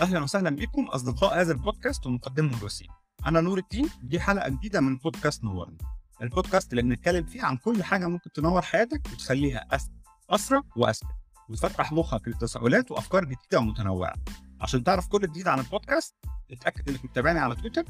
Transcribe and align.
أهلا 0.00 0.20
وسهلا 0.22 0.50
بكم 0.50 0.84
أصدقاء 0.84 1.40
هذا 1.40 1.52
البودكاست 1.52 2.06
ومقدمه 2.06 2.58
الوسيم 2.58 2.88
أنا 3.26 3.40
نور 3.40 3.58
الدين 3.58 3.88
دي 4.02 4.20
حلقة 4.20 4.48
جديدة 4.48 4.80
من 4.80 4.96
بودكاست 4.96 5.44
نورني 5.44 5.78
البودكاست 6.22 6.70
اللي 6.72 6.82
بنتكلم 6.82 7.24
فيه 7.24 7.42
عن 7.42 7.56
كل 7.56 7.82
حاجة 7.82 8.06
ممكن 8.06 8.32
تنور 8.32 8.62
حياتك 8.62 9.02
وتخليها 9.12 9.66
اسهل 9.70 9.92
اسرع 10.30 10.62
واسهل 10.76 11.10
وتفتح 11.48 11.92
مخك 11.92 12.28
لتساؤلات 12.28 12.90
وأفكار 12.90 13.24
جديدة 13.24 13.58
ومتنوعة. 13.58 14.14
عشان 14.60 14.84
تعرف 14.84 15.08
كل 15.08 15.20
جديد 15.20 15.48
عن 15.48 15.58
البودكاست 15.58 16.14
اتأكد 16.50 16.88
إنك 16.88 17.04
متابعني 17.04 17.38
على 17.38 17.56
تويتر 17.56 17.84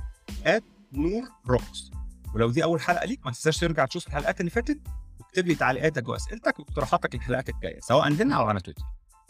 نور 0.92 1.22
روكس 1.46 1.90
ولو 2.34 2.50
دي 2.50 2.64
أول 2.64 2.80
حلقة 2.80 3.04
ليك 3.06 3.26
ما 3.26 3.32
تنساش 3.32 3.58
ترجع 3.58 3.84
تشوف 3.84 4.06
الحلقات 4.06 4.40
اللي 4.40 4.50
فاتت 4.50 4.80
واكتب 5.20 5.46
لي 5.46 5.54
تعليقاتك 5.54 6.08
وأسئلتك 6.08 6.58
واقتراحاتك 6.58 7.14
للحلقات 7.14 7.48
الجاية 7.48 7.80
سواء 7.80 8.08
هنا 8.12 8.36
أو 8.36 8.44
على 8.44 8.60
تويتر. 8.60 8.82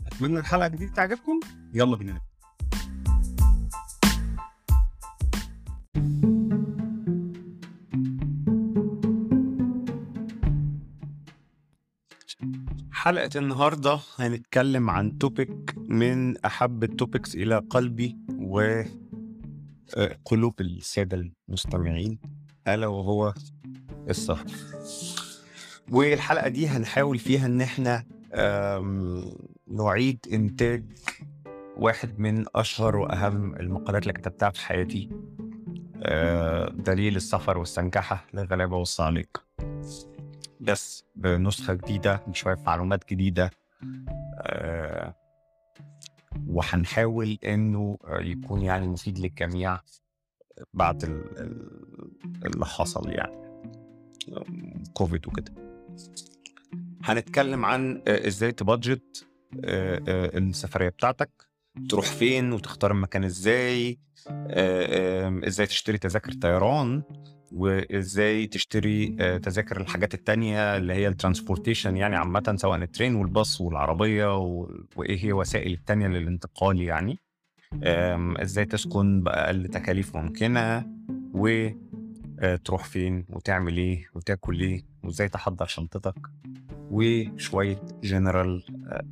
أتمنى 0.07 0.39
الحلقة 0.39 0.67
الجديدة 0.67 0.93
تعجبكم. 0.93 1.41
يلا 1.75 1.97
بينا 1.97 2.21
حلقة 13.11 13.31
النهاردة 13.37 13.99
هنتكلم 14.19 14.91
عن 14.91 15.19
topic 15.19 15.75
من 15.89 16.37
أحب 16.45 16.85
ال 16.85 16.92
topics 16.92 17.35
إلى 17.35 17.59
قلبي 17.71 18.17
وقلوب 20.29 20.61
السادة 20.61 21.31
المستمعين 21.49 22.19
ألا 22.69 22.87
وهو 22.87 23.35
السفر 24.09 24.47
والحلقة 25.91 26.49
دي 26.49 26.69
هنحاول 26.69 27.19
فيها 27.19 27.47
إن 27.47 27.61
إحنا 27.61 28.05
نعيد 29.67 30.19
إنتاج 30.33 30.85
واحد 31.77 32.19
من 32.19 32.45
أشهر 32.55 32.97
وأهم 32.97 33.57
المقالات 33.57 34.03
اللي 34.03 34.13
كتبتها 34.13 34.51
في 34.51 34.61
حياتي 34.61 35.09
دليل 36.85 37.17
السفر 37.17 37.59
والسنكحة 37.59 38.27
للغلابة 38.35 38.77
والصعاليق 38.77 39.45
بس 40.61 41.05
بنسخة 41.17 41.75
جديدة 41.75 42.21
بشوية 42.27 42.57
معلومات 42.67 43.09
جديدة. 43.11 43.51
أه 44.39 45.15
وهنحاول 46.47 47.39
إنه 47.45 47.99
يكون 48.09 48.63
يعني 48.63 48.89
مفيد 48.89 49.19
للجميع 49.19 49.81
بعد 50.75 51.05
اللي 52.45 52.67
حصل 52.67 53.11
يعني 53.11 53.37
كوفيد 54.95 55.27
وكده. 55.27 55.53
هنتكلم 57.05 57.65
عن 57.65 58.03
إزاي 58.09 58.53
ت 58.53 58.63
budget 58.63 59.27
السفرية 59.65 60.89
بتاعتك 60.89 61.31
تروح 61.89 62.07
فين 62.07 62.53
وتختار 62.53 62.91
المكان 62.93 63.25
إزاي 63.25 63.99
إزاي 65.47 65.67
تشتري 65.67 65.99
تذاكر 65.99 66.33
طيران. 66.33 67.03
وإزاي 67.53 68.47
تشتري 68.47 69.07
تذاكر 69.43 69.81
الحاجات 69.81 70.15
التانية 70.15 70.77
اللي 70.77 70.93
هي 70.95 71.09
ال 71.09 71.15
transportation 71.15 71.97
يعني 71.97 72.17
عامة 72.17 72.55
سواء 72.59 72.79
ال 72.83 72.88
train 72.88 73.15
والباص 73.15 73.61
والعربية 73.61 74.37
وإيه 74.97 75.25
هي 75.25 75.33
وسائل 75.33 75.73
التانية 75.73 76.07
للانتقال 76.09 76.81
يعني. 76.83 77.19
إزاي 78.43 78.65
تسكن 78.65 79.23
بأقل 79.23 79.69
تكاليف 79.69 80.17
ممكنة 80.17 80.87
وتروح 81.35 82.85
فين 82.85 83.25
وتعمل 83.29 83.77
إيه 83.77 84.07
وتاكل 84.15 84.61
إيه 84.61 84.83
وإزاي 85.05 85.29
تحضر 85.29 85.67
شنطتك 85.67 86.17
وشوية 86.91 87.83
general 88.03 88.63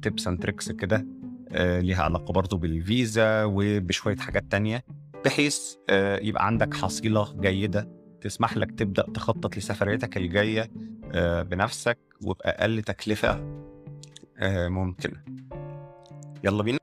tips 0.02 0.26
and 0.28 0.42
tricks 0.42 0.72
كده 0.72 1.06
ليها 1.54 2.02
علاقة 2.02 2.32
برضه 2.32 2.58
بالفيزا 2.58 3.44
وبشوية 3.44 4.16
حاجات 4.16 4.44
تانية 4.50 4.84
بحيث 5.24 5.74
يبقى 6.22 6.46
عندك 6.46 6.74
حصيلة 6.74 7.40
جيدة 7.40 7.97
تسمح 8.20 8.56
لك 8.56 8.70
تبدأ 8.70 9.02
تخطط 9.02 9.56
لسفريتك 9.56 10.16
الجاية 10.16 10.70
بنفسك 11.42 11.98
وبأقل 12.24 12.82
تكلفة 12.82 13.40
ممكنة 14.68 15.24
يلا 16.44 16.62
بينا. 16.62 16.78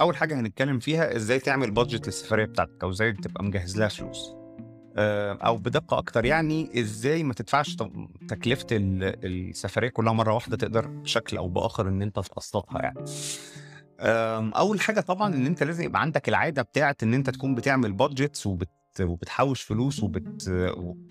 أول 0.00 0.16
حاجة 0.16 0.40
هنتكلم 0.40 0.78
فيها 0.78 1.16
إزاي 1.16 1.38
تعمل 1.38 1.70
بادجت 1.70 2.06
للسفرية 2.06 2.44
بتاعتك 2.44 2.82
أو 2.82 2.90
إزاي 2.90 3.12
تبقى 3.12 3.44
مجهز 3.44 3.78
لها 3.78 3.88
فلوس. 3.88 4.34
أو 4.96 5.56
بدقة 5.56 5.98
أكتر 5.98 6.24
يعني 6.24 6.80
إزاي 6.80 7.22
ما 7.22 7.34
تدفعش 7.34 7.76
تكلفة 8.28 8.66
السفرية 8.72 9.88
كلها 9.88 10.12
مرة 10.12 10.34
واحدة 10.34 10.56
تقدر 10.56 10.86
بشكل 10.86 11.36
أو 11.36 11.48
بآخر 11.48 11.88
إن 11.88 12.02
أنت 12.02 12.16
تقسطها 12.16 12.82
يعني. 12.82 13.04
أول 14.04 14.80
حاجة 14.80 15.00
طبعا 15.00 15.34
إن 15.34 15.46
أنت 15.46 15.62
لازم 15.62 15.84
يبقى 15.84 16.00
عندك 16.00 16.28
العادة 16.28 16.62
بتاعت 16.62 17.02
إن 17.02 17.14
أنت 17.14 17.30
تكون 17.30 17.54
بتعمل 17.54 17.92
بادجتس 17.92 18.46
وبت 18.46 18.68
وبتحوش 19.00 19.62
فلوس 19.62 20.02
وبت 20.02 20.50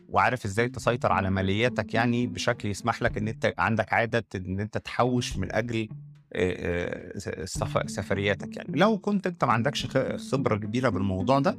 وعارف 0.09 0.45
إزاي 0.45 0.69
تسيطر 0.69 1.11
على 1.11 1.29
مالياتك 1.29 1.93
يعني 1.93 2.27
بشكل 2.27 2.69
يسمح 2.69 3.01
لك 3.01 3.17
إن 3.17 3.27
أنت 3.27 3.53
عندك 3.57 3.93
عادة 3.93 4.25
إن 4.35 4.59
أنت 4.59 4.77
تحوش 4.77 5.37
من 5.37 5.51
أجل 5.55 5.89
سفرياتك 7.85 8.57
يعني. 8.57 8.79
لو 8.79 8.97
كنت 8.97 9.27
أنت 9.27 9.43
ما 9.45 9.51
عندكش 9.53 9.87
خبرة 10.31 10.55
كبيرة 10.55 10.89
بالموضوع 10.89 11.39
ده 11.39 11.57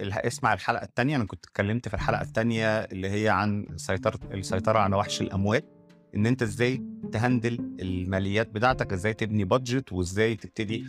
اسمع 0.00 0.52
الحلقة 0.52 0.84
الثانية 0.84 1.16
أنا 1.16 1.24
كنت 1.24 1.44
اتكلمت 1.44 1.88
في 1.88 1.94
الحلقة 1.94 2.22
الثانية 2.22 2.66
اللي 2.68 3.08
هي 3.10 3.28
عن 3.28 3.66
سيطره 3.76 4.18
السيطرة 4.32 4.78
على 4.78 4.96
وحش 4.96 5.20
الاموال 5.20 5.62
إن 6.16 6.26
أنت 6.26 6.42
إزاي 6.42 6.82
تهندل 7.12 7.76
الماليات 7.80 8.48
بتاعتك 8.48 8.92
إزاي 8.92 9.14
تبني 9.14 9.44
بادجت 9.44 9.92
وإزاي 9.92 10.36
تبتدي 10.36 10.86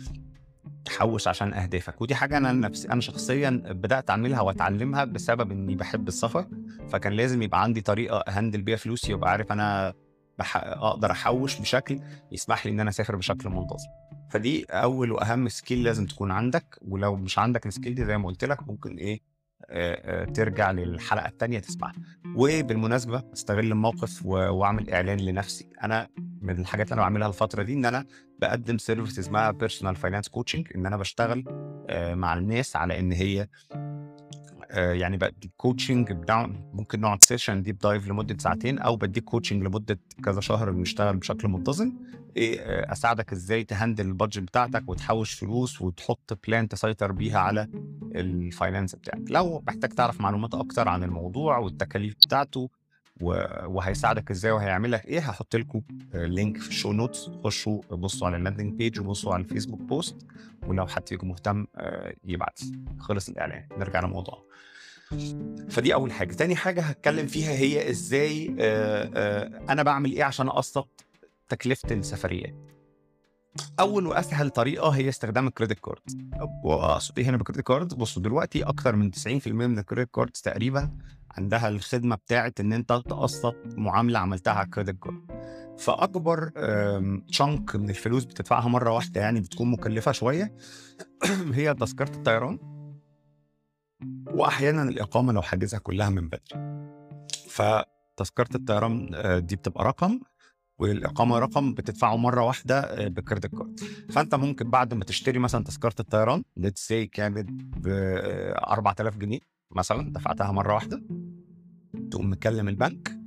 تحوش 0.84 1.28
عشان 1.28 1.54
أهدافك 1.54 2.00
ودي 2.02 2.14
حاجة 2.14 2.36
أنا 2.36 2.52
نفسي 2.52 2.88
أنا 2.88 3.00
شخصيا 3.00 3.50
بدأت 3.66 4.10
أعملها 4.10 4.40
وأتعلمها 4.40 5.04
بسبب 5.04 5.50
إني 5.52 5.74
بحب 5.74 6.08
السفر 6.08 6.46
فكان 6.88 7.12
لازم 7.12 7.42
يبقى 7.42 7.62
عندي 7.62 7.80
طريقة 7.80 8.18
أ 8.18 8.24
handle 8.24 8.62
بيها 8.62 8.76
فلوسي 8.76 9.14
وأبقى 9.14 9.30
عارف 9.30 9.52
أنا. 9.52 9.94
أقدر 10.54 11.10
أحوش 11.10 11.60
بشكل 11.60 12.00
يسمح 12.32 12.66
لي 12.66 12.72
إن 12.72 12.80
أنا 12.80 12.90
أسافر 12.90 13.16
بشكل 13.16 13.48
منتظم 13.48 13.88
فدي 14.30 14.64
أول 14.64 15.12
وأهم 15.12 15.48
skill 15.48 15.82
لازم 15.82 16.06
تكون 16.06 16.30
عندك 16.30 16.78
ولو 16.88 17.16
مش 17.16 17.38
عندك 17.38 17.66
ال 17.66 17.71
skill 17.71 17.94
دي 17.94 18.04
زي 18.04 18.18
ما 18.18 18.26
قلت 18.28 18.44
لك 18.44 18.68
ممكن 18.68 18.96
إيه 18.96 19.20
ترجع 20.34 20.70
للحلقة 20.70 21.28
الثانية 21.28 21.58
تسمعها. 21.58 21.94
وبالمناسبة 22.36 23.22
استغل 23.32 23.72
الموقف 23.72 24.26
واعمل 24.26 24.90
إعلان 24.90 25.20
لنفسي. 25.20 25.68
أنا 25.82 26.08
من 26.42 26.60
الحاجات 26.60 26.86
اللي 26.86 26.94
أنا 26.94 27.02
بعملها 27.02 27.28
الفترة 27.28 27.62
دي 27.62 27.72
إن 27.72 27.84
أنا 27.84 28.04
بقدم 28.40 28.78
service 28.78 29.18
اسمها 29.18 29.50
personal 29.50 29.96
finance 29.96 30.28
coaching 30.28 30.68
إن 30.74 30.86
أنا 30.86 30.96
بشتغل 30.96 31.44
مع 31.90 32.34
الناس 32.34 32.76
على 32.76 32.98
إن 32.98 33.12
هي 33.12 33.48
يعني 34.70 35.16
بديك 35.16 35.50
coaching 35.56 36.12
ممكن 36.72 37.00
نقعد 37.00 37.22
session 37.22 37.62
deep 37.62 37.78
dive 37.78 38.08
لمدة 38.08 38.36
ساعتين 38.38 38.78
أو 38.78 38.96
بديك 38.96 39.24
coaching 39.24 39.62
لمدة 39.62 39.98
كذا 40.24 40.40
شهر 40.40 40.70
بنشتغل 40.70 41.16
بشكل 41.16 41.48
منتظم. 41.48 41.92
إيه 42.36 42.60
أساعدك 42.92 43.32
إزاي 43.32 43.64
ت 43.64 43.70
handle 43.70 44.06
ال 44.06 44.11
budget 44.11 44.42
بتاعتك 44.42 44.88
وتحوش 44.88 45.32
فلوس 45.34 45.82
وتحط 45.82 46.38
plan 46.46 46.68
تسيطر 46.68 47.12
بيها 47.12 47.38
على 47.38 47.68
ال 48.14 48.24
finance 48.24 48.94
بتاعك. 48.94 49.22
لو 49.28 49.62
محتاج 49.66 49.90
تعرف 49.90 50.20
معلومات 50.20 50.54
أكتر 50.54 50.88
عن 50.88 51.02
الموضوع 51.02 51.58
والتكاليف 51.58 52.14
بتاعته 52.14 52.70
وهيساعدك 53.20 54.30
إزاي 54.30 54.52
وهيعمل 54.52 54.92
لك 54.92 55.04
إيه 55.04 55.20
هحط 55.20 55.56
لكم 55.56 55.80
link 56.14 56.56
في 56.58 56.68
ال 56.68 56.73
show 56.73 56.92
notes 56.92 57.30
خشوا 57.44 57.80
بصوا 57.90 58.26
على 58.26 58.36
ال 58.36 58.41
landing 58.41 58.74
page 58.74 59.00
وبصوا 59.00 59.34
على 59.34 59.42
ال 59.42 59.46
Facebook 59.46 59.80
post 59.80 60.26
ولو 60.66 60.86
حد 60.86 61.08
فيكم 61.08 61.28
مهتم 61.28 61.66
يبعت 62.24 62.60
خلص 62.98 63.28
الإعلان. 63.28 63.68
نرجع 63.78 64.00
للموضوع 64.00 64.44
فدي 65.68 65.94
أول 65.94 66.12
حاجة. 66.12 66.32
تاني 66.34 66.56
حاجة 66.56 66.80
هتكلم 66.82 67.26
فيها 67.26 67.50
هي 67.50 67.90
إزاي 67.90 68.54
أنا 69.70 69.82
بعمل 69.82 70.12
إيه 70.12 70.24
عشان 70.24 70.48
اقسط 70.48 71.04
تكلفة 71.48 71.94
السفريات 71.94 72.74
أول 73.80 74.06
وأسهل 74.06 74.50
طريقة 74.50 74.88
هي 74.88 75.08
استخدام 75.08 75.46
ال 75.46 75.51
credit 75.51 75.78
card. 75.78 76.00
واقصد 76.64 77.20
هنا 77.20 77.36
بال 77.36 77.42
credit 77.42 77.60
card. 77.66 77.94
بصوا 77.94 78.22
دلوقتي 78.22 78.62
أكتر 78.62 78.96
من 78.96 79.10
90% 79.10 79.48
من 79.48 79.78
ال 79.78 79.83
credit 79.83 80.10
cards 80.14 80.40
تقريبا 80.40 80.90
عندها 81.30 81.68
الخدمة 81.68 82.16
بتاعت 82.16 82.60
إن 82.60 82.72
أنت 82.72 82.92
تقسط 82.92 83.56
معاملة 83.66 84.18
عملتها 84.18 84.52
على 84.52 84.64
ال 84.64 84.69
credit 84.69 84.98
card. 84.98 85.44
فأكبر 85.78 86.50
chunk 87.28 87.76
من 87.76 87.90
الفلوس 87.90 88.24
بتدفعها 88.24 88.68
مرة 88.68 88.90
واحدة 88.90 89.20
يعني 89.20 89.40
بتكون 89.40 89.70
مكلفة 89.70 90.12
شوية. 90.12 90.56
هي 91.54 91.74
تذكرة 91.74 92.16
الطيران. 92.16 92.58
واحيانا 94.26 94.82
الإقامة 94.82 95.32
لو 95.32 95.42
حاجزها 95.42 95.78
كلها 95.78 96.08
من 96.08 96.28
بدري. 96.28 96.84
فتذكرة 97.48 98.56
الطيران 98.56 99.10
دي 99.46 99.56
بتبقى 99.56 99.84
رقم. 99.84 100.20
والإقامة 100.78 101.38
رقم 101.38 101.74
بتدفعه 101.74 102.16
مرة 102.16 102.44
واحدة 102.44 103.08
ب 103.08 103.13
credit 103.13 103.46
card. 103.46 103.80
فأنت 104.10 104.34
ممكن 104.34 104.70
بعد 104.70 104.94
ما 104.94 105.04
تشتري 105.04 105.38
مثلا 105.38 105.64
تذكرة 105.64 105.94
الطيران 106.00 106.42
let's 106.56 106.86
say 106.86 107.06
كانت 107.06 107.50
ب 107.76 107.88
4000 108.68 109.16
جنيه 109.16 109.38
مثلا 109.70 110.12
دفعتها 110.12 110.52
مرة 110.52 110.74
واحدة 110.74 111.02
تقوم 112.10 112.30
مكلم 112.30 112.68
البنك 112.68 113.24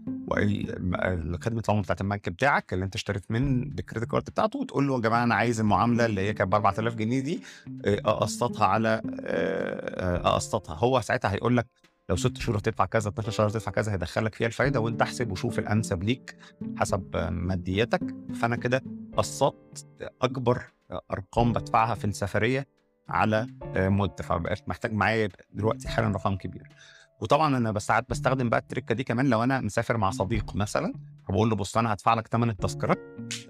خدمه 1.42 1.64
العملاء 1.70 1.82
بتاعت 1.82 2.02
البنك 2.02 2.30
بتاعك 2.30 2.74
اللي 2.74 2.86
أنت 2.86 2.96
اشتريت 2.96 3.32
من 3.32 3.64
الكريدت 3.64 4.12
كارد 4.12 4.24
بتاعته 4.24 4.60
وتقول 4.60 4.88
له 4.88 4.96
يا 4.96 5.00
جماعة 5.00 5.24
أنا 5.24 5.36
عايز 5.36 5.60
المعاملة 5.60 6.06
اللي 6.06 6.22
هي 6.22 6.34
كانت 6.34 6.52
ب 6.52 6.56
4000 6.56 6.96
جنيه 6.96 7.20
دي 7.20 7.42
آه، 7.86 8.00
أقسطها 8.06 8.66
على 8.66 9.02
آه، 9.20 10.18
آه، 10.18 10.28
أقسطها. 10.34 10.76
هو 10.76 11.02
ساعتها 11.02 11.34
هيقول 11.34 11.58
لك 11.58 11.68
لو 12.10 12.16
ست 12.16 12.38
شهور 12.38 12.58
هتدفع 12.58 12.86
كذا 12.86 13.10
12 13.10 13.32
شهر 13.32 13.48
هتدفع 13.48 13.72
كذا 13.72 13.94
هيدخلك 13.94 14.36
فيها 14.36 14.48
الفايدة 14.48 14.80
وانت 14.80 15.02
احسب 15.02 15.32
وشوف 15.32 15.60
الأنسب 15.60 16.04
ليك 16.04 16.38
حسب 16.78 17.18
مادياتك. 17.32 18.16
فأنا 18.42 18.56
كده 18.56 18.84
قسطت 19.18 19.88
أكبر 20.22 20.64
أرقام 21.12 21.54
بدفعها 21.54 21.96
في 21.96 22.06
السفرية 22.06 22.68
على 23.10 23.48
مدة 23.76 24.16
فبقيت 24.24 24.70
محتاج 24.70 24.94
معايا 24.94 25.30
دلوقتي 25.54 25.88
حالا 25.88 26.08
رقم 26.08 26.36
كبير. 26.36 26.70
وطبعا 27.22 27.58
أنا 27.58 27.80
ساعات 27.80 28.10
بستخدم 28.10 28.50
بقى 28.50 28.60
التركة 28.60 28.96
دي 28.96 29.04
كمان 29.04 29.30
لو 29.30 29.44
أنا 29.44 29.62
مسافر 29.62 29.98
مع 29.98 30.10
صديق 30.10 30.56
مثلا 30.56 30.94
فبقول 31.28 31.50
له 31.50 31.56
بص 31.56 31.78
أنا 31.78 31.94
هدفع 31.94 32.14
لك 32.14 32.28
ثمن 32.28 32.50
التذكرة 32.50 32.98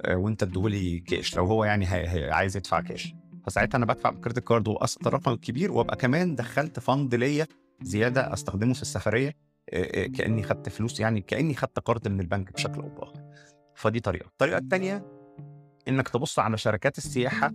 آه، 0.05 0.15
وأنت 0.15 0.43
اديهولي 0.43 0.99
كاش 0.99 1.35
لو 1.37 1.45
هو 1.45 1.63
يعني 1.65 1.85
هي 1.85 2.07
هي 2.07 2.31
عايز 2.31 2.57
يدفع 2.57 2.81
كاش. 2.81 3.13
فساعتها 3.45 3.77
أنا 3.77 3.85
بدفع 3.85 4.09
بكريدت 4.09 4.39
كارد 4.39 4.67
وقسط 4.67 5.07
الرقم 5.07 5.31
الكبير 5.31 5.71
وأبقى 5.71 5.95
كمان 5.95 6.35
دخلت 6.35 6.79
فند 6.79 7.15
ليا 7.15 7.47
زيادة 7.81 8.33
أستخدمه 8.33 8.73
في 8.73 8.81
السفرية 8.81 9.33
كأني 10.15 10.43
خدت 10.43 10.69
فلوس 10.69 10.99
يعني 10.99 11.21
كأني 11.21 11.55
خدت 11.55 11.79
قرض 11.79 12.07
من 12.07 12.19
البنك 12.19 12.53
بشكل 12.53 12.81
أو 12.81 12.89
بآخر. 12.89 13.21
فدي 13.75 13.99
طريقة. 13.99 14.25
الطريقة 14.27 14.57
الثانية 14.57 15.05
إنك 15.87 16.09
تبص 16.09 16.39
على 16.39 16.57
شركات 16.57 16.97
السياحة 16.97 17.51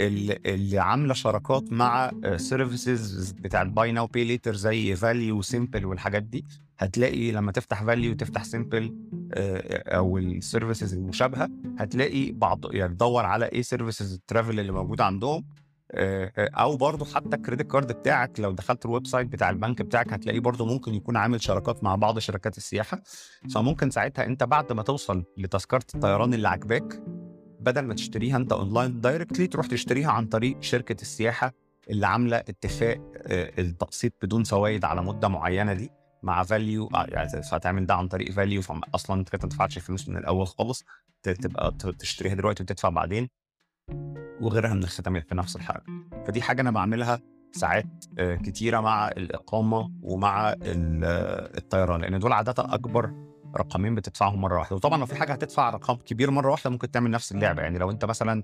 اللي, 0.00 0.78
عاملة 0.78 1.14
شراكات 1.14 1.72
مع 1.72 2.10
services 2.36 3.32
بتاعت 3.32 3.66
buy 3.66 3.92
now 3.92 4.06
pay 4.06 4.24
later 4.24 4.54
زي 4.54 4.96
فاليو 4.96 5.38
وسيمبل 5.38 5.86
والحاجات 5.86 6.22
دي. 6.22 6.44
هتلاقي 6.78 7.32
لما 7.32 7.52
تفتح 7.52 7.84
فاليو 7.84 8.12
وتفتح 8.12 8.44
سيمبل 8.44 8.94
أو 9.86 10.18
ال 10.18 10.26
services 10.26 10.94
المشابهة 10.94 11.48
هتلاقي 11.78 12.32
بعض 12.32 12.74
يعني 12.74 12.94
تدور 12.94 13.24
على 13.24 13.46
إيه 13.46 13.62
services 13.62 14.14
ال 14.14 14.21
travel 14.21 14.60
اللي 14.60 14.72
موجوده 14.72 15.04
عندهم 15.04 15.44
أو 15.90 16.76
برضه 16.76 17.04
حتى 17.04 17.36
ال 17.36 17.41
credit 17.41 17.70
card 17.70 17.92
بتاعك 17.92 18.40
لو 18.40 18.52
دخلت 18.52 18.84
ال 18.86 19.06
website 19.06 19.26
بتاع 19.26 19.50
البنك 19.50 19.82
بتاعك 19.82 20.12
هتلاقيه 20.12 20.40
برضه 20.40 20.66
ممكن 20.66 20.94
يكون 20.94 21.16
عامل 21.16 21.42
شراكات 21.42 21.84
مع 21.84 21.94
بعض 21.94 22.18
شركات 22.18 22.56
السياحة. 22.56 23.02
فممكن 23.54 23.90
ساعتها 23.90 24.24
أنت 24.24 24.44
بعد 24.44 24.72
ما 24.72 24.82
توصل 24.82 25.24
لتذكرة 25.36 25.84
الطيران 25.94 26.34
اللي 26.34 26.48
عاجباك 26.48 27.02
بدل 27.60 27.80
ما 27.82 27.94
تشتريها 27.94 28.36
أنت 28.36 28.52
online 28.52 29.00
directly 29.00 29.46
تروح 29.46 29.66
تشتريها 29.66 30.10
عن 30.10 30.26
طريق 30.26 30.62
شركة 30.62 31.02
السياحة 31.02 31.52
اللي 31.90 32.06
عاملة 32.06 32.36
اتفاق 32.36 33.12
آه، 33.16 33.52
التقسيط 33.60 34.12
بدون 34.22 34.44
فوائد 34.44 34.84
على 34.84 35.02
مدة 35.02 35.28
معينة 35.28 35.72
دي 35.72 35.90
مع 36.22 36.42
فاليو 36.42 36.86
آه، 36.94 37.06
يعني 37.08 37.28
هتعمل 37.52 37.86
ده 37.86 37.94
عن 37.94 38.08
طريق 38.08 38.30
فاليو 38.32 38.62
فاصلا 38.62 39.20
أنت 39.20 39.28
ما 39.34 39.38
تدفعش 39.38 39.78
فلوس 39.78 40.08
من 40.08 40.16
الأول 40.16 40.46
خالص 40.46 40.84
تبقى 41.22 41.72
تشتريها 41.98 42.34
دلوقتي 42.34 42.62
وتدفع 42.62 42.88
بعدين. 42.88 43.28
وغيرها 44.40 44.74
من 44.74 44.82
الخدمات 44.82 45.28
في 45.28 45.34
نفس 45.34 45.56
الحاجة 45.56 45.82
فدي 46.26 46.42
حاجة 46.42 46.60
أنا 46.60 46.70
بعملها 46.70 47.20
ساعات 47.52 48.04
آه، 48.18 48.34
كتيرة 48.34 48.80
مع 48.80 49.08
الإقامة 49.08 49.90
ومع 50.02 50.54
الطيران 50.62 52.00
لأن 52.00 52.18
دول 52.18 52.32
عادة 52.32 52.54
أكبر 52.58 53.12
رقمين 53.56 53.94
بتدفعهم 53.94 54.40
مرة 54.40 54.58
واحدة. 54.58 54.76
وطبعا 54.76 54.98
لو 54.98 55.06
في 55.06 55.16
حاجة 55.16 55.32
هتدفع 55.32 55.70
رقم 55.70 55.94
كبير 55.94 56.30
مرة 56.30 56.50
واحدة 56.50 56.70
ممكن 56.70 56.90
تعمل 56.90 57.10
نفس 57.10 57.32
اللعبة. 57.32 57.62
يعني 57.62 57.78
لو 57.78 57.90
انت 57.90 58.04
مثلا 58.04 58.42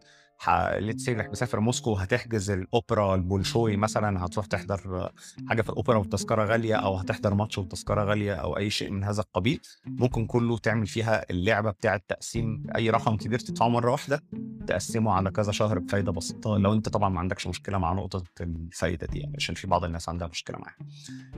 let's 0.79 0.98
say 0.98 1.09
إنك 1.09 1.31
مسافر 1.31 1.61
موسكو 1.61 1.95
هتحجز 1.95 2.51
الأوبرا 2.51 3.15
البولشوي 3.15 3.77
مثلا 3.77 4.25
هتروح 4.27 4.47
تحضر 4.47 5.11
حاجة 5.49 5.63
في 5.63 5.69
الأوبرا 5.71 5.97
والتذكره 5.99 6.45
غالية 6.45 6.75
أو 6.75 6.97
هتحضر 6.97 7.35
ماتش 7.35 7.59
والتذكره 7.59 8.05
غالية 8.05 8.35
أو 8.35 8.57
أي 8.57 8.71
شيء 8.71 8.91
من 8.91 9.05
هذا 9.05 9.21
القبيل 9.21 9.61
ممكن 9.87 10.27
كله 10.27 10.59
تعمل 10.59 10.87
فيها 10.87 11.31
اللعبة 11.31 11.71
بتاعة 11.71 12.01
تقسيم 12.09 12.67
أي 12.77 12.91
رقم 12.91 13.17
كبير 13.17 13.39
تدفعه 13.39 13.69
مرة 13.69 13.91
واحدة 13.91 14.23
تقسمه 14.67 15.13
على 15.13 15.31
كذا 15.31 15.53
شهر 15.53 15.79
بفايدة 15.79 16.13
بسيطة. 16.13 16.59
لو 16.59 16.73
انت 16.73 16.89
طبعا 16.89 17.09
ما 17.09 17.21
عندكش 17.21 17.47
مشكلة 17.47 17.79
مع 17.79 17.93
نقطة 17.93 18.25
الفايدة 18.41 19.07
دي 19.07 19.19
يعني 19.19 19.35
عشان 19.37 19.55
في 19.55 19.67
بعض 19.67 19.85
الناس 19.85 20.09
عندها 20.09 20.29
مشكلة 20.29 20.59
معاها. 20.59 20.77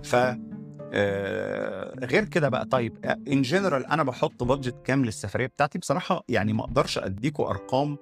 ف 0.03 0.39
آه 0.97 1.95
غير 2.05 2.25
كده 2.25 2.49
بقى 2.49 2.65
طيب 2.65 3.19
in 3.33 3.43
general 3.65 3.87
أنا 3.87 4.03
بحط 4.03 4.43
budget 4.43 4.77
كام 4.85 5.05
للسفرية 5.05 5.47
بتاعتي 5.47 5.79
بصراحة 5.79 6.25
يعني 6.29 6.53
ما 6.53 6.65
أقدرش 6.65 6.99
أديكوا 6.99 7.51
أرقام 7.51 7.99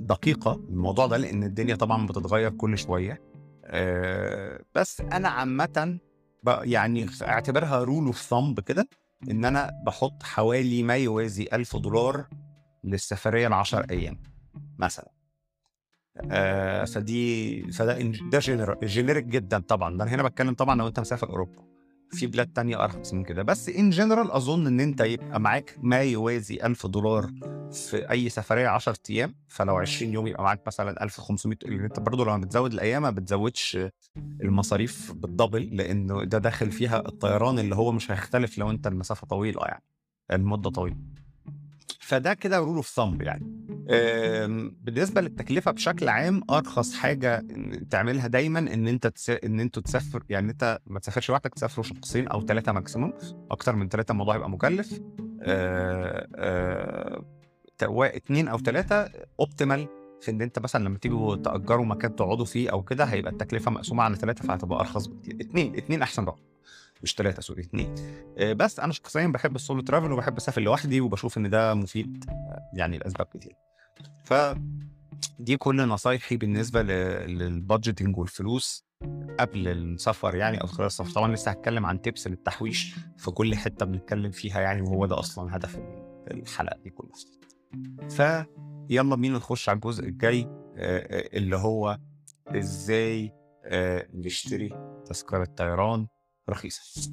دقيقة 0.00 0.52
الموضوع 0.68 1.06
ده 1.06 1.16
لأن 1.16 1.42
الدنيا 1.42 1.74
طبعا 1.76 2.06
بتتغير 2.06 2.50
كل 2.50 2.78
شوية. 2.78 3.22
آه 3.64 4.60
بس 4.74 5.00
أنا 5.00 5.28
عامة 5.28 5.98
يعني 6.46 7.06
أعتبرها 7.22 7.84
rule 7.84 8.06
of 8.06 8.20
thumb 8.22 8.60
كده 8.60 8.88
إن 9.30 9.44
أنا 9.44 9.70
بحط 9.86 10.22
حوالي 10.22 10.82
ما 10.82 10.96
يوازي 10.96 11.48
1000 11.52 11.76
دولار 11.76 12.26
للسفرية 12.84 13.46
ال 13.46 13.52
10 13.52 13.86
أيام 13.90 14.22
مثلا. 14.78 15.10
آه 16.30 16.84
فدي 16.84 17.62
فده 17.72 17.98
ده 18.32 18.38
generic 18.82 19.24
جدا 19.24 19.58
طبعا. 19.58 19.98
ده 19.98 20.04
هنا 20.04 20.22
بتكلم 20.22 20.54
طبعا 20.54 20.74
لو 20.76 20.86
أنت 20.88 21.00
مسافر 21.00 21.28
أوروبا. 21.28 21.67
في 22.10 22.26
بلاد 22.26 22.52
تانية 22.52 22.84
أرخص 22.84 23.14
من 23.14 23.24
كده. 23.24 23.42
بس 23.42 23.68
in 23.68 23.90
general 23.90 24.30
أظن 24.30 24.66
إن 24.66 24.80
أنت 24.80 25.00
يبقى 25.00 25.40
معاك 25.40 25.76
ما 25.82 26.00
يوازي 26.02 26.58
1000 26.64 26.86
دولار 26.86 27.30
في 27.72 28.10
أي 28.10 28.28
سفرية 28.28 28.68
10 28.68 28.96
أيام. 29.10 29.34
فلو 29.48 29.76
20 29.76 30.12
يوم 30.12 30.26
يبقى 30.26 30.42
معاك 30.42 30.62
مثلا 30.66 31.02
1500 31.04 31.58
اللي 31.64 31.84
أنت 31.84 32.00
برضه 32.00 32.24
لما 32.24 32.38
بتزود 32.38 32.72
الأيام 32.72 33.02
ما 33.02 33.10
بتزودش 33.10 33.78
المصاريف 34.16 35.12
بال 35.12 35.28
double 35.28 35.76
لأنه 35.76 36.24
ده 36.24 36.38
داخل 36.38 36.70
فيها 36.70 36.98
الطيران 37.08 37.58
اللي 37.58 37.74
هو 37.74 37.92
مش 37.92 38.10
هيختلف 38.10 38.58
لو 38.58 38.70
أنت 38.70 38.86
المسافة 38.86 39.26
طويلة 39.26 39.60
يعني 39.64 39.82
المدة 40.32 40.70
طويلة. 40.70 40.96
فده 42.00 42.34
كده 42.34 42.58
rule 42.58 42.76
of 42.76 42.88
thumb 42.88 43.22
يعني. 43.22 43.68
بالنسبة 44.82 45.20
للتكلفة 45.20 45.70
بشكل 45.70 46.08
عام 46.08 46.42
أرخص 46.50 46.94
حاجة 46.94 47.46
تعملها 47.90 48.26
دايما 48.26 48.58
إن 48.58 48.88
أنت 48.88 49.06
تس... 49.06 49.30
إن 49.30 49.60
أنتوا 49.60 49.82
تسافر 49.82 50.22
يعني 50.28 50.50
أنت 50.50 50.78
ما 50.86 51.00
تسافرش 51.00 51.28
لوحدك 51.28 51.54
تسافروا 51.54 51.84
شخصين 51.84 52.28
أو 52.28 52.40
ثلاثة 52.40 52.72
maximum 52.72 53.12
أكتر 53.50 53.76
من 53.76 53.88
ثلاثة 53.88 54.12
الموضوع 54.12 54.34
هيبقى 54.34 54.50
مكلف. 54.50 55.00
آه، 55.42 56.28
آه، 56.36 57.24
اثنين 58.16 58.48
أو 58.48 58.58
ثلاثة 58.58 59.10
optimal 59.40 59.88
في 60.20 60.30
إن 60.30 60.42
أنت 60.42 60.58
مثلا 60.58 60.84
لما 60.84 60.98
تيجوا 60.98 61.36
تأجروا 61.36 61.84
مكان 61.84 62.16
تقعدوا 62.16 62.44
فيه 62.44 62.70
أو 62.70 62.82
كده 62.82 63.04
هيبقى 63.04 63.32
التكلفة 63.32 63.70
مقسومة 63.70 64.02
على 64.02 64.16
ثلاثة 64.16 64.44
فهتبقى 64.44 64.80
أرخص 64.80 65.06
بكتير. 65.06 65.36
اثنين 65.40 65.76
اثنين 65.76 66.02
أحسن 66.02 66.24
رقم 66.24 66.42
مش 67.02 67.14
ثلاثة 67.14 67.42
سوري 67.42 67.62
اثنين 67.62 67.94
آه، 68.38 68.52
بس 68.52 68.80
أنا 68.80 68.92
شخصيا 68.92 69.26
بحب 69.26 69.56
ال 69.56 69.61
solo 69.61 69.80
travel 69.80 70.12
وبحب 70.12 70.36
أسافر 70.36 70.60
لوحدي 70.60 71.00
وبشوف 71.00 71.38
إن 71.38 71.50
ده 71.50 71.74
مفيد 71.74 72.24
يعني 72.74 72.98
لأسباب 72.98 73.26
كتير. 73.26 73.52
ف 74.24 74.34
دي 75.38 75.56
كل 75.56 75.88
نصايحي 75.88 76.36
بالنسبة 76.36 76.82
لل 76.82 77.07
budgeting 77.07 78.18
والفلوس 78.18 78.84
قبل 79.40 79.68
السفر 79.68 80.34
يعني 80.34 80.60
أو 80.60 80.66
خلال 80.66 80.86
السفر. 80.86 81.10
طبعا 81.10 81.34
لسه 81.34 81.50
هتكلم 81.50 81.86
عن 81.86 82.02
tips 82.02 82.26
للتحويش 82.26 82.94
في 83.16 83.30
كل 83.30 83.54
حتة 83.54 83.86
بنتكلم 83.86 84.30
فيها 84.30 84.60
يعني 84.60 84.82
وهو 84.82 85.06
ده 85.06 85.18
أصلا 85.18 85.56
هدف 85.56 85.80
الحلقة 86.30 86.78
دي 86.84 86.90
كلها. 86.90 87.12
ف 88.08 88.46
يلا 88.90 89.16
بينا 89.16 89.36
نخش 89.36 89.68
على 89.68 89.76
الجزء 89.76 90.04
الجاي 90.04 90.40
آه، 90.40 90.48
آه، 90.76 91.36
اللي 91.36 91.56
هو 91.56 91.98
إزاي 92.48 93.32
نشتري 94.14 94.68
تذكرة 95.06 95.44
طيران 95.44 96.06
رخيصة. 96.50 97.10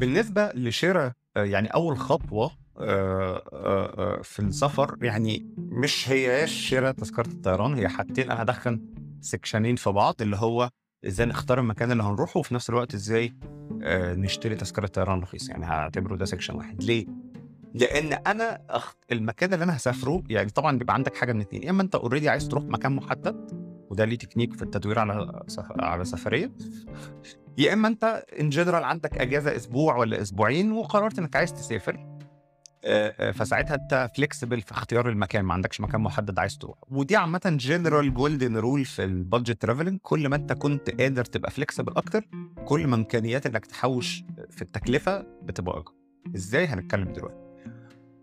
بالنسبة 0.00 0.52
لشراء 0.54 1.12
آه، 1.36 1.44
يعني 1.44 1.68
أول 1.68 1.98
خطوة 1.98 2.50
آه، 2.78 3.42
آه، 3.52 4.22
في 4.22 4.40
السفر 4.40 4.96
يعني 5.02 5.54
مش 5.58 6.08
هياش 6.10 6.52
شراء 6.52 6.92
تذكرة 6.92 7.26
الطيران. 7.26 7.74
هي 7.74 7.88
حاجتين 7.88 8.30
أنا 8.30 8.42
هدخل 8.42 8.80
section 9.20 9.64
ين 9.64 9.76
في 9.76 9.90
بعض 9.90 10.14
اللي 10.20 10.36
هو 10.36 10.70
إزاي 11.06 11.26
نختار 11.26 11.60
المكان 11.60 11.92
اللي 11.92 12.02
هنروحه 12.02 12.40
وفي 12.40 12.54
نفس 12.54 12.70
الوقت 12.70 12.94
إزاي 12.94 13.34
نشتري 14.16 14.54
تذكرة 14.54 14.86
طيران 14.86 15.20
رخيص 15.20 15.48
يعني 15.48 15.64
هعتبره 15.66 16.16
ده 16.16 16.24
section 16.24 16.54
واحد. 16.54 16.82
ليه؟ 16.82 17.06
لأن 17.74 18.12
أنا. 18.12 18.60
المكان 19.12 19.52
اللي 19.54 19.64
أنا 19.64 19.76
هسافره 19.76 20.22
يعني 20.28 20.50
طبعا 20.50 20.78
بيبقى 20.78 20.94
عندك 20.94 21.16
حاجة 21.16 21.32
من 21.32 21.40
اتنين. 21.40 21.62
يا 21.62 21.70
إما 21.70 21.82
أنت 21.82 21.94
already 21.94 22.28
عايز 22.28 22.48
تروح 22.48 22.64
مكان 22.64 22.92
محدد 22.92 23.59
وده 23.90 24.04
ليه 24.04 24.18
تكنيك 24.18 24.52
في 24.54 24.62
التدوير 24.62 24.98
على 24.98 25.42
على 25.80 26.04
سفرية. 26.04 26.52
يا 27.58 27.72
إما 27.72 27.88
أنت 27.88 28.24
in 28.40 28.48
general 28.48 28.84
عندك 28.84 29.18
أجازة 29.18 29.56
أسبوع 29.56 29.96
ولا 29.96 30.22
أسبوعين 30.22 30.72
وقررت 30.72 31.18
إنك 31.18 31.36
عايز 31.36 31.52
تسافر. 31.52 32.06
فساعتها 33.34 33.74
أنت 33.74 34.10
flexible 34.16 34.60
في 34.60 34.72
اختيار 34.72 35.08
المكان 35.08 35.44
ما 35.44 35.54
عندكش 35.54 35.80
مكان 35.80 36.00
محدد 36.00 36.38
عايز 36.38 36.58
تروح 36.58 36.78
ودي 36.88 37.16
عامة 37.16 37.40
general 37.60 38.14
golden 38.14 38.56
rule 38.56 38.84
في 38.84 39.04
ال 39.04 39.12
budget 39.12 39.62
traveling 39.62 39.98
كل 40.02 40.28
ما 40.28 40.36
أنت 40.36 40.52
كنت 40.52 41.00
قادر 41.00 41.24
تبقى 41.24 41.50
flexible 41.50 41.92
أكتر 41.96 42.28
كل 42.64 42.86
ما 42.86 42.96
امكانيات 42.96 43.46
إنك 43.46 43.66
تحوش 43.66 44.24
في 44.50 44.62
التكلفة 44.62 45.26
بتبقى 45.42 45.78
أكبر. 45.78 45.92
إزاي؟ 46.36 46.66
هنتكلم 46.66 47.12
دلوقتي. 47.12 47.39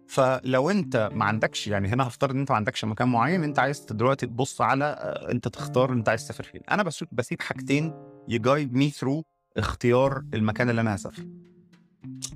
فلو 0.08 0.70
انت 0.70 1.10
ما 1.14 1.26
عندكش 1.26 1.68
يعني 1.68 1.88
هنا 1.88 2.08
هفترض 2.08 2.32
إن 2.32 2.40
انت 2.40 2.52
ما 2.52 2.58
عندكش 2.58 2.86
مكان 2.86 3.08
معين 3.08 3.44
انت 3.44 3.60
عايز 3.60 3.80
دلوقتي 3.80 4.26
تبص 4.26 4.62
على 4.62 4.86
آه، 4.86 5.32
انت 5.32 5.48
تختار 5.48 5.94
انت 5.94 6.10
عايز 6.10 6.24
تسافر 6.24 6.44
فين. 6.44 6.62
أنا 6.72 6.84
بسيب 6.84 7.08
بسيب 7.12 7.42
حاجتين 7.42 7.94
يجايد 8.28 8.74
مي 8.74 8.90
ثرو 8.90 9.24
اختيار 9.58 10.24
المكان 10.34 10.70
اللي 10.70 10.82
أنا 10.82 10.96
هسافر. 10.96 11.26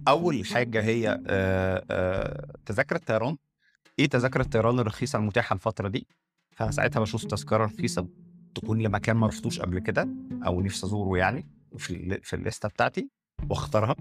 أول 0.07 0.45
حاجة 0.45 0.81
هي 0.81 1.21
آه، 1.27 1.85
آه، 1.91 2.53
تذاكر 2.65 2.95
الطيران. 2.95 3.37
إيه 3.99 4.05
تذاكر 4.05 4.41
الطيران 4.41 4.79
الرخيصة 4.79 5.19
المتاحة 5.19 5.53
الفترة 5.53 5.87
دي؟ 5.87 6.07
فانا 6.55 6.71
ساعتها 6.71 6.99
بشوف 6.99 7.23
تذكرة 7.23 7.65
رخيصة 7.65 8.07
تكون 8.55 8.81
لمكان 8.81 9.15
ما 9.15 9.27
رحتوش 9.27 9.59
قبل 9.59 9.79
كده 9.79 10.09
أو 10.45 10.61
نفسي 10.61 10.85
أزوره 10.85 11.17
يعني 11.17 11.47
في 11.77 12.19
في 12.23 12.35
الليستة 12.35 12.69
بتاعتي 12.69 13.09
وأختارها. 13.49 13.95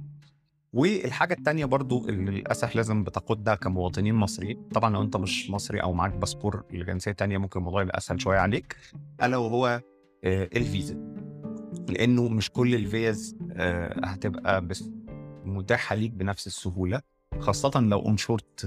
والحاجة 0.72 1.34
التانية 1.34 1.64
برضو 1.64 2.08
اللي 2.08 2.30
للأسف 2.30 2.76
لازم 2.76 3.04
بتقودنا 3.04 3.54
كمواطنين 3.54 4.14
مصريين. 4.14 4.68
طبعا 4.74 4.90
لو 4.90 5.02
أنت 5.02 5.16
مش 5.16 5.50
مصري 5.50 5.82
أو 5.82 5.92
معاك 5.92 6.12
باسبور 6.12 6.64
لجنسية 6.70 7.12
تانية 7.12 7.38
ممكن 7.38 7.60
الموضوع 7.60 7.82
يبقى 7.82 7.98
أسهل 7.98 8.20
شوية 8.20 8.38
عليك. 8.38 8.76
ألا 9.22 9.36
وهو 9.36 9.80
آه، 10.24 10.48
الفيزا. 10.56 11.14
لأنه 11.88 12.28
مش 12.28 12.50
كل 12.50 12.74
الفيز 12.74 13.36
آه، 13.52 14.06
هتبقى 14.06 14.68
متاحة 15.44 15.94
ليك 15.94 16.10
بنفس 16.10 16.46
السهولة. 16.46 17.00
خاصة 17.40 17.80
لو 17.80 17.98
on 17.98 18.16
short 18.16 18.66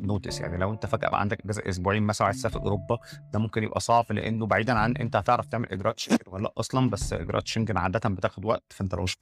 notice 0.00 0.40
يعني 0.40 0.56
لو 0.56 0.72
انت 0.72 0.86
فجأة 0.86 1.08
بقى 1.08 1.20
عندك 1.20 1.40
إجازة 1.44 1.62
أسبوعين 1.68 2.02
مثلا 2.02 2.26
عايز 2.26 2.38
تسافر 2.38 2.60
أوروبا 2.60 2.98
ده 3.32 3.38
ممكن 3.38 3.62
يبقى 3.62 3.80
صعب 3.80 4.12
لأنه 4.12 4.46
بعيدا 4.46 4.72
عن 4.72 4.96
أنت 4.96 5.16
هتعرف 5.16 5.46
تعمل 5.46 5.68
إجراءات 5.72 5.98
شنجن 5.98 6.18
ولا 6.26 6.42
لأ 6.42 6.52
أصلا 6.58 6.90
بس 6.90 7.12
إجراءات 7.12 7.46
شنجن 7.46 7.76
عادة 7.76 8.08
بتاخد 8.08 8.44
وقت 8.44 8.64
فأنت 8.70 8.94
لو 8.94 9.02
مش 9.02 9.16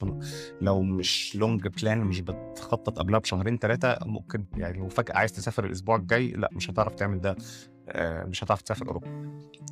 لو 0.61 0.81
مش 0.81 1.35
long 1.35 1.67
plan 1.67 1.97
مش 2.01 2.21
بتخطط 2.21 2.99
قبلها 2.99 3.19
بشهرين 3.19 3.57
ثلاثة 3.57 3.97
ممكن 4.05 4.45
يعني 4.57 4.77
لو 4.77 4.89
فجأة 4.89 5.15
عايز 5.17 5.33
تسافر 5.33 5.65
الأسبوع 5.65 5.95
الجاي 5.95 6.27
لأ 6.31 6.49
مش 6.53 6.69
هتعرف 6.69 6.95
تعمل 6.95 7.21
ده 7.21 7.35
آه، 7.89 8.23
مش 8.23 8.43
هتعرف 8.43 8.61
تسافر 8.61 8.87
أوروبا. 8.87 9.07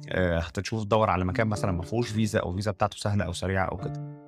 آه، 0.09 0.39
هتشوف 0.39 0.83
تدور 0.83 1.09
على 1.09 1.25
مكان 1.25 1.47
مثلا 1.47 1.71
ما 1.71 1.81
فيهوش 1.83 2.09
فيزا 2.09 2.39
أو 2.39 2.55
فيزا 2.55 2.71
بتاعته 2.71 2.97
سهلة 2.97 3.25
أو 3.25 3.33
سريعة 3.33 3.65
أو 3.65 3.77
كده. 3.77 4.19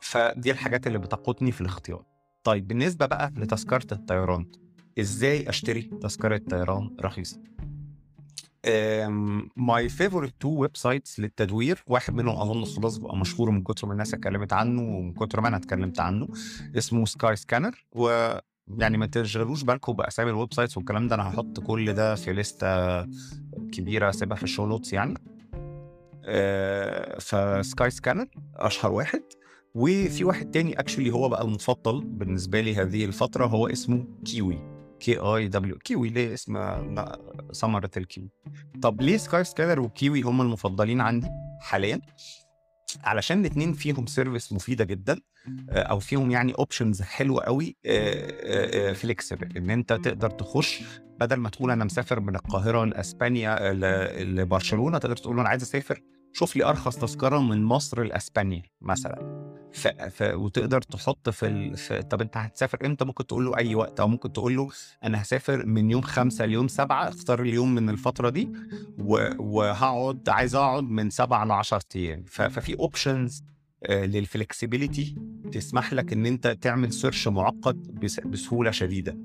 فدي 0.00 0.50
الحاجات 0.50 0.86
اللي 0.86 0.98
بتقودني 0.98 1.52
في 1.52 1.60
الاختيار. 1.60 2.04
طيب 2.44 2.68
بالنسبة 2.68 3.06
بقى 3.06 3.32
لتذكرة 3.36 3.86
الطيران 3.94 4.46
إزاي 5.00 5.48
أشتري 5.48 5.82
تذكرة 5.82 6.36
طيران 6.50 6.96
رخيصة؟ 7.00 7.40
my 9.56 9.88
favorite 9.88 10.34
two 10.40 10.48
websites 10.48 11.20
للتدوير 11.20 11.82
واحد 11.86 12.14
منهم 12.14 12.36
أظن 12.40 12.64
خلاص 12.64 12.96
بقى 12.96 13.16
مشهور 13.16 13.50
من 13.50 13.62
كتر 13.62 13.86
ما 13.86 13.92
الناس 13.92 14.14
اتكلمت 14.14 14.52
عنه 14.52 14.82
ومن 14.82 15.12
كتر 15.14 15.40
ما 15.40 15.48
أنا 15.48 15.56
اتكلمت 15.56 16.00
عنه 16.00 16.28
اسمه 16.78 17.04
Skyscanner 17.04 17.84
و 17.92 18.32
يعني 18.78 18.98
ما 18.98 19.06
تشغلوش 19.06 19.62
بالكم 19.62 19.92
باسامي 19.92 20.30
ال 20.30 20.54
websites 20.54 20.76
والكلام 20.76 21.08
ده 21.08 21.14
أنا 21.14 21.28
هحط 21.28 21.60
كل 21.60 21.92
ده 21.92 22.14
في 22.14 22.32
لستة 22.32 23.02
كبيرة 23.72 24.10
سيبها 24.10 24.36
في 24.36 24.42
ال 24.42 24.47
show 24.47 24.66
notes 24.66 24.92
يعني. 24.92 25.14
آه، 26.24 27.18
ف 27.18 27.90
Skyscanner 27.90 28.26
أشهر 28.56 28.92
واحد. 28.92 29.22
وفي 29.74 30.24
واحد 30.24 30.50
تاني 30.50 30.80
actually 30.80 31.10
هو 31.10 31.28
بقى 31.28 31.42
المفضل 31.42 32.04
بالنسبة 32.04 32.60
لي 32.60 32.74
هذه 32.76 33.04
الفترة 33.04 33.46
هو 33.46 33.66
اسمه 33.66 34.04
Kiwi. 34.24 34.58
كي 35.00 35.16
اي 35.18 35.48
دبليو 35.48 35.78
كيوي 35.78 36.08
ليه 36.08 36.34
اسم؟ 36.34 36.74
ثمرة 37.54 37.90
الكيوي. 37.96 38.28
طب 38.82 39.00
ليه 39.00 39.16
Skyscanner 39.16 39.44
و 39.44 39.80
Kiwi 39.80 40.22
هم 40.22 40.40
المفضلين 40.40 41.00
عندي 41.00 41.28
حاليا؟ 41.60 42.00
علشان 43.04 43.40
الاثنين 43.40 43.72
فيهم 43.72 44.06
service 44.06 44.52
مفيدة 44.52 44.84
جدا 44.84 45.20
آه، 45.70 45.82
أو 45.82 45.98
فيهم 45.98 46.30
يعني 46.30 46.52
options 46.58 47.02
حلوة 47.02 47.42
قوي 47.42 47.76
flexible 48.94 49.56
إن 49.56 49.70
أنت 49.70 49.92
تقدر 49.92 50.30
تخش 50.30 50.82
بدل 51.20 51.36
ما 51.36 51.48
تقول 51.48 51.70
أنا 51.70 51.84
مسافر 51.84 52.20
من 52.20 52.36
القاهرة 52.36 52.84
لإسبانيا 52.84 53.70
آه، 53.70 54.22
لبرشلونة 54.22 54.98
تقدر 54.98 55.16
تقول 55.16 55.40
أنا 55.40 55.48
عايز 55.48 55.62
أسافر 55.62 56.00
شوف 56.32 56.56
لي 56.56 56.64
أرخص 56.64 56.96
تذكرة 56.96 57.38
من 57.38 57.64
مصر 57.64 58.02
لإسبانيا 58.02 58.62
مثلا. 58.80 59.51
ف... 59.74 59.88
ف... 59.88 60.22
وتقدر 60.22 60.82
تحط 60.82 61.28
في, 61.30 61.46
ال... 61.46 61.76
في 61.76 62.02
طب 62.02 62.20
أنت 62.20 62.36
هتسافر 62.36 62.78
إمتى؟ 62.86 63.04
ممكن 63.04 63.26
تقول 63.26 63.44
له 63.44 63.56
أي 63.56 63.74
وقت 63.74 64.00
أو 64.00 64.08
ممكن 64.08 64.32
تقول 64.32 64.56
له 64.56 64.68
أنا 65.04 65.22
هسافر 65.22 65.66
من 65.66 65.90
يوم 65.90 66.02
خمسة 66.02 66.44
ليوم 66.44 66.68
سبعة 66.68 67.08
اختار 67.08 67.42
اليوم 67.42 67.74
من 67.74 67.88
الفترة 67.90 68.28
دي 68.28 68.52
و... 68.98 69.28
وهقعد 69.38 70.28
عايز 70.28 70.54
أقعد 70.54 70.84
من 70.84 71.10
سبعة 71.10 71.44
ل 71.44 71.50
10 71.52 71.80
أيام. 71.96 72.24
ف... 72.26 72.42
ففي 72.42 72.78
options 72.78 73.44
لل 73.90 74.09
flexibility 74.09 75.16
تسمح 75.52 75.92
لك 75.92 76.12
إن 76.12 76.26
أنت 76.26 76.46
تعمل 76.60 76.92
search 76.92 77.28
معقد 77.28 77.76
بس... 78.00 78.20
بسهولة 78.20 78.70
شديدة. 78.70 79.18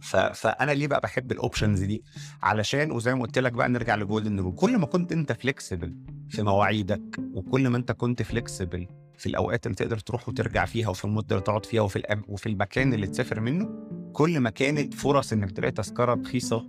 ف... 0.00 0.16
فأنا 0.16 0.72
ليه 0.72 0.86
بقى 0.86 1.00
بحب 1.00 1.32
ال 1.32 1.38
options 1.38 1.82
دي؟ 1.82 2.02
علشان 2.42 2.90
وزي 2.92 3.14
ما 3.14 3.22
قلت 3.22 3.38
لك 3.38 3.52
بقى 3.52 3.68
نرجع 3.68 3.96
ل 3.96 4.02
golden 4.02 4.40
rule 4.40 4.54
كل 4.54 4.76
ما 4.78 4.86
كنت 4.86 5.12
أنت 5.12 5.32
flexible 5.32 5.96
في 6.28 6.42
مواعيدك 6.42 7.02
وكل 7.34 7.68
ما 7.68 7.76
أنت 7.76 7.92
كنت 7.92 8.22
flexible 8.22 8.86
في 9.18 9.26
الأوقات 9.26 9.66
اللي 9.66 9.74
تقدر 9.76 9.98
تروح 9.98 10.28
وترجع 10.28 10.64
فيها 10.64 10.88
وفي 10.88 11.04
المدة 11.04 11.36
اللي 11.36 11.44
تقعد 11.46 11.66
فيها 11.66 11.82
وفي 11.82 11.96
الأم... 11.96 12.22
وفي 12.28 12.48
المكان 12.48 12.92
اللي 12.94 13.06
تسافر 13.06 13.40
منه 13.40 13.68
كل 14.12 14.40
ما 14.40 14.50
كانت 14.50 14.94
فرص 14.94 15.32
إنك 15.32 15.50
تلاقي 15.50 15.72
تذكرة 15.72 16.14
رخيصة 16.14 16.68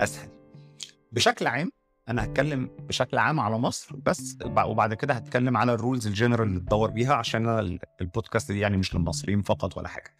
أسهل. 0.00 0.28
بشكل 1.12 1.46
عام 1.46 1.70
أنا 2.08 2.24
هتكلم 2.24 2.70
بشكل 2.88 3.18
عام 3.18 3.40
على 3.40 3.58
مصر 3.58 3.96
بس 3.96 4.36
وبع- 4.44 4.64
وبعد 4.64 4.94
كده 4.94 5.14
هتكلم 5.14 5.56
على 5.56 5.72
ال 5.74 5.79
rules 5.79 6.06
ال 6.06 6.11
general 6.11 6.48
اللي 6.48 6.60
تدور 6.60 6.90
بيها 6.90 7.14
عشان 7.14 7.48
ال- 7.48 7.78
البودكاست 8.00 8.52
دي 8.52 8.58
يعني 8.60 8.76
مش 8.76 8.94
للمصريين 8.94 9.42
فقط 9.42 9.76
ولا 9.78 9.88
حاجة. 9.88 10.14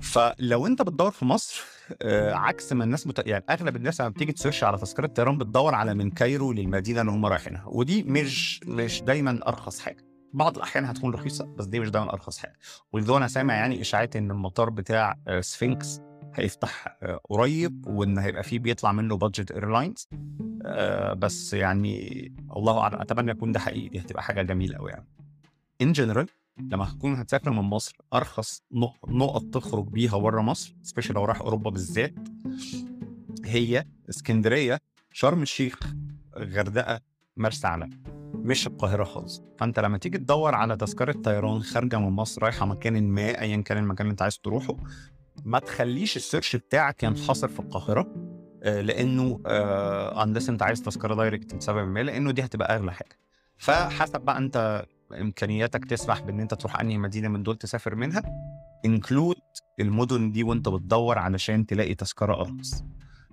فلو 0.00 0.66
أنت 0.66 0.82
بتدور 0.82 1.10
في 1.10 1.24
مصر 1.24 1.62
آه، 2.02 2.34
عكس 2.34 2.72
ما 2.72 2.84
الناس 2.84 3.06
مت... 3.06 3.22
يعني 3.26 3.44
أغلب 3.50 3.76
الناس 3.76 4.00
لما 4.00 4.10
بتيجي 4.10 4.32
ت 4.32 4.37
search 4.37 4.64
على 4.64 4.78
تذكرة 4.78 5.06
طيران 5.06 5.38
بتدور 5.38 5.74
على 5.74 5.94
من 5.94 6.10
Cairo 6.10 6.52
للمدينة 6.52 7.00
اللي 7.00 7.12
هم 7.12 7.26
رايحينها. 7.26 7.64
ودي 7.66 8.02
مش 8.02 8.60
مش 8.66 9.02
دايما 9.02 9.40
أرخص 9.48 9.78
حاجة. 9.80 10.04
بعض 10.34 10.56
الأحيان 10.56 10.84
هتكون 10.84 11.14
رخيصة 11.14 11.44
بس 11.44 11.64
دي 11.66 11.80
مش 11.80 11.90
دايما 11.90 12.12
أرخص 12.12 12.38
حاجة. 12.38 12.58
ولذا 12.92 13.16
أنا 13.16 13.28
سامع 13.28 13.54
يعني 13.54 13.80
إشاعات 13.80 14.16
إن 14.16 14.30
المطار 14.30 14.70
بتاع 14.70 15.16
آه، 15.28 15.40
سفنكس 15.40 16.00
هيفتح 16.34 16.98
آه، 17.02 17.20
قريب 17.24 17.86
وإن 17.86 18.18
هيبقى 18.18 18.42
فيه 18.42 18.58
بيطلع 18.58 18.92
منه 18.92 19.16
budget 19.16 19.50
airlines 19.50 20.08
بس 21.16 21.54
يعني 21.54 22.24
الله 22.56 22.78
أعلم 22.80 23.00
أتمنى 23.00 23.30
يكون 23.30 23.52
ده 23.52 23.60
حقيقي 23.60 23.88
دي 23.88 24.00
هتبقى 24.00 24.22
حاجة 24.22 24.42
جميلة 24.42 24.76
قوي 24.78 24.90
يعني. 24.90 25.06
in 25.82 25.92
general 25.92 26.26
لما 26.58 26.88
هتكون 26.92 27.14
هتسافر 27.14 27.50
من 27.50 27.58
مصر 27.62 27.96
أرخص 28.14 28.62
نق- 28.72 29.08
نقط 29.08 29.42
تخرج 29.44 29.88
بيها 29.88 30.18
بره 30.18 30.40
مصر 30.42 30.74
special 30.82 31.14
لو 31.14 31.24
رايح 31.24 31.40
أوروبا 31.40 31.70
بالذات 31.70 32.14
هي 33.44 33.84
اسكندرية 34.08 34.78
شرم 35.12 35.42
الشيخ 35.42 35.78
غردقة 36.36 37.00
مرسى 37.36 37.66
علم. 37.66 37.90
مش 38.44 38.66
القاهرة 38.66 39.04
خالص. 39.04 39.42
فأنت 39.58 39.80
لما 39.80 39.98
تيجي 39.98 40.18
تدور 40.18 40.54
على 40.54 40.76
تذكرة 40.76 41.12
طيران 41.12 41.62
خارجة 41.62 41.98
من 41.98 42.08
مصر 42.08 42.42
رايحة 42.42 42.66
مكان 42.66 43.08
ما 43.08 43.40
ايا 43.40 43.56
كان 43.62 43.78
المكان 43.78 44.00
اللي 44.06 44.10
أنت 44.12 44.22
عايز 44.22 44.38
تروحه 44.38 44.76
ما 45.44 45.58
تخليش 45.58 46.16
ال 46.16 46.22
search 46.22 46.56
بتاعك 46.56 47.02
ينحصر 47.02 47.48
في 47.48 47.60
القاهرة 47.60 48.06
آه، 48.62 48.80
لأنه 48.80 49.40
unless 50.22 50.48
أنت 50.48 50.62
عايز 50.62 50.82
تذكرة 50.82 51.14
direct 51.14 51.54
لسبب 51.54 51.88
ما 51.88 52.02
لأنه 52.02 52.30
دي 52.30 52.44
هتبقى 52.44 52.76
أغلى 52.76 52.92
حاجة. 52.92 53.18
فحسب 53.58 54.20
بقى 54.20 54.38
أنت 54.38 54.86
إمكانياتك 55.20 55.84
تسمح 55.84 56.20
بأن 56.20 56.40
أنت 56.40 56.54
تروح 56.54 56.80
أنهي 56.80 56.98
مدينة 56.98 57.28
من 57.28 57.42
دول 57.42 57.56
تسافر 57.56 57.94
منها 57.94 58.22
include 58.84 59.36
المدن 59.80 60.32
دي 60.32 60.42
وأنت 60.42 60.68
بتدور 60.68 61.18
علشان 61.18 61.66
تلاقي 61.66 61.94
تذكرة 61.94 62.40
أرخص. 62.40 62.84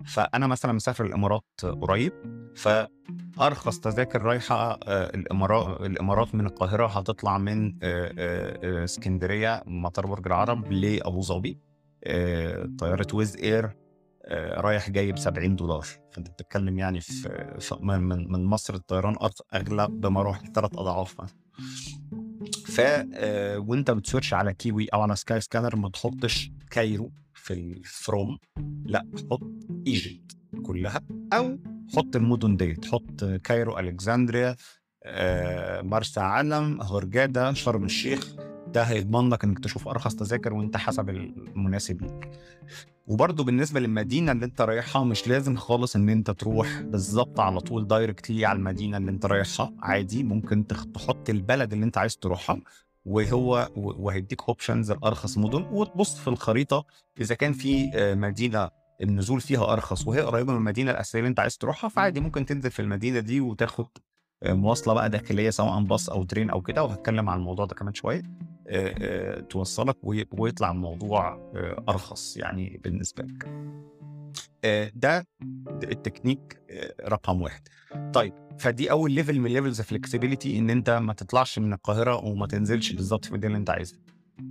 فأنا 0.06 0.46
مثلا 0.46 0.72
مسافر 0.72 1.04
الإمارات 1.04 1.44
قريب 1.62 2.12
فأرخص 2.56 3.80
تذاكر 3.80 4.22
رايحة 4.22 4.72
آه، 4.72 5.14
الامارات 5.14 5.80
الإمارات 5.80 6.34
من 6.34 6.46
القاهرة 6.46 6.86
هتطلع 6.86 7.38
من 7.38 7.74
آه، 7.82 8.14
آه، 8.18 8.84
اسكندرية 8.84 9.62
مطار 9.66 10.06
برج 10.06 10.26
العرب 10.26 10.72
لأبو 10.72 11.20
ظبي 11.20 11.58
طيارة 12.78 13.06
Wizz 13.14 13.36
Air 13.36 13.76
رايح 14.32 14.90
جاي 14.90 15.12
ب 15.12 15.18
70 15.18 15.56
دولار. 15.56 15.86
فأنت 16.12 16.30
بتتكلم 16.30 16.78
يعني 16.78 17.00
في 17.00 17.58
من 17.80 18.32
من 18.32 18.44
مصر 18.44 18.74
الطيران 18.74 19.16
اغلى 19.54 19.88
بمراحل 19.90 20.52
ثلاث 20.52 20.70
أضعاف 20.78 21.20
ف 22.66 22.80
وأنت 23.56 23.90
بت 23.90 24.01
search 24.01 24.34
على 24.34 24.54
Kiwi 24.54 24.86
أو 24.94 25.00
على 25.02 25.16
Skyscanner 25.16 25.76
ما 25.76 25.88
تحطش 25.88 26.50
Cairo. 26.70 27.12
في 27.40 27.54
ال 27.54 27.71
from 27.71 28.38
لا 28.84 29.06
حط 29.30 29.50
Egypt 29.86 30.36
كلها 30.62 31.00
أو 31.32 31.58
حط 31.96 32.16
المدن 32.16 32.56
ديت 32.56 32.84
حط 32.84 33.24
Cairo 33.24 33.78
Alexandria 33.78 34.56
آه، 35.04 35.82
مرسى 35.82 36.20
علم 36.20 36.82
Hurghada 36.82 37.52
شرم 37.52 37.84
الشيخ 37.84 38.34
ده 38.68 38.82
هيضمن 38.82 39.28
لك 39.30 39.44
إنك 39.44 39.58
تشوف 39.58 39.88
أرخص 39.88 40.14
تذاكر 40.14 40.52
وإنت 40.54 40.76
حسب 40.76 41.08
المناسب 41.08 42.02
ليك. 42.02 42.30
وبرضه 43.06 43.44
بالنسبة 43.44 43.80
للمدينة 43.80 44.32
اللي 44.32 44.44
أنت 44.44 44.60
رايحها 44.60 45.04
مش 45.04 45.28
لازم 45.28 45.56
خالص 45.56 45.96
إن 45.96 46.08
أنت 46.08 46.30
تروح 46.30 46.80
بالظبط 46.80 47.40
على 47.40 47.60
طول 47.60 47.86
directly 47.86 48.46
على 48.46 48.56
المدينة 48.56 48.96
اللي 48.96 49.10
أنت 49.10 49.26
رايحها 49.26 49.72
عادي 49.80 50.22
ممكن 50.22 50.66
تحط 50.66 51.30
البلد 51.30 51.72
اللي 51.72 51.84
أنت 51.84 51.98
عايز 51.98 52.16
تروحها 52.16 52.60
وهو 53.04 53.68
وهيديك 53.76 54.42
options 54.48 54.90
الأرخص 54.90 55.38
مدن 55.38 55.62
وتبص 55.72 56.18
في 56.18 56.28
الخريطة 56.28 56.84
إذا 57.20 57.34
كان 57.34 57.52
في 57.52 57.90
آه، 57.94 58.14
مدينة 58.14 58.70
النزول 59.02 59.40
فيها 59.40 59.72
أرخص 59.72 60.06
وهي 60.06 60.20
قريبة 60.20 60.52
من 60.52 60.58
المدينة 60.58 60.90
الأساسية 60.90 61.18
اللي 61.18 61.28
أنت 61.28 61.40
عايز 61.40 61.58
تروحها 61.58 61.88
فعادي 61.90 62.20
ممكن 62.20 62.46
تنزل 62.46 62.70
في 62.70 62.82
المدينة 62.82 63.20
دي 63.20 63.40
وتاخد 63.40 63.86
مواصلة 64.46 64.94
بقى 64.94 65.10
داخلية 65.10 65.50
سواء 65.50 65.80
باص 65.80 66.10
أو 66.10 66.24
train 66.24 66.50
أو 66.50 66.62
كده 66.62 66.84
وهتكلم 66.84 67.30
عن 67.30 67.38
الموضوع 67.38 67.64
ده 67.66 67.74
كمان 67.74 67.94
شوية 67.94 68.22
توصلك 69.50 69.96
ويطلع 70.32 70.70
الموضوع 70.70 71.50
أرخص 71.88 72.36
يعني 72.36 72.80
بالنسبة 72.84 73.22
لك. 73.24 73.48
ده 74.94 75.26
التكنيك 75.82 76.60
رقم 77.04 77.42
واحد. 77.42 77.68
طيب 78.12 78.34
فدي 78.58 78.90
أول 78.90 79.12
level 79.12 79.40
من 79.40 79.50
levels 79.50 79.80
flexibility 79.80 80.58
إن 80.58 80.70
أنت 80.70 80.90
ما 80.90 81.12
تطلعش 81.12 81.58
من 81.58 81.72
القاهرة 81.72 82.24
وما 82.24 82.46
تنزلش 82.46 82.92
بالظبط 82.92 83.24
في 83.24 83.30
المدينة 83.30 83.46
اللي 83.46 83.60
أنت 83.60 83.70
عايزها. 83.70 83.98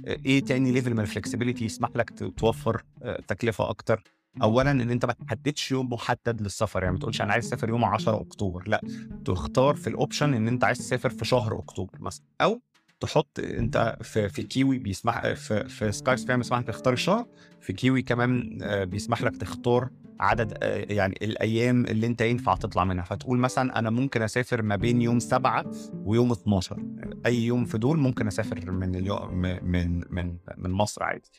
إيه 0.08 0.40
تاني 0.40 0.72
level 0.72 0.94
من 0.94 1.00
ال 1.00 1.05
flexibility 1.05 1.66
يسمح 1.66 1.90
لك 1.96 2.34
توفر 2.38 2.84
تكلفة 3.28 3.70
أكتر؟ 3.70 4.04
اولا 4.42 4.72
إن 4.72 4.92
أنت 4.92 5.06
ما 5.06 5.14
تحددش 5.14 5.72
يوم 5.72 5.94
محدد 5.94 6.42
للسفر 6.42 6.84
يعني 6.84 6.94
ما 6.94 7.00
تقولش 7.00 7.22
أنا 7.22 7.34
عايز 7.34 7.46
أسافر 7.46 7.70
يوم 7.70 7.86
10 7.86 8.22
أكتوبر 8.22 8.64
لأ 8.68 8.82
تختار 9.26 9.76
في 9.76 9.88
ال 9.88 9.94
option 9.94 10.34
إن 10.34 10.48
أنت 10.48 10.64
عايز 10.64 10.78
تسافر 10.78 11.10
في 11.10 11.26
شهر 11.26 11.60
أكتوبر 11.60 12.02
مثلا 12.02 12.26
أو 12.42 12.62
تحط 13.00 13.40
انت 13.40 13.98
في 14.02 14.30
في 14.30 14.44
Kiwi 14.44 14.78
بيسمح 14.78 15.34
في 15.34 15.70
في 15.70 15.92
Skyscanner 15.92 16.38
بيسمح 16.40 16.60
لك 16.60 16.68
تختار 16.68 16.94
الشهر 16.94 17.26
في 17.62 17.74
Kiwi 17.74 18.02
كمان 18.02 18.58
بيسمح 18.90 19.22
لك 19.22 19.38
تختار 19.38 19.90
عدد 20.20 20.58
يعني 20.90 21.16
الأيام 21.22 21.86
اللي 21.86 22.08
انت 22.08 22.22
ينفع 22.22 22.56
تطلع 22.56 22.84
منها. 22.84 23.04
فتقول 23.04 23.38
مثلا 23.38 23.80
أنا 23.80 23.90
ممكن 23.90 24.22
أسافر 24.22 24.62
ما 24.62 24.76
بين 24.76 25.02
يوم 25.02 25.20
7 25.20 25.66
ويوم 25.94 26.32
12 26.32 26.84
أي 27.26 27.46
يوم 27.46 27.66
في 27.66 27.78
دول 27.78 27.98
ممكن 28.00 28.28
أسافر 28.28 28.72
من 28.72 28.96
اليوم 28.96 29.36
من 29.64 30.02
من 30.10 30.38
من 30.58 30.72
مصر 30.72 31.04
عادي. 31.04 31.32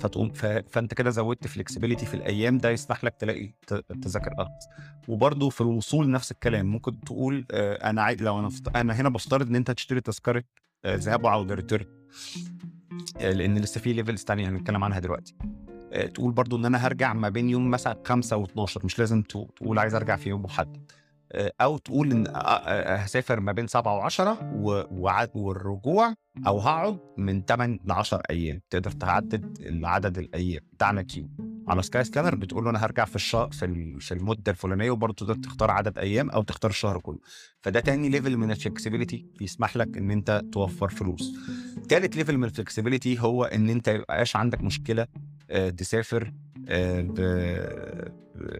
فتقوم 0.00 0.32
فأنت 0.68 0.94
كده 0.94 1.10
زودت 1.10 1.46
flexibility 1.46 2.06
في 2.06 2.14
الأيام 2.14 2.58
ده 2.58 2.70
يسمح 2.70 3.04
لك 3.04 3.14
تلاقي 3.16 3.54
تذاكر 4.02 4.30
ارخص 4.38 4.66
وبرده 5.08 5.48
في 5.48 5.60
الوصول 5.60 6.10
نفس 6.10 6.32
الكلام 6.32 6.66
ممكن 6.66 7.00
تقول 7.00 7.46
أنا 7.52 8.02
عايز 8.02 8.22
لو 8.22 8.38
أنا 8.38 8.50
أنا 8.76 8.94
هنا 8.94 9.08
بفترض 9.08 9.48
إن 9.48 9.56
أنت 9.56 9.70
تشتري 9.70 10.00
تذكرة 10.00 10.44
ذهاب 10.86 11.24
وعودة 11.24 11.54
return 11.54 11.86
لأن 13.20 13.58
لسه 13.58 13.80
في 13.80 13.92
levels 13.92 14.24
ثانية 14.24 14.48
هنتكلم 14.48 14.84
عنها 14.84 14.98
دلوقتي. 14.98 15.34
تقول 16.14 16.32
برضو 16.32 16.56
إن 16.56 16.64
أنا 16.64 16.78
هرجع 16.86 17.12
ما 17.12 17.28
بين 17.28 17.48
يوم 17.50 17.70
مثلا 17.70 18.02
5 18.06 18.44
و12 18.44 18.84
مش 18.84 18.98
لازم 18.98 19.22
تقول 19.22 19.78
عايز 19.78 19.94
أرجع 19.94 20.16
في 20.16 20.28
يوم 20.28 20.42
محدد. 20.42 20.90
أو 21.60 21.78
تقول 21.78 22.10
إن 22.12 22.26
هسافر 22.98 23.40
ما 23.40 23.52
بين 23.52 23.66
7 23.66 24.08
و10 24.08 24.20
والرجوع 25.34 26.14
أو 26.46 26.58
هقعد 26.58 26.98
من 27.16 27.44
8 27.44 27.78
ل 27.84 27.92
10 27.92 28.22
أيام. 28.30 28.60
تقدر 28.70 28.90
تحدد 28.90 29.68
عدد 29.84 30.18
الأيام 30.18 30.62
بتاعنا 30.72 31.02
Kiwi 31.02 31.28
على 31.68 31.82
Skyscanner 31.82 32.34
بتقول 32.34 32.64
له 32.64 32.70
أنا 32.70 32.84
هرجع 32.84 33.04
في 33.04 33.16
الشهر 33.16 33.50
في 33.50 34.12
المدة 34.12 34.52
الفلانية 34.52 34.90
وبرضه 34.90 35.14
تقدر 35.14 35.34
تختار 35.34 35.70
عدد 35.70 35.98
أيام 35.98 36.30
أو 36.30 36.42
تختار 36.42 36.70
الشهر 36.70 36.98
كله. 37.00 37.18
فده 37.62 37.80
تاني 37.80 38.08
level 38.08 38.36
من 38.36 38.50
ال 38.50 38.56
flexibility 38.56 39.26
بيسمح 39.38 39.76
لك 39.76 39.96
إن 39.96 40.10
أنت 40.10 40.42
توفر 40.52 40.88
فلوس. 40.88 41.32
تالت 41.88 42.16
level 42.16 42.38
من 42.38 42.44
ال 42.44 42.50
flexibility 42.50 43.20
هو 43.20 43.44
إن 43.44 43.68
أنت 43.70 43.88
يبقاش 43.88 44.36
عندك 44.36 44.60
مشكلة 44.62 45.06
تسافر 45.76 46.32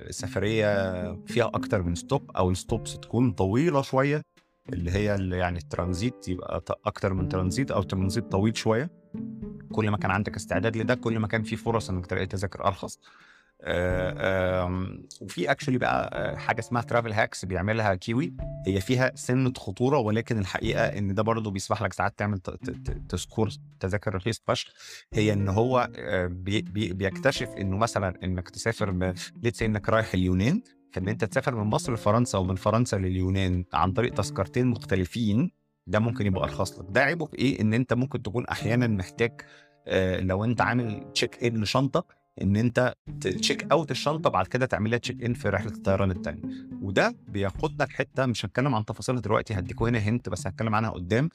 بسفريه 0.08 1.12
فيها 1.26 1.46
أكتر 1.46 1.82
من 1.82 1.94
stop 1.94 2.30
أو 2.36 2.50
ال 2.50 2.58
stops 2.58 2.98
تكون 2.98 3.30
طويلة 3.32 3.82
شوية 3.82 4.22
اللي 4.72 4.90
هي 4.90 5.14
اللي 5.14 5.36
يعني 5.36 5.58
الترانزيت 5.58 6.28
يبقى 6.28 6.64
أكتر 6.86 7.14
من 7.14 7.28
ترانزيت 7.28 7.70
أو 7.70 7.82
ترانزيت 7.82 8.24
طويل 8.24 8.56
شوية. 8.56 8.90
كل 9.72 9.90
ما 9.90 9.96
كان 9.96 10.10
عندك 10.10 10.36
استعداد 10.36 10.76
لده 10.76 10.94
كل 10.94 11.18
ما 11.18 11.26
كان 11.26 11.42
في 11.42 11.56
فرص 11.56 11.90
إنك 11.90 12.06
تلاقي 12.06 12.26
تذاكر 12.26 12.64
أرخص. 12.64 12.98
وفي 15.20 15.50
actually 15.50 15.78
بقى 15.78 16.38
حاجة 16.38 16.60
اسمها 16.60 16.82
travel 16.82 17.12
hacks 17.12 17.44
بيعملها 17.44 17.94
Kiwi 17.94 18.32
هي 18.66 18.80
فيها 18.80 19.12
سنة 19.14 19.52
خطورة 19.56 19.98
ولكن 19.98 20.38
الحقيقة 20.38 20.84
إن 20.86 21.14
ده 21.14 21.22
برضه 21.22 21.50
بيسمح 21.50 21.82
لك 21.82 21.92
ساعات 21.92 22.18
تعمل 22.18 22.38
ت 23.08 23.15
score 23.15 23.50
تذاكر 23.80 24.14
رخيص 24.14 24.42
فشخ. 24.46 24.72
هي 25.12 25.32
إن 25.32 25.48
هو 25.48 25.88
بي 26.30 26.62
بي 26.62 26.92
بيكتشف 26.92 27.48
إنه 27.48 27.76
مثلا 27.76 28.14
إنك 28.24 28.48
تسافر 28.50 29.14
let's 29.42 29.62
إنك 29.62 29.88
رايح 29.88 30.14
اليونان 30.14 30.62
فإن 30.92 31.08
أنت 31.08 31.24
تسافر 31.24 31.54
من 31.54 31.64
مصر 31.70 31.94
لفرنسا 31.94 32.38
ومن 32.38 32.54
فرنسا 32.54 32.96
لليونان 32.96 33.64
عن 33.72 33.92
طريق 33.92 34.14
تذكرتين 34.14 34.66
مختلفين 34.66 35.50
ده 35.86 35.98
ممكن 35.98 36.26
يبقى 36.26 36.42
أرخص 36.44 36.78
لك. 36.78 36.86
ده 36.90 37.00
عيبه 37.00 37.26
في 37.26 37.38
إيه؟ 37.38 37.60
إن 37.60 37.74
أنت 37.74 37.92
ممكن 37.92 38.22
تكون 38.22 38.46
أحيانا 38.46 38.86
محتاج 38.86 39.40
لو 40.20 40.44
أنت 40.44 40.60
عامل 40.60 41.12
check 41.14 41.44
in 41.44 41.62
لشنطة 41.62 42.04
إن 42.42 42.56
أنت 42.56 42.94
check 43.20 43.72
out 43.72 43.90
الشنطة 43.90 44.30
بعد 44.30 44.46
كده 44.46 44.66
تعملها 44.66 44.98
check 44.98 45.24
in 45.24 45.34
في 45.34 45.48
رحلة 45.48 45.72
الطيران 45.72 46.10
الثانية 46.10 46.42
وده 46.82 47.16
بياخدنا 47.28 47.84
لحته 47.84 48.26
مش 48.26 48.44
هتكلم 48.46 48.74
عن 48.74 48.84
تفاصيلها 48.84 49.20
دلوقتي 49.20 49.54
هديكوا 49.54 49.88
هنا 49.88 49.98
hint 49.98 50.28
بس 50.28 50.46
هتكلم 50.46 50.74
عنها 50.74 50.90
قدام 50.90 51.28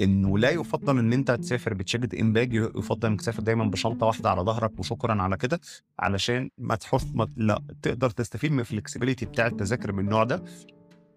إنه 0.00 0.38
لا 0.38 0.50
يفضل 0.50 0.98
إن 0.98 1.12
أنت 1.12 1.30
تسافر 1.30 1.74
ب 1.74 1.81
check 1.81 2.14
in 2.14 2.32
bag 2.32 2.54
يفضل 2.54 3.08
إنك 3.08 3.20
تسافر 3.20 3.42
دايما 3.42 3.64
بشنطة 3.64 4.06
واحدة 4.06 4.30
على 4.30 4.40
ظهرك 4.40 4.78
وشكرا 4.78 5.22
على 5.22 5.36
كده 5.36 5.60
علشان 5.98 6.50
ما 6.58 6.74
تحط 6.74 7.06
ما 7.14 7.28
لا 7.36 7.62
تقدر 7.82 8.10
تستفيد 8.10 8.52
من 8.52 8.60
ال 8.60 8.65
flexibility 8.65 9.26
بتاع 9.26 9.46
التذاكر 9.46 9.92
من 9.92 10.04
النوع 10.04 10.24
ده. 10.24 10.42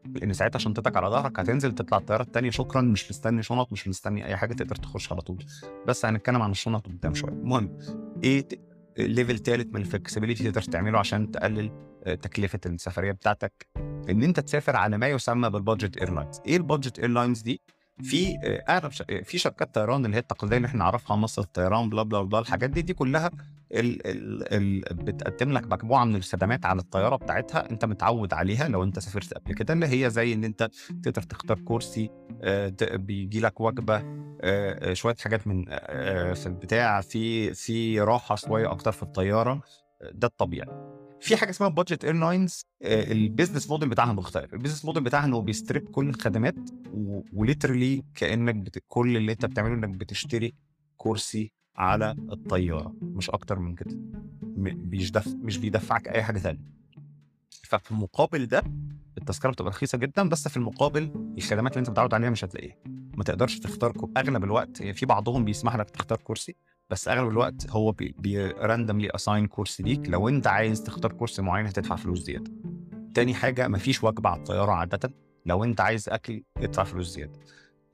لأن 0.06 0.34
ساعتها 0.34 0.60
شنطتك 0.60 0.98
على 0.98 1.08
ظهرك 1.08 1.40
هتنزل 1.40 1.72
تطلع 1.72 1.98
الطيارة 1.98 2.22
الثانية 2.24 2.50
شكرا 2.50 2.82
مش 2.82 3.10
مستني 3.10 3.44
شنط 3.44 3.72
مش 3.72 3.88
مستني 3.88 4.26
أي 4.26 4.38
حاجة 4.38 4.54
تقدر 4.54 4.76
تخش 4.76 5.12
على 5.12 5.22
طول. 5.22 5.46
بس 5.88 6.06
هنتكلم 6.06 6.42
عن 6.42 6.52
الشنط 6.52 6.88
قدام 6.88 7.14
شوية. 7.14 7.32
المهم 7.32 7.78
إيه 8.24 8.48
level 8.98 9.38
ثالث 9.40 9.68
من 9.76 9.82
ال 9.82 9.87
flexibility 9.87 10.44
تقدر 10.44 10.62
تعمله 10.62 11.00
عشان 11.00 11.32
تقلل 11.32 11.72
تكلفة 12.22 12.60
السفرية 12.66 13.12
بتاعتك؟ 13.12 13.68
إن 14.10 14.24
أنت 14.24 14.40
تسافر 14.40 14.76
على 14.76 14.98
ما 14.98 15.08
يسمى 15.08 15.50
بال 15.50 15.62
budget 15.62 15.98
airlines 15.98 16.39
إيه 16.46 16.58
ال 16.58 16.63
budget 16.63 17.00
airlines 17.00 17.41
دي؟ 17.42 17.62
في 18.04 18.38
اغلب 18.70 18.92
في 19.24 19.38
شركات 19.38 19.76
طيران 19.76 20.06
اللي 20.06 20.16
هي 20.16 20.20
التقليدية 20.20 20.58
اللي 20.58 20.66
إحنا 20.68 20.80
نعرفها 20.80 21.16
مصر 21.18 21.42
الطيران 21.42 21.90
بلا 21.90 22.04
بلا 22.04 22.22
بلا 22.22 22.40
الحاجات 22.40 22.70
دي 22.70 22.82
دي 22.82 22.94
كلها 22.94 23.32
ال 23.72 24.08
ال 24.08 24.54
ال 24.54 24.96
بتقدم 24.96 25.52
لك 25.52 25.64
مجموعة 25.72 26.06
من 26.06 26.16
الخدمات 26.16 26.66
على 26.66 26.80
الطيارة 26.82 27.16
بتاعتها 27.16 27.70
أنت 27.72 27.86
متعود 27.86 28.34
عليها 28.34 28.68
لو 28.68 28.84
أنت 28.84 29.00
سافرت 29.00 29.34
قبل 29.34 29.54
كده 29.54 29.74
اللي 29.74 29.88
هي 30.06 30.10
زي 30.10 30.34
إن 30.34 30.44
أنت 30.44 30.70
تقدر 31.04 31.22
تختار 31.22 31.60
كرسي 31.60 32.10
بيجي 32.82 33.40
لك 33.40 33.62
وجبة 33.62 34.04
شوية 34.94 35.16
حاجات 35.24 35.48
من 35.48 35.66
في 36.34 36.44
البتاع 36.48 37.02
في 37.02 37.54
في 37.54 38.02
راحة 38.02 38.36
شوية 38.36 38.72
أكتر 38.72 38.92
في 38.92 39.04
الطيارة 39.04 39.62
ده 40.12 40.28
الطبيعي. 40.28 40.92
في 41.22 41.38
حاجة 41.38 41.50
اسمها 41.50 41.70
budget 41.70 42.06
airlines 42.06 42.65
ال 42.84 42.93
business 42.93 43.70
model 43.70 43.89
بتاعها 43.90 44.14
مختلف. 44.14 44.54
ال 44.54 44.57
business 44.57 44.86
model 44.86 45.04
بتاعها 45.04 45.26
انه 45.26 45.42
بي 45.41 45.55
strip 45.55 45.89
كل 45.90 46.10
الخدمات 46.10 46.56
و 47.34 47.40
literally 47.40 48.04
كأنك 48.16 48.56
بت... 48.56 48.84
كل 48.88 49.18
اللي 49.18 49.32
انت 49.32 49.46
بتعمله 49.46 49.74
انك 49.74 49.90
بتشتري 49.90 50.54
كرسي 50.98 51.52
على 51.76 52.12
الطيارة. 52.32 52.96
مش 53.02 53.30
أكتر 53.30 53.60
من 53.60 53.76
كده. 53.76 53.98
مش 54.58 55.12
دف... 55.12 55.28
مش 55.36 55.58
بيدفعك 55.58 56.08
أي 56.08 56.24
حاجة 56.24 56.38
ثانية 56.40 56.72
ففي 57.64 57.92
المقابل 57.92 58.46
ده 58.46 58.64
التذكرة 59.18 59.52
بتبقى 59.52 59.72
رخيصة 59.72 59.98
جدا 59.98 60.30
بس 60.30 60.48
في 60.48 60.58
المقابل 60.58 61.34
الخدمات 61.38 61.72
اللي 61.72 61.80
انت 61.80 61.90
متعود 61.90 62.14
عليها 62.14 62.30
مش 62.30 62.44
هتلاقيها. 62.46 62.76
ما 63.18 63.24
تقدرش 63.24 63.60
تختار. 63.60 63.94
أغلب 64.18 64.44
الوقت 64.44 64.84
في 64.84 65.06
بعضهم 65.06 65.46
بيسمح 65.46 65.76
لك 65.76 65.90
تختار 65.90 66.18
كرسي. 66.24 66.56
بس 66.91 67.08
أغلب 67.08 67.30
الوقت 67.30 67.69
هو 67.69 67.91
بي 67.91 68.15
randomly 68.15 69.10
assign 69.10 69.48
كرسي 69.48 69.82
ليك. 69.82 70.10
لو 70.10 70.30
أنت 70.30 70.47
عايز 70.47 70.84
تختار 70.84 71.12
كرسي 71.12 71.39
معين 71.39 71.65
هتدفع 71.65 71.95
فلوس 71.95 72.19
زيادة. 72.19 72.51
تاني 73.13 73.34
حاجة 73.34 73.67
مفيش 73.67 74.04
وجبة 74.04 74.30
على 74.30 74.39
الطيارة 74.39 74.71
عادة. 74.71 75.13
لو 75.45 75.63
أنت 75.63 75.82
عايز 75.82 76.10
أكل 76.10 76.43
ادفع 76.58 76.84
فلوس 76.84 77.08
زيادة. 77.08 77.39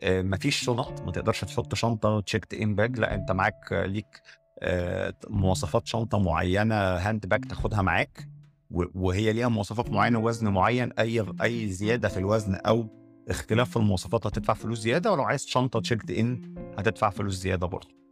آه 0.01 0.21
مفيش 0.21 0.55
شنط 0.55 1.01
ما 1.01 1.11
تقدرش 1.11 1.41
تحط 1.45 1.75
شنطة 1.75 2.19
checked 2.19 2.53
in 2.53 2.75
bag 2.75 2.99
لا 2.99 3.15
أنت 3.15 3.31
معاك 3.31 3.59
ليك 3.71 4.21
آه 4.59 5.13
مواصفات 5.29 5.87
شنطة 5.87 6.19
معينة 6.19 6.75
hand 6.75 7.25
bag 7.25 7.45
تاخدها 7.45 7.81
معاك. 7.81 8.29
وهي 8.71 9.33
ليها 9.33 9.47
مواصفات 9.47 9.89
معينة 9.89 10.19
وزن 10.19 10.47
معين. 10.47 10.91
أي 10.99 11.25
أي 11.41 11.69
زيادة 11.69 12.09
في 12.09 12.17
الوزن 12.17 12.55
أو 12.55 12.87
اختلاف 13.29 13.69
في 13.69 13.77
المواصفات 13.77 14.27
هتدفع 14.27 14.53
فلوس 14.53 14.79
زيادة. 14.79 15.11
ولو 15.11 15.23
عايز 15.23 15.45
شنطة 15.45 15.79
checked 15.79 16.11
in 16.11 16.55
هتدفع 16.77 17.09
فلوس 17.09 17.33
زيادة 17.33 17.67
برضه. 17.67 18.06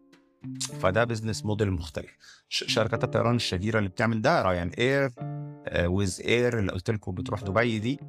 فده 0.80 1.04
business 1.04 1.46
model 1.46 1.72
مختلف. 1.72 2.12
شركات 2.50 3.04
الطيران 3.04 3.36
الشهيرة 3.36 3.78
اللي 3.80 3.90
بتعمل 3.90 4.22
ده 4.22 4.42
Ryanair 4.42 5.12
آه 5.68 5.88
Wizz 5.88 6.22
Air 6.22 6.60
اللي 6.60 6.72
قلت 6.72 6.92
لكم 6.92 7.12
بتروح 7.12 7.44
دبي 7.44 7.80
دي 7.80 8.00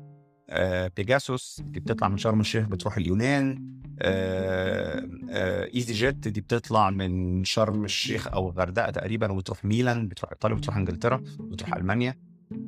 آه 0.51 0.91
Pegasus 0.97 1.61
دي 1.65 1.81
بتطلع 1.81 2.09
من 2.09 2.17
شرم 2.17 2.41
الشيخ 2.41 2.67
بتروح 2.69 2.97
اليونان 2.97 3.77
آه 4.01 5.09
آه 5.31 5.71
easyJet 5.75 6.29
دي 6.29 6.41
بتطلع 6.41 6.91
من 6.91 7.45
شرم 7.45 7.85
الشيخ 7.85 8.29
أو 8.29 8.51
الغردقه 8.51 8.91
تقريبا 8.91 9.33
وبتروح 9.33 9.65
ميلان 9.65 10.09
بتروح 10.09 10.33
إيطاليا 10.33 10.57
بتروح 10.57 10.77
إنجلترا 10.77 11.23
بتروح 11.41 11.75
ألمانيا 11.75 12.15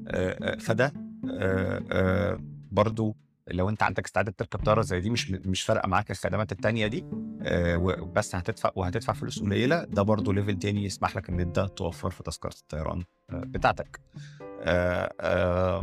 آه 0.08 0.38
آه 0.42 0.58
فده 0.58 0.92
آه 1.30 1.82
آه 1.92 2.40
برضو 2.72 3.16
لو 3.50 3.68
أنت 3.68 3.82
عندك 3.82 4.04
استعداد 4.04 4.34
تركب 4.34 4.64
طيارة 4.64 4.82
زي 4.82 5.00
دي 5.00 5.10
مش 5.10 5.30
مش 5.30 5.62
فارقة 5.62 5.88
معاك 5.88 6.10
الخدمات 6.10 6.52
التانية 6.52 6.86
دي 6.86 7.04
آه 7.42 7.76
بس 8.14 8.34
هتدفع 8.34 8.70
وهتدفع 8.76 9.12
فلوس 9.12 9.40
قليلة 9.42 9.84
ده 9.84 10.02
برضه 10.02 10.34
level 10.34 10.58
تاني 10.58 10.84
يسمح 10.84 11.16
لك 11.16 11.28
إن 11.28 11.40
أنت 11.40 11.60
توفر 11.60 12.10
في 12.10 12.22
تذكرة 12.22 12.54
الطيران 12.60 13.04
آه 13.30 13.42
بتاعتك 13.46 14.00
آآ 14.60 15.80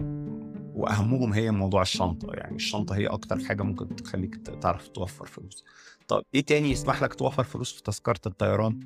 وأهمهم 0.75 1.34
هي 1.34 1.51
موضوع 1.51 1.82
الشنطة 1.82 2.34
يعني 2.34 2.56
الشنطة 2.56 2.95
هي 2.95 3.08
أكتر 3.08 3.39
حاجة 3.39 3.63
ممكن 3.63 3.95
تخليك 3.95 4.36
تعرف 4.36 4.88
توفر 4.88 5.25
فلوس. 5.25 5.63
طب 6.08 6.23
إيه 6.36 6.41
تاني 6.45 6.71
يسمح 6.71 7.04
لك 7.04 7.13
توفر 7.13 7.43
فلوس 7.43 7.73
في 7.73 7.84
تذكرة 7.84 8.19
الطيران؟ 8.25 8.80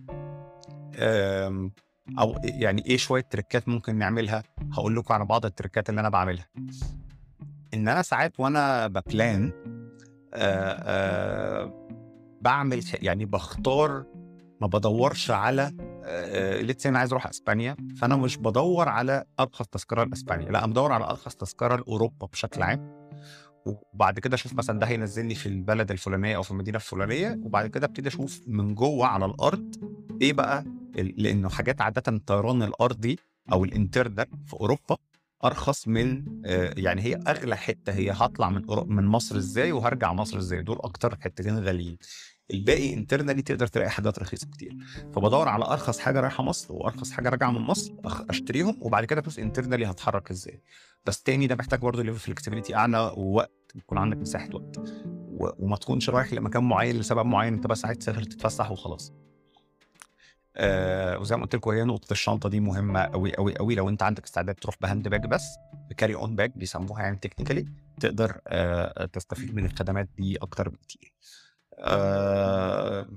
أو 2.19 2.35
يعني 2.43 2.85
إيه 2.85 2.97
شوية 2.97 3.21
تريكات 3.21 3.67
ممكن 3.69 3.95
نعملها؟ 3.95 4.43
هاقول 4.73 4.95
لكم 4.95 5.13
على 5.13 5.25
بعض 5.25 5.45
التريكات 5.45 5.89
اللي 5.89 6.01
أنا 6.01 6.09
باعملها. 6.09 6.47
إن 7.73 7.87
أنا 7.87 8.01
ساعات 8.01 8.39
وأنا 8.39 8.87
با 8.87 9.00
plan 9.00 9.51
آآ 10.33 11.89
ح 12.47 13.03
يعني 13.03 13.25
باختار 13.25 14.05
ما 14.61 14.67
بادوّرش 14.67 15.31
على 15.31 15.71
say 16.83 16.85
أنا 16.85 16.99
عايز 16.99 17.11
أروح 17.11 17.27
أسبانيا، 17.27 17.77
فأنا 17.97 18.15
مش 18.15 18.37
بادوّر 18.37 18.89
على 18.89 19.23
أرخص 19.39 19.67
تذكرة 19.67 20.03
لأسبانيا، 20.03 20.51
لأ 20.51 20.59
أنا 20.59 20.67
بادوّر 20.67 20.91
على 20.91 21.05
أرخص 21.05 21.35
تذكرة 21.35 21.75
لأوروبا 21.75 22.27
بشكل 22.27 22.61
عام، 22.61 23.09
وبعد 23.65 24.19
كده 24.19 24.35
أشوف 24.35 24.53
مثلًا 24.53 24.79
ده 24.79 24.87
هينزّلني 24.87 25.35
في 25.35 25.45
البلد 25.45 25.91
الفلانية 25.91 26.35
أو 26.35 26.43
في 26.43 26.51
المدينة 26.51 26.75
الفلانية، 26.77 27.39
وبعد 27.43 27.67
كده 27.67 27.85
أبتدي 27.85 28.09
أشوف 28.09 28.41
من 28.47 28.75
جوّه 28.75 29.07
على 29.07 29.25
الأرض 29.25 29.75
إيه 30.21 30.33
بقى 30.33 30.63
ال 30.99 31.23
لإنه 31.23 31.49
حاجات 31.49 31.81
عادةً 31.81 32.03
الطيران 32.07 32.63
الأرضي 32.63 33.19
أو 33.51 33.65
ال 33.67 33.74
internal 33.74 34.25
في 34.45 34.53
أوروبا 34.53 34.97
أرخص 35.45 35.87
من 35.87 36.23
آآ 36.45 36.73
يعني 36.77 37.01
هي 37.01 37.15
أغلى 37.27 37.57
حتة 37.57 37.93
هي 37.93 38.11
هاطلع 38.11 38.49
من 38.49 38.61
من 38.87 39.05
مصر 39.05 39.37
إزاي 39.37 39.71
وهارجع 39.71 40.13
مصر 40.13 40.37
إزاي، 40.37 40.61
دول 40.61 40.77
أكتر 40.79 41.17
حتتين 41.21 41.59
غاليين. 41.59 41.97
الباقي 42.53 42.95
internally 42.95 43.43
تقدر 43.43 43.67
تلاقي 43.67 43.89
حاجات 43.89 44.19
رخيصة 44.19 44.47
كتير، 44.47 44.77
فبادوّر 45.15 45.47
على 45.47 45.65
أرخص 45.65 45.99
حاجة 45.99 46.19
رايحة 46.19 46.43
مصر 46.43 46.73
وأرخص 46.73 47.11
حاجة 47.11 47.29
راجعة 47.29 47.51
من 47.51 47.61
مصر 47.61 47.93
أخ 48.05 48.21
أشتريهم 48.29 48.77
وبعد 48.81 49.05
كده 49.05 49.21
أشوف 49.21 49.39
internally 49.39 49.83
هاتحرك 49.83 50.31
إزاي. 50.31 50.61
بس 51.05 51.23
تاني 51.23 51.47
ده 51.47 51.55
محتاج 51.55 51.79
برضه 51.79 52.03
level 52.03 52.19
flexibility 52.19 52.73
أعلى 52.73 53.13
ووقت، 53.17 53.71
يكون 53.75 53.97
عندك 53.97 54.17
مساحة 54.17 54.49
وقت، 54.53 54.79
وما 55.59 55.75
تكونش 55.75 56.09
رايح 56.09 56.33
لمكان 56.33 56.63
معين 56.63 56.99
لسبب 56.99 57.25
معين 57.25 57.53
أنت 57.53 57.67
بس 57.67 57.85
عايز 57.85 57.97
تسافر 57.97 58.23
تتفسح 58.23 58.71
وخلاص. 58.71 59.13
آآ 60.59 61.17
وزي 61.17 61.35
ما 61.35 61.41
قُلت 61.43 61.55
لكم 61.55 61.71
هي 61.71 61.83
نقطة 61.83 62.11
الشنطة 62.11 62.49
دي 62.49 62.59
مهمة 62.59 62.99
أوي، 62.99 63.31
أوي، 63.31 63.53
أوي 63.59 63.75
لو 63.75 63.89
أنت 63.89 64.03
عندك 64.03 64.23
استعداد 64.23 64.55
تروح 64.55 64.75
ب 64.81 64.86
hand 64.86 65.07
bag 65.07 65.25
بس 65.25 65.43
ب 65.93 65.97
carry 65.97 66.15
on 66.21 66.29
bag 66.29 66.51
بيسموها 66.55 67.01
يعني 67.03 67.19
technically 67.27 67.63
تقدر 67.99 68.41
آآ 68.47 69.05
تستفيد 69.05 69.55
من 69.55 69.65
الخدمات 69.65 70.09
دي 70.17 70.37
أكتر 70.37 70.69
بكتير. 70.69 71.13
آآ 71.79 73.07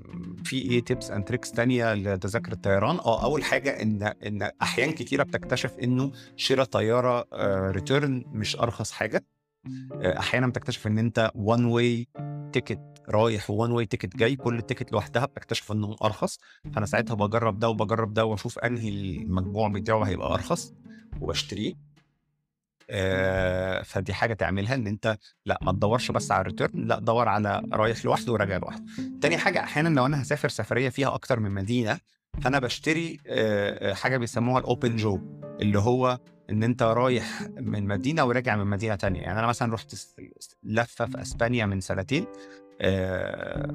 في 0.45 0.59
إيه 0.63 0.85
tips 0.85 1.07
and 1.07 1.23
tricks 1.33 1.55
تانية 1.55 1.95
لتذاكر 1.95 2.53
الطيران؟ 2.53 2.97
آه 2.99 3.25
أول 3.25 3.45
حاجة 3.45 3.83
إن 3.83 4.03
إن 4.03 4.51
أحيان 4.63 4.93
كتيرة 4.93 5.23
بتكتشف 5.23 5.79
إنه 5.79 6.13
شرا 6.37 6.65
طيارة 6.65 7.27
آآ 7.33 7.73
return 7.73 8.29
مش 8.35 8.57
أرخص 8.57 8.93
حاجة. 8.93 9.25
آآ 9.93 10.19
أحيانًا 10.19 10.47
بتكتشف 10.47 10.87
إن 10.87 10.99
أنت 10.99 11.31
one 11.37 11.75
way 11.77 12.21
ticket 12.57 12.92
رايح 13.09 13.47
وone 13.53 13.71
way 13.81 13.87
ticket 13.97 14.17
جاي 14.17 14.37
كل 14.37 14.61
ticket 14.73 14.93
لوحدها 14.93 15.25
بتكتشف 15.27 15.73
إنه 15.73 15.97
أرخص، 16.05 16.39
فأنا 16.75 16.87
ساعتها 16.87 17.15
باجرّب 17.15 17.59
ده 17.59 17.69
وباجرّب 17.69 18.15
ده 18.15 18.25
وأشوف 18.25 18.59
أنهي 18.59 18.89
المجموع 18.89 19.69
بتاعه 19.69 20.03
هيبقى 20.03 20.35
أرخص 20.35 20.73
وباشتريه. 21.21 21.75
آآ 22.91 23.83
فدي 23.83 24.15
حاجة 24.15 24.35
تعملها 24.35 24.75
إن 24.75 24.87
أنت 24.87 25.17
لأ 25.47 25.59
ما 25.63 25.73
تدوّرش 25.73 26.11
بس 26.11 26.33
على 26.33 26.51
الreturn 26.51 26.71
لأ 26.75 26.99
دَوّر 26.99 27.29
على 27.29 27.63
رايح 27.73 28.05
لوحده 28.05 28.33
وراجع 28.33 28.57
لوحده. 28.57 28.85
تاني 29.21 29.39
حاجة 29.39 29.61
أحيانًا 29.61 29.89
لو 29.89 30.07
أنا 30.07 30.21
هاسافر 30.21 30.49
سفرية 30.49 30.89
فيها 30.89 31.15
أكتر 31.15 31.41
من 31.41 31.51
مدينة، 31.51 31.99
فأنا 32.43 32.59
باشتري 32.59 33.19
آآ 33.27 33.95
حاجة 33.95 34.17
بيسموها 34.17 34.63
الopen 34.63 35.01
jaw 35.03 35.19
اللي 35.61 35.79
هو 35.79 36.19
إن 36.51 36.63
أنت 36.63 36.83
رايح 36.83 37.43
من 37.61 37.87
مدينة 37.87 38.25
وراجع 38.25 38.57
من 38.57 38.67
مدينة 38.67 38.95
تانية، 38.95 39.21
يعني 39.21 39.39
أنا 39.39 39.47
مثلًا 39.47 39.73
رُحت 39.73 39.95
لفة 40.65 41.07
في 41.07 41.23
أسبانيا 41.23 41.67
من 41.67 41.81
سنتين 41.81 42.27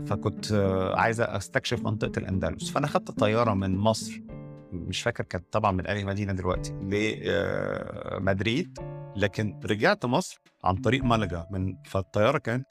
فكنت 0.06 0.54
عايز 0.96 1.22
أستكشف 1.22 1.84
منطقة 1.86 2.20
الأندلس، 2.20 2.70
فأنا 2.72 2.88
خدت 2.88 3.12
طيارة 3.12 3.54
من 3.54 3.78
مصر 3.78 4.22
مش 4.72 5.02
فاكر 5.02 5.24
كانت 5.24 5.46
طبعًا 5.52 5.72
من 5.72 5.88
أنهي 5.88 6.06
مدينة 6.06 6.34
دلوقتي 6.34 6.72
ل 6.72 6.96
مدريد، 8.22 8.80
لكن 9.16 9.60
رجعت 9.66 10.06
مصر 10.06 10.42
عن 10.64 10.76
طريق 10.76 11.04
مالاجا 11.04 11.48
من 11.52 11.76
فالطيارة 11.86 12.38
كانت 12.38 12.68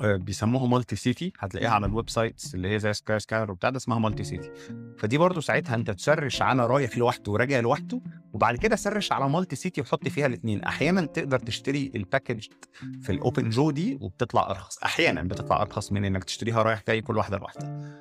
بيسموها 0.00 0.80
multi 0.80 0.96
city 0.96 1.30
هتلاقيها 1.38 1.70
على 1.70 1.88
الwebsites 1.88 2.54
اللي 2.54 2.68
هي 2.74 2.78
زي 2.78 2.92
skyscanner 2.92 3.50
وبتاع 3.50 3.70
ده 3.70 3.76
اسمها 3.76 4.10
multi 4.10 4.24
city. 4.24 4.46
فدي 4.98 5.18
برضه 5.18 5.40
ساعتها 5.40 5.74
أنت 5.74 5.90
تسرِّش 5.90 6.42
على 6.42 6.66
رايح 6.66 6.98
لوحده 6.98 7.32
وراجع 7.32 7.60
لوحده، 7.60 8.00
وبعد 8.32 8.56
كده 8.56 8.76
سرِّش 8.76 9.12
على 9.12 9.32
multi 9.32 9.56
city 9.56 9.78
وحُط 9.78 10.08
فيها 10.08 10.26
الاتنين، 10.26 10.62
أحيانًا 10.62 11.06
تقدر 11.06 11.38
تشتري 11.38 11.92
الpackage 11.96 12.48
في 13.00 13.18
الopen 13.18 13.54
jaw 13.56 13.70
دي 13.70 13.98
وبتطلع 14.00 14.50
أرخص، 14.50 14.78
أحيانًا 14.78 15.22
بتطلع 15.22 15.62
أرخص 15.62 15.92
من 15.92 16.04
إنك 16.04 16.24
تشتريها 16.24 16.62
رايح 16.62 16.82
جاي 16.88 17.00
كل 17.00 17.16
واحدة 17.16 17.38
لوحدها. 17.38 17.92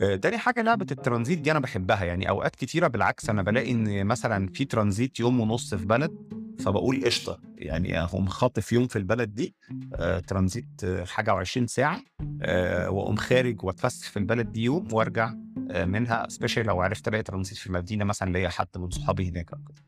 آآ 0.00 0.16
تاني 0.16 0.38
حاجة 0.38 0.62
لعبة 0.62 0.86
الترانزيت 0.90 1.38
دي 1.38 1.50
أنا 1.50 1.60
باحبها، 1.60 2.04
يعني 2.04 2.28
أوقات 2.28 2.56
كتيرة 2.56 2.86
بالعكس 2.86 3.30
أنا 3.30 3.42
بالاقي 3.42 3.70
إن 3.70 4.06
مثلًا 4.06 4.48
في 4.48 4.64
ترانزيت 4.64 5.20
يوم 5.20 5.40
ونُص 5.40 5.74
في 5.74 5.86
بلد، 5.86 6.39
فباقول 6.60 7.04
قشطة، 7.04 7.40
يعني 7.56 8.02
أقوم 8.02 8.26
خاطف 8.26 8.72
يوم 8.72 8.86
في 8.86 8.96
البلد 8.96 9.34
دي 9.34 9.54
آآ 9.94 10.20
ترانزيت 10.20 10.66
حاجة 11.06 11.44
و20 11.44 11.64
ساعة 11.66 12.00
آآ 12.42 12.88
وأقوم 12.88 13.16
خارج 13.16 13.64
وأتفسح 13.64 14.10
في 14.10 14.16
البلد 14.18 14.52
دي 14.52 14.62
يوم 14.62 14.88
وأرجع 14.92 15.34
آآ 15.70 15.84
منها 15.84 16.26
especially 16.26 16.58
لو 16.58 16.80
عرفت 16.80 17.08
ألاقي 17.08 17.22
ترانزيت 17.22 17.58
في 17.58 17.72
مدينة 17.72 18.04
مثلًا 18.04 18.32
ليّا 18.32 18.48
حد 18.48 18.68
من 18.76 18.90
صحابي 18.90 19.28
هناك 19.28 19.52
أو 19.52 19.58
كده. 19.58 19.82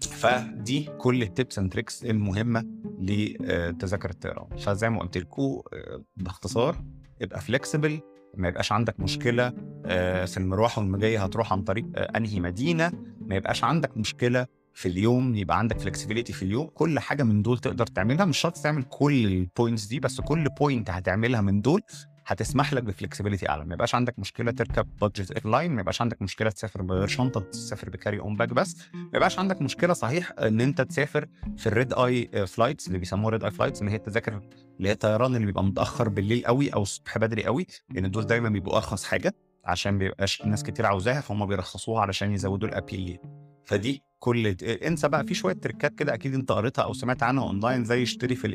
فدي 0.00 0.88
كل 0.98 1.26
الtips 1.26 1.62
and 1.62 1.66
tricks 1.76 2.04
المهمة 2.04 2.66
لتذاكر 3.00 4.10
الطيران. 4.10 4.56
فزي 4.56 4.90
ما 4.90 5.00
قُلت 5.00 5.18
لكم 5.18 5.42
آآ 5.72 6.02
باختصار 6.16 6.84
ابقى 7.22 7.40
flexible 7.40 8.00
ما 8.34 8.48
يبقاش 8.48 8.72
عندك 8.72 9.00
مشكلة 9.00 9.52
آآ 9.86 10.26
في 10.26 10.36
المروح 10.36 10.78
والمجاية 10.78 11.24
هتروح 11.24 11.52
عن 11.52 11.62
طريق 11.62 11.86
أنهي 12.16 12.40
مدينة، 12.40 12.92
ما 13.20 13.34
يبقاش 13.36 13.64
عندك 13.64 13.96
مشكلة 13.96 14.46
في 14.76 14.88
اليوم 14.88 15.34
يبقى 15.34 15.58
عندك 15.58 15.80
flexibility 15.80 16.32
في 16.32 16.42
اليوم، 16.42 16.66
كل 16.66 16.98
حاجة 16.98 17.22
من 17.22 17.42
دول 17.42 17.58
تقدر 17.58 17.86
تعملها، 17.86 18.24
مش 18.24 18.38
شرط 18.38 18.56
تعمل 18.56 18.82
كل 18.82 19.46
الpoints 19.46 19.88
دي 19.88 20.00
بس 20.00 20.20
كل 20.20 20.48
point 20.48 20.90
هتعملها 20.90 21.40
من 21.40 21.60
دول 21.60 21.82
هتسمح 22.26 22.72
لك 22.72 22.84
بflexibility 22.84 23.48
أعلى، 23.50 23.64
ما 23.64 23.74
يبقاش 23.74 23.94
عندك 23.94 24.18
مشكلة 24.18 24.50
تركب 24.50 24.88
budget 25.04 25.26
airline 25.38 25.44
ما 25.44 25.80
يبقاش 25.80 26.02
عندك 26.02 26.22
مشكلة 26.22 26.50
تسافر 26.50 26.82
من 26.82 26.92
غير 26.92 27.06
شنطة، 27.06 27.40
تسافر 27.40 27.90
بcarry 27.90 28.22
on 28.22 28.38
bag 28.38 28.52
بس، 28.52 28.76
ما 28.94 29.10
يبقاش 29.14 29.38
عندك 29.38 29.62
مشكلة 29.62 29.92
صحيح 29.92 30.32
إن 30.38 30.60
أنت 30.60 30.80
تسافر 30.80 31.26
في 31.56 31.70
الred 31.70 31.92
eye 31.94 32.48
flights 32.54 32.86
اللي 32.86 32.98
بيسموها 32.98 33.38
red 33.38 33.42
eye 33.42 33.56
flights 33.56 33.78
اللي 33.80 33.90
هي 33.90 33.96
التذاكر 33.96 34.40
اللي 34.78 34.88
هي 34.88 34.92
الطيران 34.92 35.34
اللي 35.34 35.46
بيبقى 35.46 35.64
متأخر 35.64 36.08
بالليل 36.08 36.44
أوي 36.44 36.74
أو 36.74 36.82
الصبح 36.82 37.18
بدري 37.18 37.46
أوي، 37.46 37.66
لإن 37.90 38.10
دول 38.10 38.26
دايمًا 38.26 38.48
بيبقوا 38.48 38.76
أرخص 38.76 39.04
حاجة 39.04 39.34
عشان 39.64 39.92
ما 39.92 39.98
بيبقاش 39.98 40.42
ناس 40.42 40.62
كتير 40.62 40.86
عاوزاها 40.86 41.20
فهُم 41.20 41.46
بيرخصوها 41.46 42.00
علشان 42.00 42.32
يزودوا 42.32 42.68
ليها. 42.68 43.18
فدي 43.64 44.02
كل 44.18 44.46
انسى 44.62 45.08
بقى 45.08 45.24
في 45.24 45.34
شوية 45.34 45.54
تريكات 45.54 45.94
كده 45.94 46.14
أكيد 46.14 46.34
أنت 46.34 46.52
قريتها 46.52 46.82
أو 46.82 46.92
سمعت 46.92 47.22
عنها 47.22 47.52
online 47.52 47.84
زي 47.86 48.02
اشتري 48.02 48.34
في 48.34 48.46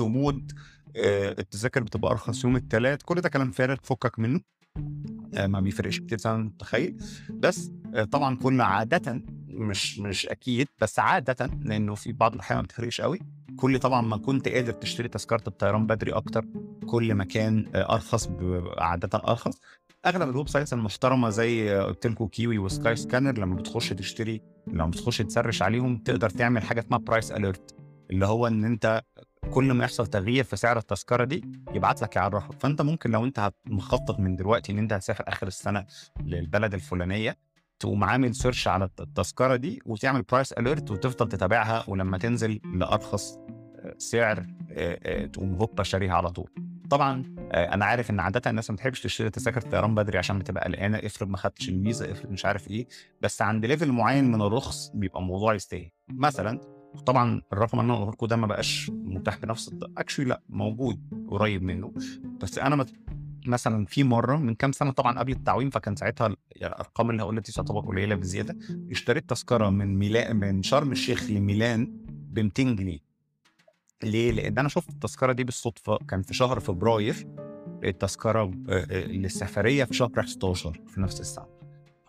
mode 0.00 0.54
آآ 0.96 1.30
التذاكر 1.38 1.82
بتبقى 1.82 2.10
أرخص 2.10 2.44
يوم 2.44 2.56
التلات، 2.56 3.02
كل 3.02 3.20
ده 3.20 3.28
كلام 3.28 3.50
فارغ 3.50 3.76
فُكّك 3.82 4.18
منه. 4.18 4.40
ما 5.46 5.60
بيفرقش 5.60 5.98
كتير 6.00 6.18
زي 6.18 6.30
ما 6.30 6.36
متخيل، 6.36 6.96
بس 7.30 7.70
طبعًا 8.12 8.36
كنا 8.36 8.64
عادةً 8.64 9.22
مش 9.48 9.98
مش 9.98 10.26
أكيد 10.26 10.68
بس 10.80 10.98
عادةً 10.98 11.50
لإنه 11.62 11.94
في 11.94 12.12
بعض 12.12 12.34
الأحيان 12.34 12.58
ما 12.58 12.62
بتفرقش 12.62 13.00
أوي، 13.00 13.18
كل 13.56 13.78
طبعًا 13.78 14.00
ما 14.02 14.16
كنت 14.16 14.48
قادر 14.48 14.72
تشتري 14.72 15.08
تذكرة 15.08 15.42
الطيران 15.46 15.86
بدري 15.86 16.12
أكتر، 16.12 16.44
كل 16.86 17.14
ما 17.14 17.24
كان 17.24 17.66
آآ 17.74 17.92
أرخص 17.94 18.26
ب 18.26 18.42
أرخص. 20.06 20.16
أغلب 20.16 20.46
الwebsites 20.46 20.72
المحترمة 20.72 21.30
زي 21.30 21.78
قُلت 21.78 22.06
لكم 22.06 22.28
kiwi 22.28 22.70
وskyscanner 22.70 23.38
لمّا 23.38 23.56
بتخش 23.56 23.88
تشتري 23.88 24.42
لمّا 24.66 24.86
بتخش 24.86 25.18
تسرِّش 25.18 25.62
عليهم 25.62 25.98
تقدر 25.98 26.30
تعمل 26.30 26.62
حاجة 26.62 26.80
اسمها 26.80 27.00
price 27.10 27.28
alert 27.28 27.74
اللي 28.10 28.26
هو 28.26 28.46
إن 28.46 28.64
أنت 28.64 29.02
كل 29.50 29.72
ما 29.72 29.84
يحصل 29.84 30.06
تغيير 30.06 30.44
في 30.44 30.56
سعر 30.56 30.78
التذكرة 30.78 31.24
دي 31.24 31.44
يبعت 31.72 32.02
لك 32.02 32.16
يعرّفك، 32.16 32.52
فأنت 32.52 32.82
ممكن 32.82 33.10
لو 33.10 33.24
هت 33.38 33.54
مخطط 33.66 34.20
من 34.20 34.36
دلوقتي 34.36 34.72
إن 34.72 34.78
أنت 34.78 34.92
هتسافر 34.92 35.24
آخر 35.28 35.46
السنة 35.46 35.86
للبلد 36.20 36.74
الفلانية، 36.74 37.36
تقوم 37.78 38.04
عامل 38.04 38.34
search 38.34 38.66
على 38.66 38.84
الت 38.84 39.00
التذكرة 39.00 39.56
دي 39.56 39.82
وتعمل 39.86 40.24
price 40.34 40.48
alert 40.60 40.90
وتفضل 40.90 41.28
تتابعها 41.28 41.84
ولمّا 41.88 42.18
تنزل 42.18 42.60
لأرخص 42.74 43.38
آآ 43.38 43.55
سعر 43.98 44.46
آآ 44.70 44.98
آآ 45.02 45.26
تقوم 45.26 45.54
هوبا 45.54 45.82
شاريها 45.82 46.14
على 46.14 46.30
طول. 46.30 46.50
طبعًا 46.90 47.36
آآ 47.52 47.74
أنا 47.74 47.84
عارف 47.84 48.10
إن 48.10 48.20
عادةً 48.20 48.50
الناس 48.50 48.70
ما 48.70 48.76
بتحبش 48.76 49.02
تشتري 49.02 49.30
تذاكر 49.30 49.60
طيران 49.60 49.94
بدري 49.94 50.18
عشان 50.18 50.38
بتبقى 50.38 50.64
قلقانة 50.64 50.98
افرض 50.98 51.28
ما 51.28 51.36
خدتش 51.36 51.68
الفيزا، 51.68 52.12
افرض 52.12 52.30
مش 52.30 52.44
عارف 52.44 52.70
إيه، 52.70 52.86
بس 53.20 53.42
عند 53.42 53.66
level 53.66 53.86
معين 53.86 54.24
من 54.24 54.42
الرخص 54.42 54.90
بيبقى 54.94 55.20
الموضوع 55.20 55.54
يستاهل. 55.54 55.90
مثلًا 56.08 56.60
وطبعًا 56.94 57.42
الرقم 57.52 57.80
اللي 57.80 57.92
أنا 57.92 58.00
قُلته 58.00 58.12
لكم 58.12 58.26
ده 58.26 58.36
ما 58.36 58.46
بقاش 58.46 58.90
متاح 58.90 59.38
بنفس 59.38 59.70
actually 60.00 60.20
لأ 60.26 60.42
موجود 60.48 61.00
قريب 61.28 61.62
منه، 61.62 61.92
بس 62.42 62.58
أنا 62.58 62.76
ما 62.76 62.86
مثلا 63.46 63.86
في 63.86 64.04
مرة 64.04 64.36
من 64.36 64.54
كام 64.54 64.72
سنة 64.72 64.90
طبعا 64.90 65.18
قبل 65.18 65.32
التعويم 65.32 65.70
فكان 65.70 65.96
ساعتها 65.96 66.36
الارقام 66.56 67.10
اللي 67.10 67.22
هقول 67.22 67.36
لك 67.36 67.46
دي 67.46 67.52
تعتبر 67.52 67.80
قليلة 67.80 68.14
بزيادة 68.14 68.56
اشتريت 68.90 69.30
تذكرة 69.30 69.70
من 69.70 69.98
ميلان 69.98 70.36
من 70.36 70.62
شرم 70.62 70.92
الشيخ 70.92 71.30
لميلان 71.30 71.92
ب 72.08 72.38
200 72.40 72.62
جنيه 72.76 73.05
ليه؟ 74.02 74.32
لأن 74.32 74.58
أنا 74.58 74.68
شفت 74.68 74.88
التذكرة 74.88 75.32
دي 75.32 75.44
بالصدفة 75.44 75.98
كان 76.08 76.22
في 76.22 76.34
شهر 76.34 76.60
فبراير 76.60 77.26
التذكرة 77.84 78.50
للسفرية 78.90 79.84
في 79.84 79.94
شهر 79.94 80.10
11 80.20 80.80
في 80.86 81.00
نفس 81.00 81.20
الساعة. 81.20 81.56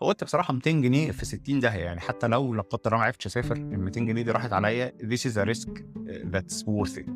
فقلت 0.00 0.24
بصراحة 0.24 0.54
200 0.54 0.70
جنيه 0.70 1.10
في 1.10 1.24
60 1.24 1.60
داهية 1.60 1.84
يعني 1.84 2.00
حتى 2.00 2.26
لو 2.26 2.54
لا 2.54 2.62
قدر 2.62 2.80
الله 2.86 2.98
ما 2.98 3.04
عرفتش 3.04 3.26
أسافر 3.26 3.56
ال 3.56 3.80
200 3.80 4.00
جنيه 4.00 4.22
دي 4.22 4.30
راحت 4.30 4.52
عليا. 4.52 4.92
This 5.02 5.30
is 5.30 5.34
a 5.36 5.44
risk 5.54 5.68
that's 6.32 6.62
worth 6.64 6.98
it. 6.98 7.10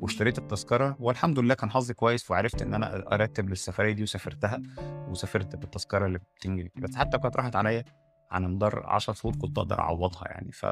واشتريت 0.00 0.38
التذكرة 0.38 0.96
والحمد 1.00 1.38
لله 1.38 1.54
كان 1.54 1.70
حظي 1.70 1.94
كويس 1.94 2.30
وعرفت 2.30 2.62
إن 2.62 2.74
أنا 2.74 3.14
أرتب 3.14 3.48
للسفرية 3.50 3.92
دي 3.92 4.02
وسافرتها 4.02 4.62
وسافرت 5.08 5.56
بالتذكرة 5.56 6.06
اللي 6.06 6.18
ب 6.18 6.22
200 6.46 6.48
جنيه. 6.48 6.70
بس 6.76 6.96
حتى 6.96 7.18
كانت 7.18 7.36
راحت 7.36 7.56
عليا 7.56 7.84
على 8.30 8.48
مدار 8.48 8.86
10 8.86 9.12
شهور 9.14 9.36
كنت 9.36 9.58
أقدر 9.58 9.80
أعوضها 9.80 10.24
يعني. 10.28 10.52
ف... 10.52 10.66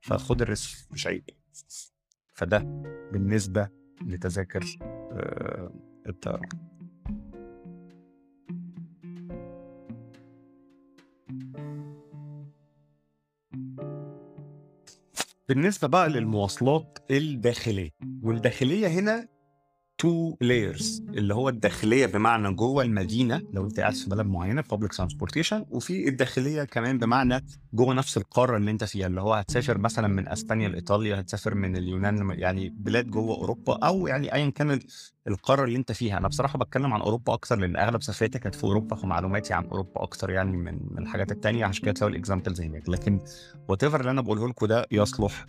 فخد 0.00 0.42
الريسك 0.42 0.92
مش 0.92 1.06
عيب. 1.06 1.24
فده 2.38 2.58
بالنسبة 3.12 3.68
لتذاكر 4.06 4.64
آه، 4.82 5.72
الطيران. 6.08 6.48
بالنسبة 15.48 15.88
بقى 15.88 16.08
للمواصلات 16.08 16.98
الداخلية 17.10 17.90
والداخلية 18.22 18.86
هنا 18.88 19.28
two 19.98 20.36
layers 20.40 21.02
اللي 21.08 21.34
هو 21.34 21.48
الداخلية 21.48 22.06
بمعنى 22.06 22.54
جوه 22.54 22.82
المدينة 22.82 23.42
لو 23.52 23.64
أنت 23.64 23.80
قاعد 23.80 23.94
في 23.94 24.10
بلد 24.10 24.26
معينة 24.26 24.64
public 24.70 24.92
transportation 24.92 25.64
وفي 25.70 26.08
الداخلية 26.08 26.64
كمان 26.64 26.98
بمعنى 26.98 27.44
جوه 27.72 27.94
نفس 27.94 28.16
القارة 28.16 28.56
اللي 28.56 28.70
أنت 28.70 28.84
فيها 28.84 29.06
اللي 29.06 29.20
هو 29.20 29.34
هتسافر 29.34 29.78
مثلا 29.78 30.08
من 30.08 30.28
أسبانيا 30.28 30.68
لإيطاليا 30.68 31.20
هتسافر 31.20 31.54
من 31.54 31.76
اليونان 31.76 32.30
يعني 32.30 32.68
بلاد 32.68 33.06
جوه 33.10 33.36
أوروبا 33.36 33.72
أو 33.86 34.06
يعني 34.06 34.34
ايا 34.34 34.50
كان 34.50 34.80
القارة 35.28 35.64
اللي 35.64 35.76
أنت 35.76 35.92
فيها. 35.92 36.18
أنا 36.18 36.28
بصراحة 36.28 36.58
بتكلم 36.58 36.92
عن 36.92 37.00
أوروبا 37.00 37.34
أكثر 37.34 37.56
لأن 37.56 37.76
أغلب 37.76 38.02
سفرياتي 38.02 38.38
كانت 38.38 38.54
في 38.54 38.64
أوروبا 38.64 38.96
فمعلوماتي 38.96 39.54
عن 39.54 39.64
أوروبا 39.64 40.02
أكثر 40.02 40.30
يعني 40.30 40.56
من 40.56 40.80
من 40.90 41.02
الحاجات 41.02 41.32
التانية 41.32 41.64
عشان 41.64 41.82
كده 41.84 41.92
تلاقوا 41.92 42.10
ال 42.10 42.16
examples 42.16 42.60
هناك. 42.60 42.88
لكن 42.88 43.20
but 43.68 43.84
اللي 43.84 44.10
أنا 44.10 44.20
بقوله 44.20 44.48
لكم 44.48 44.66
ده 44.66 44.86
يصلح 44.90 45.46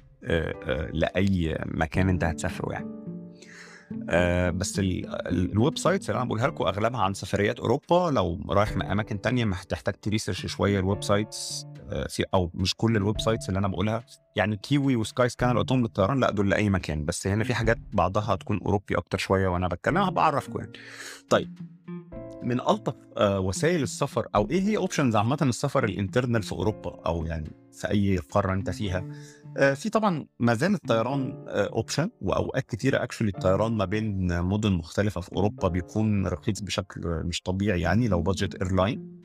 لأي 0.94 1.58
مكان 1.66 2.10
أنت 2.10 2.24
هتسافره 2.24 2.74
يعني. 2.74 3.19
آه 4.10 4.50
بس 4.50 4.80
ال 4.80 5.78
websites 5.78 6.10
اللي 6.10 6.18
أنا 6.18 6.28
بقولها 6.28 6.48
لكم 6.48 6.64
أغلبها 6.66 7.02
عن 7.02 7.14
سفريات 7.14 7.60
أوروبا. 7.60 8.12
لو 8.12 8.40
رايح 8.50 8.76
من 8.76 8.86
أماكن 8.86 9.22
تانية 9.22 9.46
محتاج 9.46 9.94
ت 9.94 10.00
research 10.00 10.46
شوية 10.46 10.80
ال 10.80 11.04
websites 11.04 11.66
آه 11.92 12.08
أو 12.34 12.52
مش 12.54 12.76
كل 12.76 12.96
ال 12.96 13.22
websites 13.22 13.50
اللي 13.50 13.60
أنا 13.60 13.68
بقولها. 13.68 14.06
يعني 14.36 14.58
Kiwi 14.58 14.96
و 14.96 15.30
Skyscanner 15.30 15.50
اللي 15.50 15.60
قلتهم 15.60 15.82
للطيران 15.82 16.20
لأ 16.20 16.32
دول 16.32 16.50
لأي 16.50 16.70
مكان. 16.70 17.06
بس 17.06 17.28
هنا 17.28 17.44
في 17.44 17.54
حاجات 17.54 17.78
بعضها 17.94 18.34
هتكون 18.34 18.60
أوروبي 18.66 18.98
أكتر 18.98 19.18
شوية 19.18 19.48
وأنا 19.48 19.68
بتكلم 19.68 20.10
بعرفكم 20.10 20.60
يعني. 20.60 20.74
طيب 21.30 21.60
من 22.44 22.60
ألطف 22.60 22.94
آه 23.18 23.40
وسائل 23.40 23.84
السفر 23.84 24.28
أو 24.36 24.50
إيه 24.50 24.62
هي 24.62 24.78
options 24.78 25.16
عامة 25.16 25.38
السفر 25.42 25.84
ال 25.84 25.90
internal 25.90 26.44
في 26.44 26.52
أوروبا؟ 26.52 27.02
أو 27.06 27.26
يعني 27.26 27.52
في 27.72 27.90
أي 27.90 28.18
قارة 28.18 28.54
أنت 28.54 28.70
فيها؟ 28.70 29.06
في 29.56 29.90
طبعا 29.90 30.26
ما 30.40 30.54
زال 30.54 30.74
الطيران 30.74 31.46
option 31.48 32.04
آه، 32.04 32.12
وأوقات 32.22 32.66
كتيرة 32.66 33.04
actually 33.04 33.32
الطيران 33.36 33.72
ما 33.72 33.86
بين 33.86 34.42
مدن 34.42 34.72
مختلفة 34.72 35.22
في 35.22 35.32
أوروبا 35.36 35.68
بيكون 35.68 36.28
رخيص 36.28 36.62
بشكل 36.62 37.02
مش 37.26 37.42
طبيعي 37.42 37.82
يعني 37.82 38.08
لو 38.08 38.22
budget 38.22 38.56
airline 38.56 39.20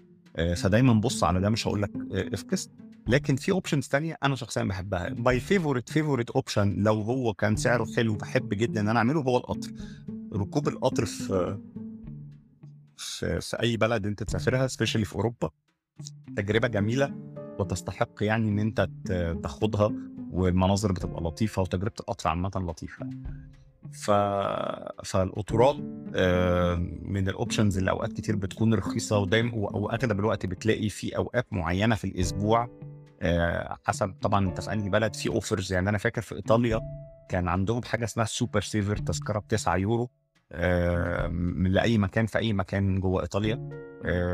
فدايما 0.56 0.92
بص 0.92 1.24
على 1.24 1.40
ده 1.40 1.50
مش 1.50 1.66
هقول 1.66 1.82
لك 1.82 1.90
آه، 2.12 2.34
إفكس. 2.34 2.70
لكن 3.06 3.36
في 3.36 3.52
options 3.52 3.88
تانية 3.88 4.18
أنا 4.22 4.34
شخصيا 4.36 4.62
بحبها. 4.62 5.10
My 5.10 5.40
favorite 5.40 5.88
favorite 5.88 6.30
option 6.30 6.74
لو 6.82 7.00
هو 7.02 7.34
كان 7.34 7.56
سعره 7.56 7.86
حلو 7.96 8.14
بحب 8.14 8.48
جدا 8.48 8.80
إن 8.80 8.88
أنا 8.88 8.98
أعمله 8.98 9.20
هو 9.20 9.36
القطر. 9.36 9.70
ركوب 10.34 10.68
القطر 10.68 11.04
في 11.04 11.58
في, 12.96 13.40
في 13.40 13.60
أي 13.62 13.76
بلد 13.76 14.06
أنت 14.06 14.22
تسافرها 14.22 14.66
specially 14.66 15.04
في 15.04 15.14
أوروبا 15.14 15.50
تجربة 16.36 16.68
جميلة 16.68 17.14
وتستحق 17.58 18.22
يعني 18.22 18.48
إن 18.48 18.58
أنت 18.58 18.88
تاخدها. 19.42 19.92
والمناظر 20.34 20.92
بتبقى 20.92 21.22
لطيفة 21.22 21.62
وتجربة 21.62 21.94
القطر 22.00 22.28
عامة 22.28 22.50
لطيفة. 22.56 23.10
ف... 23.92 24.10
فالقطورات 25.04 25.76
آه، 26.14 26.74
من 27.02 27.28
ال 27.28 27.34
options 27.35 27.78
اللي 27.78 27.90
أوقات 27.90 28.12
كتير 28.12 28.36
بتكون 28.36 28.74
رخيصة 28.74 29.18
ودايما 29.18 29.54
وأغلب 29.54 30.20
الوقت 30.20 30.46
بتلاقي 30.46 30.88
في 30.88 31.16
أوقات 31.16 31.46
معينة 31.52 31.94
في 31.94 32.04
الأسبوع 32.04 32.68
آه، 33.22 33.78
حسب 33.84 34.14
طبعا 34.22 34.48
أنت 34.48 34.60
في 34.60 34.72
أنهي 34.72 34.88
بلد 34.90 35.16
في 35.16 35.28
offers 35.28 35.72
يعني 35.72 35.88
أنا 35.88 35.98
فاكر 35.98 36.22
في 36.22 36.34
إيطاليا 36.34 36.80
كان 37.28 37.48
عندهم 37.48 37.82
حاجة 37.82 38.04
اسمها 38.04 38.26
super 38.26 38.60
saver 38.60 38.96
تذكرة 38.96 39.38
ب 39.38 39.48
9 39.48 39.76
يورو 39.76 40.10
آه، 40.52 41.26
لأي 41.58 41.98
مكان 41.98 42.26
في 42.26 42.38
أي 42.38 42.52
مكان 42.52 43.00
جوه 43.00 43.22
إيطاليا. 43.22 43.84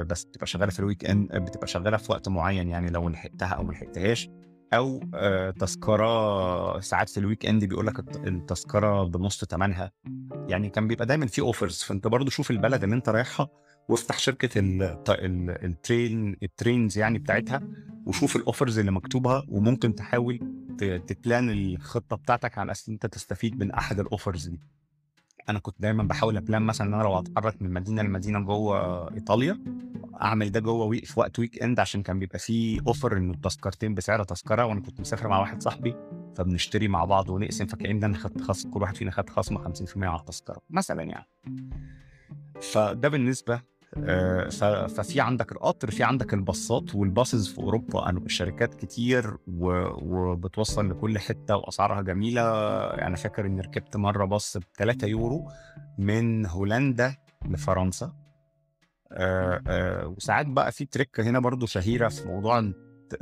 بس 0.06 0.24
بتبقى 0.24 0.46
شغالة 0.46 0.70
في 0.70 0.80
ال 0.80 1.04
weekend 1.04 1.36
بتبقى 1.36 1.66
شغالة 1.66 1.96
في 1.96 2.12
وقت 2.12 2.28
معين 2.28 2.68
يعني 2.68 2.90
لو 2.90 3.08
لحقتها 3.08 3.48
أو 3.48 3.62
ما 3.62 3.72
لحقتهاش. 3.72 4.30
أو 4.72 5.00
آه، 5.14 5.50
تذكرة 5.50 6.80
ساعات 6.80 7.08
في 7.08 7.20
ال 7.20 7.46
weekend 7.46 7.64
بيقول 7.64 7.86
لك 7.86 7.98
التذكرة 8.26 9.04
بنص 9.04 9.44
ثمنها 9.44 9.92
يعني 10.48 10.68
كان 10.68 10.88
بيبقى 10.88 11.06
دايما 11.06 11.26
في 11.26 11.40
offers 11.40 11.82
فأنت 11.82 12.06
برضو 12.06 12.30
شوف 12.30 12.50
البلد 12.50 12.82
اللي 12.82 12.94
أنت 12.96 13.08
رايحها 13.08 13.48
وافتح 13.88 14.18
شركة 14.18 14.50
ال 15.64 15.76
train 15.76 16.36
ال 16.42 16.50
trains 16.50 16.98
يعني 16.98 17.18
بتاعتها 17.18 17.60
وشوف 18.06 18.36
ال 18.36 18.42
offers 18.42 18.78
اللي 18.78 18.90
مكتوبه 18.90 19.42
وممكن 19.48 19.94
تحاول 19.94 20.38
ت 21.06 21.15
plan 21.15 21.50
الخطة 21.50 22.16
بتاعتك 22.16 22.58
على 22.58 22.72
أساس 22.72 22.88
أنت 22.88 23.06
تستفيد 23.06 23.58
من 23.60 23.70
أحد 23.70 24.00
ال 24.00 24.07
offers 24.07 24.48
دي. 24.48 24.60
أنا 25.50 25.58
كنت 25.58 25.82
دايما 25.82 26.02
بحاول 26.02 26.36
ا 26.36 26.41
plan 26.41 26.62
مثلا 26.62 26.86
إن 26.86 26.94
أنا 26.94 27.02
لو 27.02 27.18
اتحرك 27.18 27.62
من 27.62 27.72
مدينة 27.72 28.02
لمدينة 28.02 28.40
جوه 28.40 29.14
إيطاليا 29.14 29.58
أعمل 30.22 30.52
ده 30.52 30.60
جوه 30.60 30.84
week 30.84 31.04
في 31.04 31.20
وقت 31.20 31.38
weekend 31.38 31.80
عشان 31.80 32.02
كان 32.02 32.18
بيبقى 32.18 32.38
فيه 32.38 32.80
offer 32.86 33.16
إنه 33.16 33.32
التذكرتين 33.32 33.94
بسعر 33.94 34.24
تذكرة 34.24 34.64
وأنا 34.64 34.80
كنت 34.80 35.00
مسافر 35.00 35.28
مع 35.28 35.38
واحد 35.40 35.62
صاحبي 35.62 35.94
فبنشتري 36.36 36.88
مع 36.88 37.04
بعض 37.04 37.30
ونقسم 37.30 37.66
فكأن 37.66 38.04
أنا 38.04 38.16
خدت 38.16 38.40
خصم 38.40 38.70
كل 38.70 38.82
واحد 38.82 38.96
فينا 38.96 39.10
خد 39.10 39.30
خصم 39.30 39.58
50% 39.58 39.96
على 39.96 40.20
التذكرة 40.20 40.60
مثلا 40.70 41.02
يعني. 41.02 41.26
فده 42.60 43.08
بالنسبة 43.08 43.60
ففي 44.88 45.20
عندك 45.20 45.52
القطر 45.52 45.90
في 45.90 46.02
عندك 46.02 46.34
الباصات 46.34 46.94
وال 46.94 47.10
buses 47.10 47.48
في 47.48 47.58
أوروبا 47.58 48.08
أنا 48.08 48.18
الشركات 48.18 48.74
كتير 48.74 49.36
وبتوصل 49.48 50.90
لكل 50.90 51.18
حتة 51.18 51.56
وأسعارها 51.56 52.02
جميلة. 52.02 52.42
أنا 52.90 53.16
فاكر 53.16 53.46
إني 53.46 53.60
ركبت 53.60 53.96
مرة 53.96 54.24
باص 54.24 54.56
ب 54.56 54.62
3 54.78 55.06
يورو 55.06 55.48
من 55.98 56.46
هولندا 56.46 57.16
لفرنسا. 57.46 58.12
آه، 59.12 59.62
آه، 59.66 60.06
وساعات 60.06 60.46
بقى 60.46 60.72
في 60.72 60.84
trick 60.84 61.20
هنا 61.20 61.38
برضو 61.38 61.66
شهيرة 61.66 62.08
في 62.08 62.28
موضوع 62.28 62.72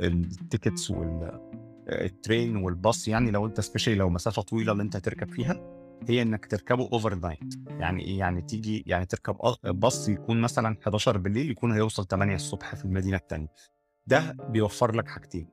ال 0.01 0.12
tickets 0.12 0.91
وال 0.91 1.38
train 1.38 2.55
والباص 2.55 3.07
يعني 3.07 3.31
لو 3.31 3.45
أنت 3.45 3.61
specially 3.61 3.95
لو 3.97 4.09
مسافة 4.09 4.41
طويلة 4.41 4.71
اللي 4.71 4.83
أنت 4.83 4.95
هتركب 4.95 5.29
فيها. 5.29 5.78
هي 6.07 6.21
إنك 6.21 6.45
تركبه 6.45 6.89
overnight 6.93 7.55
يعني 7.69 8.03
إيه؟ 8.03 8.19
يعني 8.19 8.41
تيجي 8.41 8.83
يعني 8.87 9.05
تركب 9.05 9.35
باص 9.63 10.09
يكون 10.09 10.41
مثلا 10.41 10.77
11 10.81 11.17
بالليل 11.17 11.51
يكون 11.51 11.71
هيوصل 11.71 12.07
8 12.07 12.35
الصبح 12.35 12.75
في 12.75 12.85
المدينة 12.85 13.17
الثانية 13.17 13.47
ده 14.07 14.31
بيوفر 14.49 14.95
لك 14.95 15.07
حاجتين. 15.07 15.47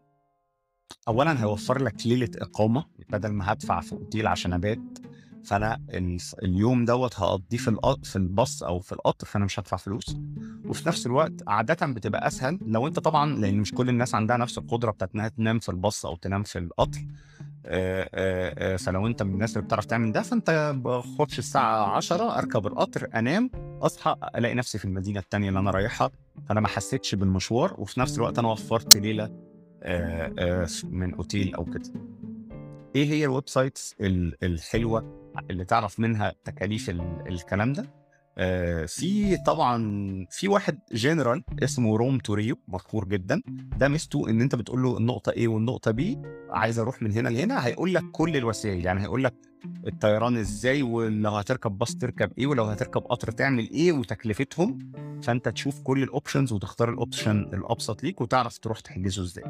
اولا 1.09 1.40
هيوفر 1.42 1.82
لك 1.82 2.06
ليلة 2.06 2.30
إقامة. 2.38 2.85
بدل 3.09 3.28
ما 3.32 3.52
هدفع 3.52 3.80
في 3.80 3.92
أوتيل 3.92 4.26
عشان 4.26 4.52
أبات 4.52 4.78
فأنا 5.44 5.80
اليوم 6.42 6.85
دوت 6.85 7.20
هقضيه 7.20 7.56
في 7.56 7.76
في 8.02 8.16
الباص 8.16 8.62
أو 8.62 8.80
في 8.80 8.92
القطر 8.92 9.26
فأنا 9.26 9.44
مش 9.44 9.61
هدفع 9.61 9.76
فلوس. 9.76 10.16
وفي 10.64 10.88
نفس 10.88 11.06
الوقت 11.06 11.32
عادة 11.46 11.87
بتبقى 11.87 12.26
أسهل 12.26 12.59
لو 12.66 12.87
أنت 12.87 12.98
طبعا 12.98 13.37
لأن 13.37 13.59
مش 13.59 13.72
كل 13.72 13.88
الناس 13.88 14.14
عندها 14.14 14.37
نفس 14.37 14.59
القدرة 14.59 14.90
بتاعت 14.90 15.11
إنها 15.14 15.28
تنام 15.28 15.59
في 15.59 15.68
الباص 15.68 16.06
أو 16.06 16.16
تنام 16.16 16.42
في 16.42 16.59
القطر. 16.59 17.00
فلو 18.79 19.07
انت 19.07 19.22
من 19.22 19.33
الناس 19.35 19.57
اللي 19.57 19.66
بتعرف 19.66 19.85
تعمل 19.85 20.12
ده 20.12 20.22
فانت 20.22 20.74
بخش 20.85 21.38
الساعة 21.38 21.96
10 21.96 22.38
اركب 22.38 22.66
القطر 22.66 23.09
انام 23.14 23.50
اصحى 23.83 24.16
الاقي 24.37 24.55
نفسي 24.55 24.79
في 24.79 24.85
المدينة 24.85 25.20
الثانية 25.20 25.48
اللي 25.48 25.61
أنا 25.61 25.70
رايحها. 25.70 26.11
فانا 26.48 26.61
ما 26.61 26.68
حسيتش 26.68 27.14
بالمشوار 27.14 27.74
وفي 27.79 28.00
نفس 28.00 28.16
الوقت 28.16 28.38
أنا 28.38 28.48
وفرت 28.48 28.96
ليلة 28.96 29.26
من 30.85 31.14
اوتيل 31.14 31.55
أو 31.55 31.64
كده. 31.64 31.92
إيه 32.96 33.07
هي 33.11 33.24
ال 33.24 33.48
websites 33.48 33.96
الحلوة 34.42 35.31
اللي 35.50 35.64
تعرف 35.64 36.00
منها 36.00 36.33
تكاليف 36.44 36.90
الكلام 37.29 37.72
ده؟ 37.72 38.05
آه 38.38 38.85
في 38.87 39.37
طبعا 39.37 40.27
في 40.31 40.49
واحد 40.49 40.79
جنرال 40.92 41.42
اسمه 41.62 41.96
Rome2Rio 41.96 42.56
مشهور 42.68 43.09
جدا. 43.09 43.42
ده 43.79 43.88
ميزته 43.88 44.31
إن 44.31 44.40
أنت 44.40 44.55
بتقول 44.55 44.83
له 44.83 44.99
النقطة 44.99 45.33
A 45.33 45.46
والنقطة 45.46 45.92
B 45.92 46.03
عايز 46.51 46.79
أروح 46.79 47.03
من 47.03 47.12
هنا 47.12 47.29
لهنا 47.29 47.66
هيقول 47.66 47.94
لك 47.94 48.05
كل 48.12 48.37
الوسائل. 48.37 48.85
يعني 48.87 49.03
هيقول 49.03 49.25
لك 49.25 49.35
الطيران 49.87 50.37
إزاي 50.37 50.83
ولو 50.83 51.31
هتركب 51.31 51.79
باص 51.79 51.96
تركب 51.96 52.33
إيه 52.38 52.46
ولو 52.46 52.64
هتركب 52.64 53.01
قطر 53.01 53.31
تعمل 53.31 53.70
إيه 53.70 53.92
وتكلفتهم. 53.92 54.79
فأنت 55.22 55.49
تشوف 55.49 55.81
كل 55.81 56.03
ال 56.02 56.09
options 56.09 56.52
وتختار 56.53 56.90
ال 56.90 56.98
option 56.98 57.40
الأبسط 57.55 58.03
ليك 58.03 58.20
وتعرف 58.20 58.59
تروح 58.59 58.81
تحجزه 58.81 59.22
إزاي. 59.22 59.44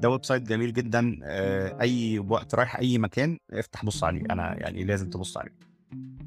ده 0.00 0.10
website 0.10 0.42
جميل 0.42 0.72
جدا. 0.72 1.18
آه، 1.22 1.80
أي 1.80 2.18
وقت 2.18 2.54
رايح 2.54 2.76
أي 2.78 2.98
مكان 2.98 3.38
افتح 3.52 3.84
بص 3.84 4.04
عليه. 4.04 4.22
أنا 4.30 4.56
يعني 4.60 4.84
لازم 4.84 5.10
تبص 5.10 5.36
عليه. 5.36 5.67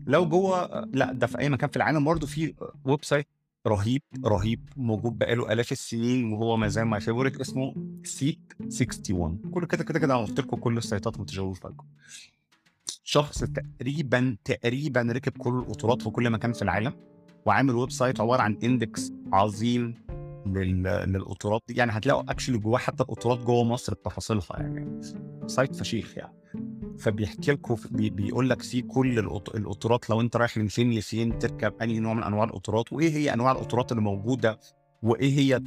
لو 0.08 0.26
جوه 0.26 0.86
لأ 0.94 1.12
ده 1.12 1.28
في 1.28 1.40
أي 1.40 1.50
مكان 1.50 1.70
في 1.70 1.78
العالم 1.78 2.04
برضه 2.06 2.28
في 2.28 2.54
website 2.86 3.28
رهيب 3.68 4.02
رهيب 4.26 4.70
موجود 4.78 5.18
بقاله 5.18 5.54
آلاف 5.54 5.72
السنين 5.72 6.34
وهو 6.34 6.58
ما 6.58 6.68
زال 6.68 6.84
my 6.84 7.00
favorite 7.00 7.40
اسمه 7.42 7.76
Seat 8.04 8.54
61 8.60 9.38
كل 9.52 9.66
كده 9.66 9.84
كده 9.84 10.00
كده 10.00 10.16
قلت 10.16 10.40
لكم 10.40 10.58
كل 10.58 10.78
السايتات 10.78 11.20
ما 11.20 11.26
تشغلوش 11.26 11.60
بالكم 11.60 11.86
شخص 13.04 13.44
تقريبا 13.44 14.38
تقريبا 14.46 15.02
ركب 15.02 15.32
كل 15.38 15.54
القطارات 15.54 16.02
في 16.02 16.10
كل 16.10 16.30
مكان 16.30 16.54
في 16.54 16.62
العالم 16.62 16.94
وعامل 17.46 17.76
website 17.76 18.22
عبارة 18.22 18.42
عن 18.42 18.58
index 18.64 19.14
عظيم 19.34 19.96
لل... 20.46 20.84
للقطارات 20.84 21.62
دي. 21.68 21.74
يعني 21.74 21.92
هتلاقوا 21.92 22.32
actually 22.32 22.58
جواه 22.58 22.78
حتى 22.78 23.04
القطارات 23.04 23.40
جوه 23.40 23.64
مصر 23.64 23.94
بتفاصيلها 23.94 24.46
يعني. 24.60 25.02
site 25.48 25.76
فشيخ 25.76 26.18
يعني. 26.18 26.41
فبيحكي 27.00 27.52
لكم 27.52 27.76
بي... 27.92 28.10
بيقول 28.10 28.50
لك 28.50 28.62
فيه 28.62 28.84
كل 28.84 29.20
القط... 29.20 29.56
القطارات 29.56 30.10
لو 30.10 30.22
أنت 30.22 30.36
رايح 30.36 30.58
من 30.58 30.68
فين 30.68 30.92
لفين 30.92 31.40
تركب 31.40 31.74
أنهي 31.82 32.00
نوع 32.00 32.14
من 32.14 32.24
أنواع 32.24 32.44
القطارات 32.44 32.94
وإيه 32.94 33.10
هي 33.12 33.34
أنواع 33.34 33.52
القطارات 33.52 33.92
اللي 33.92 34.04
موجودة 34.04 34.60
وإيه 35.04 35.38
هي 35.40 35.62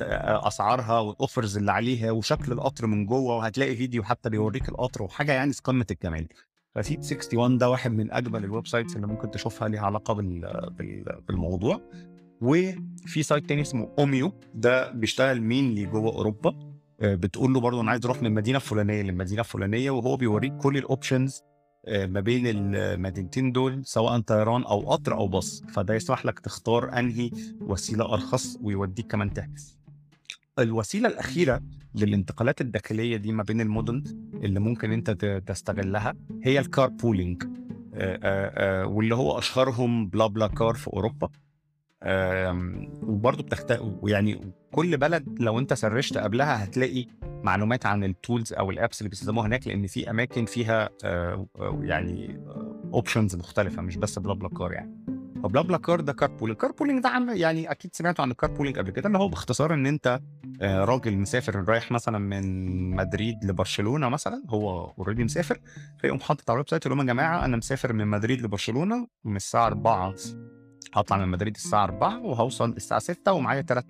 أسعارها 0.47 1.01
وال 1.01 1.15
offers 1.15 1.57
اللي 1.57 1.73
عليها 1.73 2.11
وشكل 2.11 2.53
القطر 2.53 2.87
من 2.87 3.07
جوه 3.07 3.37
وهتلاقي 3.37 3.77
فيديو 3.77 4.03
حتى 4.03 4.31
بيوريك 4.31 4.69
القطر 4.69 5.03
وحاجة 5.03 5.33
يعني 5.33 5.53
في 5.53 5.63
قمة 5.63 5.87
الجمال. 5.91 6.29
ف 6.75 6.80
Seat 6.80 6.99
61 6.99 7.59
ده 7.59 7.71
واحد 7.71 7.91
من 7.91 8.13
أجمل 8.13 8.45
ال 8.45 8.67
websites 8.67 8.97
اللي 8.97 9.07
ممكن 9.07 9.31
تشوفها 9.31 9.69
ليها 9.69 9.81
علاقة 9.81 10.15
بال... 10.15 10.41
بال... 10.79 11.05
بالموضوع. 11.29 11.81
وفي 12.41 13.23
site 13.23 13.49
تاني 13.49 13.61
اسمه 13.63 13.89
Omio 13.99 14.33
ده 14.55 14.91
بيشتغل 14.91 15.41
مين 15.41 15.91
جوه 15.91 16.13
أوروبا. 16.13 16.74
بتقول 17.05 17.53
له 17.53 17.61
برضه 17.61 17.81
أنا 17.81 17.91
عايز 17.91 18.05
أروح 18.05 18.21
من 18.21 18.27
المدينة 18.27 18.57
الفلانية 18.57 19.03
للمدينة 19.03 19.41
الفلانية 19.41 19.91
وهو 19.91 20.17
بيوريك 20.17 20.57
كل 20.57 20.77
ال 20.77 20.85
options 20.85 21.43
ما 21.89 22.21
بين 22.21 22.43
المدينتين 22.47 23.53
دول 23.53 23.85
سواء 23.85 24.21
طيران 24.21 24.63
أو 24.63 24.81
قطر 24.81 25.15
أو 25.15 25.29
باص. 25.29 25.63
فده 25.73 25.95
يسمح 25.95 26.27
لك 26.27 26.39
تختار 26.39 26.99
أنهي 26.99 27.31
وسيلة 27.61 28.13
أرخص 28.15 28.59
ويوديك 28.63 29.07
كمان 29.07 29.33
تحجز. 29.35 29.79
الوسيلة 30.59 31.09
الأخيرة 31.09 31.61
للانتقالات 31.95 32.61
الداخلية 32.61 33.17
دي 33.17 33.33
ما 33.33 33.43
بين 33.43 33.61
المدن 33.61 34.05
اللي 34.35 34.61
ممكن 34.61 34.93
أنت 34.93 35.11
تستغلها 35.47 36.15
هي 36.43 36.59
ال 36.59 36.66
car 36.66 36.89
pooling 36.89 37.43
واللي 38.87 39.15
هو 39.15 39.39
أشهرهم 39.39 40.07
BlaBlaCar 40.09 40.75
في 40.75 40.89
أوروبا. 40.89 41.29
وبرضه 43.03 43.43
بتخت 43.43 43.81
يعني 44.07 44.53
كل 44.73 44.97
بلد 44.97 45.37
لو 45.41 45.59
انت 45.59 45.73
searched 45.75 46.19
قبلها 46.19 46.65
هتلاقي 46.65 47.07
معلومات 47.23 47.87
عن 47.87 48.05
ال 48.05 48.13
tools 48.13 48.53
أو 48.53 48.71
ال 48.71 48.77
apps 48.77 49.01
اللي 49.01 49.09
بيستخدموها 49.11 49.47
هناك 49.47 49.67
لأن 49.67 49.87
في 49.87 50.11
أماكن 50.11 50.45
فيها 50.45 50.89
يعني 51.81 52.41
options 52.95 53.37
مختلفة 53.37 53.83
مش 53.83 53.97
بس 53.97 54.19
BlaBlaCar 54.19 54.73
يعني. 54.73 55.05
ف 55.43 55.63
BlaBlaCar 55.63 56.01
ده 56.01 56.13
car 56.13 56.31
pooling 56.31 56.59
car 56.59 56.73
pooling 56.73 57.03
ده 57.03 57.09
عم 57.09 57.31
يعني 57.37 57.71
أكيد 57.71 57.95
سمعتوا 57.95 58.25
عن 58.25 58.31
ال 58.31 58.36
car 58.36 58.51
pooling 58.51 58.79
قبل 58.79 58.91
كده 58.91 59.07
اللي 59.07 59.19
هو 59.19 59.29
باختصار 59.29 59.75
إن 59.75 59.87
أنت 59.87 60.21
راجل 60.63 61.17
مسافر 61.19 61.65
رايح 61.69 61.93
مثلا 61.93 62.19
من 62.19 62.91
مدريد 62.91 63.45
لبرشلونة 63.45 64.09
مثلا 64.09 64.43
هو 64.49 64.93
already 64.99 65.25
مسافر 65.25 65.59
فيقوم 66.01 66.21
حاطط 66.21 66.51
على 66.51 66.55
ال 66.57 66.69
website 66.69 66.87
يقول 66.87 66.99
لهم 66.99 67.09
يا 67.09 67.13
جماعة 67.13 67.45
أنا 67.45 67.57
مسافر 67.57 67.93
من 67.93 68.07
مدريد 68.07 68.43
لبرشلونة 68.43 69.09
من 69.25 69.37
الساعة 69.37 69.67
4 69.67 70.15
هطلع 70.95 71.17
من 71.19 71.29
مدريد 71.29 71.55
الساعة 71.55 71.85
4 71.85 72.21
وهوصل 72.23 72.71
الساعة 72.71 73.01
6 73.01 73.33
ومعايا 73.33 73.63
ثلاث 73.63 73.85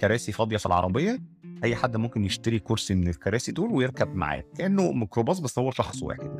كراسي 0.00 0.32
فاضية 0.32 0.56
في 0.56 0.66
العربية. 0.66 1.18
أي 1.64 1.76
حد 1.76 1.96
ممكن 1.96 2.24
يشتري 2.24 2.58
كرسي 2.58 2.94
من 2.94 3.08
الكراسي 3.08 3.52
دول 3.52 3.70
ويركب 3.70 4.14
معاه 4.14 4.44
كأنه 4.58 4.92
ميكروباص 4.92 5.38
بس 5.40 5.58
هو 5.58 5.70
شخص 5.70 6.02
واحد. 6.02 6.30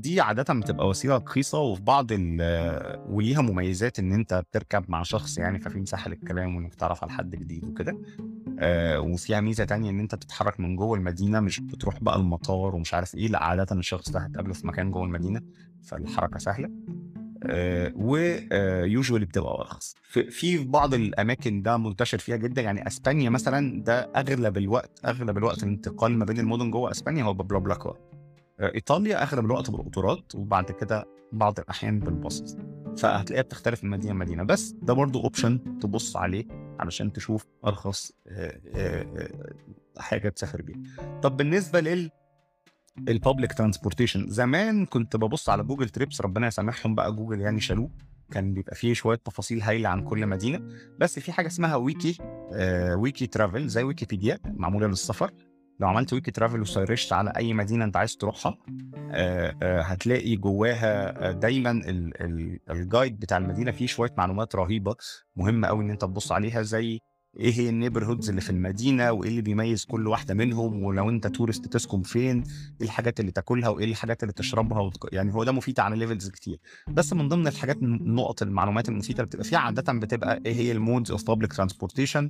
دي 0.00 0.20
عادة 0.20 0.54
بتبقى 0.54 0.88
وسيلة 0.88 1.16
رخيصة 1.16 1.58
وفي 1.60 1.82
بعض 1.82 2.06
وليها 3.08 3.42
مميزات 3.42 3.98
إن 3.98 4.12
أنت 4.12 4.34
بتركب 4.34 4.84
مع 4.88 5.02
شخص 5.02 5.38
يعني 5.38 5.58
ففي 5.58 5.78
مساحة 5.78 6.10
للكلام 6.10 6.56
وإنك 6.56 6.74
تعرف 6.74 7.02
على 7.04 7.12
حد 7.12 7.30
جديد 7.30 7.64
وكده. 7.64 7.98
وفيها 8.98 9.40
ميزة 9.40 9.64
تانية 9.64 9.90
إن 9.90 10.00
أنت 10.00 10.14
بتتحرك 10.14 10.60
من 10.60 10.76
جوه 10.76 10.98
المدينة 10.98 11.40
مش 11.40 11.60
بتروح 11.60 12.02
بقى 12.02 12.16
المطار 12.16 12.74
ومش 12.74 12.94
عارف 12.94 13.14
إيه 13.14 13.28
لا 13.28 13.42
عادة 13.44 13.76
الشخص 13.76 14.10
ده 14.10 14.20
هتقابله 14.20 14.52
في 14.54 14.66
مكان 14.66 14.90
جوه 14.90 15.04
المدينة 15.04 15.40
فالحركة 15.82 16.38
سهلة. 16.38 16.70
و 17.96 18.12
usually 18.12 19.24
بتبقى 19.26 19.54
أرخص. 19.60 19.94
في 20.30 20.64
بعض 20.64 20.94
الأماكن 20.94 21.62
ده 21.62 21.76
منتشر 21.76 22.18
فيها 22.18 22.36
جدا 22.36 22.62
يعني 22.62 22.86
أسبانيا 22.86 23.30
مثلا 23.30 23.82
ده 23.82 24.10
أغلب 24.16 24.56
الوقت 24.58 25.00
أغلب 25.04 25.38
الوقت 25.38 25.62
الانتقال 25.62 26.18
ما 26.18 26.24
بين 26.24 26.40
المدن 26.40 26.70
جوه 26.70 26.90
أسبانيا 26.90 27.24
هو 27.24 27.34
ب 27.34 27.40
BlaBlaCar 27.40 27.98
إيطاليا 28.60 29.22
أغلب 29.22 29.44
الوقت 29.44 29.70
بالقطارات 29.70 30.34
وبعد 30.34 30.70
كده 30.72 31.04
بعض 31.32 31.60
الأحيان 31.60 32.00
بالباص 32.00 32.56
فهتلاقيها 32.98 33.42
بتختلف 33.42 33.84
من 33.84 33.90
مدينة 33.90 34.12
لمدينة. 34.14 34.42
بس 34.42 34.74
ده 34.82 34.92
برضو 34.92 35.20
option 35.22 35.78
تبص 35.78 36.16
عليه 36.16 36.44
علشان 36.80 37.12
تشوف 37.12 37.46
أرخص 37.66 38.12
حاجة 39.98 40.28
تسافر 40.28 40.62
بيها. 40.62 40.80
طب 41.22 41.36
بالنسبة 41.36 41.80
لل 41.80 42.10
ال 42.98 43.06
public 43.06 43.52
transportation 43.52 44.26
زمان 44.28 44.86
كنت 44.86 45.16
ببص 45.16 45.48
على 45.48 45.62
Google 45.62 45.88
Trips 45.88 46.20
ربنا 46.20 46.46
يسامحهم 46.46 46.94
بقى 46.94 47.12
جوجل 47.12 47.40
يعني 47.40 47.60
شالوه. 47.60 47.90
كان 48.30 48.54
بيبقى 48.54 48.74
فيه 48.76 48.94
شوية 48.94 49.16
تفاصيل 49.16 49.62
هايلة 49.62 49.88
عن 49.88 50.02
كل 50.04 50.26
مدينة. 50.26 50.68
بس 50.98 51.18
في 51.18 51.32
حاجة 51.32 51.46
اسمها 51.46 51.76
ويكي 51.76 52.18
آه 52.52 52.96
Wikitravel 52.96 53.68
زي 53.68 53.82
ويكيبيديا 53.82 54.38
معمولة 54.44 54.86
للسفر. 54.86 55.30
لو 55.80 55.88
عملت 55.88 56.12
Wikitravel 56.12 56.60
و 56.60 56.66
searched 56.66 57.12
على 57.12 57.32
أي 57.36 57.52
مدينة 57.54 57.84
أنت 57.84 57.96
عايز 57.96 58.16
تروحها 58.16 58.58
آه 59.10 59.56
آه 59.62 59.82
هتلاقي 59.82 60.36
جواها 60.36 61.32
دايما 61.32 61.70
ال 61.70 62.22
ال 62.22 62.58
ال 62.70 62.78
guide 62.78 63.18
بتاع 63.20 63.36
المدينة 63.38 63.70
فيه 63.70 63.86
شوية 63.86 64.10
معلومات 64.18 64.54
رهيبة 64.56 64.94
مهمة 65.36 65.68
قوي 65.68 65.84
إن 65.84 65.90
أنت 65.90 66.02
تبص 66.02 66.32
عليها 66.32 66.62
زي 66.62 67.00
إيه 67.40 67.52
هي 67.52 67.68
ال 67.68 67.72
neighborhoods 67.72 68.28
اللي 68.28 68.40
في 68.40 68.50
المدينة 68.50 69.12
وإيه 69.12 69.28
اللي 69.30 69.42
بيميز 69.42 69.84
كل 69.84 70.06
واحدة 70.08 70.34
منهم؟ 70.34 70.82
ولو 70.82 71.08
أنت 71.10 71.26
tourist 71.26 71.66
تسكن 71.66 72.02
فين؟ 72.02 72.44
إيه 72.80 72.86
الحاجات 72.86 73.20
اللي 73.20 73.30
تاكلها 73.32 73.68
وإيه 73.68 73.84
الحاجات 73.84 74.22
اللي 74.22 74.32
تشربها؟ 74.32 74.80
وتك... 74.80 75.12
يعني 75.12 75.34
هو 75.34 75.44
ده 75.44 75.52
مفيد 75.52 75.80
على 75.80 75.96
levels 75.96 76.30
كتير. 76.30 76.58
بس 76.88 77.12
من 77.12 77.28
ضمن 77.28 77.46
الحاجات 77.46 77.76
النقط 77.82 78.42
المعلومات 78.42 78.88
المفيدة 78.88 79.16
اللي 79.18 79.26
بتبقى 79.26 79.44
فيها 79.44 79.58
عادة 79.58 79.92
بتبقى 79.92 80.40
إيه 80.46 80.54
هي 80.54 80.72
ال 80.72 80.78
modes 80.78 81.10
of 81.10 81.26
public 81.26 81.52
transportation 81.52 82.28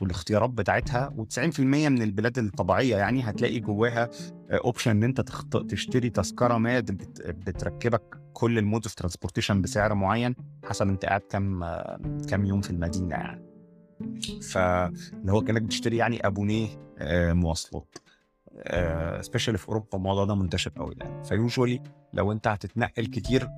والاختيارات 0.00 0.50
بتاعتها. 0.50 1.14
و90% 1.18 1.60
من 1.60 2.02
البلاد 2.02 2.38
الطبيعية 2.38 2.96
يعني 2.96 3.22
هتلاقي 3.22 3.60
جواها 3.60 4.10
option 4.50 4.90
إن 4.90 5.04
أنت 5.04 5.20
تخط... 5.20 5.56
تشتري 5.70 6.10
تذكرة 6.10 6.58
ما 6.58 6.80
بت... 6.80 7.22
بتركبك 7.46 8.02
كل 8.32 8.58
ال 8.58 8.63
mode 8.63 8.82
of 8.84 8.94
transportation 8.94 9.62
بسعر 9.62 9.94
معين 9.94 10.34
حسب 10.64 10.88
أنت 10.88 11.04
قاعد 11.04 11.20
كام 11.20 11.64
كام 12.28 12.44
يوم 12.44 12.60
في 12.60 12.70
المدينة 12.70 13.10
يعني. 13.14 13.45
فاللي 14.42 15.32
هو 15.32 15.40
كأنك 15.40 15.62
بتشتري 15.62 15.96
يعني 15.96 16.26
abonné 16.26 16.68
مواصلات. 17.32 17.98
specially 19.20 19.58
في 19.58 19.68
أوروبا 19.68 19.88
الموضوع 19.98 20.24
ده 20.24 20.34
منتشر 20.34 20.70
قوي 20.76 20.94
يعني. 21.00 21.24
ف 21.24 21.31
usually 21.31 21.82
لو 22.12 22.32
أنت 22.32 22.48
هتتنقل 22.48 23.06
كتير 23.06 23.48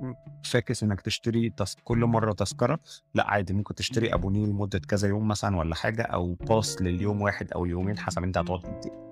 فاكس 0.45 0.83
إنك 0.83 1.01
تشتري 1.01 1.51
تس... 1.51 1.77
كل 1.85 1.99
مرة 1.99 2.33
تذكرة 2.33 2.81
لأ 3.15 3.31
عادي 3.31 3.53
ممكن 3.53 3.75
تشتري 3.75 4.15
abonné 4.15 4.47
لمدة 4.47 4.79
كذا 4.79 5.09
يوم 5.09 5.29
مثلا 5.29 5.57
ولا 5.57 5.75
حاجة 5.75 6.03
أو 6.03 6.35
pass 6.35 6.83
لليوم 6.83 7.23
واحد 7.23 7.53
أو 7.53 7.65
اليومين 7.65 7.99
حسب 7.99 8.23
أنت 8.23 8.39
هتقعد 8.39 8.61
قد 8.61 8.81
إيه. 8.87 9.09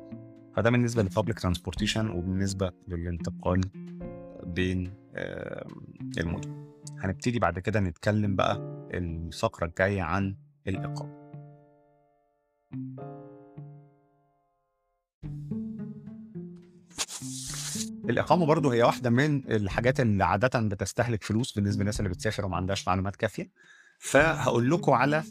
فده 0.57 0.71
بالنسبة 0.71 1.03
لل 1.03 1.12
public 1.12 1.40
transportation 1.40 2.11
وبالنسبة 2.11 2.73
للانتقال 2.89 3.61
بين 4.47 4.93
المدن. 6.19 6.67
هنبتدي 6.99 7.39
بعد 7.39 7.59
كده 7.59 7.81
نتكلم 7.81 8.37
بقى 8.37 8.57
الفقره 8.95 9.67
الجايه 9.67 10.03
عن 10.03 10.37
الإقامة. 10.68 11.26
الإقامة 18.10 18.46
برضو 18.46 18.71
هي 18.71 18.83
واحدة 18.83 19.10
من 19.10 19.52
الحاجات 19.52 20.00
اللي 20.00 20.25
عادة 20.25 20.60
بتستهلك 20.60 21.25
فلوس 21.25 21.52
بالنسبة 21.52 21.81
للناس 21.81 22.00
اللي 22.00 22.10
بتسافر 22.10 22.46
وما 22.46 22.56
عندهاش 22.56 22.88
معلومات 22.88 23.17
كافية. 23.17 23.50
فهقول 23.98 24.71
لكم 24.71 24.92
على 24.92 25.23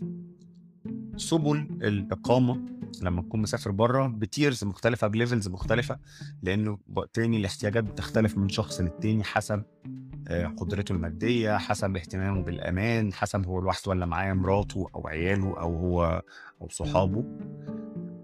سبل 1.18 1.58
الإقامة 1.82 2.62
لما 3.02 3.22
تكون 3.22 3.42
مسافر 3.42 3.72
بره 3.72 4.08
ب 4.08 4.17
tiers 4.17 4.64
مختلفة 4.64 5.08
ب 5.08 5.13
levels 5.13 5.48
مختلفة 5.48 6.00
لأنه 6.44 6.80
تاني 7.14 7.38
الاحتياجات 7.38 7.84
بتختلف 7.84 8.38
من 8.38 8.50
شخص 8.50 8.82
للتاني 8.82 9.24
حسب 9.24 9.64
آه، 10.28 10.48
قدرته 10.48 10.94
المادية 10.94 11.58
حسب 11.58 11.96
اهتمامه 11.98 12.42
بالأمان 12.42 13.14
حسب 13.14 13.46
هو 13.46 13.60
لوحده 13.62 13.90
ولا 13.90 14.06
معاه 14.06 14.34
مراته 14.34 14.88
أو 14.96 15.08
عياله 15.08 15.60
أو 15.60 15.78
هو 15.78 16.22
أو 16.62 16.70
صحابه. 16.70 17.24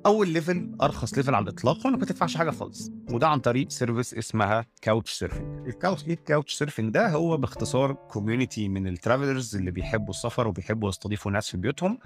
أول 0.05 0.29
level 0.29 0.71
أرخص 0.81 1.17
level 1.17 1.35
على 1.35 1.43
الإطلاق 1.43 1.87
وما 1.87 1.97
بتدفعش 1.97 2.37
حاجة 2.37 2.49
خالص. 2.49 2.91
وده 3.11 3.27
عن 3.27 3.39
طريق 3.39 3.69
service 3.69 4.13
اسمها 4.13 4.65
Couchsurfing 4.81 5.11
ال 5.11 5.67
Couch 5.67 6.07
إيه 6.07 6.13
ال 6.13 6.53
Couchsurfing 6.53 6.93
ده 6.93 7.09
هو 7.09 7.37
باختصار 7.37 7.93
community 7.93 8.69
من 8.69 8.87
ال 8.87 8.94
travelers 8.94 9.55
اللي 9.55 9.71
بيحبوا 9.71 10.09
السفر 10.09 10.47
وبيحبوا 10.47 10.89
يستضيفوا 10.89 11.31
ناس 11.31 11.49
في 11.49 11.57
بيوتهم. 11.57 11.97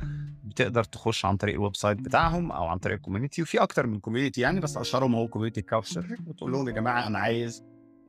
بتقدر 0.43 0.83
تخش 0.83 1.25
عن 1.25 1.37
طريق 1.37 1.55
ال 1.55 1.75
website 1.75 1.97
بتاعهم 1.97 2.51
أو 2.51 2.65
عن 2.65 2.77
طريق 2.77 2.95
ال 2.95 3.00
community 3.00 3.41
وفي 3.41 3.57
أكتر 3.59 3.87
من 3.87 3.99
community 3.99 4.41
يعني 4.41 4.59
بس 4.59 4.77
أشهرهم 4.77 5.15
هو 5.15 5.27
community 5.27 5.61
Couchsurfing 5.61 6.27
وتقول 6.27 6.51
لهم 6.51 6.67
يا 6.67 6.73
جماعة 6.73 7.07
أنا 7.07 7.19
عايز 7.19 7.63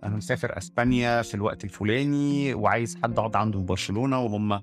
أنا 0.04 0.16
مسافر 0.16 0.58
أسبانيا 0.58 1.22
في 1.22 1.34
الوقت 1.34 1.64
الفلاني 1.64 2.54
وعايز 2.54 2.96
حد 3.02 3.18
اقعد 3.18 3.36
عنده 3.36 3.58
في 3.58 3.64
برشلونة 3.64 4.20
وهم 4.20 4.60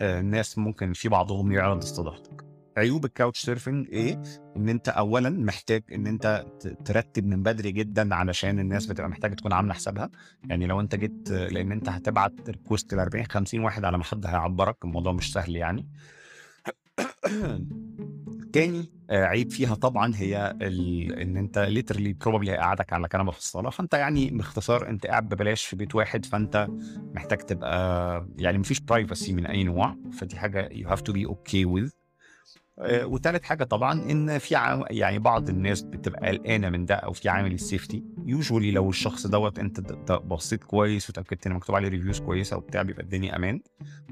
آه، 0.00 0.20
ناس 0.20 0.58
ممكن 0.58 0.92
في 0.92 1.08
بعضهم 1.08 1.52
يعرض 1.52 1.82
استضافتك. 1.82 2.47
عيوب 2.78 3.04
ال 3.04 3.40
Couchsurfing 3.40 3.88
إيه؟ 3.88 4.22
إن 4.56 4.68
أنت 4.68 4.88
اولا 4.88 5.30
محتاج 5.30 5.82
إن 5.92 6.06
أنت 6.06 6.46
ترتب 6.84 7.26
من 7.26 7.42
بدري 7.42 7.72
جدا 7.72 8.14
علشان 8.14 8.58
الناس 8.58 8.86
بتبقى 8.86 9.10
محتاجة 9.10 9.34
تكون 9.34 9.52
عاملة 9.52 9.74
حسابها 9.74 10.10
يعني 10.44 10.66
لو 10.66 10.80
أنت 10.80 10.94
جيت 10.94 11.30
لأن 11.30 11.72
أنت 11.72 11.88
هتبعت 11.88 12.34
request 12.48 12.94
ل 12.94 12.98
40 12.98 13.24
50 13.24 13.60
واحد 13.60 13.84
على 13.84 13.98
ما 13.98 14.04
حد 14.04 14.26
هيعبرك 14.26 14.84
الموضوع 14.84 15.12
مش 15.12 15.32
سهل 15.32 15.56
يعني 15.56 15.88
تاني 18.52 18.98
آه، 19.10 19.24
عيب 19.24 19.50
فيها 19.50 19.74
طبعا 19.74 20.12
هي. 20.16 20.56
إن 21.22 21.36
أنت 21.36 21.58
literally 21.58 22.12
probably 22.12 22.50
هيقعدك 22.50 22.92
على 22.92 23.08
كنبة 23.08 23.30
في 23.30 23.38
الصالة 23.38 23.70
فأنت 23.70 23.94
يعني 23.94 24.30
باختصار 24.30 24.88
أنت 24.88 25.06
قاعد 25.06 25.28
ببلاش 25.28 25.64
في 25.64 25.76
بيت 25.76 25.94
واحد 25.94 26.24
فأنت 26.24 26.68
محتاج 27.14 27.38
تبقى 27.38 28.26
يعني 28.38 28.58
مفيش 28.58 28.80
privacy 28.80 29.32
من 29.32 29.46
أي 29.46 29.64
نوع 29.64 29.96
فدي 30.12 30.36
حاجة 30.36 30.68
you 30.72 30.88
have 30.88 31.00
to 31.00 31.12
be 31.12 31.26
okay 31.26 31.64
with 31.64 31.90
وثالث 32.80 33.42
حاجة 33.42 33.64
طبعا 33.64 34.10
إن 34.10 34.38
في 34.38 34.56
عام 34.56 34.84
يعني 34.90 35.18
بعض 35.18 35.48
الناس 35.48 35.82
بتبقى 35.82 36.28
قلقانة 36.28 36.70
من 36.70 36.86
ده 36.86 36.94
أو 36.94 37.12
في 37.12 37.28
عامل 37.28 37.52
ال 37.52 37.59
safety 37.59 38.04
usually 38.26 38.70
لو 38.70 38.90
الشخص 38.90 39.26
دوت 39.26 39.58
أنت 39.58 39.80
بصيت 40.12 40.64
كويس 40.64 41.10
وتأكدت 41.10 41.46
إن 41.46 41.52
مكتوب 41.52 41.76
عليه 41.76 41.88
reviews 41.88 42.20
كويسة 42.20 42.56
وبتاع 42.56 42.82
بيبقى 42.82 43.02
الدنيا 43.02 43.36
أمان. 43.36 43.60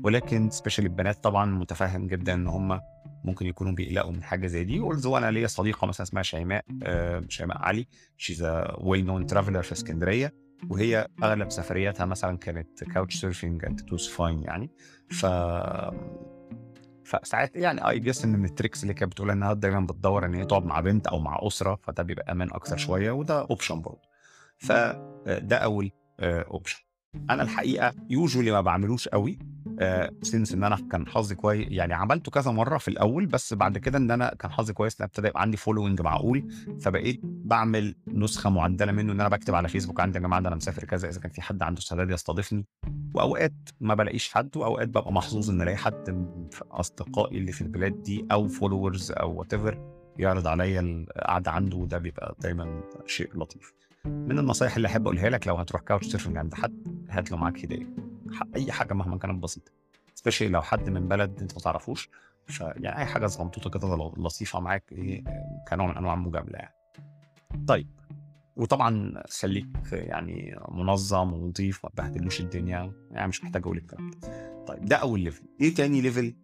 ولكن 0.03 0.51
especially 0.51 0.89
البنات 0.89 1.25
طبعا 1.25 1.47
متفهم 1.47 2.07
جدا 2.07 2.35
إن 2.35 2.47
هم 2.47 2.81
ممكن 3.25 3.47
يكونوا 3.47 3.73
بيقلقوا 3.73 4.12
من 4.12 4.23
حاجة 4.23 4.47
زي 4.47 4.64
دي. 4.64 4.79
also 4.78 5.16
أنا 5.17 5.31
ليا 5.31 5.47
صديقة 5.47 5.87
مثلا 5.87 6.03
اسمها 6.07 6.23
شيماء 6.23 6.64
آه 6.83 7.23
شيماء 7.29 7.59
علي. 7.59 7.87
she's 8.16 8.47
well 8.78 9.07
known 9.07 9.26
traveler 9.26 9.62
في 9.62 9.73
اسكندرية. 9.73 10.35
وهي 10.71 11.07
أغلب 11.23 11.51
سفرياتها 11.51 12.07
مثلا 12.07 12.39
كانت 12.39 12.85
couch 12.84 13.16
surfing 13.16 13.64
and 13.64 13.80
it 13.80 13.92
was 13.92 14.09
fine 14.09 14.43
يعني. 14.43 14.71
ف 15.11 15.27
فساعات 17.07 17.57
يعني 17.57 17.88
I 17.89 17.99
guess 17.99 18.24
إن 18.24 18.38
من 18.38 18.44
ال 18.45 18.50
tricks 18.50 18.82
اللي 18.82 18.94
كانت 18.94 19.12
بتقول 19.12 19.30
إنها 19.30 19.52
دايما 19.52 19.80
بتدور 19.80 20.24
إن 20.26 20.34
هي 20.34 20.44
تقعد 20.44 20.64
مع 20.64 20.80
بنت 20.80 21.07
أو 21.07 21.18
مع 21.18 21.38
أسرة 21.42 21.78
فده 21.82 22.02
بيبقى 22.02 22.32
أمان 22.32 22.48
أكثر 22.52 22.76
شوية 22.76 23.11
وده 23.11 23.40
option 23.41 23.80
برضه. 23.82 24.02
فده 24.59 25.57
أول 25.57 25.90
option 26.20 26.78
أنا 27.30 27.42
الحقيقة 27.42 27.94
usually 28.11 28.51
ما 28.50 28.61
بعملوش 28.61 29.09
قوي. 29.09 29.38
since 30.22 30.53
إن 30.53 30.64
أنا 30.64 30.77
كان 30.93 31.07
حظي 31.07 31.35
كويس 31.35 31.66
يعني 31.70 31.95
عملته 31.95 32.31
كذا 32.31 32.51
مرة 32.51 32.79
في 32.79 32.89
الأول 32.89 33.27
بس 33.27 33.55
بعد 33.55 33.79
كده 33.79 33.99
إن 33.99 34.11
أنا 34.11 34.35
كان 34.39 34.51
حظي 34.51 34.72
كويس 34.72 35.01
إن 35.01 35.05
ابتدى 35.05 35.29
يبقى 35.29 35.41
عندي 35.43 35.57
following 35.57 36.01
معقول 36.01 36.49
فبقيت 36.81 37.20
بعمل 37.24 37.95
نسخة 38.09 38.51
معدلة 38.51 38.93
منه 38.93 39.12
إن 39.12 39.20
أنا 39.20 39.29
بكتب 39.29 39.55
على 39.55 39.68
فيسبوك 39.68 40.01
عندي 40.01 40.18
يا 40.18 40.22
جماعة 40.22 40.43
ده 40.43 40.49
أنا 40.49 40.57
مسافر 40.57 40.85
كذا 40.85 41.09
إذا 41.09 41.20
كان 41.20 41.31
في 41.31 41.43
حد 41.43 41.62
عنده 41.62 41.81
استعداد 41.81 42.11
يستضيفني. 42.11 42.64
وأوقات 43.14 43.55
ما 43.81 43.95
بلاقيش 43.95 44.33
حد 44.35 44.57
وأوقات 44.57 44.89
ببقى 44.89 45.12
محظوظ 45.12 45.51
إن 45.51 45.62
ألاقي 45.62 45.77
حد 45.77 46.11
من 46.11 46.49
أصدقائي 46.70 47.39
اللي 47.39 47.53
في 47.53 47.61
البلاد 47.62 48.03
دي 48.03 48.27
أو 48.33 48.49
followers 48.49 49.12
أو 49.12 49.35
what 49.39 49.55
يعرض 50.18 50.47
عليا 50.47 50.81
القعده 50.81 51.51
عنده 51.51 51.77
وده 51.77 51.99
بيبقى 51.99 52.35
دايما 52.41 52.81
شيء 53.07 53.31
لطيف. 53.35 53.72
من 54.05 54.39
النصايح 54.39 54.77
اللي 54.77 54.89
أحب 54.89 55.03
أقولها 55.03 55.31
لك 55.31 55.47
لو 55.47 55.55
هتروح 55.57 55.83
couch 55.82 56.07
surfing 56.07 56.37
عند 56.37 56.55
حد 56.55 57.07
هات 57.11 57.31
له 57.31 57.37
معاك 57.37 57.64
هدية. 57.64 58.16
أي 58.57 58.72
حاجة 58.72 58.95
مهما 58.95 59.18
كانت 59.18 59.43
بسيطة. 59.43 59.72
especially 60.14 60.51
لو 60.51 60.62
حد 60.62 60.91
من 60.91 61.09
بلد 61.09 61.41
أنت 61.41 61.55
ما 61.55 61.61
تعرفوش. 61.61 62.11
فيعني 62.47 62.99
أي 62.99 63.07
حاجة 63.07 63.27
صغنطوطه 63.27 63.70
كده 63.70 64.12
لطيفة 64.16 64.61
معاك 64.61 64.93
إيه 64.93 65.24
كنوع 65.68 65.87
من 65.87 65.97
أنواع 65.97 66.14
المجاملة 66.14 66.59
يعني. 66.59 66.74
طيب 67.66 67.89
وطبعا 68.57 69.22
خليك 69.41 69.66
يعني 69.93 70.59
منظم 70.68 71.33
ونظيف 71.33 71.85
ما 71.85 71.91
تبهدلوش 71.91 72.41
الدنيا 72.41 72.93
يعني 73.11 73.29
مش 73.29 73.45
محتاج 73.45 73.62
أقول 73.62 73.77
الكلام 73.77 74.11
طيب 74.66 74.85
ده 74.85 74.97
أول 74.97 75.20
level 75.20 75.45
إيه 75.61 75.74
تاني 75.74 76.01
level 76.01 76.34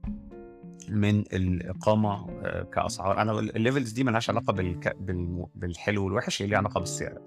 من 0.88 1.20
الإقامة 1.20 2.30
آه، 2.42 2.62
كأسعار؟ 2.62 3.22
أنا 3.22 3.38
ال 3.38 3.46
levels 3.46 3.92
دي 3.92 4.04
ملهاش 4.04 4.30
علاقة 4.30 4.52
بالحلو 5.54 6.04
والوحش 6.04 6.42
هي 6.42 6.46
ليها 6.46 6.58
علاقة 6.58 6.78
بالسعر. 6.80 7.18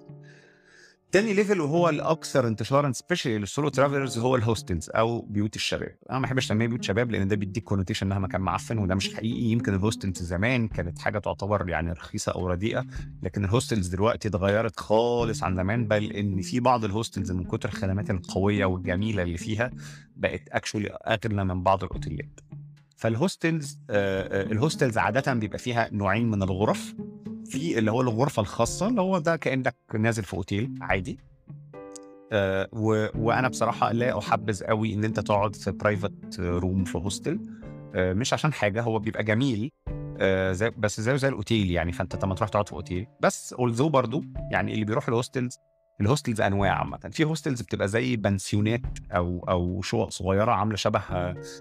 تاني 1.11 1.33
level 1.33 1.61
وهو 1.61 1.89
الأكثر 1.89 2.47
انتشارا 2.47 2.91
especially 2.91 3.37
لل 3.37 3.48
solo 3.48 3.69
travelers 3.69 4.17
هو 4.17 4.35
ال 4.35 4.42
hostels 4.42 4.89
أو 4.89 5.21
بيوت 5.21 5.55
الشباب. 5.55 5.95
أنا 6.09 6.19
ما 6.19 6.23
بحبش 6.25 6.45
أسميها 6.45 6.67
بيوت 6.67 6.83
شباب 6.83 7.11
لأن 7.11 7.27
ده 7.27 7.35
بيديك 7.35 7.63
connotation 7.63 8.05
انها 8.05 8.19
مكان 8.19 8.41
معفن 8.41 8.77
وده 8.77 8.95
مش 8.95 9.15
حقيقي. 9.15 9.41
يمكن 9.41 9.73
ال 9.73 9.80
hostels 9.80 10.23
زمان 10.23 10.67
كانت 10.67 10.99
حاجة 10.99 11.19
تعتبر 11.19 11.69
يعني 11.69 11.91
رخيصة 11.91 12.31
أو 12.31 12.47
رديئة 12.47 12.85
لكن 13.23 13.45
ال 13.45 13.51
hostels 13.51 13.87
دلوقتي 13.87 14.27
اتغيرت 14.27 14.79
خالص 14.79 15.43
عن 15.43 15.55
زمان 15.55 15.87
بل 15.87 16.11
إن 16.11 16.41
في 16.41 16.59
بعض 16.59 16.85
ال 16.85 16.91
hostels 16.91 17.31
من 17.31 17.43
كتر 17.43 17.69
الخدمات 17.69 18.09
القوية 18.09 18.65
والجميلة 18.65 19.23
اللي 19.23 19.37
فيها 19.37 19.71
بقت 20.15 20.41
actually 20.51 20.87
اغلى 20.89 21.45
من 21.45 21.63
بعض 21.63 21.83
الأوتيلات. 21.83 22.39
فال 22.97 23.16
hostels 23.16 23.79
آه 23.89 24.43
ال 24.51 24.57
hostels 24.57 24.97
عاده 24.97 25.33
بيبقى 25.33 25.57
فيها 25.57 25.89
نوعين 25.91 26.29
من 26.31 26.43
الغرف. 26.43 26.93
في 27.45 27.79
اللي 27.79 27.91
هو 27.91 28.01
الغرفة 28.01 28.41
الخاصة 28.41 28.87
اللي 28.87 29.01
هو 29.01 29.17
ده 29.17 29.35
كأنك 29.35 29.75
نازل 29.93 30.23
في 30.23 30.33
أوتيل 30.33 30.75
عادي. 30.81 31.19
آه 32.31 32.69
و... 32.73 33.07
وأنا 33.15 33.47
بصراحة 33.47 33.91
لا 33.91 34.17
أحبذ 34.17 34.63
قوي 34.63 34.93
إن 34.93 35.03
أنت 35.03 35.19
تقعد 35.19 35.55
في 35.55 35.71
private 35.71 36.39
room 36.39 36.83
في 36.83 36.97
hostel 36.97 37.39
آه 37.95 38.13
مش 38.13 38.33
عشان 38.33 38.53
حاجة 38.53 38.81
هو 38.81 38.99
بيبقى 38.99 39.23
جميل. 39.23 39.71
آه 40.19 40.51
زي 40.51 40.69
بس 40.69 41.01
زيه 41.01 41.15
زي 41.15 41.27
الأوتيل 41.27 41.71
يعني 41.71 41.91
فأنت 41.91 42.25
لما 42.25 42.35
تروح 42.35 42.49
تقعد 42.49 42.67
في 42.67 42.73
أوتيل. 42.73 43.07
بس 43.21 43.53
also 43.53 43.89
برضو 43.89 44.23
يعني 44.51 44.73
اللي 44.73 44.85
بيروح 44.85 45.07
ال 45.07 45.14
hostels 45.14 45.57
ال 46.01 46.06
hostels 46.06 46.41
أنواع 46.41 46.71
عامه. 46.71 46.97
في 46.97 47.23
hostels 47.23 47.61
بتبقى 47.61 47.87
زي 47.87 48.15
بنسيونات 48.15 48.81
أو 49.11 49.45
أو 49.49 49.81
شقق 49.81 50.09
صغيرة 50.09 50.51
عاملة 50.51 50.75
شبه 50.75 51.01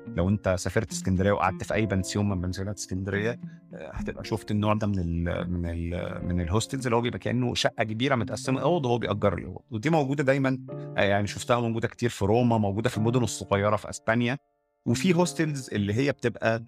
لو 0.07 0.29
أنت 0.29 0.55
سافرت 0.59 0.93
اسكندرية 0.93 1.33
وقعدت 1.33 1.63
في 1.65 1.75
أي 1.75 1.87
بنسيون 1.87 2.29
من 2.29 2.41
بنسيونات 2.41 2.79
اسكندرية 2.79 3.41
هتبقى 3.75 4.25
شفت 4.25 4.51
النوع 4.51 4.75
ده 4.75 4.87
من 4.87 4.99
ال 4.99 5.51
من 5.51 5.67
ال 5.71 6.21
من 6.29 6.41
ال 6.41 6.47
hostels 6.47 6.87
اللي 6.87 6.97
هو 6.97 7.01
بيبقى 7.01 7.19
كأنه 7.19 7.55
شقة 7.55 7.85
كبيرة 7.85 8.15
متقسمة. 8.15 8.61
اوض 8.61 8.87
وهو 8.87 8.99
بيأجر 8.99 9.35
الاوض 9.39 9.63
ودي 9.71 9.91
موجودة 9.91 10.25
دايما 10.25 10.59
يعني 10.97 11.27
شفتها 11.27 11.61
موجودة 11.61 11.89
كتير 11.89 12.11
في 12.11 12.25
روما 12.25 12.59
موجودة 12.59 12.89
في 12.91 12.99
المدن 12.99 13.23
الصغيرة 13.23 13.77
في 13.77 13.91
أسبانيا. 13.91 14.39
وفي 14.87 15.15
hostels 15.15 15.69
اللي 15.73 15.95
هي 15.95 16.13
بتبقى 16.13 16.65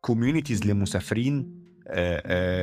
communities 0.00 0.66
لمسافرين 0.66 1.67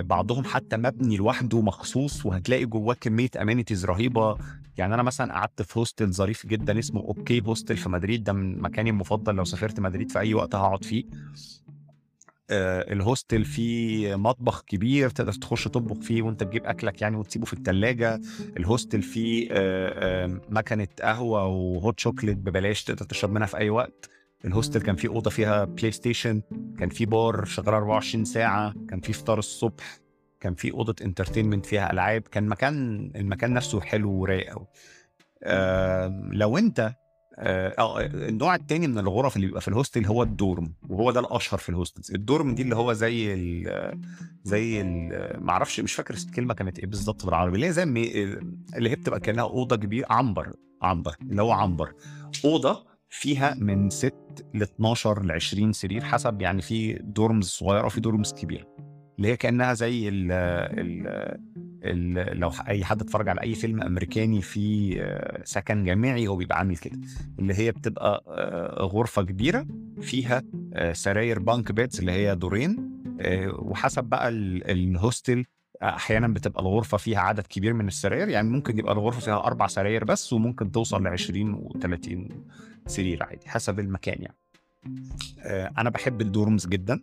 بعضهم 0.01 0.43
حتى 0.43 0.77
مبني 0.77 1.17
لوحده 1.17 1.61
مخصوص 1.61 2.25
وهتلاقي 2.25 2.65
جواه 2.65 2.95
كمية 3.01 3.29
amenities 3.41 3.85
رهيبة. 3.85 4.37
يعني 4.77 4.93
أنا 4.93 5.03
مثلا 5.03 5.33
قعدت 5.33 5.61
في 5.61 5.79
hostel 5.79 6.13
ظريف 6.13 6.45
جدا 6.47 6.79
اسمه 6.79 7.01
OK 7.01 7.41
Hostel 7.45 7.77
في 7.77 7.89
مدريد. 7.89 8.23
ده 8.23 8.33
من 8.33 8.61
مكاني 8.61 8.89
المفضل 8.89 9.35
لو 9.35 9.43
سافرت 9.43 9.79
مدريد 9.79 10.11
في 10.11 10.19
أي 10.19 10.33
وقت 10.33 10.55
هقعد 10.55 10.83
فيه. 10.83 11.03
آه 12.49 12.93
ال 12.93 13.01
hostel 13.01 13.45
فيه 13.45 14.15
مطبخ 14.15 14.61
كبير 14.61 15.09
تقدر 15.09 15.33
تخش 15.33 15.63
تطبخ 15.63 15.99
فيه 15.99 16.21
وأنت 16.21 16.43
تجيب 16.43 16.65
أكلك 16.65 17.01
يعني 17.01 17.15
وتسيبه 17.15 17.45
في 17.45 17.53
الثلاجه 17.53 18.21
ال 18.57 18.64
hostel 18.64 19.01
فيه 19.01 19.47
آه 19.51 20.25
آه 20.25 20.41
مكنة 20.49 20.87
قهوة 21.01 21.45
و 21.45 21.59
hot 21.59 21.99
chocolate 21.99 22.37
ببلاش 22.37 22.83
تقدر 22.83 23.05
تشرب 23.05 23.31
منها 23.31 23.47
في 23.47 23.57
أي 23.57 23.69
وقت. 23.69 24.09
ال 24.45 24.51
hostel 24.51 24.81
كان 24.81 24.95
فيه 24.95 25.09
أوضة 25.09 25.29
فيها 25.29 25.63
PlayStation 25.65 26.41
كان 26.79 26.89
فيه 26.89 27.05
بار 27.05 27.45
شغال 27.45 27.73
24 27.73 28.25
ساعة 28.25 28.73
كان 28.89 28.99
فيه 29.01 29.13
فطار 29.13 29.39
الصبح 29.39 29.99
كان 30.39 30.55
فيه 30.55 30.71
أوضة 30.71 30.95
entertainment 31.01 31.65
فيها 31.65 31.91
ألعاب 31.91 32.21
كان 32.21 32.47
مكان 32.47 33.11
المكان 33.15 33.53
نفسه 33.53 33.81
حلو 33.81 34.11
ورايق 34.11 34.53
قوي 34.53 34.67
آه 35.43 36.29
لو 36.31 36.57
أنت 36.57 36.95
آه 37.37 37.99
النوع 38.05 38.55
التاني 38.55 38.87
من 38.87 38.97
الغرف 38.99 39.35
اللي 39.35 39.47
بيبقى 39.47 39.61
في 39.61 39.67
ال 39.67 39.73
hostel 39.73 40.05
هو 40.05 40.23
ال 40.23 40.33
dorm 40.33 40.73
وهو 40.89 41.11
ده 41.11 41.19
الأشهر 41.19 41.59
في 41.59 41.69
ال 41.69 41.74
hostels. 41.74 42.11
ال 42.13 42.22
dorm 42.22 42.55
دي 42.55 42.61
اللي 42.61 42.75
هو 42.75 42.93
زي 42.93 43.33
ال 43.33 44.01
زي 44.43 44.81
ال 44.81 45.09
ما 45.43 45.51
أعرفش 45.51 45.79
مش 45.79 45.93
فاكر 45.93 46.13
الكلمة 46.13 46.53
كانت 46.53 46.79
إيه 46.79 46.85
بالظبط 46.85 47.25
بالعربي 47.25 47.55
اللي 47.55 47.67
هي 47.67 47.71
زي 47.71 47.83
اللي 47.83 48.89
هي 48.89 48.95
بتبقى 48.95 49.19
كأنها 49.19 49.43
أوضة 49.43 49.75
كبيره 49.75 50.07
عنبر 50.09 50.53
عنبر 50.81 51.15
اللي 51.21 51.41
هو 51.41 51.51
عنبر. 51.51 51.93
أوضة 52.45 52.94
فيها 53.19 53.53
من 53.59 53.89
6 53.89 54.15
ل 54.53 54.61
12 54.61 55.23
ل 55.25 55.31
20 55.31 55.73
سرير 55.73 56.03
حسب 56.03 56.41
يعني 56.41 56.61
في 56.61 56.93
دورمز 56.93 57.45
صغيرة 57.45 57.85
وفي 57.85 58.01
دورمز 58.01 58.33
كبيرة 58.33 58.65
اللي 59.17 59.27
هي 59.27 59.37
كأنها 59.37 59.73
زي 59.73 60.09
ال 60.09 60.31
ال 60.31 61.07
ال- 61.83 62.39
لو 62.39 62.51
أي 62.67 62.83
حد 62.85 63.01
اتفرج 63.01 63.29
على 63.29 63.41
أي 63.41 63.55
فيلم 63.55 63.81
أمريكاني 63.81 64.41
آه، 65.01 65.41
سكن 65.43 65.83
جامعي 65.83 66.27
هو 66.27 66.35
بيبقى 66.35 66.57
عامل 66.57 66.77
كده 66.77 66.99
اللي 67.39 67.53
هي 67.53 67.71
بتبقى 67.71 68.23
آه، 68.27 68.83
غرفة 68.83 69.21
كبيرة 69.23 69.65
فيها 70.01 70.43
آه، 70.73 70.93
سراير 70.93 71.39
bunk 71.39 71.71
beds 71.71 71.99
اللي 71.99 72.11
هي 72.11 72.35
دورين 72.35 72.91
آه، 73.21 73.49
وحسب 73.55 74.03
بقى 74.03 74.29
ال- 74.29 74.71
ال 74.71 74.82
hostel 74.82 75.45
أحيانا 75.89 76.27
بتبقى 76.27 76.61
الغرفة 76.61 76.97
فيها 76.97 77.19
عدد 77.19 77.47
كبير 77.47 77.73
من 77.73 77.87
السراير 77.87 78.29
يعني 78.29 78.49
ممكن 78.49 78.79
يبقى 78.79 78.93
الغرفة 78.93 79.19
فيها 79.19 79.37
أربع 79.43 79.67
سراير 79.67 80.03
بس 80.03 80.33
وممكن 80.33 80.71
توصل 80.71 81.03
ل 81.03 81.07
20 81.07 81.69
و30 81.69 82.33
سرير 82.87 83.23
عادي 83.23 83.49
حسب 83.49 83.79
المكان 83.79 84.21
يعني. 84.21 84.35
آه، 85.43 85.71
أنا 85.77 85.89
بحب 85.89 86.21
ال 86.21 86.29
dorms 86.29 86.67
جدا. 86.67 87.01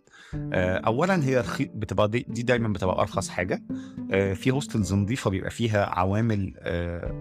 آه، 0.53 0.77
اولا 0.77 1.23
هي 1.23 1.37
رخي... 1.39 1.65
بتبقى 1.65 2.09
دي, 2.09 2.25
دي 2.29 2.43
دايما 2.43 2.67
بتبقى 2.69 2.99
أرخص 3.01 3.29
حاجة. 3.29 3.63
آه، 4.11 4.33
في 4.33 4.51
hostels 4.51 4.93
نظيفة 4.93 5.29
بيبقى 5.29 5.49
فيها 5.49 5.85
عوامل 5.85 6.53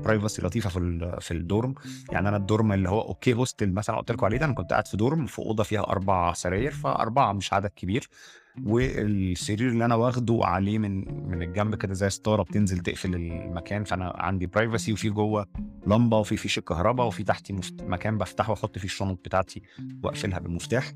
privacy 0.04 0.42
لطيفة 0.42 0.70
في 0.70 0.78
ال- 0.78 1.20
في 1.20 1.30
ال 1.30 1.38
dorm. 1.38 1.74
يعني 2.10 2.28
أنا 2.28 2.36
ال 2.36 2.43
dorm 2.43 2.72
اللي 2.72 2.88
هو 2.88 3.00
OK 3.00 3.32
Hostel 3.34 3.72
مثلا 3.72 3.96
قلت 3.96 4.12
لكم 4.12 4.26
عليه 4.26 4.38
ده 4.38 4.44
أنا 4.46 4.54
كنت 4.54 4.70
قاعد 4.70 4.86
في 4.86 4.96
dorm 4.96 5.26
في 5.26 5.38
أوضة 5.38 5.62
فيها 5.62 5.80
أربع 5.80 6.32
سراير 6.32 6.70
فأربعة 6.70 7.32
مش 7.32 7.52
عدد 7.52 7.70
كبير. 7.76 8.08
والسرير 8.64 9.68
اللي 9.68 9.84
أنا 9.84 9.94
واخده 9.94 10.40
عليه 10.42 10.78
من 10.78 11.24
من 11.28 11.42
الجنب 11.42 11.74
كده 11.74 11.94
زي 11.94 12.10
ستارة 12.10 12.42
بتنزل 12.42 12.78
تقفل 12.78 13.14
المكان 13.14 13.84
فأنا 13.84 14.12
عندي 14.16 14.46
privacy 14.46 14.92
وفي 14.92 15.10
جوه 15.10 15.46
لمبة 15.86 16.18
وفي 16.18 16.36
فيش 16.36 16.58
كهرباء 16.58 17.06
وفي 17.06 17.24
تحتي 17.24 17.52
مفت... 17.52 17.82
مكان 17.82 18.18
بفتحه 18.18 18.50
وأحط 18.50 18.78
فيه 18.78 18.84
الشنط 18.84 19.18
بتاعتي 19.24 19.62
وأقفلها 20.04 20.38
بالمفتاح 20.38 20.92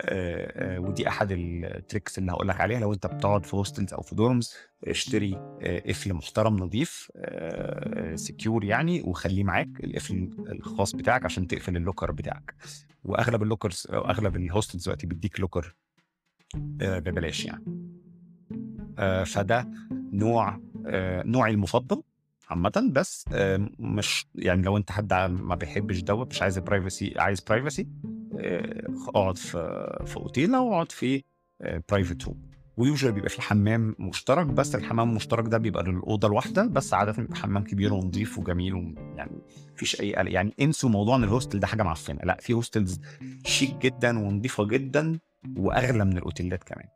آه، 0.00 0.76
آه، 0.76 0.80
ودي 0.80 1.08
أحد 1.08 1.28
ال 1.32 1.44
tricks 1.44 2.18
اللي 2.18 2.32
هقول 2.32 2.48
لك 2.48 2.60
عليها. 2.60 2.80
لو 2.80 2.92
أنت 2.92 3.06
بتقعد 3.06 3.46
في 3.46 3.56
hostels 3.56 3.94
أو 3.94 4.02
في 4.02 4.14
dorms 4.14 4.54
اشتري 4.86 5.34
قفل 5.86 6.14
محترم 6.14 6.56
نظيف 6.56 7.10
secure 8.14 8.64
يعني 8.64 9.02
وخليه 9.02 9.44
معاك 9.44 9.68
القفل 9.84 10.30
الخاص 10.52 10.96
بتاعك 10.96 11.24
عشان 11.24 11.46
تقفل 11.46 11.76
ال 11.76 11.81
locker 11.81 12.12
بتاعك. 12.12 12.54
وأغلب 13.04 13.42
ال 13.42 13.48
lockers 13.48 13.86
أو 13.92 14.00
أغلب 14.00 14.36
ال 14.36 14.42
hostels 14.42 14.84
دلوقتي 14.84 15.06
بيديك 15.06 15.40
locker 15.40 15.74
ببلاش 16.56 17.44
يعني. 17.44 17.64
آه، 18.98 19.24
فده 19.24 19.68
نوع 20.12 20.60
آه، 20.86 21.22
نوعي 21.26 21.52
المفضل 21.52 22.02
عامة 22.50 22.90
بس 22.92 23.24
آه، 23.32 23.68
مش 23.78 24.26
يعني 24.34 24.62
لو 24.62 24.76
انت 24.76 24.90
حد 24.90 25.12
ما 25.14 25.54
بيحبش 25.54 26.00
دوت 26.00 26.30
مش 26.30 26.42
عايز 26.42 26.58
privacy 26.58 27.14
عايز 27.16 27.40
privacy 27.40 27.88
اقعد 29.08 29.36
في 29.36 29.58
في 30.06 30.16
أوتيل 30.16 30.54
أو 30.54 30.72
اقعد 30.72 30.92
في 30.92 31.22
private 31.88 32.24
room 32.24 32.48
و 32.78 32.83
usually 32.83 33.14
بيبقى 33.14 33.28
في 33.30 33.42
حمام 33.42 33.94
مشترك 33.98 34.46
بس 34.46 34.74
الحمام 34.74 35.08
المشترك 35.08 35.48
ده 35.48 35.58
بيبقى 35.58 35.84
للأوضة 35.84 36.28
الواحدة 36.28 36.66
بس 36.66 36.94
عاده 36.94 37.12
بيبقى 37.12 37.36
حمام 37.36 37.64
كبير 37.64 37.92
ونظيف 37.94 38.38
وجميل 38.38 38.74
ويعني 38.74 39.42
مفيش 39.74 40.00
أي 40.00 40.14
قلق. 40.16 40.32
يعني 40.32 40.54
انسوا 40.60 40.90
موضوع 40.90 41.16
إن 41.16 41.24
ال 41.24 41.29
hostel 41.29 41.60
ده 41.60 41.66
حاجة 41.66 41.82
معفنة. 41.82 42.20
لأ 42.24 42.38
في 42.40 42.52
hostels 42.52 43.00
chic 43.44 43.76
جدا 43.76 44.18
ونظيفه 44.18 44.64
جدا. 44.64 45.18
وأغلى 45.56 46.04
من 46.04 46.18
الأوتيلات 46.18 46.64
كمان. 46.64 46.86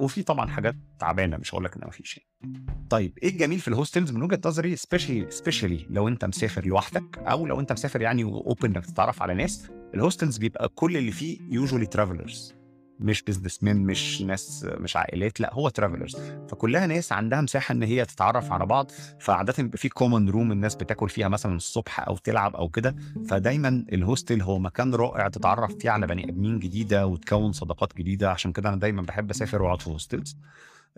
وفي 0.00 0.22
طبعا 0.22 0.48
حاجات 0.48 0.74
تعبانة 0.98 1.36
مش 1.36 1.54
هقول 1.54 1.64
لك 1.64 1.76
ان 1.76 1.88
مفيش 1.88 2.18
يعني. 2.18 2.66
طيب 2.90 3.18
إيه 3.22 3.28
الجميل 3.28 3.58
في 3.58 3.68
ال 3.68 3.73
hostels 3.73 4.12
من 4.12 4.22
وجهة 4.22 4.40
نظري 4.46 4.76
especially 4.76 5.30
especially 5.30 5.86
لو 5.90 6.08
أنت 6.08 6.24
مسافر 6.24 6.66
لوحدك 6.66 7.18
أو 7.18 7.46
لو 7.46 7.60
أنت 7.60 7.72
مسافر 7.72 8.00
يعني 8.00 8.22
open 8.24 8.76
إنك 8.76 8.86
تتعرف 8.86 9.22
على 9.22 9.34
ناس 9.34 9.70
ال 9.94 9.99
hostels 9.99 10.38
بيبقى 10.38 10.68
كل 10.68 10.96
اللي 10.96 11.12
فيه 11.12 11.38
usually 11.50 11.86
travelers 11.86 12.54
مش 13.00 13.22
business 13.22 13.62
man 13.62 13.76
مش 13.76 14.22
ناس 14.22 14.66
مش 14.78 14.96
عائلات 14.96 15.40
لأ 15.40 15.54
هو 15.54 15.68
travelers 15.68 16.16
فكلها 16.48 16.86
ناس 16.86 17.12
عندها 17.12 17.40
مساحة 17.40 17.72
إن 17.72 17.82
هي 17.82 18.04
تتعرف 18.04 18.52
على 18.52 18.66
بعض. 18.66 18.90
فعادة 19.20 19.54
بيبقى 19.58 19.78
في 19.78 19.88
common 19.88 20.28
room 20.30 20.52
الناس 20.52 20.74
بتاكل 20.74 21.08
فيها 21.08 21.28
مثلا 21.28 21.56
الصبح 21.56 22.00
أو 22.08 22.16
تلعب 22.16 22.56
أو 22.56 22.68
كده. 22.68 22.96
فدايما 23.28 23.84
ال 23.92 23.99
hostel 23.99 24.42
هو 24.42 24.58
مكان 24.58 24.94
رائع 24.94 25.28
تتعرف 25.28 25.74
فيه 25.76 25.90
على 25.90 26.06
بني 26.06 26.28
آدمين 26.28 26.58
جديدة 26.58 27.06
وتكون 27.06 27.52
صداقات 27.52 27.96
جديدة. 27.96 28.30
عشان 28.30 28.52
كده 28.52 28.68
أنا 28.68 28.76
دايما 28.76 29.02
بحب 29.02 29.30
أسافر 29.30 29.62
وأقعد 29.62 29.82
في 29.82 29.90
hostels 29.90 30.36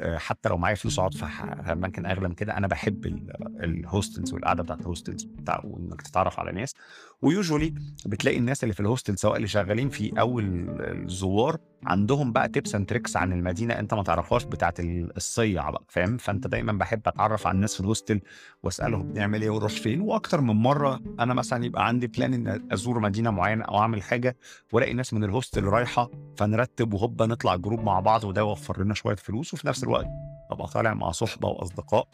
آه، 0.01 0.19
حتى 0.19 0.49
لو 0.49 0.57
معايا 0.57 0.75
فلوس 0.75 0.99
أقعد 0.99 1.15
في 1.15 1.25
أماكن 1.73 2.07
أغلى 2.07 2.29
من 2.29 2.35
كده. 2.35 2.57
أنا 2.57 2.67
بحب 2.67 3.07
ال- 3.07 3.33
ال 3.65 3.73
hostels 3.73 4.33
والقعدة 4.33 4.63
بتاعت 4.63 4.81
ال 4.81 4.86
hostels 4.86 5.25
بتاع 5.25 5.61
وإنك 5.65 6.03
تتعرف 6.03 6.41
على 6.41 6.53
ناس. 6.53 6.75
و 7.23 7.29
usually 7.29 7.75
بتلاقي 8.07 8.39
الناس 8.39 8.63
اللي 8.65 8.75
في 8.75 8.81
ال 8.81 8.86
hostel 8.86 9.19
سواء 9.19 9.37
اللي 9.37 9.49
شغالين 9.49 9.89
فيه 9.89 10.21
أو 10.21 10.39
ال- 10.39 11.05
الزوار 11.05 11.59
عندهم 11.87 12.33
بقى 12.33 12.49
tips 12.49 12.75
and 12.75 12.87
tricks 12.89 13.17
عن 13.17 13.33
المدينة 13.33 13.79
أنت 13.79 13.95
ما 13.95 14.03
تعرفهاش 14.03 14.45
بتاعت 14.45 14.81
ال- 14.81 15.17
الصيع 15.17 15.71
بقى 15.71 15.85
فاهم؟ 15.89 16.17
فأنت 16.17 16.47
دايما 16.47 16.73
بحب 16.73 17.01
أتعرف 17.09 17.47
على 17.47 17.55
الناس 17.55 17.75
في 17.75 17.81
ال 17.81 17.86
hostel 17.86 18.21
وأسألهم 18.63 19.03
بنعمل 19.13 19.43
إيه 19.43 19.51
ونروح 19.51 19.73
فين 19.73 20.01
وأكتر 20.01 20.41
من 20.41 20.55
مرة 20.55 21.01
أنا 21.21 21.35
مثلا 21.35 21.65
يبقى 21.65 21.87
عندي 21.89 22.07
plan 22.07 22.35
إن 22.35 22.69
أزور 22.73 22.99
مدينة 23.01 23.31
معينة 23.31 23.65
أو 23.65 23.79
أعمل 23.79 24.03
حاجة 24.03 24.37
وألاقي 24.73 24.93
ناس 24.95 25.15
من 25.15 25.25
ال 25.25 25.30
hostel 25.30 25.65
رايحة 25.65 26.11
فنرتب 26.37 26.93
وهوبا 26.95 27.27
نطلع 27.27 27.57
group 27.57 27.81
مع 27.81 28.01
بعض 28.01 28.25
وده 28.25 28.41
يوفر 28.41 28.83
لنا 28.83 28.95
شوية 28.95 29.17
فلوس 29.17 29.55
وفي 29.55 29.67
نفس 29.67 29.85
الوقت 29.85 30.07
أبقى 30.51 30.67
طالع 30.69 30.95
مع 30.95 31.11
صحبة 31.11 31.49
وأصدقاء. 31.49 32.09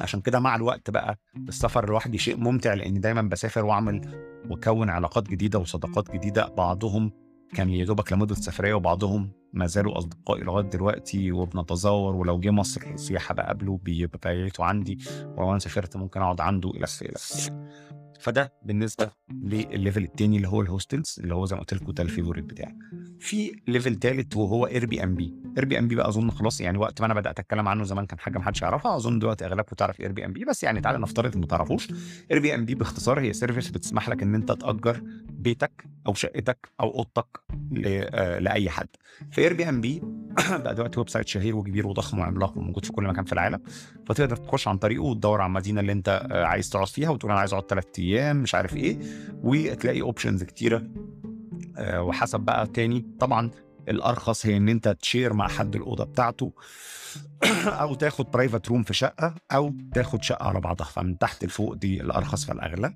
عشان 0.00 0.20
كده 0.20 0.40
مع 0.40 0.56
الوقت 0.56 0.90
بقى 0.90 1.18
السفر 1.48 1.88
لوحدي 1.90 2.18
شيء 2.18 2.36
ممتع 2.36 2.74
لأني 2.74 2.98
دايما 2.98 3.22
بسافر 3.22 3.64
وأعمل 3.64 4.00
وأكون 4.50 4.90
علاقات 4.90 5.28
جديدة 5.28 5.58
وصداقات 5.58 6.10
جديدة 6.10 6.48
بعضهم 6.48 7.12
كان 7.54 7.70
يا 7.70 7.84
دوبك 7.84 8.12
لمدة 8.12 8.34
سفرية 8.34 8.74
وبعضهم 8.74 9.32
ما 9.52 9.66
زالوا 9.66 9.98
أصدقائي 9.98 10.42
لغاية 10.44 10.64
دلوقتي 10.64 11.32
وبنتزاور 11.32 12.16
ولو 12.16 12.40
جه 12.40 12.50
مصر 12.50 12.96
سياحة 12.96 13.34
بقابله 13.34 13.78
بيبقى 13.82 14.50
عندي 14.60 14.98
ولو 15.36 15.50
أنا 15.50 15.58
سافرت 15.58 15.96
ممكن 15.96 16.20
أقعد 16.20 16.40
عنده 16.40 16.70
إلى 16.70 16.86
آخره 17.02 17.16
فده 18.20 18.52
بالنسبة 18.62 19.10
للل 19.30 19.57
level 19.57 20.02
التاني 20.02 20.36
اللي 20.36 20.48
هو 20.48 20.60
ال 20.62 20.69
hostels 20.69 21.16
اللي 21.22 21.34
هو 21.34 21.46
زي 21.46 21.56
ما 21.56 21.60
قلت 21.60 21.74
لكم 21.74 21.92
ده 21.92 22.02
ال 22.02 22.07
favorite 22.07 22.44
بتاعي 22.44 22.76
في 23.18 23.52
level 23.68 23.94
تالت 23.94 24.36
وهو 24.36 24.66
Airbnb 24.66 25.34
اير 25.56 25.64
بي 25.64 25.78
ام 25.78 25.88
بي 25.88 25.94
بقى 25.94 26.08
أظن 26.08 26.30
خلاص 26.30 26.60
يعني 26.60 26.78
وقت 26.78 27.00
ما 27.00 27.06
أنا 27.06 27.14
بدأت 27.14 27.38
أتكلم 27.38 27.68
عنه 27.68 27.84
زمان 27.84 28.06
كان 28.06 28.18
حاجة 28.18 28.38
ما 28.38 28.44
حدش 28.44 28.62
يعرفها 28.62 28.96
أظن 28.96 29.18
دلوقتي 29.18 29.46
أغلبكم 29.46 29.76
تعرف 29.76 30.00
اير 30.00 30.12
بي 30.12 30.24
ام 30.24 30.32
بي 30.32 30.44
بس 30.44 30.64
يعني 30.64 30.80
تعالى 30.80 30.98
نفترض 30.98 31.36
ما 31.36 31.46
تعرفوش. 31.46 31.88
Airbnb 32.30 32.74
باختصار 32.74 33.20
هي 33.20 33.32
service 33.32 33.70
بتسمح 33.70 34.08
لك 34.08 34.22
إن 34.22 34.34
أنت 34.34 34.52
تأجر 34.52 35.00
بيتك 35.30 35.84
أو 36.06 36.14
شقتك 36.14 36.68
أو 36.80 36.90
أوضتك 36.94 37.40
آه، 37.86 38.38
لأي 38.38 38.70
حد. 38.70 38.88
في 39.30 39.40
Airbnb 39.40 40.02
بقى 40.62 40.74
دلوقتي 40.74 41.00
website 41.00 41.28
شهير 41.28 41.56
وكبير 41.56 41.86
وضخم 41.86 42.18
وعملاق 42.18 42.58
وموجود 42.58 42.84
في 42.84 42.92
كل 42.92 43.04
مكان 43.04 43.24
في 43.24 43.32
العالم. 43.32 43.60
فتقدر 44.06 44.36
تخش 44.36 44.68
عن 44.68 44.78
طريقه 44.78 45.02
وتدور 45.02 45.40
على 45.40 45.48
المدينة 45.48 45.80
اللي 45.80 45.92
انت 45.92 46.28
آه، 46.32 46.44
عايز 46.44 46.70
تقعد 46.70 46.86
فيها 46.86 47.10
وتقول 47.10 47.30
أنا 47.30 47.40
عايز 47.40 47.52
أقعد 47.52 47.66
ثلاث 47.68 47.84
أيام 47.98 48.36
مش 48.36 48.54
عارف 48.54 48.76
إيه. 48.76 48.98
وتلاقي 49.42 50.00
options 50.00 50.42
كتيرة. 50.42 50.82
آه، 51.76 52.02
وحسب 52.02 52.40
بقى 52.40 52.66
تاني 52.66 53.06
طبعا 53.20 53.50
الأرخص 53.88 54.46
هي 54.46 54.56
إن 54.56 54.68
انت 54.68 54.88
ت 54.88 54.95
share 54.95 55.32
مع 55.32 55.48
حد 55.48 55.76
الأوضة 55.76 56.04
بتاعته. 56.04 56.52
أو 57.82 57.94
تاخد 57.94 58.30
private 58.30 58.68
room 58.68 58.82
في 58.82 58.94
شقة 58.94 59.34
أو 59.52 59.74
تاخد 59.94 60.22
شقة 60.22 60.48
على 60.48 60.60
بعضها. 60.60 60.86
فمن 60.86 61.18
تحت 61.18 61.44
لفوق 61.44 61.74
دي 61.74 62.00
الأرخص 62.00 62.44
فالأغلى. 62.44 62.94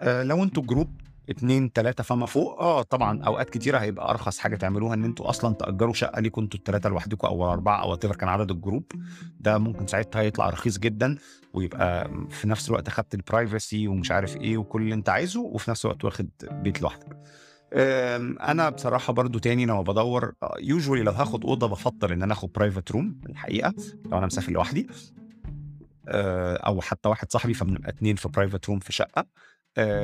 آه، 0.00 0.22
لو 0.22 0.42
أنتوا 0.42 0.62
group 0.62 1.00
اتنين 1.30 1.72
تلاتة 1.72 2.04
فما 2.04 2.26
فوق 2.26 2.60
آه 2.60 2.82
طبعا 2.82 3.22
أوقات 3.22 3.50
كتيره 3.50 3.78
هيبقى 3.78 4.10
أرخص 4.10 4.38
حاجة 4.38 4.56
تعملوها 4.56 4.94
إن 4.94 5.04
أنتوا 5.04 5.30
أصلا 5.30 5.54
تأجروا 5.54 5.92
شقة 5.92 6.20
ليكوا 6.20 6.42
أنتوا 6.42 6.58
التلاتة 6.58 6.88
لوحدكم 6.88 7.26
أو 7.28 7.52
اربعه 7.52 7.82
أو 7.82 7.96
whatever 7.96 8.16
كان 8.16 8.28
عدد 8.28 8.50
ال 8.50 8.56
group. 8.56 8.92
ده 9.40 9.58
ممكن 9.58 9.86
ساعتها 9.86 10.22
يطلع 10.22 10.50
رخيص 10.50 10.78
جدا 10.78 11.18
ويبقى 11.54 12.10
في 12.30 12.48
نفس 12.48 12.68
الوقت 12.68 12.88
خدت 12.90 13.14
ال 13.14 13.23
privacy 13.23 13.88
ومش 13.88 14.10
عارف 14.10 14.36
إيه 14.36 14.58
وكل 14.58 14.82
اللي 14.82 14.94
أنت 14.94 15.08
عايزه 15.08 15.40
وفي 15.40 15.70
نفس 15.70 15.84
الوقت 15.84 16.04
واخد 16.04 16.28
بيت 16.50 16.82
لوحدك. 16.82 17.16
أنا 17.72 18.68
بصراحة 18.70 19.12
برضو 19.12 19.38
تاني 19.38 19.66
لما 19.66 19.82
بدور 19.82 20.32
usually 20.58 21.02
لو 21.02 21.12
هاخد 21.12 21.44
أوضة 21.44 21.66
بفضل 21.66 22.12
إن 22.12 22.22
أنا 22.22 22.32
آخد 22.32 22.52
private 22.52 22.90
room 22.90 23.20
الحقيقة 23.28 23.74
لو 24.04 24.18
أنا 24.18 24.26
مسافر 24.26 24.52
لوحدي. 24.52 24.86
أه، 26.08 26.56
أو 26.56 26.80
حتى 26.80 27.08
واحد 27.08 27.32
صاحبي 27.32 27.54
فبنبقى 27.54 27.88
اتنين 27.88 28.16
في 28.16 28.28
private 28.28 28.68
room 28.68 28.78
في 28.78 28.92
شقة. 28.92 29.26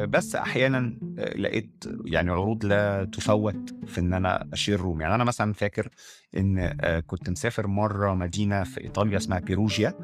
بس 0.05 0.37
أحيانا 0.37 0.99
أه، 1.19 1.37
لقيت 1.39 1.85
يعني 2.05 2.31
عروض 2.31 2.65
لا 2.65 3.05
تفوت 3.05 3.75
في 3.87 4.01
إن 4.01 4.15
أنا 4.15 4.49
أ 4.53 4.58
share 4.58 4.81
room. 4.81 5.01
يعني 5.01 5.15
أنا 5.15 5.25
مثلا 5.25 5.53
فاكر 5.53 5.89
إن 6.37 6.77
أه، 6.81 7.01
كنت 7.01 7.31
مسافر 7.31 7.67
مرة 7.67 8.15
مدينة 8.15 8.65
في 8.65 8.81
إيطاليا 8.81 9.17
اسمها 9.17 9.39
بيروجيا. 9.39 9.95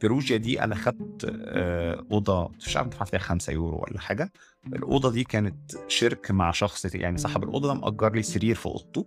بيروجيا 0.00 0.36
دي 0.36 0.62
أنا 0.64 0.74
خدت 0.74 1.32
آه، 1.46 2.04
أوضة 2.12 2.50
مش 2.66 2.76
عارف 2.76 2.88
دفعت 2.88 3.08
فيها 3.08 3.18
5 3.18 3.52
يورو 3.52 3.84
ولا 3.88 4.00
حاجة. 4.00 4.32
الأوضة 4.66 5.10
دي 5.10 5.24
كانت 5.24 5.72
share 5.88 6.30
مع 6.30 6.50
شخص 6.50 6.94
يعني 6.94 7.18
صاحب 7.18 7.42
الأوضة 7.44 7.68
ده 7.68 7.74
مأجر 7.74 8.12
لي 8.12 8.22
سرير 8.22 8.54
في 8.54 8.66
أوضته. 8.66 9.06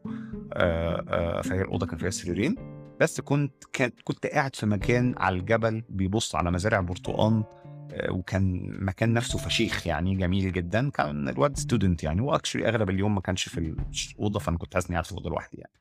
آه، 0.54 1.06
آه، 1.10 1.42
فهي 1.42 1.62
الأوضة 1.62 1.86
كان 1.86 1.98
فيها 1.98 2.10
سريرين. 2.10 2.56
بس 3.00 3.22
كنت 3.22 3.54
كنت 4.04 4.26
قاعد 4.28 4.56
في 4.56 4.66
مكان 4.66 5.16
على 5.18 5.36
الجبل 5.36 5.84
بيبص 5.90 6.36
على 6.36 6.52
مزارع 6.52 6.80
برتقان. 6.80 7.34
آه، 7.36 7.57
وكان 8.10 8.76
مكان 8.80 9.14
نفسه 9.14 9.38
فشيخ 9.38 9.88
يعني 9.88 10.16
جميل 10.16 10.52
جدا. 10.52 10.90
كان 10.90 11.30
الواد 11.30 11.58
student 11.58 12.04
يعني. 12.04 12.22
و 12.22 12.27
actually 12.27 12.68
أغلب 12.68 12.90
اليوم 12.90 13.16
ما 13.16 13.22
كانش 13.22 13.50
في 13.50 13.76
الأوضة 14.16 14.40
فأنا 14.40 14.58
كنت 14.58 14.76
اني 14.76 14.86
قاعد 14.90 15.06
في 15.06 15.12
الأوضة 15.12 15.30
لوحدي 15.30 15.58
يعني. 15.58 15.72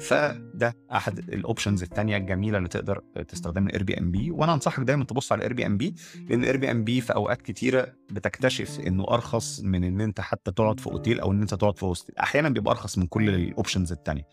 فده 0.00 0.74
أحد 0.92 1.18
ال 1.18 1.26
options 1.26 1.82
الثانية 1.82 2.16
الجميلة 2.16 2.58
اللي 2.58 2.68
تقدر 2.68 3.02
تستخدمها 3.28 3.72
Airbnb 3.72 4.30
وأنا 4.30 4.54
أنصحك 4.54 4.80
دايما 4.82 5.04
تبص 5.04 5.32
على 5.32 5.42
Airbnb 5.42 5.94
لأن 6.28 6.44
Airbnb 6.44 7.00
في 7.00 7.14
أوقات 7.14 7.42
كتيرة 7.42 7.92
بتكتشف 8.10 8.80
إنه 8.80 9.04
أرخص 9.10 9.60
من 9.60 9.84
إن 9.84 10.00
أنت 10.00 10.20
حتى 10.20 10.52
تقعد 10.52 10.80
في 10.80 10.86
أوتيل 10.86 11.20
أو 11.20 11.32
إن 11.32 11.40
أنت 11.40 11.54
تقعد 11.54 11.78
في 11.78 11.86
hostel 11.86 12.14
أحيانا 12.20 12.48
بيبقى 12.48 12.72
أرخص 12.72 12.98
من 12.98 13.06
كل 13.06 13.28
ال 13.28 13.36
options 13.36 13.92
الثانية 13.92 14.28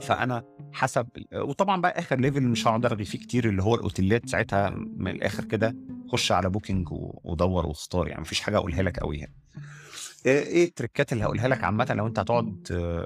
فأنا 0.00 0.42
حسب 0.72 1.06
وطبعا 1.34 1.80
بقى 1.80 1.98
آخر 1.98 2.20
level 2.20 2.42
مش 2.42 2.66
هقعد 2.66 2.84
ارغي 2.86 3.04
فيه 3.04 3.18
كتير 3.18 3.48
اللي 3.48 3.62
هو 3.62 3.74
الأوتيلات 3.74 4.28
ساعتها 4.28 4.70
من 4.96 5.10
الآخر 5.10 5.44
كده 5.44 5.76
خش 6.08 6.32
على 6.32 6.50
Booking 6.50 6.88
ودور 7.24 7.66
واختار 7.66 8.08
يعني 8.08 8.20
مفيش 8.20 8.40
حاجة 8.40 8.56
أقولها 8.56 8.82
لك 8.82 8.98
قوي 8.98 9.18
يعني. 9.18 9.34
إيه 10.26 10.64
ال 10.64 10.71
trickات 10.71 11.12
اللي 11.12 11.24
هقولها 11.24 11.48
لك 11.48 11.64
عامة 11.64 11.86
لو 11.94 12.06
أنت 12.06 12.18
هتقعد 12.18 12.56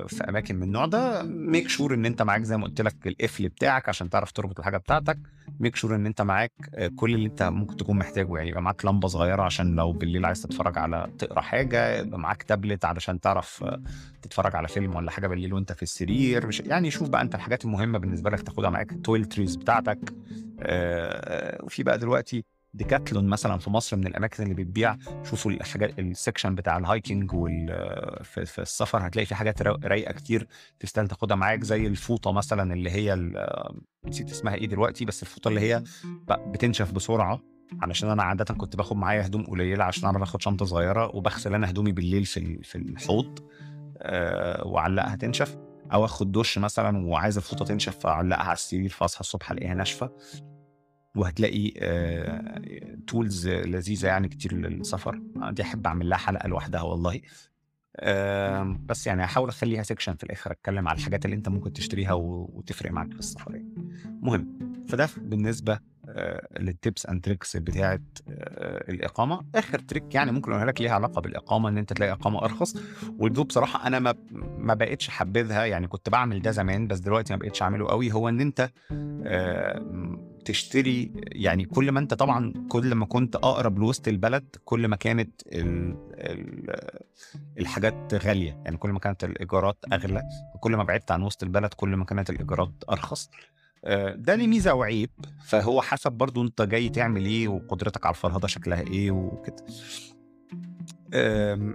في 0.09 0.25
أماكن 0.29 0.57
من 0.57 0.63
النوع 0.63 0.87
ده 0.87 1.23
make 1.23 1.69
sure 1.69 1.95
إن 1.95 2.07
أنت 2.07 2.23
معاك 2.23 2.43
زي 2.43 2.57
ما 2.57 2.65
قلت 2.65 2.81
لك 2.81 3.07
القفل 3.07 3.49
بتاعك 3.49 3.89
عشان 3.89 4.11
تعرف 4.11 4.33
تربط 4.33 4.59
الحاجة 4.59 4.77
بتاعتك. 4.77 5.19
make 5.61 5.77
sure 5.77 5.95
إن 5.95 6.07
أنت 6.07 6.23
معاك 6.23 6.53
كل 6.97 7.15
اللي 7.15 7.27
أنت 7.29 7.43
ممكن 7.43 7.77
تكون 7.77 7.99
محتاجه 7.99 8.37
يعني 8.37 8.49
يبقى 8.49 8.63
معاك 8.63 8.85
لمبة 8.85 9.09
صغيرة 9.09 9.43
عشان 9.43 9.77
لو 9.77 9.93
بالليل 9.93 10.25
عايز 10.27 10.43
تتفرج 10.43 10.79
على 10.79 11.11
تقرأ 11.19 11.41
حاجة 11.41 11.99
يبقى 11.99 12.19
معاك 12.19 12.43
تابلت 12.43 12.85
علشان 12.85 13.21
تعرف 13.21 13.65
تتفرج 14.23 14.57
على 14.57 14.69
فيلم 14.69 14.95
ولا 14.97 15.11
حاجة 15.11 15.27
بالليل 15.27 15.55
وأنت 15.55 15.73
في 15.73 15.83
السرير. 15.83 16.47
مش 16.47 16.61
يعني 16.61 16.91
شوف 16.91 17.09
بقى 17.09 17.23
أنت 17.23 17.35
الحاجات 17.35 17.65
المهمة 17.65 17.99
بالنسبة 17.99 18.31
لك 18.31 18.41
تاخدها 18.43 18.71
معاك 18.71 18.93
ال 18.93 18.99
toiletries 18.99 19.57
بتاعتك. 19.57 19.99
وفي 21.63 21.83
بقى 21.83 21.99
دلوقتي 21.99 22.45
Decathlon 22.75 23.27
مثلا 23.27 23.59
في 23.59 23.71
مصر 23.71 23.97
من 23.97 24.07
الأماكن 24.07 24.43
اللي 24.43 24.55
بتبيع 24.55 24.97
شوفوا 25.25 25.51
الحاجات 25.51 25.99
ال 25.99 26.06
section 26.06 26.55
بتاع 26.55 26.79
ال 26.79 26.87
hiking 26.87 27.33
وال 27.33 27.67
في, 28.25 28.45
في 28.47 28.63
السفر 28.63 29.07
هتلاقي 29.07 29.27
في 29.27 29.35
حاجات 29.35 29.63
رايقة 29.63 30.13
كتير 30.13 30.47
تستاهل 30.81 31.09
تاخدها 31.09 31.37
معاك 31.37 31.65
زي 31.65 31.87
الفوطة 31.87 32.33
مثلا 32.33 32.73
اللي 32.73 32.91
هي 32.91 33.15
نسيت 34.07 34.31
اسمها 34.31 34.55
إيه 34.55 34.67
دلوقتي 34.67 35.05
بس 35.05 35.23
الفوطة 35.23 35.49
اللي 35.49 35.61
هي 35.61 35.83
بتنشف 36.31 36.93
بسرعة 36.93 37.41
علشان 37.83 38.11
أنا 38.11 38.23
عاده 38.23 38.55
كنت 38.55 38.77
باخد 38.77 38.97
معايا 38.97 39.27
هدوم 39.27 39.47
قليلة 39.47 39.85
عشان 39.85 40.05
أعرف 40.05 40.23
آخد 40.23 40.43
شنطة 40.43 40.65
صغيرة 40.65 41.17
وبغسل 41.17 41.55
أنا 41.55 41.71
هدومي 41.71 41.93
بالليل 41.93 42.25
في 42.25 42.63
في 42.63 42.79
الحوض 42.79 43.39
أه 43.99 44.67
وأعلقها 44.67 45.17
تنشف 45.17 45.57
أو 45.93 46.05
آخد 46.05 46.33
دش 46.33 46.59
مثلا 46.59 47.07
وعايز 47.07 47.37
الفوطة 47.37 47.65
تنشف 47.65 47.99
فأعلقها 47.99 48.43
على 48.43 48.53
السرير 48.53 48.89
فأصحى 48.89 49.21
الصبح 49.21 49.51
ألاقيها 49.51 49.75
ناشفة. 49.75 50.11
وهتلاقي 51.19 51.71
tools 53.07 53.49
لذيذة 53.49 54.07
يعني 54.07 54.29
كتير 54.29 54.55
للسفر. 54.55 55.21
دي 55.51 55.63
أحب 55.63 55.87
أعمل 55.87 56.09
لها 56.09 56.19
حلقة 56.19 56.49
لوحدها 56.49 56.83
والله. 56.83 57.21
بس 58.87 59.07
يعني 59.07 59.25
هحاول 59.25 59.49
أخليها 59.49 59.83
section 59.83 60.15
في 60.15 60.25
الآخر 60.25 60.53
أتكلم 60.53 60.89
على 60.89 60.99
الحاجات 60.99 61.25
اللي 61.25 61.37
أنت 61.37 61.49
ممكن 61.49 61.73
تشتريها 61.73 62.13
وتفرق 62.13 62.91
معاك 62.91 63.13
في 63.13 63.19
السفر 63.19 63.55
يعني. 63.55 63.75
مهم. 64.23 64.59
فده 64.89 65.09
بالنسبة 65.17 65.79
لل 66.61 66.76
tips 66.76 67.07
and 67.07 67.25
tricks 67.25 67.57
بتاعه 67.57 68.01
الإقامة. 68.89 69.45
آخر 69.55 69.79
trick 69.79 70.15
يعني 70.15 70.33
ممكن 70.33 70.51
أقولها 70.51 70.67
لك 70.67 70.81
ليها 70.81 70.93
علاقة 70.93 71.21
بالإقامة 71.21 71.69
إن 71.69 71.79
أنت 71.79 71.93
تلاقي 71.93 72.13
إقامة 72.13 72.45
أرخص. 72.45 72.77
ودول 73.19 73.45
بصراحه 73.45 73.87
أنا 73.87 73.99
ما 73.99 74.15
ما 74.59 74.75
بقتش 74.75 75.09
حبذها 75.09 75.65
يعني 75.65 75.89
كنت 75.89 76.09
بعمل 76.09 76.43
ده 76.43 76.51
زمان 76.51 76.87
بس 76.87 76.99
دلوقتي 76.99 77.33
ما 77.33 77.39
بقتش 77.39 77.63
أعمله 77.63 77.89
قوي 77.89 78.13
هو 78.13 78.29
إن 78.29 78.41
أنت 78.41 78.71
تشتري 80.45 81.13
يعني 81.33 81.65
كل 81.65 81.93
ما 81.93 82.01
انت 82.01 82.15
طبعا 82.15 82.53
كل 82.69 82.95
ما 82.95 83.07
كنت 83.07 83.37
أقرب 83.37 83.79
لوسط 83.79 84.09
البلد 84.09 84.57
كل 84.65 84.89
ما 84.89 84.97
كانت 84.97 85.43
ال 85.47 85.97
ال 86.15 86.71
الحاجات 87.59 88.15
غالية. 88.15 88.63
يعني 88.65 88.77
كل 88.77 88.91
ما 88.91 88.99
كانت 88.99 89.25
الإيجارات 89.25 89.77
أغلى 89.93 90.23
وكل 90.55 90.77
ما 90.77 90.83
بعدت 90.85 91.11
عن 91.11 91.23
وسط 91.23 91.43
البلد 91.43 91.75
كل 91.75 91.89
ما 91.97 92.05
كانت 92.05 92.31
الإيجارات 92.31 92.73
أرخص. 92.91 93.31
ده 94.15 94.35
ليه 94.35 94.47
ميزة 94.47 94.75
وعيب. 94.75 95.11
فهو 95.45 95.83
حسب 95.83 96.13
برضو 96.13 96.43
انت 96.43 96.63
جاي 96.63 96.89
تعمل 96.89 97.25
إيه 97.25 97.49
وقدرتك 97.49 98.07
على 98.07 98.15
الفرهدة 98.15 98.49
شكلها 98.49 98.81
إيه 98.81 99.11
وكده. 99.11 99.65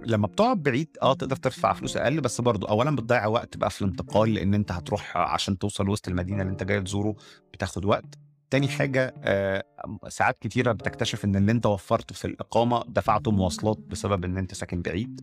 لما 0.06 0.26
بتقعد 0.26 0.62
بعيد 0.62 0.88
آه 1.02 1.14
تقدر 1.14 1.36
تدفع 1.36 1.72
فلوس 1.72 1.96
أقل 1.96 2.20
بس 2.20 2.40
برضو 2.40 2.66
اولا 2.66 2.96
بتضيع 2.96 3.26
وقت 3.26 3.56
بقى 3.56 3.70
في 3.70 3.82
الانتقال 3.82 4.34
لأن 4.34 4.54
انت 4.54 4.72
هتروح 4.72 5.16
عشان 5.16 5.58
توصل 5.58 5.88
وسط 5.88 6.08
المدينة 6.08 6.42
اللي 6.42 6.52
انت 6.52 6.62
جاي 6.62 6.80
تزوره 6.80 7.16
بتاخد 7.52 7.84
وقت. 7.84 8.18
تاني 8.54 8.68
حاجة 8.68 9.14
آه 9.24 9.64
ساعات 10.08 10.38
كتيرة 10.40 10.72
بتكتشف 10.72 11.24
إن 11.24 11.36
اللي 11.36 11.52
أنت 11.52 11.66
وفرته 11.66 12.14
في 12.14 12.24
الإقامة 12.24 12.84
دفعته 12.88 13.30
مواصلات 13.30 13.78
بسبب 13.78 14.24
إن 14.24 14.38
أنت 14.38 14.54
ساكن 14.54 14.82
بعيد. 14.82 15.20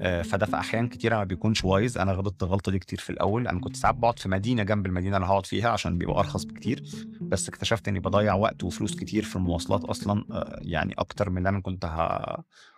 آه 0.00 0.22
فده 0.22 0.46
في 0.46 0.56
أحيان 0.56 0.88
كتيرة 0.88 1.16
ما 1.16 1.24
بيكونش 1.24 1.64
وايز 1.64 1.98
أنا 1.98 2.12
غلطت 2.12 2.42
الغلطة 2.42 2.72
دي 2.72 2.78
كتير 2.78 2.98
في 2.98 3.10
الأول. 3.10 3.48
أنا 3.48 3.60
كنت 3.60 3.76
ساعات 3.76 3.94
بقعد 3.94 4.18
في 4.18 4.28
مدينة 4.28 4.62
جنب 4.62 4.86
المدينة 4.86 5.16
اللي 5.16 5.28
هقعد 5.28 5.46
فيها 5.46 5.68
عشان 5.68 5.98
بيبقى 5.98 6.18
أرخص 6.18 6.44
بكتير. 6.44 6.82
بس 7.20 7.48
اكتشفت 7.48 7.88
إني 7.88 8.00
بضيع 8.00 8.34
وقت 8.34 8.64
وفلوس 8.64 8.96
كتير 8.96 9.22
في 9.22 9.36
المواصلات 9.36 9.84
أصلا 9.84 10.24
آه 10.30 10.58
يعني 10.62 10.94
أكتر 10.98 11.30
من 11.30 11.38
اللي 11.38 11.48
أنا 11.48 11.60
كنت 11.60 11.84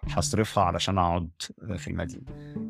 هصرفها 0.08 0.64
علشان 0.64 0.98
أقعد 0.98 1.28
في 1.76 1.88
المدينة. 1.88 2.22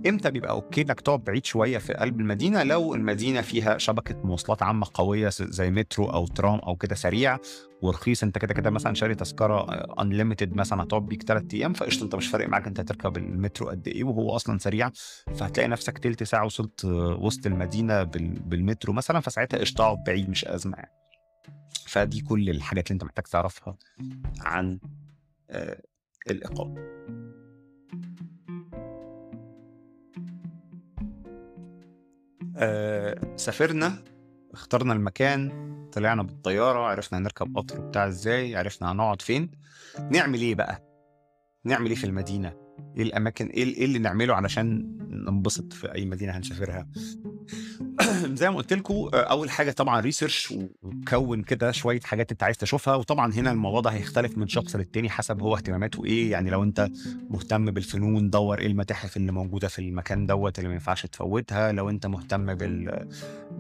إمتى 0.07 0.31
بيبقى 0.31 0.51
okay 0.51 0.83
إنك 0.83 1.01
تقعد 1.01 1.25
بعيد 1.25 1.45
شوية 1.45 1.79
في 1.79 1.93
قلب 1.93 2.21
المدينة؟ 2.21 2.63
لو 2.63 2.95
المدينة 2.95 3.41
فيها 3.41 3.79
شبكة 3.79 4.17
مواصلات 4.25 4.63
عامة 4.63 4.87
قوية 4.95 5.29
زي 5.29 5.71
مترو 5.71 6.07
أو 6.07 6.27
ترام 6.27 6.59
أو 6.59 6.77
كده 6.77 6.95
سريع 6.95 7.39
ورخيص 7.83 8.23
أنت 8.23 8.39
كده 8.39 8.55
كده 8.55 8.71
مثلا 8.71 8.95
شاري 8.95 9.15
تذكرة 9.15 9.71
unlimited 10.01 10.57
مثلا 10.57 10.83
هتقعد 10.83 11.07
بيك 11.07 11.23
ثلاث 11.23 11.55
أيام 11.55 11.73
فقشطة 11.73 12.05
أنت 12.05 12.15
مش 12.15 12.29
فارق 12.29 12.49
معاك 12.49 12.67
أنت 12.67 12.81
هتركب 12.81 13.17
المترو 13.17 13.69
قد 13.69 13.89
إيه 13.89 14.05
وهو 14.05 14.37
أصلا 14.37 14.59
سريع 14.59 14.91
فهتلاقي 15.35 15.69
نفسك 15.69 15.99
تلت 15.99 16.23
ساعة 16.23 16.45
وصلت 16.45 16.85
وسط 16.85 17.47
المدينة 17.47 18.03
بالمترو 18.03 18.93
مثلا 18.93 19.21
فساعتها 19.21 19.59
قشطة 19.59 19.85
أقعد 19.85 20.05
بعيد 20.07 20.31
مش 20.31 20.45
أزمة 20.45 20.77
يعني. 20.77 20.93
فدي 21.87 22.21
كل 22.21 22.51
الحاجات 22.51 22.87
اللي 22.87 22.95
أنت 22.95 23.05
محتاج 23.05 23.25
تعرفها 23.25 23.77
عن 24.41 24.79
الإقامة. 26.31 26.93
أه 32.57 33.37
سافرنا 33.37 34.05
اخترنا 34.53 34.93
المكان 34.93 35.53
طلعنا 35.93 36.23
بالطيارة 36.23 36.79
عرفنا 36.79 37.19
هنركب 37.19 37.57
قطر 37.57 37.81
بتاع 37.81 38.09
إزاي 38.09 38.57
عرفنا 38.57 38.93
هنقعد 38.93 39.23
فين. 39.23 39.51
نعمل 40.11 40.41
إيه 40.41 40.55
بقى؟ 40.55 40.83
نعمل 41.65 41.87
إيه 41.87 41.97
في 41.97 42.05
المدينة؟ 42.05 42.53
إيه 42.97 43.03
الأماكن؟ 43.03 43.47
إيه, 43.47 43.65
إيه 43.65 43.85
اللي 43.85 43.99
نعمله 43.99 44.35
علشان 44.35 44.99
ننبسط 45.11 45.73
في 45.73 45.95
أي 45.95 46.05
مدينة 46.05 46.33
هنسافرها؟ 46.33 46.87
زي 48.41 48.51
ما 48.51 48.57
قلت 48.57 48.73
لكم 48.73 49.11
أول 49.15 49.51
حاجة 49.51 49.71
طبعا 49.71 50.01
ريسيرش 50.01 50.55
وكون 50.83 51.43
كده 51.43 51.71
شوية 51.71 52.01
حاجات 52.01 52.31
أنت 52.31 52.43
عايز 52.43 52.59
تشوفها. 52.59 52.95
وطبعا 52.95 53.33
هنا 53.33 53.51
الموضوع 53.51 53.93
هيختلف 53.93 54.39
من 54.39 54.49
شخص 54.49 54.77
للتاني 54.77 55.11
حسب 55.11 55.43
هو 55.43 55.57
اهتماماته 55.57 56.05
إيه. 56.05 56.31
يعني 56.31 56.51
لو 56.51 56.63
أنت 56.63 56.89
مهتم 57.31 57.71
بالفنون 57.71 58.31
دور 58.31 58.59
إيه 58.59 58.67
المتاحف 58.67 59.17
اللي 59.17 59.33
موجودة 59.33 59.69
في 59.69 59.79
المكان 59.79 60.27
دوت 60.27 60.59
اللي 60.59 60.69
ما 60.69 60.75
ينفعش 60.75 61.07
تفوتها. 61.07 61.73
لو 61.73 61.91
أنت 61.91 62.07
مهتم 62.07 62.55
بال... 62.55 63.09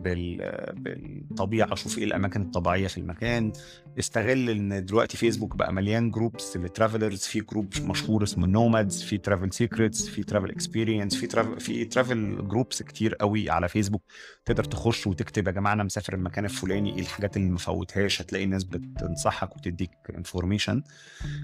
بال... 0.02 0.36
بالطبيعة 0.76 1.74
شوف 1.74 1.98
إيه 1.98 2.04
الأماكن 2.04 2.42
الطبيعية 2.42 2.86
في 2.86 2.98
المكان. 2.98 3.52
استغل 3.98 4.50
إن 4.50 4.84
دلوقتي 4.84 5.16
فيسبوك 5.16 5.56
بقى 5.56 5.72
مليان 5.72 6.10
groups 6.10 6.56
لل 6.56 6.68
travelers 6.68 7.20
في 7.20 7.40
group 7.40 7.72
مشهور 7.82 8.22
اسمه 8.22 8.46
Nomads 8.46 9.02
في 9.02 9.18
Travel 9.18 9.52
Secrets 9.52 10.08
في 10.08 10.22
Travel 10.22 10.50
Experience 10.50 11.16
في 11.16 11.26
travel 11.26 11.60
في 11.60 11.84
travel 11.84 12.48
groups 12.48 12.82
كتير 12.82 13.14
قوي 13.14 13.50
على 13.50 13.68
فيسبوك 13.68 14.02
تقدر 14.44 14.64
تخش 14.64 15.06
وتكتب 15.06 15.46
يا 15.46 15.52
جماعة 15.52 15.72
أنا 15.72 15.84
مسافر 15.84 16.14
المكان 16.14 16.44
الفلاني 16.44 16.94
إيه 16.94 17.00
الحاجات 17.00 17.36
اللي 17.36 17.50
ما 17.50 17.58
فوتهاش؟ 17.58 18.22
هتلاقي 18.22 18.46
ناس 18.46 18.64
بتنصحك 18.64 19.56
وتديك 19.56 19.90
information 20.16 20.82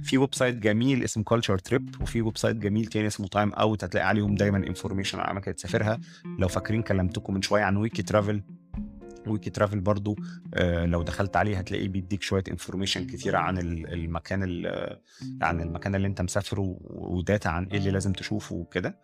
في 0.03 0.19
website 0.19 0.57
جميل 0.57 1.05
اسمه 1.05 1.25
Culture 1.25 1.59
Trip 1.59 1.95
وفي 2.03 2.23
website 2.23 2.57
جميل 2.57 2.87
تاني 2.87 3.07
اسمه 3.07 3.27
Time 3.27 3.53
Out 3.53 3.85
هتلاقي 3.85 4.07
عليهم 4.09 4.35
دايما 4.35 4.59
information 4.59 5.19
على 5.21 5.31
اماكن 5.31 5.55
تسافرها. 5.55 6.01
لو 6.39 6.49
فاكرين 6.49 6.83
كلمتكم 6.83 7.35
من 7.35 7.43
شوية 7.43 7.63
عن 7.63 7.77
Wikitravel 7.77 8.43
Wikitravel 9.27 9.81
برضو 9.81 10.17
آه 10.55 10.87
لو 10.87 11.03
دخلت 11.03 11.37
عليه 11.37 11.59
هتلاقيه 11.59 11.89
بيديك 11.89 12.23
شوية 12.23 12.45
information 12.51 13.07
كتيرة 13.07 13.39
عن 13.39 13.59
المكان 13.59 14.43
عن 15.43 15.61
المكان 15.61 15.95
اللي 15.95 16.07
انت 16.09 16.23
مسافره 16.23 16.77
و 16.81 16.94
data 16.94 17.49
عن 17.49 17.65
إيه 17.65 17.79
اللي 17.79 17.91
لازم 17.91 18.13
تشوفه 18.13 18.55
وكده. 18.55 18.99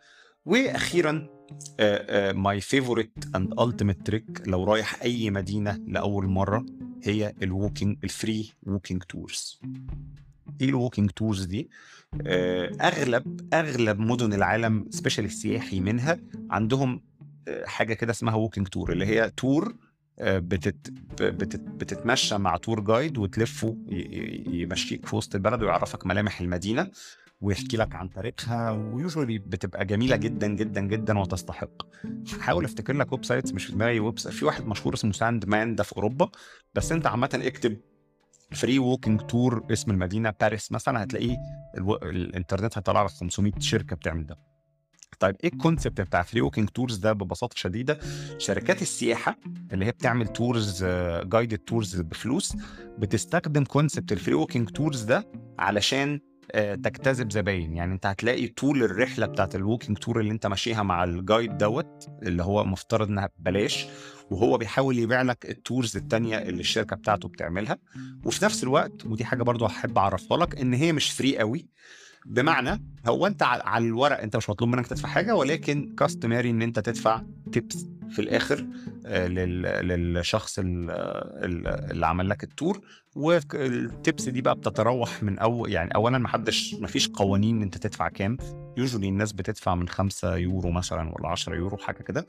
وأخيرا 0.46 1.28
my 2.32 2.60
favorite 2.60 3.36
and 3.36 3.60
ultimate 3.60 4.06
trick 4.06 4.42
لو 4.46 4.64
رايح 4.64 5.02
أي 5.02 5.30
مدينة 5.30 5.80
لأول 5.86 6.26
مرة 6.26 6.66
هي 7.02 7.34
ال 7.42 7.49
walking 7.49 7.98
ال 8.04 8.14
free 8.14 8.52
walking 8.62 9.02
tours 9.02 9.60
إيه 10.60 10.68
ال 10.68 10.73
walking 10.73 11.10
tours 11.10 11.44
دي؟ 11.44 11.70
uh, 12.14 12.18
أغلب 12.82 13.40
أغلب 13.54 13.98
مدن 13.98 14.32
العالم 14.32 14.86
special 14.90 15.24
السياحي 15.24 15.80
منها 15.80 16.18
عندهم 16.50 17.00
حاجة 17.64 17.94
كده 17.94 18.10
اسمها 18.10 18.34
walking 18.34 18.68
tour 18.68 18.92
اللي 18.92 19.06
هي 19.06 19.30
tour 19.30 19.76
بتت 20.20 20.90
بتت 21.22 21.60
بتتمشى 21.60 22.38
مع 22.38 22.56
tour 22.56 22.80
guide 22.80 23.18
وتلفه 23.18 23.76
يمشيك 24.48 25.06
في 25.06 25.16
وسط 25.16 25.34
البلد 25.34 25.62
ويعرفك 25.62 26.06
ملامح 26.06 26.40
المدينة 26.40 26.90
ويحكي 27.40 27.76
لك 27.76 27.94
عن 27.94 28.10
تاريخها 28.10 28.70
و 28.70 28.79
usually 28.79 29.38
بتبقى 29.38 29.84
جميلة 29.84 30.16
جدا 30.16 30.46
جدا 30.46 30.80
جدا 30.80 31.18
وتستحق. 31.18 31.82
حاول 32.40 32.64
افتكر 32.64 32.92
لك 32.92 33.12
websites 33.12 33.52
مش 33.52 33.66
في 33.66 33.72
دماغي 33.72 34.00
ويب 34.00 34.18
في 34.18 34.44
واحد 34.44 34.66
مشهور 34.66 34.94
اسمه 34.94 35.12
Sandeman 35.12 35.74
ده 35.74 35.82
في 35.84 35.96
أوروبا 35.96 36.28
بس 36.74 36.92
أنت 36.92 37.06
عامة 37.06 37.30
اكتب 37.42 37.76
free 38.52 38.78
walking 38.78 39.20
tour 39.20 39.66
اسم 39.72 39.90
المدينة 39.90 40.30
باريس 40.40 40.72
مثلا 40.72 41.02
هتلاقيه 41.02 41.36
ألو... 41.76 41.96
الإنترنت 41.96 42.78
هيطلع 42.78 43.02
لك 43.02 43.10
500 43.10 43.52
شركة 43.58 43.96
بتعمل 43.96 44.26
ده. 44.26 44.38
طيب 45.20 45.36
إيه 45.44 45.52
ال 45.52 45.58
concept 45.58 46.00
بتاع 46.00 46.22
free 46.22 46.40
walking 46.40 46.68
tours 46.68 46.96
ده 46.96 47.12
ببساطة 47.12 47.56
شديدة؟ 47.56 47.98
شركات 48.38 48.82
السياحة 48.82 49.38
اللي 49.72 49.84
هي 49.84 49.90
بتعمل 49.90 50.26
tours 50.28 50.84
guided 51.24 51.58
tours 51.58 52.00
بفلوس 52.00 52.56
بتستخدم 52.98 53.64
concept 53.64 54.12
ال 54.12 54.17
free 54.17 54.34
walking 54.34 54.68
tours 54.70 55.02
ده 55.02 55.30
علشان 55.58 56.20
آه، 56.52 56.74
تجتذب 56.74 57.32
زباين. 57.32 57.74
يعني 57.74 57.94
أنت 57.94 58.06
هتلاقي 58.06 58.46
طول 58.46 58.82
الرحلة 58.82 59.26
بتاعت 59.26 59.54
ال 59.54 59.60
walking 59.60 59.98
tour 59.98 60.20
اللي 60.20 60.32
أنت 60.32 60.46
ماشيها 60.46 60.82
مع 60.82 61.04
ال 61.04 61.13
guide 61.13 61.58
دوت 61.58 62.06
اللي 62.22 62.42
هو 62.42 62.64
مفترض 62.64 63.08
إنها 63.08 63.28
ببلاش 63.38 63.86
وهو 64.30 64.58
بيحاول 64.58 64.98
يبيع 64.98 65.22
لك 65.22 65.50
ال 65.50 65.58
tours 65.58 65.96
التانية 65.96 66.38
اللي 66.38 66.60
الشركة 66.60 66.96
بتاعته 66.96 67.28
بتعملها. 67.28 67.78
وفي 68.24 68.44
نفس 68.44 68.62
الوقت 68.62 69.06
ودي 69.06 69.24
حاجة 69.24 69.42
برضو 69.42 69.64
هحب 69.66 69.98
أعرفها 69.98 70.38
لك 70.38 70.60
إن 70.60 70.74
هي 70.74 70.92
مش 70.92 71.10
free 71.10 71.38
قوي. 71.38 71.68
بمعنى 72.26 72.82
هو 73.06 73.26
انت 73.26 73.42
على 73.42 73.86
الورق 73.86 74.20
انت 74.20 74.36
مش 74.36 74.50
مطلوب 74.50 74.70
منك 74.70 74.86
تدفع 74.86 75.08
حاجة 75.08 75.34
ولكن 75.36 75.94
customary 75.98 76.50
ان 76.50 76.62
انت 76.62 76.78
تدفع 76.78 77.22
tips 77.52 77.86
في 78.10 78.18
الآخر 78.18 78.66
آه، 79.06 79.26
للشخص 79.82 80.58
اللي 80.58 82.06
عمل 82.06 82.28
لك 82.28 82.44
ال 82.44 82.51
tour 82.51 82.80
وال 83.16 83.53
tips 83.53 84.28
دي 84.28 84.40
بقى 84.42 84.54
بتتراوح 84.54 85.22
من 85.22 85.38
اول 85.38 85.72
يعني 85.72 85.94
اولا 85.94 86.18
ما 86.18 86.28
حدش 86.28 86.74
ما 86.74 86.86
فيش 86.86 87.08
قوانين 87.08 87.62
انت 87.62 87.76
تدفع 87.78 88.08
كام. 88.08 88.36
usually 88.76 89.08
الناس 89.08 89.32
بتدفع 89.32 89.74
من 89.74 89.88
5 89.88 90.36
يورو 90.36 90.70
مثلا 90.70 91.12
ولا 91.14 91.28
10 91.28 91.54
يورو 91.54 91.76
حاجة 91.76 92.02
كده. 92.02 92.26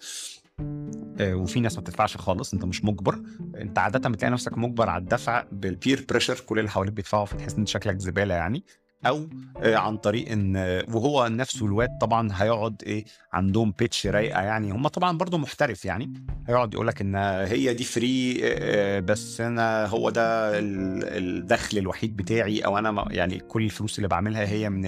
آه، 1.20 1.36
وفي 1.36 1.60
ناس 1.60 1.76
ما 1.76 1.82
بتدفعش 1.82 2.18
خالص 2.18 2.54
انت 2.54 2.66
مش 2.66 2.84
مجبر. 2.84 3.22
انت 3.58 3.78
عادة 3.80 4.10
بتلاقي 4.10 4.32
نفسك 4.32 4.58
مجبر 4.58 4.90
على 4.90 5.02
الدفع 5.04 5.46
بال 5.52 5.70
peer 5.70 6.06
pressure 6.10 6.40
كل 6.40 6.60
اللي 6.60 6.70
حواليك 6.70 6.94
بيدفعوا 6.94 7.26
فتحس 7.26 7.54
إن 7.56 7.66
شكلك 7.66 7.98
زبالة 8.00 8.36
يعني. 8.36 8.64
أو 9.06 9.28
آه، 9.58 9.76
عن 9.76 9.98
طريق 9.98 10.32
إن 10.32 10.56
وهو 10.94 11.28
نفسه 11.28 11.66
الواد 11.66 11.98
طبعا 12.02 12.30
هيقعد 12.34 12.84
إيه 12.86 13.06
عندهم 13.34 13.74
pitch 13.80 14.08
رايقة 14.08 14.42
يعني. 14.42 14.72
هم 14.72 14.88
طبعا 14.88 15.18
برضو 15.18 15.38
محترف 15.38 15.86
يعني. 15.86 16.14
هيقعد 16.48 16.74
يقول 16.74 16.88
لك 16.88 17.02
إن 17.02 17.16
هي 17.16 17.74
دي 17.74 17.84
free 17.84 18.40
آه، 18.44 19.00
بس 19.00 19.42
أنا 19.42 19.86
هو 19.86 20.10
ده 20.10 20.52
الدخل 20.60 21.78
الوحيد 21.78 22.16
بتاعي 22.16 22.60
أو 22.60 22.78
أنا 22.78 23.06
يعني 23.12 23.40
كل 23.40 23.64
الفلوس 23.64 23.98
اللي 23.98 24.08
بعملها 24.08 24.48
هي 24.48 24.70
من 24.70 24.86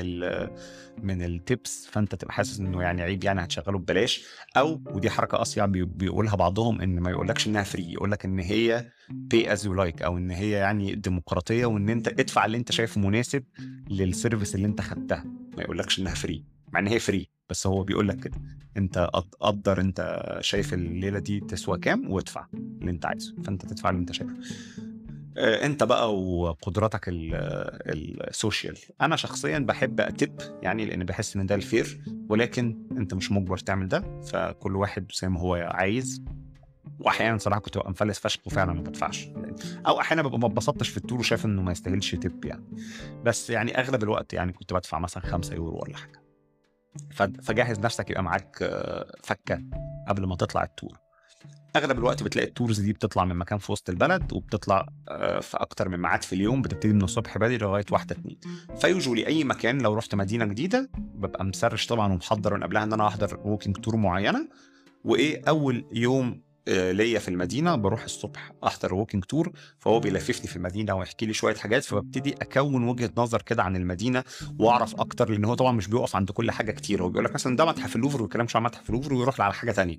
من 1.04 1.22
ال 1.22 1.35
tips 1.35 1.88
فأنت 1.91 2.16
تبقى 2.16 2.34
حاسس 2.34 2.60
إنه 2.60 2.82
يعني 2.82 3.02
عيب 3.02 3.24
يعني 3.24 3.43
هتشغله 3.43 3.78
ببلاش. 3.80 4.26
أو 4.58 4.82
ودي 4.86 5.10
حركة 5.10 5.41
أصيع 5.41 5.66
بيقولها 5.66 6.36
بعضهم 6.36 6.82
إن 6.82 7.00
ما 7.00 7.10
يقولكش 7.12 7.48
إنها 7.48 7.64
free 7.64 7.93
يقول 7.93 8.12
لك 8.12 8.26
إن 8.26 8.39
هي 8.39 8.91
pay 9.10 9.53
as 9.53 9.66
you 9.66 9.74
like 9.74 10.01
أو 10.02 10.18
إن 10.18 10.32
هي 10.32 10.52
يعني 10.52 10.95
ديمقراطية 10.95 11.66
وإن 11.66 11.89
أنت 11.89 12.08
ادفع 12.08 12.45
اللي 12.45 12.58
أنت 12.58 12.72
شايفه 12.72 13.02
مناسب 13.02 13.43
لل 13.89 14.04
service 14.04 14.55
اللي 14.56 14.68
أنت 14.68 14.82
خدتها. 14.82 15.24
ما 15.58 15.64
يقولكش 15.64 16.00
إنها 16.00 16.14
free 16.14 16.43
مع 16.74 16.80
إن 16.80 16.88
هي 16.88 17.00
free 16.99 17.30
بس 17.50 17.68
هو 17.68 17.84
بيقول 17.84 18.08
لك 18.08 18.20
كده. 18.20 18.38
أنت 18.78 19.10
قدر 19.39 19.82
أنت 19.82 20.22
شايف 20.41 20.74
الليلة 20.74 21.20
دي 21.20 21.39
تسوى 21.39 21.78
كام 21.78 22.12
وادفع 22.12 22.48
اللي 22.54 22.91
أنت 22.91 23.06
عايزه. 23.06 23.36
فأنت 23.43 23.66
تدفع 23.66 23.89
اللي 23.89 24.00
أنت 24.02 24.12
شايفه. 24.12 24.34
انت 25.38 25.84
بقى 25.84 26.16
وقدراتك 26.16 27.02
ال 27.08 27.29
social. 27.29 28.78
أنا 29.02 29.16
شخصيا 29.16 29.60
بحب 29.60 30.02
ا 30.01 30.11
tip 30.11 30.39
يعني 30.62 30.86
لأن 30.86 31.04
بحس 31.06 31.36
إن 31.36 31.46
ده 31.46 31.56
ال 31.55 31.65
fair 31.65 32.01
ولكن 32.30 32.88
أنت 32.92 33.14
مش 33.14 33.32
مجبر 33.32 33.58
تعمل 33.58 33.88
ده 33.88 34.22
فكل 34.22 34.76
واحد 34.76 35.12
زي 35.22 35.30
ما 35.30 35.40
هو 35.40 35.56
عايز. 35.56 36.24
واحيانا 37.00 37.38
صراحة 37.38 37.60
كنت 37.62 37.78
ببقى 37.78 37.90
مفلس 37.92 38.20
فشخ 38.20 38.40
وفعلا 38.48 38.74
ما 38.74 38.82
بدفعش. 38.82 39.28
أو 39.88 40.00
أحيانا 40.00 40.22
ببقى 40.22 40.40
ما 40.40 40.48
اتبسطتش 40.48 40.90
في 40.90 40.98
ال 40.97 41.02
tour 41.02 41.20
وشايف 41.20 41.46
إنه 41.46 41.62
ما 41.62 41.72
يستاهلش 41.72 42.16
tip 42.16 42.45
يعني. 42.46 42.64
بس 43.24 43.50
يعني 43.50 43.80
أغلب 43.80 44.04
الوقت 44.04 44.34
يعني 44.34 44.54
كنت 44.54 44.74
بدفع 44.74 45.00
مثلا 45.00 45.24
5 45.24 45.56
يورو 45.56 45.80
ولا 45.84 45.98
حاجة. 45.98 46.22
فجهز 47.42 47.80
نفسك 47.80 48.10
يبقى 48.10 48.24
معاك 48.24 48.58
آه، 48.62 49.16
فكة 49.24 49.62
قبل 50.08 50.26
ما 50.26 50.36
تطلع 50.36 50.64
ال 50.64 50.69
tour. 50.69 50.97
أغلب 51.78 51.97
الوقت 51.97 52.23
بتلاقي 52.23 52.47
ال 52.47 52.53
tours 52.53 52.80
دي 52.80 52.93
بتطلع 52.93 53.25
من 53.25 53.36
مكان 53.36 53.57
في 53.59 53.71
وسط 53.71 53.89
البلد 53.89 54.34
وبتطلع 54.34 54.86
آه، 55.09 55.39
في 55.39 55.57
أكتر 55.57 55.89
من 55.89 55.97
ميعاد 55.97 56.23
في 56.23 56.34
اليوم 56.34 56.61
بتبتدي 56.61 56.93
من 56.93 57.01
الصبح 57.03 57.38
بدري 57.38 57.57
لغاية 57.57 57.86
واحدة 57.91 58.15
اتنين. 58.15 58.39
ف 58.82 58.87
usually 58.87 59.28
أي 59.28 59.43
مكان 59.43 59.82
لو 59.82 59.93
رحت 59.93 60.15
مدينة 60.15 60.45
جديدة 60.45 60.89
ببقى 60.97 61.45
م 61.45 61.51
search 61.51 61.86
طبعا 61.86 62.13
ومحضر 62.13 62.53
من 62.57 62.63
قبلها 62.63 62.84
إن 62.84 62.93
أنا 62.93 63.07
أحضر 63.07 63.39
walking 63.45 63.76
tour 63.78 63.95
معينة. 63.95 64.47
وإيه 65.03 65.41
أول 65.47 65.86
يوم 65.93 66.47
آه، 66.69 66.91
ليا 66.91 67.19
في 67.19 67.28
المدينة 67.28 67.75
بروح 67.75 68.03
الصبح 68.03 68.51
أحضر 68.63 68.93
walking 68.93 69.24
tour 69.24 69.51
فهو 69.80 69.99
بيلففني 69.99 70.47
في 70.47 70.55
المدينة 70.55 70.95
ويحكي 70.95 71.25
لي 71.25 71.34
شوية 71.34 71.55
حاجات 71.55 71.84
فببتدي 71.84 72.36
أكون 72.41 72.84
وجهة 72.88 73.11
نظر 73.17 73.41
كده 73.41 73.63
عن 73.63 73.75
المدينة 73.75 74.23
وأعرف 74.59 74.95
أكتر 74.95 75.30
لأن 75.30 75.45
هو 75.45 75.53
طبعا 75.53 75.71
مش 75.71 75.88
بيقف 75.88 76.15
عند 76.15 76.32
كل 76.32 76.51
حاجة 76.51 76.71
كتير 76.71 77.03
هو 77.03 77.09
بيقول 77.09 77.25
لك 77.25 77.34
مثلا 77.34 77.55
ده 77.55 77.65
متحف 77.65 77.95
اللوفر 77.95 78.21
ويتكلمش 78.21 78.55
عن 78.55 78.63
متحف 78.63 78.89
اللوفر 78.89 79.13
ويروح 79.13 79.41
على 79.41 79.53
حاجة 79.53 79.71
تانية. 79.71 79.97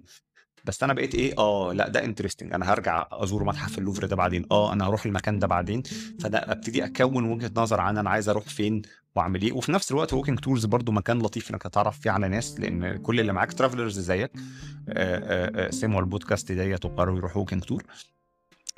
بس 0.68 0.82
أنا 0.82 0.92
بقيت 0.92 1.14
إيه 1.14 1.34
آه 1.38 1.72
لأ 1.72 1.88
ده 1.88 2.04
interesting 2.04 2.52
أنا 2.54 2.72
هرجع 2.72 3.06
أزور 3.12 3.44
متحف 3.44 3.78
اللوفر 3.78 4.06
ده 4.06 4.16
بعدين. 4.16 4.46
آه 4.50 4.72
أنا 4.72 4.86
هروح 4.88 5.06
المكان 5.06 5.38
ده 5.38 5.46
بعدين. 5.46 5.82
فده 6.20 6.38
أبتدي 6.38 6.84
أكون 6.84 7.24
وجهة 7.24 7.50
نظر 7.56 7.80
عن 7.80 7.98
أنا 7.98 8.10
عايز 8.10 8.28
أروح 8.28 8.44
فين 8.44 8.82
وأعمل 9.16 9.42
إيه. 9.42 9.52
وفي 9.52 9.72
نفس 9.72 9.90
الوقت 9.90 10.12
walking 10.12 10.38
tours 10.38 10.64
برضو 10.66 10.92
مكان 10.92 11.18
لطيف 11.18 11.50
إنك 11.50 11.62
تتعرف 11.62 12.00
فيه 12.00 12.10
على 12.10 12.28
ناس 12.28 12.60
لأن 12.60 12.96
كل 12.96 13.20
اللي 13.20 13.32
معاك 13.32 13.52
travelers 13.52 13.98
زيك. 13.98 14.30
سمعوا 15.70 16.00
البودكاست 16.00 16.52
ديت 16.52 16.84
وقرروا 16.84 17.16
يروحوا 17.18 17.38
walking 17.38 17.62
tour 17.62 17.84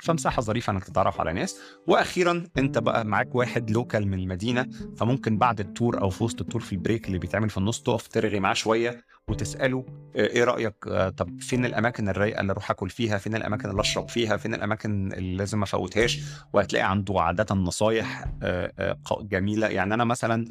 فمساحة 0.01 0.41
ظريفة 0.41 0.71
إنك 0.71 0.83
تتعرف 0.83 1.19
على 1.19 1.33
ناس. 1.33 1.59
وأخيرا 1.87 2.43
أنت 2.57 2.77
بقى 2.77 3.05
معاك 3.05 3.35
واحد 3.35 3.71
local 3.71 4.07
من 4.07 4.19
المدينة 4.19 4.67
فممكن 4.97 5.37
بعد 5.37 5.59
ال 5.59 5.67
tour 5.67 6.01
أو 6.01 6.09
في 6.09 6.23
وسط 6.23 6.41
ال 6.41 6.45
tour 6.45 6.61
في 6.61 6.73
ال 6.73 6.79
break 6.79 7.07
اللي 7.07 7.17
بيتعمل 7.19 7.49
في 7.49 7.57
النص 7.57 7.81
تقف 7.81 8.07
ترغي 8.07 8.39
معاه 8.39 8.53
شوية 8.53 9.05
وتسأله 9.27 9.85
آه، 10.15 10.19
إيه 10.27 10.43
رأيك؟ 10.43 10.75
آه، 10.87 11.09
طب 11.09 11.41
فين 11.41 11.65
الأماكن 11.65 12.09
الرايقة 12.09 12.41
اللي 12.41 12.51
أروح 12.51 12.71
أكل 12.71 12.89
فيها؟ 12.89 13.17
فين 13.17 13.35
الأماكن 13.35 13.69
اللي 13.69 13.81
أشرب 13.81 14.09
فيها؟ 14.09 14.37
فين 14.37 14.53
الأماكن 14.53 15.11
اللي 15.13 15.35
لازم 15.35 15.57
ما 15.57 15.63
أفوتهاش؟ 15.63 16.19
وهتلاقي 16.53 16.89
عنده 16.91 17.21
عادة 17.21 17.55
نصايح 17.55 18.25
آه، 18.43 18.97
جميلة. 19.21 19.67
يعني 19.67 19.93
أنا 19.93 20.03
مثلا 20.03 20.45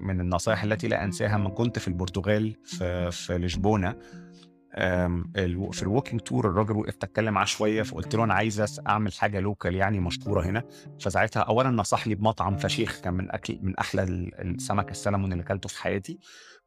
من 0.00 0.20
النصائح 0.20 0.62
التي 0.62 0.88
لا 0.88 1.04
أنساها 1.04 1.38
لما 1.38 1.50
كنت 1.50 1.78
في 1.78 1.88
البرتغال 1.88 2.56
في 2.64 3.10
في 3.10 3.38
لشبونة 3.38 3.96
في 5.72 5.82
ال 5.82 5.87
walking 5.87 6.20
tour 6.20 6.48
الراجل 6.48 6.76
وقفت 6.76 7.04
اتكلم 7.04 7.34
معاه 7.34 7.44
شوية 7.44 7.82
فقلت 7.82 8.14
له 8.14 8.24
أنا 8.24 8.34
عايز 8.34 8.80
أعمل 8.86 9.12
حاجة 9.12 9.40
local 9.40 9.74
يعني 9.74 10.00
مشهورة 10.00 10.42
هنا. 10.46 10.62
فساعتها 11.00 11.40
اولا 11.40 11.70
نصحني 11.70 12.14
بمطعم 12.14 12.56
فشيخ 12.56 13.00
كان 13.00 13.14
من 13.14 13.30
اكل 13.34 13.58
من 13.62 13.76
أحلى 13.76 14.02
السمك 14.02 14.90
السلمون 14.90 15.32
اللي 15.32 15.44
أكلته 15.44 15.68
في 15.68 15.82
حياتي. 15.82 16.18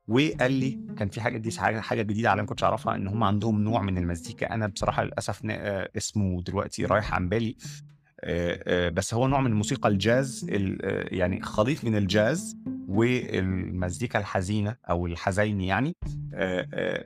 وقال 0.08 0.52
لي 0.52 0.80
كان 0.98 1.10
في 1.10 1.22
حاجة 1.22 1.38
دي 1.38 1.52
حاجة 1.60 2.02
جديدة 2.02 2.30
عليا 2.32 2.42
ما 2.42 2.48
كنتش 2.48 2.64
أعرفها 2.64 2.96
إن 2.96 3.08
هم 3.08 3.24
عندهم 3.24 3.62
نوع 3.64 3.82
من 3.82 3.98
المزيكا. 3.98 4.54
أنا 4.54 4.68
بصراحة 4.68 5.04
للأسف 5.04 5.42
آه، 5.50 5.90
اسمه 5.98 6.42
دلوقتي 6.42 6.86
رايح 6.86 7.14
عن 7.14 7.30
بالي. 7.30 7.56
بس 8.94 9.14
هو 9.14 9.28
نوع 9.28 9.42
من 9.42 9.54
موسيقى 9.54 9.90
الجاز 9.90 10.46
يعني 11.12 11.42
خليط 11.42 11.84
من 11.84 11.96
الجاز 11.96 12.58
والمزيكا 12.88 14.20
الحزينة 14.20 14.76
أو 14.90 15.08
الحزيني 15.08 15.68
يعني. 15.68 15.96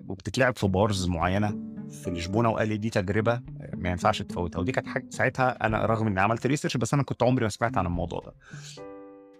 وبتتلعب 0.07 0.57
في 0.57 0.67
bars 0.67 1.07
معينة 1.07 1.73
في 2.03 2.11
لشبونة 2.11 2.49
وقال 2.49 2.69
لي 2.69 2.77
دي 2.77 2.89
تجربة 2.89 3.41
ما 3.73 3.89
ينفعش 3.89 4.21
تفوتها. 4.21 4.59
ودي 4.59 4.71
كانت 4.71 4.87
حاجة 4.87 5.05
ساعتها 5.09 5.65
أنا 5.65 5.85
رغم 5.85 6.07
إني 6.07 6.21
عملت 6.21 6.47
research 6.47 6.77
بس 6.77 6.93
أنا 6.93 7.03
كنت 7.03 7.23
عمري 7.23 7.43
ما 7.43 7.49
سمعت 7.49 7.77
عن 7.77 7.85
الموضوع 7.85 8.19
ده. 8.19 8.33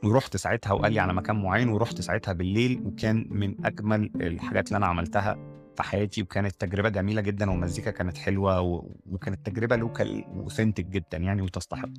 ورحت 0.04 0.38
ساعتها 0.38 0.74
وقال 0.74 0.94
لي 0.94 1.00
على 1.00 1.14
مكان 1.14 1.42
معين 1.42 1.70
ورحت 1.70 2.02
ساعتها 2.02 2.34
بالليل 2.34 2.82
وكان 2.86 3.28
من 3.30 3.66
أجمل 3.66 4.12
الحاجات 4.16 4.68
اللي 4.68 4.78
أنا 4.78 4.86
عملتها. 4.86 5.38
في 5.78 5.84
حياتي 5.84 6.22
وكانت 6.22 6.56
تجربة 6.60 6.90
جميلة 6.90 7.22
جدا 7.22 7.52
والمزيكا 7.52 7.92
كانت 7.92 8.18
حلوة 8.18 8.62
وكانت 9.06 9.46
تجربة 9.46 9.76
local 9.76 10.26
و 10.30 10.35
authentic 10.35 10.86
جدا 10.86 11.18
يعني 11.18 11.42
وتستحق. 11.42 11.90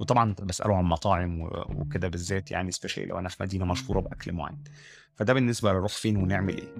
وطبعا 0.00 0.34
بساله 0.42 0.76
عن 0.76 0.84
مطاعم 0.84 1.40
وكده 1.76 2.08
بالذات 2.08 2.50
يعني 2.50 2.70
special 2.70 3.08
لو 3.08 3.18
أنا 3.18 3.28
في 3.28 3.42
مدينة 3.42 3.64
مشهورة 3.64 4.00
بأكل 4.00 4.32
معين. 4.32 4.58
فده 5.14 5.32
بالنسبة 5.32 5.72
لنروح 5.72 5.92
فين 5.92 6.16
ونعمل 6.16 6.56
إيه. 6.56 6.74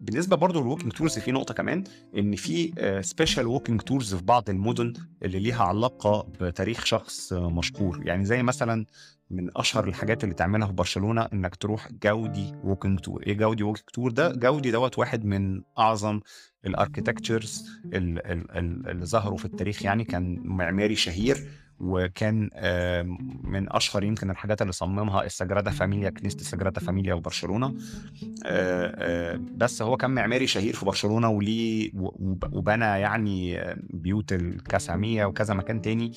بالنسبة 0.00 0.36
برضو 0.36 0.60
لل 0.60 0.67
walking 0.67 0.92
tours 0.92 1.18
في 1.18 1.32
نقطة 1.32 1.54
كمان 1.54 1.84
إن 2.16 2.36
في 2.36 2.72
special 3.02 3.46
walking 3.46 3.80
tours 3.80 4.14
في 4.14 4.24
بعض 4.24 4.50
المدن 4.50 4.92
اللي 5.22 5.38
ليها 5.38 5.64
علاقة 5.64 6.28
بتاريخ 6.40 6.84
شخص 6.84 7.32
مشهور. 7.32 8.06
يعني 8.06 8.24
زي 8.24 8.42
مثلا 8.42 8.86
من 9.30 9.50
أشهر 9.56 9.88
الحاجات 9.88 10.24
اللي 10.24 10.34
تعملها 10.34 10.66
في 10.66 10.72
برشلونة 10.72 11.28
إنك 11.32 11.56
تروح 11.56 11.88
جاودي 12.02 12.54
walking 12.64 13.00
tour 13.00 13.22
إيه 13.26 13.34
جاودي 13.36 13.62
walking 13.62 13.84
tour 13.92 14.10
ده 14.10 14.32
جاودي 14.32 14.70
دوت 14.70 14.98
واحد 14.98 15.24
من 15.24 15.62
أعظم 15.78 16.20
ال 16.66 16.75
architects 16.75 17.68
اللي 17.94 19.06
ظهروا 19.06 19.38
في 19.38 19.44
التاريخ 19.44 19.82
يعني 19.82 20.04
كان 20.04 20.36
معماري 20.44 20.96
شهير 20.96 21.48
وكان 21.80 22.50
من 23.44 23.72
أشهر 23.72 24.04
يمكن 24.04 24.30
الحاجات 24.30 24.62
اللي 24.62 24.72
صممها 24.72 25.24
السجرادا 25.24 25.70
فاميليا 25.70 26.10
كنيسه 26.10 26.36
السجرادا 26.36 26.80
فاميليا 26.80 27.14
في 27.14 27.25
برشلونة. 27.25 27.74
بس 29.56 29.82
هو 29.82 29.96
كان 29.96 30.10
معماري 30.10 30.46
شهير 30.46 30.74
في 30.74 30.84
برشلونة 30.84 31.28
وليه 31.28 31.90
وبنى 32.52 32.84
يعني 32.84 33.60
بيوت 33.90 34.32
الكاسا 34.32 34.78
ميلا 34.78 35.24
وكذا 35.24 35.54
مكان 35.54 35.82
تاني. 35.82 36.12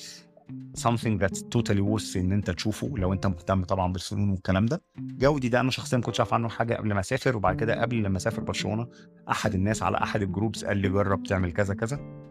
Something 0.78 1.18
that's 1.22 1.38
totally 1.56 1.80
worth 1.80 2.16
ان 2.16 2.32
انت 2.32 2.50
تشوفه 2.50 2.92
لو 2.96 3.12
انت 3.12 3.26
مهتم 3.26 3.64
طبعا 3.64 3.92
بالفنون 3.92 4.30
والكلام 4.30 4.66
ده. 4.66 4.82
جاودي 4.98 5.48
ده 5.48 5.60
أنا 5.60 5.70
شخصيا 5.70 5.98
ما 5.98 6.04
كنتش 6.04 6.20
أعرف 6.20 6.34
عنه 6.34 6.48
حاجة 6.48 6.74
قبل 6.74 6.92
ما 6.94 7.00
أسافر 7.00 7.36
وبعد 7.36 7.56
كده 7.56 7.80
قبل 7.82 8.02
لما 8.02 8.16
أسافر 8.16 8.42
برشلونة 8.42 8.86
أحد 9.30 9.54
الناس 9.54 9.82
على 9.82 9.96
أحد 9.98 10.22
ال 10.22 10.28
groups 10.28 10.64
قال 10.64 10.76
لي 10.76 10.88
جرب 10.88 11.22
تعمل 11.22 11.52
كذا 11.52 11.74
كذا. 11.74 12.22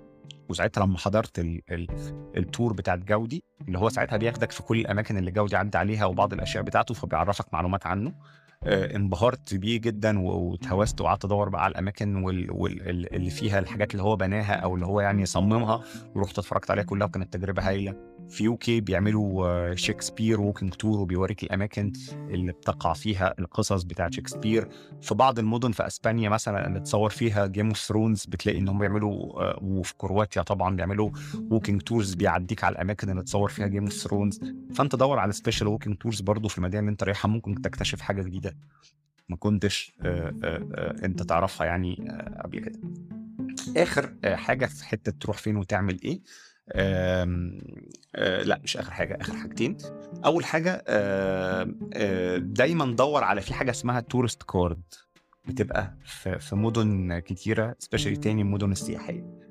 وساعتها 0.49 0.85
لما 0.85 0.97
حضرت 0.97 1.39
ال 1.39 1.61
ال 1.71 1.87
ال 2.37 2.45
tour 2.45 2.73
بتاعت 2.73 2.99
جاودي 2.99 3.43
اللي 3.67 3.79
هو 3.79 3.89
ساعتها 3.89 4.17
بياخدك 4.17 4.51
في 4.51 4.63
كل 4.63 4.79
الأماكن 4.79 5.17
اللي 5.17 5.31
جاودي 5.31 5.55
عدى 5.55 5.77
عليها 5.77 6.05
وبعض 6.05 6.33
الأشياء 6.33 6.63
بتاعته 6.63 6.93
فبيعرفك 6.93 7.53
معلومات 7.53 7.87
عنه. 7.87 8.13
آه 8.63 8.95
انبهرت 8.95 9.53
بيه 9.55 9.77
جدا 9.81 10.19
واتهوست 10.19 11.01
وقعدت 11.01 11.25
أدور 11.25 11.49
بقى 11.49 11.63
على 11.63 11.71
الأماكن 11.71 12.15
وال... 12.15 12.51
وال... 12.51 13.15
اللي 13.15 13.29
فيها 13.29 13.59
الحاجات 13.59 13.91
اللي 13.91 14.03
هو 14.03 14.15
بناها 14.15 14.53
أو 14.53 14.75
اللي 14.75 14.85
هو 14.85 15.01
يعني 15.01 15.25
صممها 15.25 15.83
ورحت 16.15 16.39
اتفرجت 16.39 16.71
عليها 16.71 16.83
كلها 16.83 17.07
وكانت 17.07 17.33
تجربة 17.33 17.67
هايلة. 17.67 18.10
في 18.29 18.43
UK 18.43 18.81
بيعملوا 18.81 19.75
شكسبير 19.75 20.41
walking 20.41 20.73
tour 20.73 20.99
وبيوريك 20.99 21.43
الأماكن 21.43 21.91
اللي 22.13 22.51
بتقع 22.51 22.93
فيها 22.93 23.33
القصص 23.39 23.83
بتاعت 23.83 24.13
شكسبير 24.13 24.69
في 25.01 25.15
بعض 25.15 25.39
المدن 25.39 25.71
في 25.71 25.87
أسبانيا 25.87 26.29
مثلا 26.29 26.67
اللي 26.67 26.79
تصور 26.79 27.09
فيها 27.09 27.45
Game 27.47 27.67
of 27.67 27.77
Thrones 27.77 28.25
بتلاقي 28.25 28.57
إنهم 28.59 28.79
بيعملوا 28.79 29.43
وفي 29.61 29.93
كرواتيا 29.97 30.41
طبعا 30.41 30.75
بيعملوا 30.75 31.11
walking 31.51 31.81
tours 31.81 32.13
بيعديك 32.13 32.63
على 32.63 32.73
الأماكن 32.73 33.09
اللي 33.09 33.23
تصور 33.23 33.49
فيها 33.49 33.67
Game 33.67 33.83
of 33.83 33.93
Thrones 33.93 34.39
فأنت 34.75 34.95
دور 34.95 35.19
على 35.19 35.31
special 35.31 35.67
walking 35.67 35.97
tours 35.97 36.21
برضه 36.21 36.49
في 36.49 36.57
المدينة 36.57 36.79
اللي 36.79 36.91
أنت 36.91 37.03
رايحها 37.03 37.29
ممكن 37.29 37.61
تكتشف 37.61 38.01
حاجة 38.01 38.21
جديدة 38.21 38.57
ما 39.29 39.35
كنتش 39.37 39.93
أنت 41.03 41.23
تعرفها 41.23 41.67
يعني 41.67 42.07
قبل 42.43 42.59
كده. 42.59 42.79
آخر 43.77 44.13
حاجة 44.25 44.65
في 44.65 44.85
حتة 44.85 45.11
تروح 45.19 45.37
فين 45.37 45.55
وتعمل 45.57 45.99
إيه؟ 46.03 46.21
آم 46.75 47.57
آه 48.15 48.43
لا 48.43 48.59
مش 48.63 48.77
آخر 48.77 48.91
حاجة 48.91 49.17
آخر 49.21 49.35
حاجتين. 49.35 49.77
أول 50.25 50.45
حاجة 50.45 50.83
آه 50.87 51.67
آه 51.93 52.37
دايما 52.37 52.85
دور 52.95 53.23
على 53.23 53.41
في 53.41 53.53
حاجة 53.53 53.71
اسمها 53.71 53.99
tourist 53.99 54.43
card 54.43 54.81
بتبقى 55.45 55.97
في, 56.05 56.39
في 56.39 56.55
مدن 56.55 57.19
كتيرة 57.19 57.75
especially 57.79 58.15
تاني 58.15 58.41
المدن 58.41 58.71
السياحية. 58.71 59.41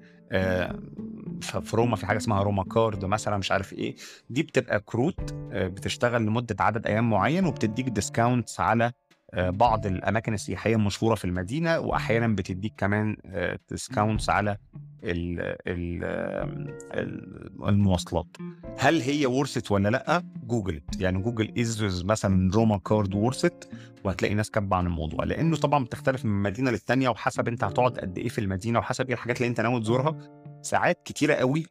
في 1.40 1.76
روما 1.76 1.96
في 1.96 2.06
حاجة 2.06 2.16
اسمها 2.16 2.42
Roma 2.42 2.64
card 2.64 3.04
مثلا 3.04 3.36
مش 3.36 3.52
عارف 3.52 3.72
إيه. 3.72 3.96
دي 4.30 4.42
بتبقى 4.42 4.80
كروت 4.80 5.32
بتشتغل 5.52 6.22
لمدة 6.22 6.56
عدد 6.60 6.86
أيام 6.86 7.10
معين 7.10 7.44
وبتديك 7.46 7.88
discounts 7.88 8.60
على 8.60 8.92
بعض 9.36 9.86
الأماكن 9.86 10.34
السياحية 10.34 10.74
المشهورة 10.76 11.14
في 11.14 11.24
المدينة 11.24 11.78
واحيانا 11.78 12.28
بتديك 12.28 12.74
كمان 12.78 13.16
discounts 13.70 14.30
على 14.30 14.56
المواصلات. 17.68 18.26
هل 18.78 19.00
هي 19.00 19.26
worth 19.26 19.58
it 19.58 19.70
ولا 19.70 19.88
لأ؟ 19.88 20.22
جوجل 20.46 20.80
يعني 20.98 21.22
Google 21.22 21.52
is 21.58 22.04
مثلا 22.04 22.50
Roma 22.54 22.78
card 22.78 23.14
worth 23.14 23.53
it 23.53 23.68
وهتلاقي 24.04 24.34
ناس 24.34 24.50
كاتبة 24.50 24.76
عن 24.76 24.86
الموضوع. 24.86 25.24
لأنه 25.24 25.56
طبعا 25.56 25.84
بتختلف 25.84 26.24
من 26.24 26.42
مدينة 26.42 26.70
للتانية 26.70 27.08
وحسب 27.08 27.48
أنت 27.48 27.64
هتقعد 27.64 27.98
قد 27.98 28.18
إيه 28.18 28.28
في 28.28 28.40
المدينة 28.40 28.78
وحسب 28.78 29.06
إيه 29.06 29.14
الحاجات 29.14 29.36
اللي 29.36 29.48
أنت 29.48 29.60
ناوي 29.60 29.80
تزورها. 29.80 30.16
ساعات 30.62 31.02
كتيرة 31.04 31.34
قوي 31.34 31.66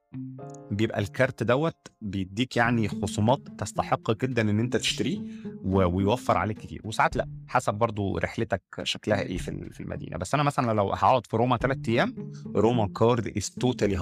بيبقى 0.72 1.00
ال 1.00 1.08
card 1.08 1.44
دوت 1.44 1.76
بيديك 2.02 2.58
يعني 2.58 2.88
خصومات 2.88 3.40
تستحق 3.58 4.12
جدا 4.12 4.42
إن 4.42 4.60
أنت 4.60 4.78
تشتريه 4.78 5.20
ويوفر 5.64 6.38
عليك 6.38 6.58
كتير. 6.58 6.82
وساعات 6.84 7.16
لأ 7.16 7.28
حسب 7.48 7.74
برضو 7.74 8.18
رحلتك 8.18 8.62
شكلها 8.84 9.22
إيه 9.22 9.38
في 9.38 9.80
المدينة. 9.80 10.18
بس 10.18 10.34
أنا 10.34 10.44
مثلا 10.44 10.74
لو 10.74 10.94
هقعد 10.94 11.28
في 11.28 11.38
روما 11.38 11.58
ثلاث 11.58 11.78
أيام 11.90 12.32
Roma 12.56 12.88
card 12.88 13.38
is 13.38 13.50
totally 13.50 13.98
100% 13.98 14.02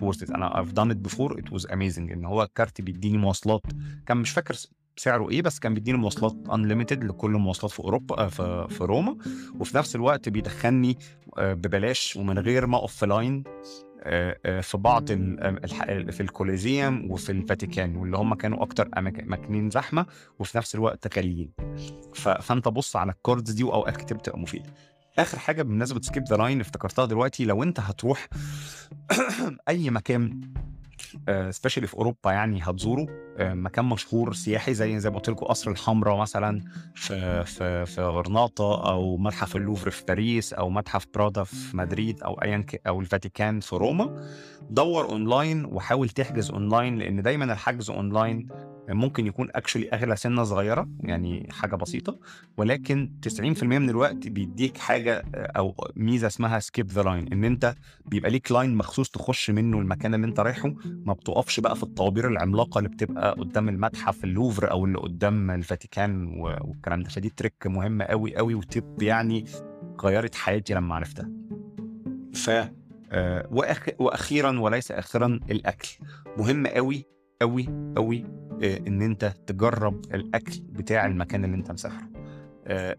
worth 0.00 0.26
it. 0.26 0.34
أنا 0.34 0.64
I've 0.64 0.74
done 0.74 0.94
it 0.94 1.10
before. 1.10 1.32
It 1.36 1.52
was 1.54 1.66
amazing. 1.70 2.12
إن 2.12 2.24
هو 2.24 2.42
ال 2.42 2.50
card 2.50 2.80
بيديني 2.80 3.18
مواصلات. 3.18 3.62
كان 4.06 4.16
مش 4.16 4.30
فاكر 4.30 4.56
سعره 4.96 5.30
إيه 5.30 5.42
بس 5.42 5.58
كان 5.58 5.74
بيديني 5.74 5.98
مواصلات 5.98 6.36
unlimited 6.52 7.04
لكل 7.04 7.30
المواصلات 7.34 7.72
في 7.72 7.80
أوروبا 7.80 8.28
في, 8.28 8.66
في 8.70 8.84
روما. 8.84 9.16
وفي 9.60 9.76
نفس 9.76 9.96
الوقت 9.96 10.28
بيدخلني 10.28 10.98
ببلاش 11.38 12.16
ومن 12.16 12.38
غير 12.38 12.66
ما 12.66 12.86
في 12.86 13.06
line. 13.06 13.44
في 14.62 14.74
بعض 14.74 15.08
في 16.10 16.20
الكوليزيوم 16.20 17.10
وفي 17.10 17.32
الفاتيكان 17.32 17.96
واللي 17.96 18.16
هم 18.16 18.34
كانوا 18.34 18.62
أكتر 18.62 18.88
اماكن 18.98 19.70
زحمة 19.70 20.06
وفي 20.38 20.58
نفس 20.58 20.74
الوقت 20.74 21.16
غاليين. 21.16 21.52
فأنت 22.40 22.68
بص 22.68 22.96
على 22.96 23.12
ال 23.12 23.19
cards 23.19 23.52
دي 23.52 23.64
وأوقات 23.64 23.96
كتير 23.96 24.16
بتبقى 24.16 24.38
مفيدة. 24.38 24.74
آخر 25.18 25.38
حاجة 25.38 25.62
بمناسبه 25.62 26.00
skip 26.00 26.24
the 26.28 26.36
line 26.36 26.60
افتكرتها 26.60 27.04
دلوقتي 27.04 27.44
لو 27.44 27.62
أنت 27.62 27.80
هتروح 27.80 28.28
أي 29.68 29.90
مكان 29.90 30.40
especially 31.50 31.86
في 31.86 31.94
أوروبا 31.94 32.32
يعني 32.32 32.60
هتزوره. 32.62 33.06
مكان 33.40 33.84
مشهور 33.84 34.32
سياحي 34.32 34.74
زي 34.74 35.00
زي 35.00 35.10
ما 35.10 35.16
قلت 35.16 35.30
لكم 35.30 35.46
قصر 35.46 35.70
الحمراء 35.70 36.16
مثلا 36.16 36.62
في 36.94 37.44
في 37.44 37.86
في 37.86 38.02
غرناطة 38.02 38.90
أو 38.90 39.16
متحف 39.16 39.56
اللوفر 39.56 39.90
في 39.90 40.04
باريس 40.08 40.52
أو 40.52 40.70
متحف 40.70 41.06
برادو 41.14 41.44
في 41.44 41.76
مدريد 41.76 42.22
أو 42.22 42.34
ايا 42.34 42.66
أو 42.86 43.00
الفاتيكان 43.00 43.60
في 43.60 43.76
روما. 43.76 44.24
دور 44.70 45.04
أونلاين 45.08 45.64
وحاول 45.64 46.08
تحجز 46.08 46.50
أونلاين 46.50 46.98
لأن 46.98 47.22
دايما 47.22 47.52
الحجز 47.52 47.90
أونلاين 47.90 48.48
ممكن 48.94 49.26
يكون 49.26 49.48
actually 49.54 49.88
أغلى 49.90 50.16
سنة 50.16 50.44
صغيرة 50.44 50.88
يعني 51.00 51.48
حاجة 51.50 51.76
بسيطة 51.76 52.18
ولكن 52.56 53.10
90% 53.40 53.62
من 53.62 53.90
الوقت 53.90 54.28
بيديك 54.28 54.78
حاجة 54.78 55.24
أو 55.34 55.74
ميزة 55.96 56.26
اسمها 56.26 56.58
skip 56.58 56.86
the 56.90 57.02
line 57.02 57.32
إن 57.32 57.44
أنت 57.44 57.74
بيبقى 58.06 58.30
ليك 58.30 58.52
line 58.52 58.74
مخصوص 58.74 59.10
تخش 59.10 59.50
منه 59.50 59.78
المكان 59.78 60.14
اللي 60.14 60.26
أنت 60.26 60.40
رايحه 60.40 60.74
ما 60.84 61.12
بتقفش 61.12 61.60
بقى 61.60 61.76
في 61.76 61.82
الطوابير 61.82 62.28
العملاقة 62.28 62.78
اللي 62.78 62.88
بتبقى 62.88 63.32
قدام 63.32 63.68
المتحف 63.68 64.24
اللوفر 64.24 64.70
أو 64.70 64.84
اللي 64.84 64.98
قدام 64.98 65.50
الفاتيكان 65.50 66.26
والكلام 66.40 67.02
ده. 67.02 67.08
فدي 67.10 67.28
trick 67.28 67.66
مهمة 67.66 68.04
قوي 68.04 68.36
قوي 68.36 68.54
وتب 68.54 69.02
يعني 69.02 69.44
غيرت 70.04 70.34
حياتي 70.34 70.74
لما 70.74 70.94
عرفتها. 70.94 71.30
ف 72.34 72.50
وأخ... 73.50 73.88
وأخيرا 73.98 74.60
وليس 74.60 74.92
اخرا 74.92 75.40
الأكل. 75.50 75.88
مهم 76.38 76.66
قوي 76.66 77.04
قوي 77.40 77.92
قوي 77.96 78.24
إن 78.62 79.02
أنت 79.02 79.24
تجرب 79.46 80.04
الأكل 80.14 80.60
بتاع 80.62 81.06
المكان 81.06 81.44
اللي 81.44 81.56
أنت 81.56 81.70
مسافره. 81.70 82.10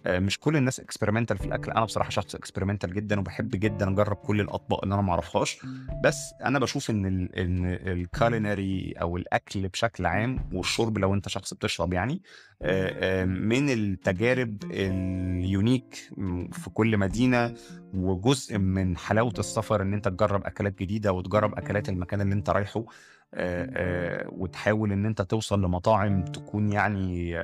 مش 0.07 0.39
كل 0.39 0.57
الناس 0.57 0.79
experimental 0.79 1.37
في 1.37 1.45
الأكل. 1.45 1.71
أنا 1.71 1.85
بصراحة 1.85 2.09
شخص 2.09 2.35
experimental 2.35 2.93
جدا 2.93 3.19
وبحب 3.19 3.49
جدا 3.49 3.89
أجرب 3.89 4.15
كل 4.15 4.41
الأطباق 4.41 4.83
اللي 4.83 4.93
أنا 4.95 5.01
ما 5.01 5.11
اعرفهاش 5.11 5.59
بس 6.03 6.33
أنا 6.45 6.59
بشوف 6.59 6.89
إن 6.89 7.05
إن 7.37 7.65
ال 7.65 7.79
culinary 7.79 8.93
أو 9.01 9.17
الأكل 9.17 9.67
بشكل 9.67 10.05
عام 10.05 10.49
والشرب 10.53 10.97
لو 10.97 11.13
أنت 11.13 11.29
شخص 11.29 11.53
بتشرب 11.53 11.93
يعني 11.93 12.21
من 13.25 13.69
التجارب 13.69 14.57
ال 14.71 14.89
unique 14.89 15.95
في 16.51 16.69
كل 16.73 16.97
مدينة 16.97 17.53
وجزء 17.93 18.57
من 18.57 18.97
حلاوة 18.97 19.33
السفر 19.39 19.81
إن 19.81 19.93
أنت 19.93 20.07
تجرب 20.07 20.45
أكلات 20.45 20.79
جديدة 20.79 21.13
وتجرب 21.13 21.53
أكلات 21.55 21.89
المكان 21.89 22.21
اللي 22.21 22.33
أنت 22.33 22.49
رايحه. 22.49 22.85
وتحاول 24.31 24.91
إن 24.91 25.05
أنت 25.05 25.21
توصل 25.21 25.61
لمطاعم 25.61 26.25
تكون 26.25 26.71
يعني 26.71 27.37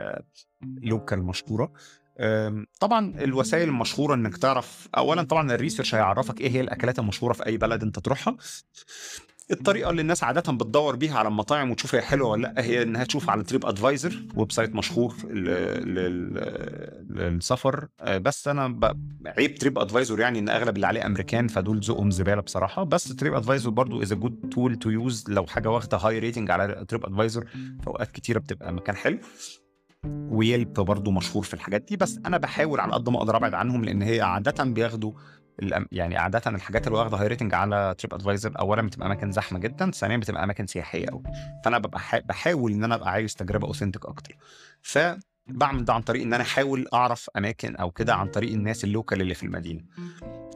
local 0.81 1.23
مشهورة. 1.23 1.71
طبعا 2.79 3.13
الوسائل 3.21 3.69
المشهورة 3.69 4.13
إنك 4.13 4.37
تعرف 4.37 4.87
اولا 4.97 5.23
طبعا 5.23 5.51
ال 5.51 5.56
research 5.56 5.95
هيعرفك 5.95 6.41
إيه 6.41 6.49
هي 6.49 6.61
الأكلات 6.61 6.99
المشهورة 6.99 7.33
في 7.33 7.45
أي 7.45 7.57
بلد 7.57 7.83
أنت 7.83 7.99
تروحها. 7.99 8.37
الطريقة 9.51 9.89
اللي 9.89 10.01
الناس 10.01 10.23
عادة 10.23 10.51
بتدور 10.53 10.95
بيها 10.95 11.17
على 11.19 11.27
المطاعم 11.27 11.71
وتشوف 11.71 11.95
هي 11.95 12.01
حلوة 12.01 12.29
ولا 12.29 12.41
لأ 12.41 12.63
هي 12.63 12.83
إنها 12.83 13.03
تشوف 13.03 13.29
على 13.29 13.43
TripAdvisor 13.43 14.23
website 14.35 14.75
مشهور 14.75 15.15
للسفر. 17.09 17.87
بس 18.17 18.47
أنا 18.47 18.79
عيب 19.25 19.55
TripAdvisor 19.55 20.19
يعني 20.19 20.39
إن 20.39 20.49
أغلب 20.49 20.75
اللي 20.75 20.87
عليه 20.87 21.05
أمريكان 21.05 21.47
فدول 21.47 21.79
ذوقهم 21.79 22.11
زبالة 22.11 22.41
بصراحة. 22.41 22.83
بس 22.83 23.15
TripAdvisor 23.15 23.69
برضو 23.69 24.01
is 24.01 24.13
good 24.13 24.49
tool 24.51 24.75
to 24.75 24.89
use 24.89 25.25
لو 25.29 25.45
حاجة 25.45 25.69
واخدة 25.69 25.97
high 25.97 26.19
rating 26.19 26.51
على 26.51 26.85
TripAdvisor 26.87 27.45
في 27.81 27.87
أوقات 27.87 28.11
كتيرة 28.11 28.39
بتبقى 28.39 28.73
مكان 28.73 28.95
حلو. 28.95 29.17
و 30.05 30.19
Yelp 30.19 30.73
برضو 30.73 31.11
مشهور 31.11 31.43
في 31.43 31.53
الحاجات 31.53 31.81
دي 31.81 31.97
بس 31.97 32.19
أنا 32.25 32.37
بحاول 32.37 32.79
على 32.79 32.93
قد 32.93 33.09
ما 33.09 33.17
أقدر 33.17 33.35
أبعد 33.37 33.53
عنهم 33.53 33.85
لأن 33.85 34.01
هي 34.01 34.21
عاده 34.21 34.63
بياخدوا 34.63 35.11
يعني 35.91 36.17
عاده 36.17 36.41
الحاجات 36.47 36.87
اللي 36.87 36.97
واخدة 36.97 37.17
high 37.17 37.27
rating 37.27 37.53
على 37.53 37.95
TripAdvisor 37.97 38.59
اولا 38.59 38.81
بتبقى 38.81 39.07
أماكن 39.07 39.31
زحمة 39.31 39.59
جدا 39.59 39.91
ثانيا 39.91 40.17
بتبقى 40.17 40.43
أماكن 40.43 40.67
سياحية 40.67 41.05
قوي 41.07 41.23
فأنا 41.65 41.77
ببقى 41.77 41.99
حا- 41.99 42.19
بحاول 42.19 42.71
إن 42.71 42.83
أنا 42.83 42.95
أبقى 42.95 43.11
عايز 43.11 43.35
تجربة 43.35 43.67
authentic 43.67 44.05
أكتر. 44.05 44.35
فبعمل 44.81 45.85
ده 45.85 45.93
عن 45.93 46.01
طريق 46.01 46.21
إن 46.21 46.33
أنا 46.33 46.43
أحاول 46.43 46.87
أعرف 46.93 47.29
أماكن 47.37 47.75
أو 47.75 47.91
كده 47.91 48.15
عن 48.15 48.27
طريق 48.27 48.53
الناس 48.53 48.83
ال 48.83 48.90
local 48.90 49.21
اللي 49.21 49.33
في 49.33 49.43
المدينة. 49.43 49.81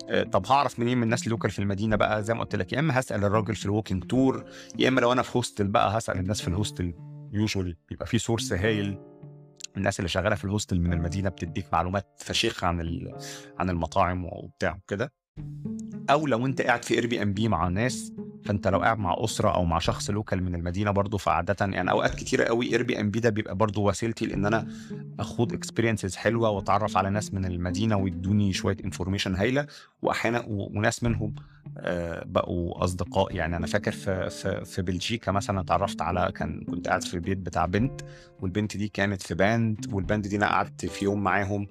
آه، 0.10 0.24
طب 0.24 0.46
هعرف 0.46 0.80
منين 0.80 0.98
من 0.98 1.04
الناس 1.04 1.26
ال 1.28 1.32
local 1.32 1.52
في 1.52 1.60
المدينة 1.60 1.96
بقى؟ 1.96 2.24
زي 2.24 2.34
ما 2.34 2.40
قلت 2.40 2.56
لك 2.56 2.74
يا 2.74 2.80
إما 2.80 3.00
هسأل 3.00 3.24
الراجل 3.26 3.56
في 3.56 3.66
ال 3.66 3.70
walking 3.70 4.04
tour 4.04 4.46
يا 4.80 4.88
إما 4.90 5.02
لو 5.02 5.12
أنا 5.12 5.22
في 5.22 5.38
hostel 5.38 5.68
بقى 5.68 5.98
هسأل 5.98 6.18
الناس 6.20 6.42
في 6.42 6.48
ال 6.48 6.54
hostel 6.54 6.94
usually 7.34 7.76
بيبقى 7.90 8.06
في 8.06 8.18
source 8.18 8.54
هايل. 8.54 8.98
الناس 9.78 10.00
اللي 10.00 10.10
شغالة 10.10 10.36
في 10.36 10.46
ال 10.46 10.51
hostel 10.51 10.80
من 10.82 10.94
المدينة 10.94 11.30
بتديك 11.30 11.74
معلومات 11.74 12.08
فشيخة 12.18 12.68
عن 12.68 12.82
عن 13.60 13.70
المطاعم 13.70 14.26
وبتاع 14.26 14.80
كده 14.88 15.14
أو 16.10 16.28
لو 16.28 16.46
أنت 16.46 16.62
قاعد 16.62 16.86
في 16.86 16.94
Airbnb 16.94 17.48
مع 17.48 17.68
ناس 17.68 18.14
فأنت 18.46 18.68
لو 18.68 18.80
قاعد 18.80 19.00
مع 19.00 19.16
أسرة 19.18 19.50
أو 19.56 19.66
مع 19.66 19.80
شخص 19.80 20.10
local 20.10 20.44
من 20.44 20.56
المدينة 20.56 20.92
برضه 20.92 21.18
فعاده 21.18 21.56
يعني 21.60 21.92
أوقات 21.92 22.16
كتيرة 22.16 22.44
قوي 22.44 22.72
Airbnb 22.72 23.20
ده 23.20 23.30
بيبقى 23.30 23.56
برضه 23.56 23.82
وسيلتي 23.82 24.26
لأن 24.26 24.46
أنا 24.46 24.68
أخوض 25.20 25.54
experiences 25.54 26.16
حلوة 26.16 26.50
وأتعرف 26.50 26.98
على 26.98 27.10
ناس 27.10 27.34
من 27.34 27.46
المدينة 27.46 27.98
ويدوني 27.98 28.54
شوية 28.54 28.78
information 28.86 29.36
هايلة 29.36 29.68
واحيانا 30.02 30.44
وناس 30.48 31.04
منهم 31.04 31.36
آه، 31.78 32.24
بقوا 32.26 32.84
أصدقاء. 32.84 33.36
يعني 33.36 33.56
أنا 33.58 33.68
فاكر 33.68 33.92
في 33.92 34.30
في 34.30 34.66
في 34.66 34.82
بلجيكا 34.82 35.32
مثلا 35.32 35.60
اتعرفت 35.62 36.02
على 36.02 36.32
كان 36.36 36.64
كنت 36.64 36.88
قاعد 36.88 37.04
في 37.04 37.14
البيت 37.14 37.38
بتاع 37.38 37.66
بنت 37.66 38.02
والبنت 38.40 38.78
دي 38.78 38.88
كانت 38.88 39.22
في 39.22 39.36
band 39.36 39.94
وال 39.94 40.05
band 40.05 40.28
دي 40.28 40.36
أنا 40.36 40.48
قعدت 40.48 40.86
في 40.86 41.06
يوم 41.06 41.24
معاهم 41.24 41.68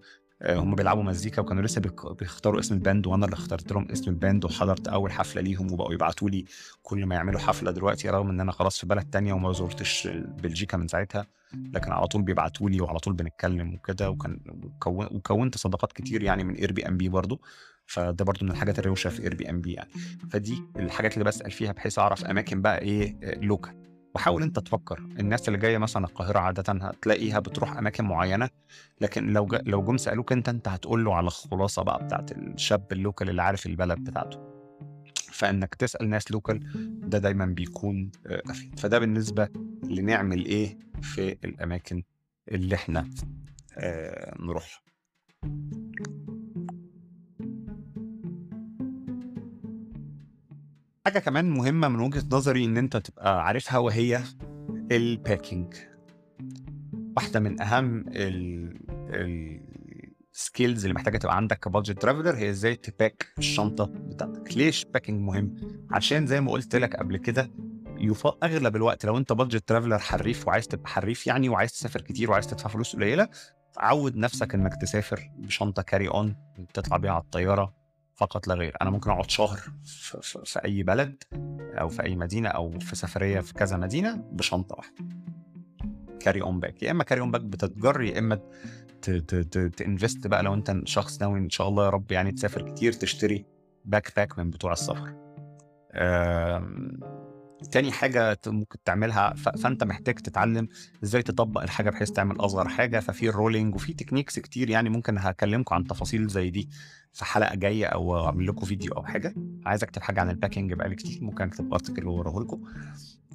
هم 0.46 0.74
بيلعبوا 0.74 1.02
مزيكا 1.02 1.42
وكانوا 1.42 1.62
لسه 1.62 1.80
بيختاروا 2.20 2.60
اسم 2.60 2.74
ال 2.74 2.80
band 2.80 3.06
وأنا 3.06 3.24
اللي 3.24 3.34
اخترت 3.34 3.72
لهم 3.72 3.88
اسم 3.90 4.10
ال 4.10 4.17
band 4.17 4.44
وحضرت 4.44 4.88
أول 4.88 5.12
حفلة 5.12 5.42
ليهم 5.42 5.72
وبقوا 5.72 5.94
يبعتوا 5.94 6.30
لي 6.30 6.44
كل 6.82 7.06
ما 7.06 7.14
يعملوا 7.14 7.40
حفلة 7.40 7.70
دلوقتي 7.70 8.10
رغم 8.10 8.30
إن 8.30 8.40
أنا 8.40 8.52
خلاص 8.52 8.78
في 8.78 8.86
بلد 8.86 9.10
تانية 9.10 9.32
وما 9.32 9.52
زرتش 9.52 10.08
بلجيكا 10.42 10.76
من 10.76 10.88
ساعتها 10.88 11.26
لكن 11.54 11.92
على 11.92 12.06
طول 12.06 12.22
بيبعتوا 12.22 12.70
لي 12.70 12.80
وعلى 12.80 12.98
طول 12.98 13.12
بنتكلم 13.14 13.74
وكده 13.74 14.10
وكان 14.10 14.40
وكون- 14.62 15.08
وكونت 15.10 15.56
صداقات 15.56 15.92
كتير 15.92 16.22
يعني 16.22 16.44
من 16.44 16.54
Airbnb 16.54 17.08
برضه 17.08 17.40
فده 17.86 18.24
برضه 18.24 18.38
من 18.46 18.50
الحاجات 18.52 18.78
الروشة 18.78 19.10
في 19.10 19.22
Airbnb 19.22 19.72
يعني. 19.72 19.90
فدي 20.30 20.62
الحاجات 20.76 21.14
اللي 21.14 21.24
بسأل 21.24 21.50
فيها 21.50 21.72
بحيث 21.72 21.98
أعرف 21.98 22.24
أماكن 22.24 22.62
بقى 22.62 22.78
إيه 22.78 23.16
local 23.42 23.74
وحاول 24.14 24.42
انت 24.42 24.58
تفكر. 24.58 24.98
الناس 24.98 25.48
اللي 25.48 25.58
جاية 25.58 25.78
مثلا 25.78 26.04
القاهرة 26.04 26.38
عاده 26.38 26.72
هتلاقيها 26.72 27.38
بتروح 27.38 27.76
أماكن 27.76 28.04
معينة 28.04 28.48
لكن 29.00 29.32
لو 29.32 29.46
جا 29.46 29.62
لو 29.66 29.82
جم 29.82 29.96
سألوك 29.96 30.32
انت 30.32 30.48
انت 30.48 30.68
هتقول 30.68 31.04
له 31.04 31.14
على 31.14 31.26
الخلاصة 31.26 31.82
بقى 31.82 32.04
بتاعت 32.04 32.32
الشاب 32.32 32.92
ال 32.92 32.98
local 32.98 33.30
اللي 33.30 33.42
عارف 33.42 33.66
البلد 33.66 33.98
بتاعته. 33.98 34.50
فإنك 35.32 35.74
تسأل 35.74 36.08
ناس 36.08 36.30
local 36.30 36.60
ده 37.10 37.18
دايما 37.18 37.46
بيكون 37.46 38.10
آه، 38.26 38.42
أفيد. 38.50 38.78
فده 38.78 38.98
بالنسبة 38.98 39.48
لنعمل 39.84 40.44
إيه 40.44 40.78
في 41.02 41.36
الأماكن 41.44 42.02
اللي 42.48 42.74
إحنا 42.74 43.10
آه، 43.78 44.34
نروحها. 44.40 44.80
حاجة 51.06 51.18
كمان 51.18 51.50
مهمة 51.50 51.88
من 51.88 52.00
وجهة 52.00 52.24
نظري 52.32 52.64
إن 52.64 52.76
أنت 52.76 52.96
تبقى 52.96 53.44
عارفها 53.46 53.78
وهي 53.78 54.20
ال 54.92 55.02
packing 55.02 55.74
واحدة 57.16 57.40
من 57.40 57.60
أهم 57.62 58.04
ال 60.34 60.41
skills 60.41 60.84
اللي 60.84 60.94
محتاجة 60.94 61.18
تبقى 61.18 61.36
عندك 61.36 61.58
ك 61.58 61.64
budget 61.64 62.02
traveler 62.02 62.36
هي 62.36 62.50
إزاي 62.50 62.76
ت 62.76 62.86
pack 62.86 63.26
الشنطة 63.38 63.84
بتاعتك. 63.84 64.56
ليه 64.56 64.77
ال 64.77 64.84
packing 64.84 65.20
مهم؟ 65.20 65.56
عشان 65.90 66.26
زي 66.26 66.40
ما 66.40 66.50
قلت 66.52 66.76
لك 66.76 66.96
قبل 66.96 67.16
كده 67.16 67.50
أغلب 68.42 68.76
الوقت 68.76 69.04
لو 69.04 69.18
أنت 69.18 69.32
budget 69.32 69.68
traveler 69.68 69.98
حريف 69.98 70.48
وعايز 70.48 70.68
تبقى 70.68 70.88
حريف 70.88 71.26
يعني 71.26 71.48
وعايز 71.48 71.72
تسافر 71.72 72.00
كتير 72.00 72.30
وعايز 72.30 72.46
تدفع 72.46 72.68
فلوس 72.68 72.96
قليلة 72.96 73.28
عود 73.78 74.16
نفسك 74.16 74.54
إنك 74.54 74.74
تسافر 74.80 75.30
بشنطة 75.38 75.82
carry 75.82 76.08
on 76.08 76.36
تطلع 76.74 76.96
بيها 76.96 77.10
على 77.12 77.22
الطيارة 77.22 77.79
فقط 78.20 78.48
لا 78.48 78.54
غير. 78.54 78.76
أنا 78.82 78.90
ممكن 78.90 79.10
أقعد 79.10 79.30
شهر 79.30 79.56
في, 79.84 80.18
في, 80.22 80.38
في 80.44 80.64
أي 80.64 80.82
بلد 80.82 81.22
أو 81.80 81.88
في 81.88 82.02
أي 82.02 82.16
مدينة 82.16 82.48
أو 82.48 82.78
في 82.78 82.96
سفرية 82.96 83.40
في 83.40 83.54
كذا 83.54 83.76
مدينة 83.76 84.16
بشنطة 84.32 84.76
واحدة. 84.76 84.94
carry 86.20 86.42
on 86.42 86.60
bag 86.60 86.82
يا 86.82 86.90
إما 86.90 87.04
carry 87.04 87.20
on 87.20 87.30
bag 87.30 87.40
بتتجر 87.40 88.02
يا 88.02 88.18
إما 88.18 88.38
ت 89.76 89.83
invest 89.83 90.26
بقى 90.26 90.42
لو 90.42 90.54
أنت 90.54 90.76
شخص 90.84 91.20
ناوي 91.20 91.38
إن 91.38 91.50
شاء 91.50 91.68
الله 91.68 91.84
يا 91.84 91.90
رب 91.90 92.12
يعني 92.12 92.32
تسافر 92.32 92.62
كتير 92.62 92.92
تشتري 92.92 93.44
backpack 93.84 94.38
من 94.38 94.50
بتوع 94.50 94.72
السفر. 94.72 95.14
تاني 97.72 97.92
حاجة 97.92 98.38
ممكن 98.46 98.78
تعملها 98.84 99.34
فأنت 99.34 99.84
محتاج 99.84 100.14
تتعلم 100.14 100.68
إزاي 101.04 101.22
تطبق 101.22 101.62
الحاجة 101.62 101.90
بحيث 101.90 102.10
تعمل 102.10 102.36
أصغر 102.40 102.68
حاجة 102.68 103.00
ففي 103.00 103.28
ال 103.28 103.34
rolling 103.34 103.74
وفي 103.74 103.92
techniques 103.94 104.38
كتير 104.38 104.70
يعني 104.70 104.88
ممكن 104.90 105.18
هكلمكم 105.18 105.74
عن 105.74 105.84
تفاصيل 105.84 106.28
زي 106.28 106.50
دي 106.50 106.68
في 107.12 107.24
حلقة 107.24 107.54
جاية 107.54 107.86
أو 107.86 108.26
أعمل 108.26 108.46
لكم 108.46 108.66
فيديو 108.66 108.92
أو 108.92 109.02
حاجة. 109.02 109.34
عايز 109.66 109.82
أكتب 109.82 110.02
حاجة 110.02 110.20
عن 110.20 110.30
ال 110.30 110.35
packing 110.35 110.72
بقالي 110.72 110.94
كتير 110.94 111.18
ممكن 111.24 111.44
أكتب 111.44 111.72
article 111.72 112.06
وأوريه 112.06 112.40
لكم 112.40 112.62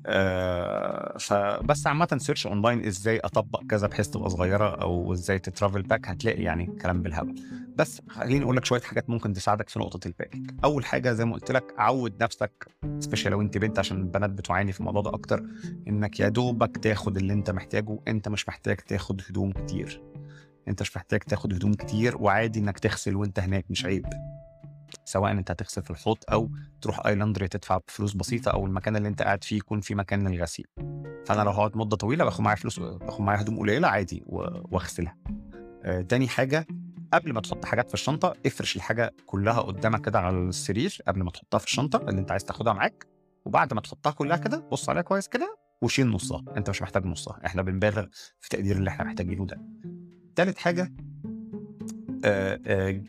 آه 0.07 1.17
فبس 1.17 1.88
عامة 1.88 2.17
search 2.17 2.47
online 2.47 2.86
إزاي 2.86 3.19
أطبق 3.19 3.63
كذا 3.63 3.88
بحيث 3.88 4.07
تبقى 4.07 4.30
صغيرة 4.30 4.82
أو 4.82 5.13
إزاي 5.13 5.39
ت 5.39 5.45
travel 5.45 5.81
pack 5.81 6.07
هتلاقي 6.09 6.43
يعني 6.43 6.65
كلام 6.82 7.01
بالهبل. 7.01 7.36
بس 7.76 8.01
خليني 8.09 8.43
أقول 8.43 8.57
لك 8.57 8.65
شوية 8.65 8.82
حاجات 8.82 9.09
ممكن 9.09 9.34
تساعدك 9.34 9.69
في 9.69 9.80
نقطة 9.80 10.07
ال 10.07 10.13
packing 10.13 10.51
أول 10.63 10.86
حاجة 10.86 11.11
زي 11.13 11.26
ما 11.26 11.34
قلت 11.34 11.51
لك 11.51 11.73
عود 11.78 12.23
نفسك 12.23 12.67
specially 12.99 13.31
لو 13.32 13.41
أنت 13.41 13.57
بنت 13.57 13.80
عشان 13.80 13.97
البنات 13.97 14.30
بتعاني 14.30 14.71
في 14.71 14.80
الموضوع 14.80 15.01
ده 15.01 15.09
أكتر 15.09 15.43
إنك 15.88 16.19
يا 16.19 16.30
دوبك 16.30 16.78
تاخد 16.78 17.17
اللي 17.17 17.34
أنت 17.34 17.51
محتاجه. 17.51 17.99
أنت 18.07 18.30
مش 18.30 18.47
محتاج 18.49 18.78
تاخد 18.78 19.21
هدوم 19.30 19.51
كتير. 19.51 20.01
أنت 20.67 20.82
مش 20.82 20.97
محتاج 20.97 21.19
تاخد 21.19 21.53
هدوم 21.53 21.73
كتير 21.73 22.17
وعادي 22.17 22.59
إنك 22.59 22.80
تغسل 22.80 23.15
وأنت 23.15 23.39
هناك 23.39 23.65
مش 23.69 23.86
عيب. 23.86 24.05
سواء 25.05 25.32
أنت 25.32 25.51
هتغسل 25.51 25.84
في 25.84 25.91
الحوض 25.91 26.17
أو 26.32 26.49
تروح 26.82 27.05
أي 27.05 27.15
laundry 27.15 27.47
تدفع 27.47 27.80
فلوس 27.88 28.13
بسيطة 28.13 28.51
أو 28.51 28.65
المكان 28.65 28.95
اللي 28.95 29.07
أنت 29.07 29.21
قاعد 29.21 29.43
فيه 29.43 29.57
يكون 29.57 29.82
في 29.82 29.95
مكان 29.95 30.28
للغسيل. 30.28 30.65
فأنا 31.26 31.41
لو 31.41 31.51
هقعد 31.51 31.78
مدة 31.78 31.95
طويلة 31.97 32.23
باخد 32.23 32.41
معايا 32.41 32.55
فلوس 32.57 32.80
باخد 32.80 33.21
معايا 33.21 33.41
هدوم 33.41 33.59
قليلة 33.59 33.88
عادي 33.88 34.23
وأغسلها. 34.26 35.17
آه، 35.84 36.01
تاني 36.01 36.28
حاجة 36.28 36.67
قبل 37.13 37.33
ما 37.33 37.41
تحط 37.41 37.65
حاجات 37.65 37.87
في 37.87 37.93
الشنطة 37.93 38.33
افرش 38.45 38.75
الحاجة 38.75 39.13
كلها 39.25 39.59
قدامك 39.61 40.05
كده 40.05 40.19
على 40.19 40.37
السرير 40.37 40.97
قبل 41.07 41.23
ما 41.23 41.31
تحطها 41.31 41.57
في 41.57 41.65
الشنطة 41.65 42.09
اللي 42.09 42.21
انت 42.21 42.31
عايز 42.31 42.43
تاخدها 42.43 42.73
معاك 42.73 43.07
وبعد 43.45 43.73
ما 43.73 43.81
تحطها 43.81 44.11
كلها 44.11 44.37
كده 44.37 44.57
بص 44.71 44.89
عليها 44.89 45.01
كويس 45.01 45.27
كده 45.27 45.57
وشيل 45.81 46.07
نصها 46.07 46.43
انت 46.57 46.69
مش 46.69 46.81
محتاج 46.81 47.05
نصها 47.05 47.39
إحنا 47.45 47.61
بنبالغ 47.61 48.05
في 48.39 48.49
تقدير 48.49 48.77
اللي 48.77 48.89
إحنا 48.89 49.05
محتاجينه 49.05 49.45
ده. 49.45 49.61
تالت 50.35 50.57
حاجة 50.57 50.93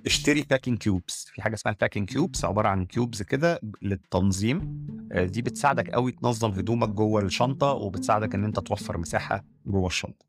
اشتري 0.07 0.43
packing 0.51 0.79
cubes 0.79 1.27
في 1.35 1.43
حاجة 1.43 1.55
اسمها 1.55 1.73
ال 1.75 1.79
packing 1.79 2.09
cubes 2.09 2.45
عبارة 2.45 2.69
عن 2.69 2.85
cubes 2.87 3.23
كده 3.23 3.61
للتنظيم. 3.83 4.87
دي 5.15 5.43
بتساعدك 5.43 5.91
قوي 5.91 6.13
تنظم 6.13 6.51
هدومك 6.51 6.89
جوه 6.89 7.23
الشنطة 7.23 7.67
وبتساعدك 7.73 8.35
إن 8.35 8.45
أنت 8.45 8.61
توفر 8.61 8.99
مساحة 8.99 9.45
جوه 9.67 9.87
الشنطة. 9.87 10.27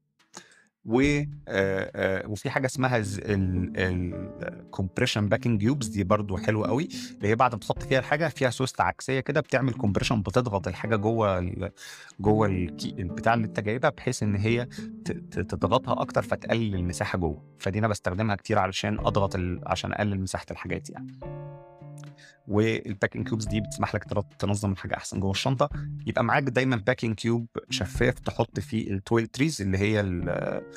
و 0.87 1.01
آه، 1.01 1.25
آه، 1.47 2.27
وفي 2.27 2.49
حاجة 2.49 2.65
اسمها 2.65 3.03
ال 4.37 4.45
compression 4.45 5.29
packing 5.29 5.61
cubes 5.61 5.87
دي 5.87 6.03
برضو 6.03 6.37
حلوة 6.37 6.67
قوي 6.67 6.87
اللي 7.17 7.27
هي 7.27 7.35
بعد 7.35 7.53
ما 7.53 7.59
تحط 7.59 7.83
فيها 7.83 7.99
الحاجة 7.99 8.27
فيها 8.27 8.49
سوست 8.49 8.81
عكسية 8.81 9.19
كده 9.19 9.41
بتعمل 9.41 9.73
compression 9.73 10.21
بتضغط 10.21 10.67
الحاجة 10.67 10.95
جوه 10.95 11.51
جوه 12.19 12.47
البتاع 12.47 13.33
اللي 13.33 13.47
انت 13.47 13.59
جايبها 13.59 13.89
بحيث 13.89 14.23
ان 14.23 14.35
هي 14.35 14.67
تضغطها 15.31 16.01
أكتر 16.01 16.21
فتقلل 16.21 16.75
المساحة 16.75 17.17
جوه 17.17 17.43
فدي 17.59 17.79
أنا 17.79 17.87
بستخدمها 17.87 18.35
كتير 18.35 18.59
علشان 18.59 18.99
أضغط. 18.99 19.35
عشان 19.65 19.93
أقلل 19.93 20.21
مساحة 20.21 20.45
الحاجات 20.51 20.89
يعني 20.89 21.19
وال 22.47 22.65
packing 22.65 23.27
cubes 23.27 23.45
دي 23.45 23.61
بتسمح 23.61 23.95
لك 23.95 24.03
تنظم 24.39 24.71
الحاجة 24.71 24.95
أحسن 24.97 25.19
جوه 25.19 25.31
الشنطة. 25.31 25.69
يبقى 26.07 26.23
معاك 26.23 26.43
دايما 26.43 26.75
packing 26.75 27.15
cube 27.15 27.47
شفاف 27.69 28.19
تحط 28.19 28.59
فيه 28.59 28.91
ال 28.91 28.97
toiletries 28.97 29.61
اللي 29.61 29.77
هي 29.77 30.01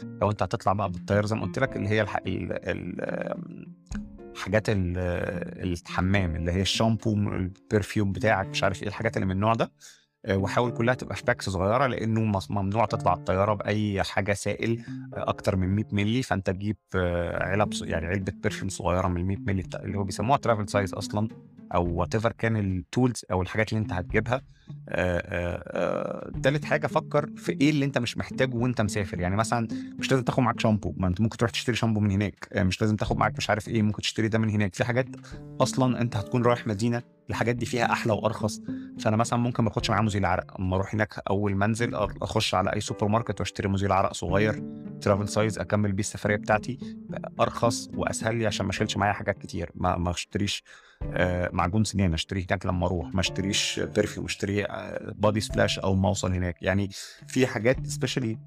لو 0.05 0.31
أنت 0.31 0.43
هتطلع 0.43 0.73
بقى 0.73 0.91
بالطيارة 0.91 1.27
زي 1.27 1.37
ما 1.37 1.43
قلت 1.43 1.59
لك 1.59 1.77
اللي 1.77 1.89
هي 1.89 2.01
الح... 2.03 2.17
ال... 2.17 2.53
ال... 2.53 3.67
حاجات 4.37 4.69
ال- 4.69 4.99
الحمام 5.73 6.37
اللي 6.37 6.53
هي 6.53 6.61
الشامبو 6.63 7.13
ال 7.15 7.27
perfume 7.27 8.13
بتاعك 8.13 8.47
مش 8.47 8.65
عارف 8.65 8.83
إيه 8.83 8.89
الحاجات 8.89 9.17
اللي 9.17 9.27
من 9.27 9.33
النوع 9.33 9.55
ده. 9.55 9.73
وحاول 10.29 10.71
كلها 10.71 10.95
تبقى 10.95 11.17
في 11.17 11.23
packs 11.25 11.49
صغيرة 11.49 11.87
لأنه 11.87 12.41
ممنوع 12.51 12.85
تطلع 12.85 13.13
الطيارة 13.13 13.55
بأي 13.55 14.03
حاجة 14.03 14.33
سائل 14.33 14.85
آه، 15.15 15.29
أكتر 15.29 15.57
من 15.57 15.69
100 15.69 15.85
مللي. 15.93 16.23
فأنت 16.23 16.51
تجيب 16.51 16.77
آه، 16.97 17.45
علب 17.45 17.71
يعني 17.83 18.07
علبة 18.07 18.33
perfume 18.45 18.69
صغيرة 18.69 19.09
من 19.09 19.25
100 19.25 19.37
مللي 19.39 19.65
اللي 19.75 19.99
هو 19.99 20.05
بيسموها 20.05 20.39
travel 20.39 20.69
size 20.69 20.95
أصلا 20.95 21.29
أو 21.75 21.95
whatever 21.95 22.33
كان 22.33 22.57
ال 22.57 22.68
tools 22.68 23.25
أو 23.31 23.43
الحاجات 23.43 23.73
اللي 23.73 23.83
أنت 23.83 23.93
هتجيبها. 23.93 24.43
آه، 24.89 25.19
آه، 25.19 25.63
آه، 25.67 26.41
تالت 26.43 26.65
حاجة 26.65 26.87
فكر 26.87 27.31
في 27.37 27.53
إيه 27.61 27.71
اللي 27.71 27.85
أنت 27.85 27.99
مش 27.99 28.19
محتاجه 28.19 28.55
وأنت 28.57 28.81
مسافر. 28.81 29.21
يعني 29.21 29.37
مثلا 29.37 29.69
مش 29.99 30.11
لازم 30.11 30.25
تاخد 30.25 30.41
معاك 30.43 30.61
شامبو 30.61 30.95
ما 30.97 31.07
أنت 31.09 31.21
ممكن 31.21 31.37
تروح 31.37 31.51
تشتري 31.51 31.77
شامبو 31.77 32.01
من 32.01 32.11
هناك. 32.11 32.49
مش 32.57 32.81
لازم 32.81 32.97
تاخد 32.97 33.17
معاك 33.17 33.37
مش 33.37 33.51
عارف 33.51 33.69
إيه 33.69 33.83
ممكن 33.83 34.03
تشتري 34.03 34.29
ده 34.29 34.39
من 34.39 34.51
هناك. 34.51 34.75
في 34.75 34.85
حاجات 34.85 35.07
أصلا 35.61 36.01
أنت 36.01 36.17
هتكون 36.17 36.43
رايح 36.43 36.67
مدينة 36.67 37.03
الحاجات 37.31 37.57
دي 37.57 37.67
فيها 37.67 37.93
أحلى 37.93 38.13
وأرخص. 38.13 38.61
فأنا 38.99 39.17
مثلا 39.17 39.39
ممكن 39.39 39.65
ما 39.65 39.71
أخدش 39.71 39.91
معايا 39.91 40.03
مزيل 40.03 40.25
عرق 40.25 40.61
أما 40.61 40.77
أروح 40.77 40.95
هناك 40.95 41.15
أول 41.31 41.55
ما 41.55 41.63
أنزل 41.63 41.95
أخش 42.23 42.55
على 42.55 42.73
أي 42.73 42.81
سوبر 42.81 43.09
ماركت 43.09 43.41
وأشتري 43.41 43.69
مزيل 43.69 43.93
عرق 43.93 44.13
صغير 44.13 44.63
travel 45.01 45.29
size 45.29 45.59
أكمل 45.59 45.93
بيه 45.93 46.01
السفرية 46.01 46.37
بتاعتي 46.37 46.79
أرخص 47.41 47.89
وأسهل 47.95 48.37
لي 48.37 48.47
عشان 48.47 48.67
ما 48.67 48.73
أشيلش 48.73 48.97
معايا 48.97 49.13
حاجات 49.13 49.39
كتير. 49.39 49.71
ما 49.75 49.97
ما 49.97 50.11
أشتريش 50.11 50.63
آه، 51.13 51.51
معجون 51.53 51.85
سنان 51.85 52.15
أشتريه 52.15 52.47
هناك 52.51 52.67
لما 52.67 52.87
أروح. 52.87 53.15
ما 53.15 53.21
أشتريش 53.21 53.81
perfume 53.97 54.27
اشتري 54.27 54.67
body 55.15 55.41
splash 55.41 55.79
أو 55.79 55.95
ما 55.95 56.09
اوصل 56.09 56.33
هناك. 56.33 56.63
يعني 56.63 56.91
في 57.29 57.47
حاجات 57.47 57.87
specially 57.87 58.39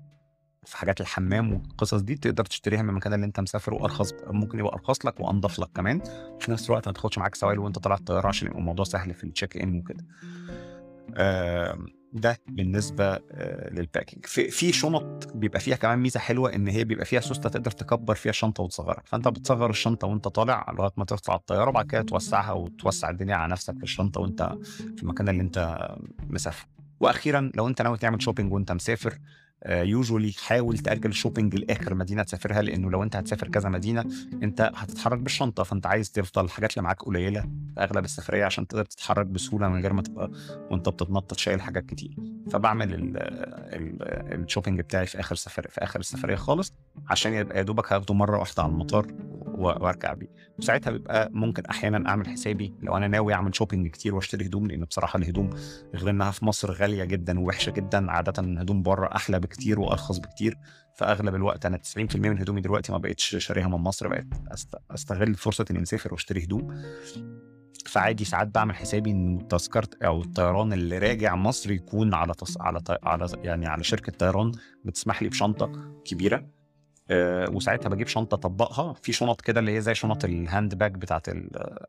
في 0.65 0.77
حاجات 0.77 1.01
الحمام 1.01 1.53
والقصص 1.53 2.01
دي 2.01 2.15
تقدر 2.15 2.45
تشتريها 2.45 2.81
من 2.81 2.89
المكان 2.89 3.13
اللي 3.13 3.25
انت 3.25 3.39
مسافر 3.39 3.73
وأرخص 3.73 4.13
ممكن 4.27 4.59
يبقى 4.59 4.73
أرخص 4.73 5.05
لك 5.05 5.19
وأنضف 5.19 5.59
لك 5.59 5.69
كمان. 5.75 6.01
في 6.39 6.51
نفس 6.51 6.69
الوقت 6.69 6.87
ما 6.87 6.93
تاخدش 6.93 7.17
معاك 7.17 7.35
سوائل 7.35 7.59
وأنت 7.59 7.79
طالع 7.79 7.95
الطياره 7.95 8.27
عشان 8.27 8.47
يبقى 8.47 8.59
الموضوع 8.59 8.85
سهل 8.85 9.13
في 9.13 9.23
ال 9.23 9.29
check 9.29 9.57
in 9.57 9.77
وكده 9.79 10.05
ده 12.13 12.37
بالنسبة 12.47 13.05
آه، 13.31 13.69
لل 13.69 13.82
packing 13.82 14.25
في 14.25 14.49
في 14.51 14.71
شنط 14.71 15.31
بيبقى 15.35 15.59
فيها 15.59 15.75
كمان 15.75 15.99
ميزة 15.99 16.19
حلوة 16.19 16.55
إن 16.55 16.67
هي 16.67 16.83
بيبقى 16.83 17.05
فيها 17.05 17.19
سوستة 17.21 17.49
تقدر 17.49 17.71
تكبر 17.71 18.15
فيها 18.15 18.29
الشنطة 18.29 18.63
وتصغرها. 18.63 19.03
فأنت 19.05 19.27
بتصغر 19.27 19.69
الشنطة 19.69 20.07
وأنت 20.07 20.27
طالع 20.27 20.71
لغاية 20.77 20.91
ما 20.97 21.05
تطلع 21.05 21.35
الطيارة 21.35 21.69
وبعد 21.69 21.85
كده 21.87 22.01
توسعها 22.01 22.51
وتوسع 22.51 23.09
الدنيا 23.09 23.35
على 23.35 23.51
نفسك 23.51 23.77
في 23.77 23.83
الشنطة 23.83 24.21
وأنت 24.21 24.55
في 24.97 25.03
المكان 25.03 25.29
اللي 25.29 25.41
أنت 25.41 25.87
مسافر 26.29 26.67
وأخيرا 26.99 27.51
لو 27.55 27.67
أنت 27.67 27.81
ناوي 27.81 27.97
تعمل 27.97 28.21
shopping 28.21 28.53
وأنت 28.53 28.71
مسافر 28.71 29.19
usually 29.65 30.27
آه، 30.27 30.31
حاول 30.47 30.77
تأجل 30.77 31.09
ال 31.09 31.14
shopping 31.14 31.55
لآخر 31.55 31.93
مدينة 31.93 32.23
تسافرها 32.23 32.61
لأنه 32.61 32.91
لو 32.91 33.03
أنت 33.03 33.15
هتسافر 33.15 33.47
كذا 33.47 33.69
مدينة 33.69 34.05
أنت 34.43 34.71
هتتحرك 34.75 35.19
بالشنطة 35.19 35.63
فأنت 35.63 35.85
عايز 35.85 36.11
تفضل 36.11 36.45
الحاجات 36.45 36.73
اللي 36.73 36.83
معاك 36.83 37.03
قليلة 37.03 37.41
في 37.41 37.79
أغلب 37.79 38.05
السفرية 38.05 38.45
عشان 38.45 38.67
تقدر 38.67 38.85
تتحرك 38.85 39.25
بسهولة 39.25 39.69
من 39.69 39.81
غير 39.81 39.93
ما 39.93 40.01
تبقى 40.01 40.31
وأنت 40.71 40.89
بتتنطط 40.89 41.37
شايل 41.37 41.61
حاجات 41.61 41.85
كتير. 41.85 42.15
فبعمل 42.51 43.13
ال 44.33 44.39
shopping 44.39 44.79
بتاعي 44.81 45.05
في 45.05 45.19
آخر 45.19 45.35
سفر 45.35 45.67
في 45.69 45.83
آخر 45.83 45.99
السفرية 45.99 46.35
خالص 46.35 46.73
عشان 47.09 47.33
يبقى 47.33 47.57
يا 47.57 47.63
دوبك 47.63 47.93
هاخده 47.93 48.13
مرة 48.13 48.39
واحدة 48.39 48.63
على 48.63 48.71
المطار 48.71 49.07
وأرجع 49.55 50.13
بيه. 50.13 50.27
وساعتها 50.59 50.91
بيبقى 50.91 51.29
ممكن 51.33 51.65
أحيانا 51.65 52.09
أعمل 52.09 52.27
حسابي 52.27 52.73
لو 52.81 52.97
أنا 52.97 53.07
ناوي 53.07 53.33
أعمل 53.33 53.55
شوبينج 53.55 53.87
كتير 53.87 54.15
وأشتري 54.15 54.45
هدوم 54.45 54.67
لأن 54.67 54.83
بصراحة 54.85 55.17
الهدوم 55.17 55.49
غير 55.95 56.09
إنها 56.09 56.31
في 56.31 56.45
مصر 56.45 56.71
غالية 56.71 57.03
جدا 57.03 57.39
ووحشة 57.39 57.69
جدا 57.71 58.11
عادة 58.11 58.43
الهدوم 58.43 58.83
بره 58.83 59.09
أحلى 59.15 59.39
بكتير 59.39 59.52
وأرخص 59.79 60.17
بكتير. 60.17 60.57
فأغلب 60.95 61.35
الوقت 61.35 61.65
أنا 61.65 61.77
90% 61.77 62.15
من 62.15 62.39
هدومي 62.39 62.61
دلوقتي 62.61 62.91
ما 62.91 62.97
بقتش 62.97 63.35
شاريها 63.39 63.67
من 63.67 63.77
مصر 63.77 64.07
بقيت 64.07 64.33
أستغل 64.91 65.35
فرصة 65.35 65.65
إني 65.71 65.79
مسافر 65.79 66.13
وأشتري 66.13 66.43
هدوم. 66.43 66.83
فعادي 67.85 68.25
ساعات 68.25 68.47
بعمل 68.47 68.75
حسابي 68.75 69.11
إن 69.11 69.47
تذكره 69.49 69.89
أو 70.03 70.21
الطيران 70.21 70.73
اللي 70.73 70.97
راجع 70.97 71.35
مصر 71.35 71.71
يكون 71.71 72.13
على 72.13 72.33
تص... 72.33 72.61
على 72.61 72.79
ط... 72.79 72.91
على 73.03 73.27
يعني 73.43 73.67
على 73.67 73.83
شركة 73.83 74.11
طيران 74.11 74.51
بتسمح 74.85 75.23
لي 75.23 75.29
بشنطة 75.29 75.71
كبيرة. 76.05 76.45
وساعتها 77.11 77.89
بجيب 77.89 78.07
شنطة 78.07 78.35
أطبقها. 78.35 78.93
في 78.93 79.11
شنط 79.13 79.41
كده 79.41 79.59
اللي 79.59 79.75
هي 79.75 79.81
زي 79.81 79.95
شنط 79.95 80.25
ال 80.25 80.35
hand 80.35 80.75
bag 80.75 80.95
بتاعت 80.95 81.29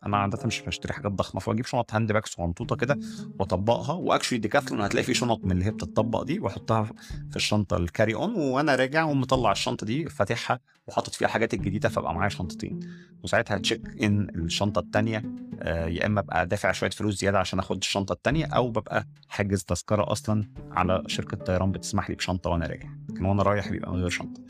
أنا 0.07 0.17
عادة 0.17 0.39
مش 0.47 0.61
بشتري 0.61 0.93
حاجات 0.93 1.12
ضخمة 1.12 1.41
فبجيب 1.41 1.65
شنط 1.67 1.95
hand 1.95 2.12
bag 2.12 2.26
صغنطوطة 2.27 2.77
كده 2.77 2.99
وأطبقها 3.39 3.93
و 3.93 3.98
actually 3.98 4.39
ديكاثلون 4.39 4.81
هتلاقي 4.81 5.05
في 5.05 5.15
شنط 5.15 5.45
من 5.45 5.53
اللي 5.53 5.65
هي 5.65 5.71
بتطبق 5.71 6.23
دي 6.23 6.39
وأحطها 6.41 6.85
في 7.31 7.37
الشنطة 7.37 7.77
ال 7.76 7.83
carry 7.83 8.14
on 8.14 8.35
وأنا 8.35 8.75
راجع 8.75 9.05
ومطلع 9.05 9.53
الشنطة 9.53 9.87
دي 9.87 10.09
فاتحها 10.09 10.61
وحاطط 10.87 11.15
فيها 11.15 11.27
الحاجات 11.29 11.55
الجديدة 11.55 11.89
فبقى 11.89 12.15
معايا 12.15 12.29
شنطتين. 12.29 12.81
وساعتها 13.25 13.59
check 13.59 14.03
in 14.03 14.28
الشنطة 14.35 14.79
الثانية 14.79 15.23
آه، 15.62 15.87
يا 15.87 16.07
إما 16.07 16.21
أبقى 16.21 16.47
دافع 16.47 16.73
شوية 16.73 16.91
فلوس 16.91 17.21
زيادة 17.21 17.39
عشان 17.39 17.59
آخد 17.59 17.77
الشنطة 17.77 18.12
الثانية 18.12 18.47
أو 18.47 18.69
ببقى 18.71 19.07
حاجز 19.29 19.62
تذكرة 19.65 20.12
أصلا 20.12 20.49
على 20.71 21.03
شركة 21.07 21.37
طيران 21.37 21.73
بتسمح 21.73 22.11
لي 22.11 22.17
بشنطة 22.17 22.51
وأنا 22.51 22.67
راجع 22.67 22.89
لكن 23.11 23.25
وأنا 23.25 23.43
رايح 23.43 23.69
بيبقى 23.69 23.93
من 23.93 24.01
غير 24.01 24.11
شنطة. 24.11 24.41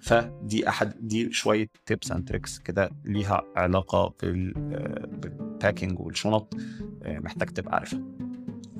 فدي 0.00 0.68
أحد 0.68 1.08
دي 1.08 1.32
شوية 1.32 1.68
tips 1.86 2.12
and 2.12 2.28
tricks 2.28 2.58
كده 2.58 2.90
ليها 3.04 3.42
علاقة 3.56 4.14
بال 4.22 4.62
packing 4.62 6.00
والشنط 6.00 6.54
آه، 7.02 7.18
محتاج 7.18 7.48
تبقى 7.48 7.74
عارفها. 7.74 8.00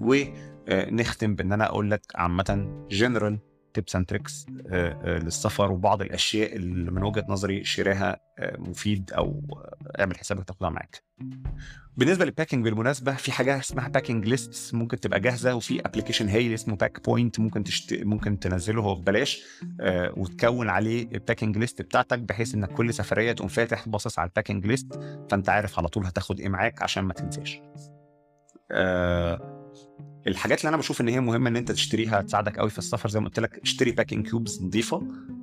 ونختم 0.01 1.35
بإن 1.35 1.53
أنا 1.53 1.67
أقول 1.67 1.91
لك 1.91 2.03
عامة 2.15 2.69
general 2.91 3.39
tips 3.77 3.97
and 3.97 4.07
tricks 4.07 4.47
للسفر 5.05 5.73
وبعض 5.73 6.03
الأشياء 6.03 6.57
اللي 6.57 6.91
من 6.91 7.03
وجهة 7.03 7.25
نظري 7.29 7.65
شراها 7.65 8.21
آه، 8.39 8.57
مفيد 8.59 9.13
أو 9.13 9.43
اعمل 10.01 10.19
حسابك 10.19 10.45
تاخدها 10.45 10.71
معاك. 10.71 11.03
بالنسبة 11.97 12.25
لل 12.25 12.34
packing 12.34 12.65
بالمناسبة 12.65 13.15
في 13.15 13.33
حاجة 13.33 13.59
اسمها 13.59 13.89
packing 13.89 14.27
list 14.29 14.75
ممكن 14.75 15.01
تبقى 15.01 15.21
جاهزة 15.21 15.55
وفي 15.55 15.81
application 15.81 16.29
هايل 16.29 16.55
اسمه 16.55 16.77
PackPoint 16.77 17.41
ممكن 17.41 17.65
تشت... 17.65 17.95
ممكن 17.95 18.39
تنزله 18.39 18.83
هو 18.83 18.95
ببلاش 18.95 19.43
آه 19.81 20.13
وتكون 20.17 20.69
عليه 20.69 21.09
ال 21.13 21.19
packing 21.19 21.59
list 21.59 21.83
بتاعتك 21.83 22.19
بحيث 22.19 22.55
إنك 22.55 22.73
كل 22.73 22.95
سفرية 22.95 23.33
تقوم 23.33 23.49
فاتح 23.49 23.89
باصص 23.89 24.19
على 24.19 24.29
ال 24.29 24.34
packing 24.34 24.67
list 24.67 25.01
فأنت 25.31 25.49
عارف 25.49 25.79
على 25.79 25.89
طول 25.89 26.07
هتاخد 26.07 26.41
إيه 26.41 26.49
معاك 26.49 26.83
عشان 26.83 27.05
ما 27.05 27.15
تنساش. 27.15 27.61
آه 28.71 29.56
الحاجات 30.27 30.61
اللي 30.61 30.69
أنا 30.69 30.77
بشوف 30.77 31.01
إن 31.01 31.09
هي 31.09 31.21
مهمة 31.21 31.49
إن 31.51 31.57
أنت 31.57 31.73
تشتريها 31.73 32.23
تساعدك 32.23 32.59
قوي 32.59 32.71
في 32.71 32.79
السفر 32.79 33.09
زي 33.09 33.21
ما 33.21 33.27
قلت 33.27 33.41
لك 33.41 33.59
اشتري 33.63 33.91
packing 33.91 34.29
cubes 34.29 34.63
نظيفة. 34.65 35.03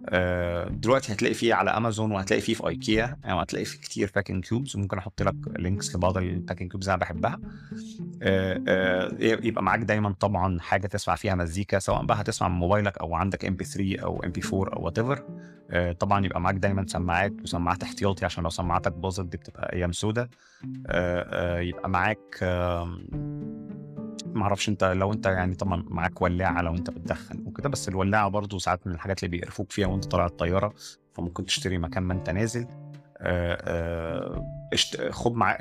آه، 0.10 0.70
دلوقتي 0.70 1.14
هتلاقي 1.14 1.34
فيه 1.34 1.54
على 1.54 1.70
امازون 1.72 2.12
وهتلاقي 2.12 2.42
فيه 2.42 2.54
في 2.54 2.68
ايكيا 2.68 3.18
يعني 3.24 3.42
هتلاقي 3.42 3.66
فيه 3.66 3.80
كتير 3.80 4.12
packing 4.16 4.44
cubes 4.46 4.78
ممكن 4.78 4.98
أحط 4.98 5.22
لك 5.22 5.36
links 5.60 5.96
لبعض 5.96 6.18
ال 6.18 6.24
packing 6.24 6.72
cubes 6.72 6.90
أنا 6.90 6.98
بحبها. 6.98 7.40
آه، 8.22 8.62
آه، 8.68 9.18
يبقى 9.22 9.64
معاك 9.64 9.80
دايما 9.80 10.12
طبعا 10.20 10.60
حاجة 10.60 10.88
تسمع 10.88 11.16
فيها 11.16 11.36
مزيكا 11.36 11.80
سواء 11.80 12.06
بقى 12.06 12.22
هتسمع 12.22 12.48
من 12.48 12.56
موبايلك 12.56 12.98
أو 12.98 13.16
عندك 13.16 13.46
MP3 13.46 14.00
أو 14.04 14.24
MP4 14.24 14.74
أو 14.74 14.86
whatever 14.86 15.24
طبعا 16.00 16.26
يبقى 16.26 16.42
معاك 16.42 16.56
دايما 16.56 16.86
سماعات 16.88 17.34
وسماعات 17.44 17.84
احتياطي 17.84 18.26
عشان 18.26 18.44
لو 18.44 18.50
سماعتك 18.50 18.92
باظت 18.94 19.26
دي 19.26 19.38
بتبقى 19.38 19.74
أيام 19.74 19.92
سودة. 19.92 20.30
يبقى 21.60 21.90
معاك 21.90 22.44
ما 24.34 24.44
أعرفش 24.44 24.70
انت 24.70 24.84
لو 24.84 25.14
انت 25.14 25.26
يعني 25.26 25.56
طبعا 25.56 25.84
معاك 25.88 26.22
ولاعة 26.22 26.62
لو 26.62 26.76
انت 26.76 26.90
بتدخن 26.90 27.44
وكده 27.46 27.70
بس 27.70 27.90
الولاعة 27.90 28.30
برضو 28.30 28.60
ساعات 28.60 28.88
من 28.88 28.94
الحاجات 28.94 29.24
اللي 29.24 29.38
بيقرفوك 29.38 29.72
فيها 29.72 29.88
وانت 29.88 30.06
طالع 30.06 30.26
الطيارة 30.26 30.74
فممكن 31.14 31.46
تشتري 31.46 31.78
مكان 31.78 32.04
ما 32.04 32.14
انت 32.14 32.30
نازل. 32.30 32.68
خد 35.10 35.34
مع 35.34 35.58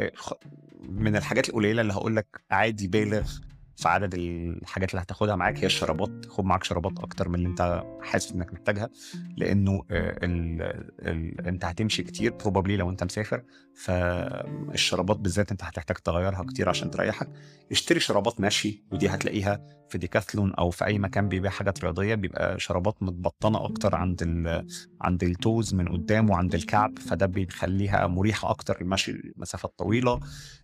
من 0.89 1.17
الحاجات 1.17 1.49
القليلة 1.49 1.83
اللي 1.83 1.93
هقول 1.93 2.17
لك 2.17 2.41
عادي 2.51 2.89
بالغ 2.89 3.31
في 3.77 3.89
عدد 3.89 4.15
الحاجات 4.15 4.91
اللي 4.91 5.03
هتاخدها 5.03 5.37
معاك 5.37 5.59
هي 5.59 5.67
الشرابات. 5.67 6.27
خد 6.29 6.45
معاك 6.45 6.65
شرابات 6.65 6.99
أكتر 6.99 7.29
من 7.29 7.35
اللي 7.35 7.49
انت 7.49 7.83
حاسس 8.03 8.33
إنك 8.33 8.53
محتاجها 8.53 8.89
لأنه 9.37 9.83
ال 9.91 10.63
ال 11.01 11.47
انت 11.47 11.65
هتمشي 11.65 12.03
كتير 12.03 12.33
probably 12.33 12.77
لو 12.77 12.91
انت 12.91 13.05
مسافر. 13.05 13.43
فالشرابات 13.77 15.17
بالذات 15.17 15.51
انت 15.51 15.65
هتحتاج 15.65 15.97
تغيرها 15.97 16.45
كتير 16.45 16.69
عشان 16.69 16.91
تريحك. 16.91 17.29
اشتري 17.71 18.01
شرابات 18.01 18.41
مشي 18.41 18.83
ودي 18.93 19.09
هتلاقيها 19.09 19.61
في 19.89 19.99
ديكاثلون 19.99 20.55
أو 20.55 20.71
في 20.71 20.85
أي 20.85 20.99
مكان 20.99 21.29
بيبيع 21.29 21.51
حاجات 21.51 21.85
رياضية 21.85 22.15
بيبقى 22.15 22.61
شرابات 22.61 23.03
متبطنة 23.03 23.65
أكتر 23.65 23.95
عند 23.95 24.23
ال 24.23 24.67
عند 25.01 25.25
ال 25.25 25.35
toes 25.35 25.75
من 25.75 25.89
قدام 25.89 26.31
وعند 26.31 26.55
الكعب 26.55 26.99
فده 26.99 27.27
بيخليها 27.27 28.07
مريحة 28.07 28.51
أكتر 28.51 28.81
المشي 28.81 29.33
مسافات 29.37 29.75
طويلة. 29.79 30.21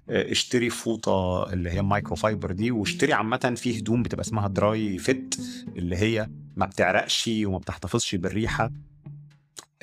اشتري 0.09 0.71
فوطة 0.71 1.47
اللي 1.53 1.71
هي 1.71 1.83
مايكرو 1.83 2.17
فايبر 2.17 2.53
دي 2.53 2.71
واشتري 2.71 3.13
عامة 3.13 3.55
في 3.57 3.79
هدوم 3.79 4.03
بتبقى 4.03 4.23
اسمها 4.25 4.49
dry 4.49 4.99
fit 4.99 5.35
اللي 5.77 5.97
هي 5.97 6.29
ما 6.57 6.67
بتعرقش 6.67 7.31
وما 7.45 7.59
بتحتفظش 7.59 8.15
بالريحة. 8.15 8.65
آه، 8.65 8.73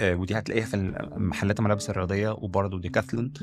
ودي 0.01 0.37
هتلاقيها 0.37 0.65
في 0.65 0.77
محلات 1.17 1.59
الملابس 1.59 1.89
الرياضية 1.89 2.29
وبرضه 2.29 2.79
ديكاثلون 2.79 3.33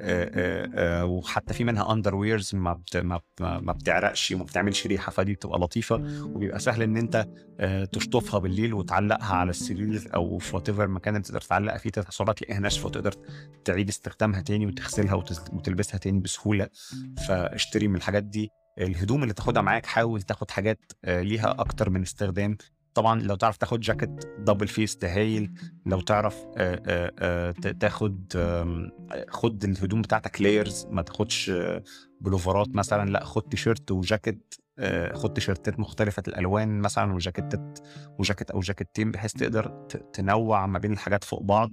آه، 0.00 0.70
آه، 0.74 1.04
وحتى 1.04 1.54
في 1.54 1.64
منها 1.64 1.92
underwears 1.92 2.54
ما 2.54 2.72
بت 2.72 2.96
ما, 3.40 3.72
بتعرقش 3.72 4.32
وما 4.32 4.44
بتعملش 4.44 4.86
ريحة 4.86 5.12
فدي 5.12 5.34
بتبقى 5.34 5.58
لطيفة 5.58 5.94
وبيبقى 6.22 6.58
سهل 6.58 6.82
إن 6.82 6.96
أنت 6.96 7.28
تشطفها 7.92 8.40
بالليل 8.40 8.74
وتعلقها 8.74 9.34
على 9.34 9.50
السرير 9.50 10.10
أو 10.14 10.38
في 10.38 10.56
whatever 10.56 10.88
مكان 10.88 11.22
تقدر 11.22 11.40
تعلقها 11.40 11.78
فيه 11.78 11.90
تحصلها 11.90 12.32
تلاقيها 12.32 12.58
ناشفة 12.60 12.86
وتقدر 12.86 13.14
تعيد 13.64 13.88
استخدامها 13.88 14.40
تاني 14.40 14.66
وتغسلها 14.66 15.14
وتلبسها 15.52 15.98
تاني 15.98 16.20
بسهولة. 16.20 16.68
فاشتري 17.28 17.88
من 17.88 17.96
الحاجات 17.96 18.22
دي. 18.22 18.50
الهدوم 18.78 19.22
اللي 19.22 19.34
تاخدها 19.34 19.62
معاك 19.62 19.86
حاول 19.86 20.22
تاخد 20.22 20.50
حاجات 20.50 20.92
ليها 21.06 21.50
أكتر 21.50 21.90
من 21.90 22.02
استخدام. 22.02 22.56
طبعا 22.96 23.20
لو 23.20 23.34
تعرف 23.34 23.56
تاخد 23.56 23.80
جاكيت 23.80 24.10
double 24.38 24.68
face 24.68 24.96
هايل 24.96 25.50
لو 25.86 26.00
تعرف 26.00 26.36
آه، 26.56 26.82
آه، 26.86 27.12
آه، 27.18 27.50
ت- 27.50 27.66
تاخد 27.68 28.32
آم، 28.36 28.90
خد 29.28 29.64
الهدوم 29.64 30.02
بتاعتك 30.02 30.42
layers 30.42 30.86
ما 30.90 31.02
تاخدش 31.02 31.50
آه، 31.50 31.82
بلوفرات 32.20 32.68
مثلا 32.68 33.10
لا 33.10 33.24
خد 33.24 33.42
تيشيرت 33.42 33.90
وجاكيت 33.90 34.54
آه، 34.78 35.12
خد 35.14 35.32
تيشيرتات 35.32 35.80
مختلفة 35.80 36.22
الألوان 36.28 36.80
مثلا 36.80 37.12
وجاكيتات 37.14 37.78
وجاكيت 38.18 38.50
أو 38.50 38.60
جاكيتين 38.60 39.10
بحيث 39.10 39.32
تقدر 39.32 39.86
تنوع 40.12 40.66
ما 40.66 40.78
بين 40.78 40.92
الحاجات 40.92 41.24
فوق 41.24 41.42
بعض 41.42 41.72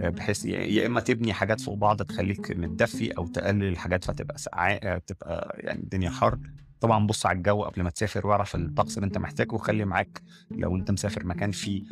آه، 0.00 0.08
بحيث 0.08 0.44
يا 0.44 0.86
إما 0.86 1.00
تبني 1.00 1.32
حاجات 1.32 1.60
فوق 1.60 1.74
بعض 1.74 2.02
تخليك 2.02 2.50
متدفي 2.50 3.10
أو 3.18 3.26
تقلل 3.26 3.64
الحاجات 3.64 4.04
فتبقى 4.04 4.38
سقعة 4.38 4.98
تبقى 4.98 5.56
يعني 5.60 5.78
الدنيا 5.82 6.10
حر. 6.10 6.38
طبعا 6.80 7.06
بص 7.06 7.26
على 7.26 7.38
الجو 7.38 7.62
قبل 7.62 7.82
ما 7.82 7.90
تسافر 7.90 8.26
واعرف 8.26 8.54
الطقس 8.54 8.96
اللي 8.98 9.06
انت 9.06 9.18
محتاجه 9.18 9.54
وخلي 9.54 9.84
معاك 9.84 10.22
لو 10.50 10.76
انت 10.76 10.90
مسافر 10.90 11.26
مكان 11.26 11.50
فيه 11.50 11.82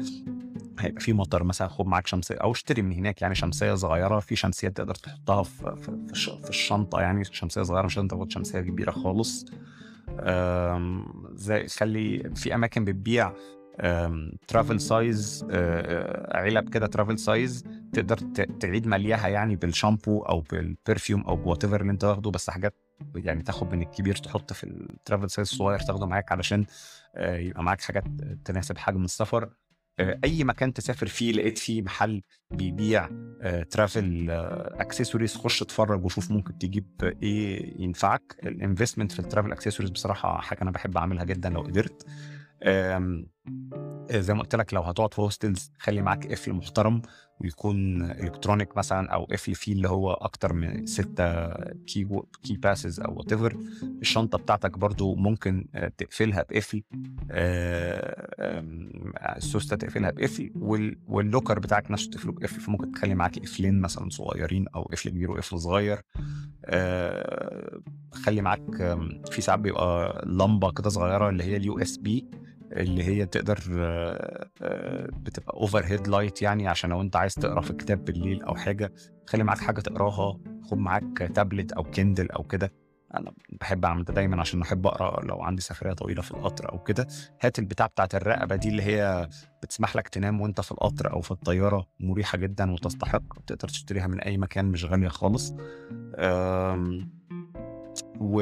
هيبقى 0.79 1.01
فيه 1.01 1.13
مطر 1.13 1.45
مثلا 1.45 1.69
خد 1.69 1.87
معاك 1.87 2.07
شمسية 2.07 2.35
أو 2.35 2.53
اشتري 2.53 2.83
من 2.83 2.93
هناك 2.93 3.23
يعني 3.23 3.35
شمسية 3.35 3.75
صغيرة 3.75 4.21
في 4.21 4.37
شمسيات 4.37 4.77
تقدر 4.77 4.95
تحطها 4.95 5.43
في 5.43 5.77
في, 5.77 5.83
في, 6.07 6.13
الش- 6.13 6.31
في 6.31 6.51
الشنطة 6.51 7.01
يعني 7.01 7.25
شمسية 7.25 7.63
صغيرة 7.63 7.87
مش 7.87 7.97
لازم 7.97 8.09
تاخد 8.09 8.31
شمسية 8.33 8.61
كبيرة 8.61 8.91
خالص. 8.91 9.45
زي 11.35 11.67
خلي 11.69 12.31
في 12.35 12.55
أماكن 12.55 12.85
بتبيع 12.85 13.33
travel 14.49 14.81
size 14.81 15.45
علب 16.33 16.69
كده 16.69 16.87
travel 16.87 17.19
size 17.19 17.65
تقدر 17.93 18.17
تعيد 18.61 18.87
مليها 18.87 19.29
يعني 19.29 19.57
بالشامبو 19.57 20.21
أو 20.21 20.41
بال 20.41 20.59
perfume 20.59 21.21
أو 21.21 21.37
بوات 21.37 21.65
اللي 21.65 21.91
انت 21.91 22.05
واخده 22.05 22.31
بس 22.31 22.51
حاجات 22.51 22.75
يعني 23.15 23.43
تاخد 23.43 23.75
من 23.75 23.83
الكبير 23.83 24.15
تحط 24.17 24.53
في 24.53 24.65
ال 24.65 24.74
travel 24.74 25.31
size 25.31 25.49
الصغير 25.49 25.79
تاخده 25.79 26.07
معاك 26.07 26.33
علشان 26.33 26.67
آه، 27.15 27.37
يبقى 27.37 27.63
معاك 27.63 27.81
حاجات 27.81 28.05
تناسب 28.45 28.79
حجم 28.79 29.05
السفر. 29.05 29.51
آه، 29.99 30.19
أي 30.25 30.45
مكان 30.45 30.73
تسافر 30.73 31.07
فيه 31.07 31.33
لقيت 31.33 31.59
فيه 31.59 31.83
محل 31.83 32.23
بيبيع 32.51 33.09
travel 33.71 34.31
accessories 34.81 35.35
خش 35.35 35.63
اتفرج 35.63 36.05
وشوف 36.05 36.31
ممكن 36.31 36.59
تجيب 36.59 36.87
إيه 37.23 37.83
ينفعك. 37.83 38.37
ال 38.43 38.49
investment 38.49 39.13
في 39.13 39.19
ال 39.19 39.24
travel 39.24 39.53
accessories 39.53 39.91
بصراحة 39.91 40.41
حاجة 40.41 40.63
أنا 40.63 40.71
بحب 40.71 40.97
أعملها 40.97 41.25
جدا 41.25 41.49
لو 41.51 41.61
قدرت. 41.61 42.07
آه، 42.63 43.25
زي 44.11 44.35
ما 44.35 44.41
قلت 44.41 44.55
لك 44.55 44.75
لو 44.75 44.83
هتقعد 44.83 45.15
في 45.15 45.21
hostels 45.21 45.71
خلي 45.79 46.03
معاك 46.03 46.27
قفل 46.33 46.53
محترم 46.53 47.03
ويكون 47.41 48.03
electronic 48.11 48.77
مثلا 48.77 49.11
أو 49.11 49.25
قفل 49.25 49.55
فيه 49.55 49.73
اللي 49.73 49.89
هو 49.89 50.13
أكتر 50.13 50.53
من 50.53 50.87
ستة 50.87 51.47
key 51.75 52.09
key 52.43 52.57
passes 52.57 53.01
أو 53.01 53.15
whatever 53.17 53.57
الشنطة 53.83 54.39
بتاعتك 54.39 54.79
برضو 54.79 55.15
ممكن 55.15 55.67
آه، 55.75 55.93
تقفلها 55.99 56.43
بقفل 56.51 56.83
آه، 57.31 58.65
السوستة 59.37 59.77
تقفلها 59.77 60.11
بقفل 60.11 60.51
وال- 60.57 60.99
وال 61.09 61.21
locker 61.21 61.59
بتاعك 61.59 61.91
نفسه 61.91 62.11
تقفله 62.11 62.33
بقفل. 62.33 62.61
فممكن 62.61 62.93
تخلي 62.93 63.15
معاك 63.15 63.39
قفلين 63.39 63.81
مثلا 63.81 64.09
صغيرين 64.11 64.69
أو 64.69 64.83
قفل 64.83 65.11
كبير 65.11 65.31
وقفل 65.31 65.59
صغير. 65.59 66.03
آه، 66.65 67.81
خلي 68.13 68.43
معاك 68.43 68.63
في 69.31 69.41
ساعات 69.43 69.61
بيبقى 69.61 70.23
لمبة 70.27 70.73
كده 70.73 70.89
صغيرة 70.91 71.29
اللي 71.29 71.45
هي 71.45 71.57
ال 71.57 71.79
USB. 71.79 72.27
اللي 72.73 73.05
هي 73.05 73.27
تقدر 73.27 73.59
آه، 73.79 74.49
آه، 74.63 75.09
بتبقى 75.13 75.57
overhead 75.57 76.09
light 76.09 76.43
يعني 76.43 76.69
عشان 76.69 76.91
لو 76.91 77.01
انت 77.01 77.17
عايز 77.17 77.35
تقرأ 77.35 77.61
في 77.61 77.73
كتاب 77.73 78.05
بالليل 78.05 78.43
أو 78.43 78.55
حاجة 78.55 78.93
خلي 79.27 79.45
معاك 79.45 79.59
حاجة 79.59 79.81
تقراها 79.81 80.39
خد 80.63 80.79
معاك 80.79 81.31
تابلت 81.35 81.73
أو 81.73 81.83
كيندل 81.83 82.31
أو 82.31 82.43
كده. 82.43 82.73
أنا 83.15 83.33
بحب 83.61 83.85
أعمل 83.85 84.05
ده 84.05 84.15
دايما 84.15 84.41
عشان 84.41 84.63
أحب 84.63 84.87
أقرأ 84.87 85.25
لو 85.25 85.43
عندي 85.43 85.63
سفرية 85.63 85.93
طويلة 85.93 86.23
في 86.23 86.31
القطر 86.31 86.73
أو 86.73 86.83
كده. 86.83 87.07
هات 87.43 87.59
البتاع 87.59 87.87
بتاعت 87.87 88.15
الرقبة 88.15 88.57
دي 88.57 88.69
اللي 88.69 88.83
هي 88.83 89.29
بتسمح 89.63 89.97
لك 89.97 90.09
تنام 90.09 90.41
وأنت 90.41 90.61
في 90.61 90.73
القطر 90.73 91.13
أو 91.13 91.21
في 91.21 91.31
الطيارة 91.31 91.87
مريحة 92.01 92.39
جدا 92.39 92.73
وتستحق 92.73 93.41
تقدر 93.47 93.69
تشتريها 93.69 94.07
من 94.07 94.21
أي 94.21 94.39
مكان 94.39 94.65
مش 94.65 94.85
غالية 94.85 95.09
خالص. 95.09 95.55
و 98.21 98.41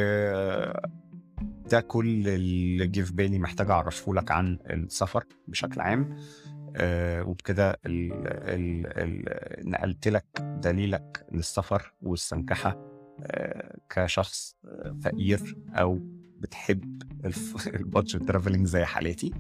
ده 1.71 1.81
كل 1.81 2.29
اللي 2.29 2.87
جه 2.87 3.01
في 3.03 3.13
بالي 3.13 3.39
محتاج 3.39 3.71
أعرفه 3.71 4.15
لك 4.15 4.31
عن 4.31 4.59
السفر 4.71 5.25
بشكل 5.49 5.81
عام. 5.81 6.17
آه 6.77 7.23
وبكده 7.23 7.79
نقلت 9.65 10.09
لك 10.09 10.25
دليلك 10.63 11.27
للسفر 11.33 11.93
والسنكحه 12.03 12.77
آه 13.23 13.77
كشخص 13.91 14.57
آه، 14.65 14.97
فقير 15.05 15.57
أو 15.75 16.01
بتحب 16.39 17.03
ال 17.75 17.82
budget 17.82 18.23
traveling 18.23 18.67
زي 18.67 18.85
حالتي 18.85 19.33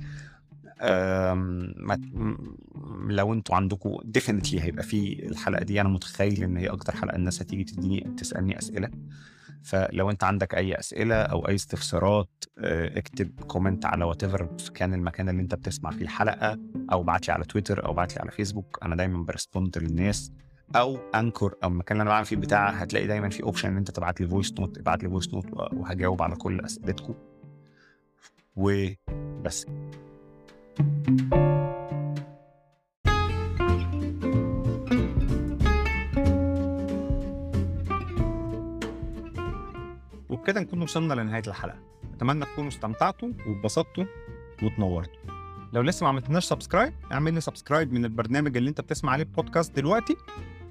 لو 3.08 3.32
أنتوا 3.32 3.54
عندكم 3.54 3.98
definitely 4.04 4.60
هيبقى 4.60 4.82
في 4.82 5.26
الحلقة 5.26 5.64
دي 5.64 5.80
أنا 5.80 5.88
متخيل 5.88 6.42
إن 6.44 6.56
هي 6.56 6.66
أكتر 6.68 6.96
حلقة 6.96 7.16
الناس 7.16 7.42
هتيجي 7.42 7.64
تديني 7.64 8.14
تسألني 8.16 8.58
أسئلة. 8.58 8.90
فلو 9.64 10.10
انت 10.10 10.24
عندك 10.24 10.54
اي 10.54 10.78
اسئلة 10.78 11.14
أو 11.14 11.48
اي 11.48 11.54
استفسارات 11.54 12.44
آه، 12.58 12.98
اكتب 12.98 13.40
comment 13.40 13.86
على 13.86 14.04
what 14.04 14.24
كان 14.74 14.94
المكان 14.94 15.28
اللي 15.28 15.42
انت 15.42 15.54
بتسمع 15.54 15.90
فيه 15.90 16.02
الحلقة 16.02 16.58
أو 16.92 17.02
ابعت 17.02 17.28
لي 17.28 17.34
على 17.34 17.44
تويتر 17.44 17.86
أو 17.86 17.92
ابعت 17.92 18.14
لي 18.14 18.20
على 18.20 18.30
فيسبوك. 18.30 18.78
أنا 18.82 18.96
دايما 18.96 19.24
ب 19.24 19.31
respond 19.31 19.78
للناس. 19.78 20.32
أو 20.76 20.98
Anchor 21.14 21.54
أو 21.64 21.68
المكان 21.68 21.96
اللي 21.96 22.02
أنا 22.02 22.10
بعمل 22.10 22.24
فيه 22.26 22.36
بتاع 22.36 22.70
هتلاقي 22.70 23.06
دايما 23.06 23.28
في 23.28 23.42
option 23.42 23.68
ان 23.68 23.76
انت 23.76 23.90
تبعت 23.90 24.20
لي 24.20 24.28
voice 24.28 24.52
note 24.52 24.78
ابعت 24.78 25.02
لي 25.02 25.08
voice 25.08 25.34
note 25.34 25.46
وهجاوب 25.52 26.22
على 26.22 26.36
كل 26.36 26.60
أسئلتكم. 26.60 27.14
وبس. 28.56 29.66
وبكده 40.44 40.60
نكون 40.60 40.82
وصلنا 40.82 41.14
لنهاية 41.14 41.42
الحلقة. 41.46 41.78
أتمنى 42.16 42.44
تكونوا 42.44 42.68
استمتعتوا 42.68 43.28
واتبسطتوا 43.46 44.04
وتنورتوا 44.62 45.22
لو 45.72 45.82
لسه 45.82 46.04
ما 46.04 46.08
عملتناش 46.08 46.44
subscribe 46.44 46.92
اعمل 47.12 47.34
لي 47.34 47.40
subscribe 47.40 47.92
من 47.92 48.04
البرنامج 48.04 48.56
اللي 48.56 48.70
انت 48.70 48.80
بتسمع 48.80 49.12
عليه 49.12 49.24
بودكاست 49.24 49.76
دلوقتي 49.76 50.16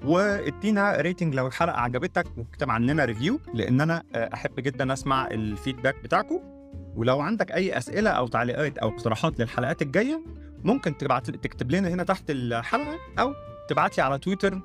وادينا 0.04 0.96
rating 1.00 1.34
لو 1.34 1.46
الحلقة 1.46 1.80
عجبتك 1.80 2.26
واكتب 2.36 2.70
عننا 2.70 3.04
review 3.04 3.40
لأن 3.54 3.80
أنا 3.80 4.02
آه، 4.14 4.30
أحب 4.34 4.54
جدا 4.58 4.92
أسمع 4.92 5.26
ال 5.26 5.34
feedback 5.34 5.96
بتاعكم 6.04 6.40
ولو 6.96 7.20
عندك 7.20 7.52
أي 7.52 7.78
أسئلة 7.78 8.10
أو 8.10 8.26
تعليقات 8.26 8.78
أو 8.78 8.88
اقتراحات 8.88 9.40
للحلقات 9.40 9.82
الجاية 9.82 10.22
ممكن 10.64 10.96
تبعت 10.96 11.30
تكتب 11.30 11.70
لنا 11.70 11.88
هنا 11.88 12.02
تحت 12.02 12.30
الحلقة 12.30 12.98
أو 13.18 13.34
تبعت 13.68 13.98
لي 13.98 14.04
على 14.04 14.18
تويتر 14.18 14.60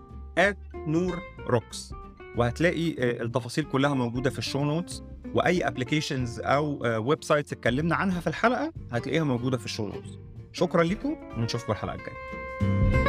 نور 0.76 1.20
روكس 1.48 1.94
وهتلاقي 2.38 2.96
آه، 3.00 3.22
التفاصيل 3.24 3.64
كلها 3.64 3.94
موجودة 3.94 4.30
في 4.30 4.40
ال 4.40 4.45
show 4.45 4.64
notes 4.66 5.04
وأي 5.34 5.68
applications 5.68 6.40
أو 6.40 6.80
websites 7.08 7.54
اتكلمنا 7.54 7.96
عنها 7.96 8.20
في 8.20 8.28
الحلقة 8.28 8.74
هتلاقيها 8.92 9.24
موجودة 9.24 9.58
في 9.58 9.66
ال 9.66 9.70
show 9.70 9.88
notes 9.88 10.10
شكرا 10.54 10.84
لكم 10.84 11.16
ونشوفكم 11.38 11.72
الحلقة 11.72 11.96
الجاية. 11.96 13.09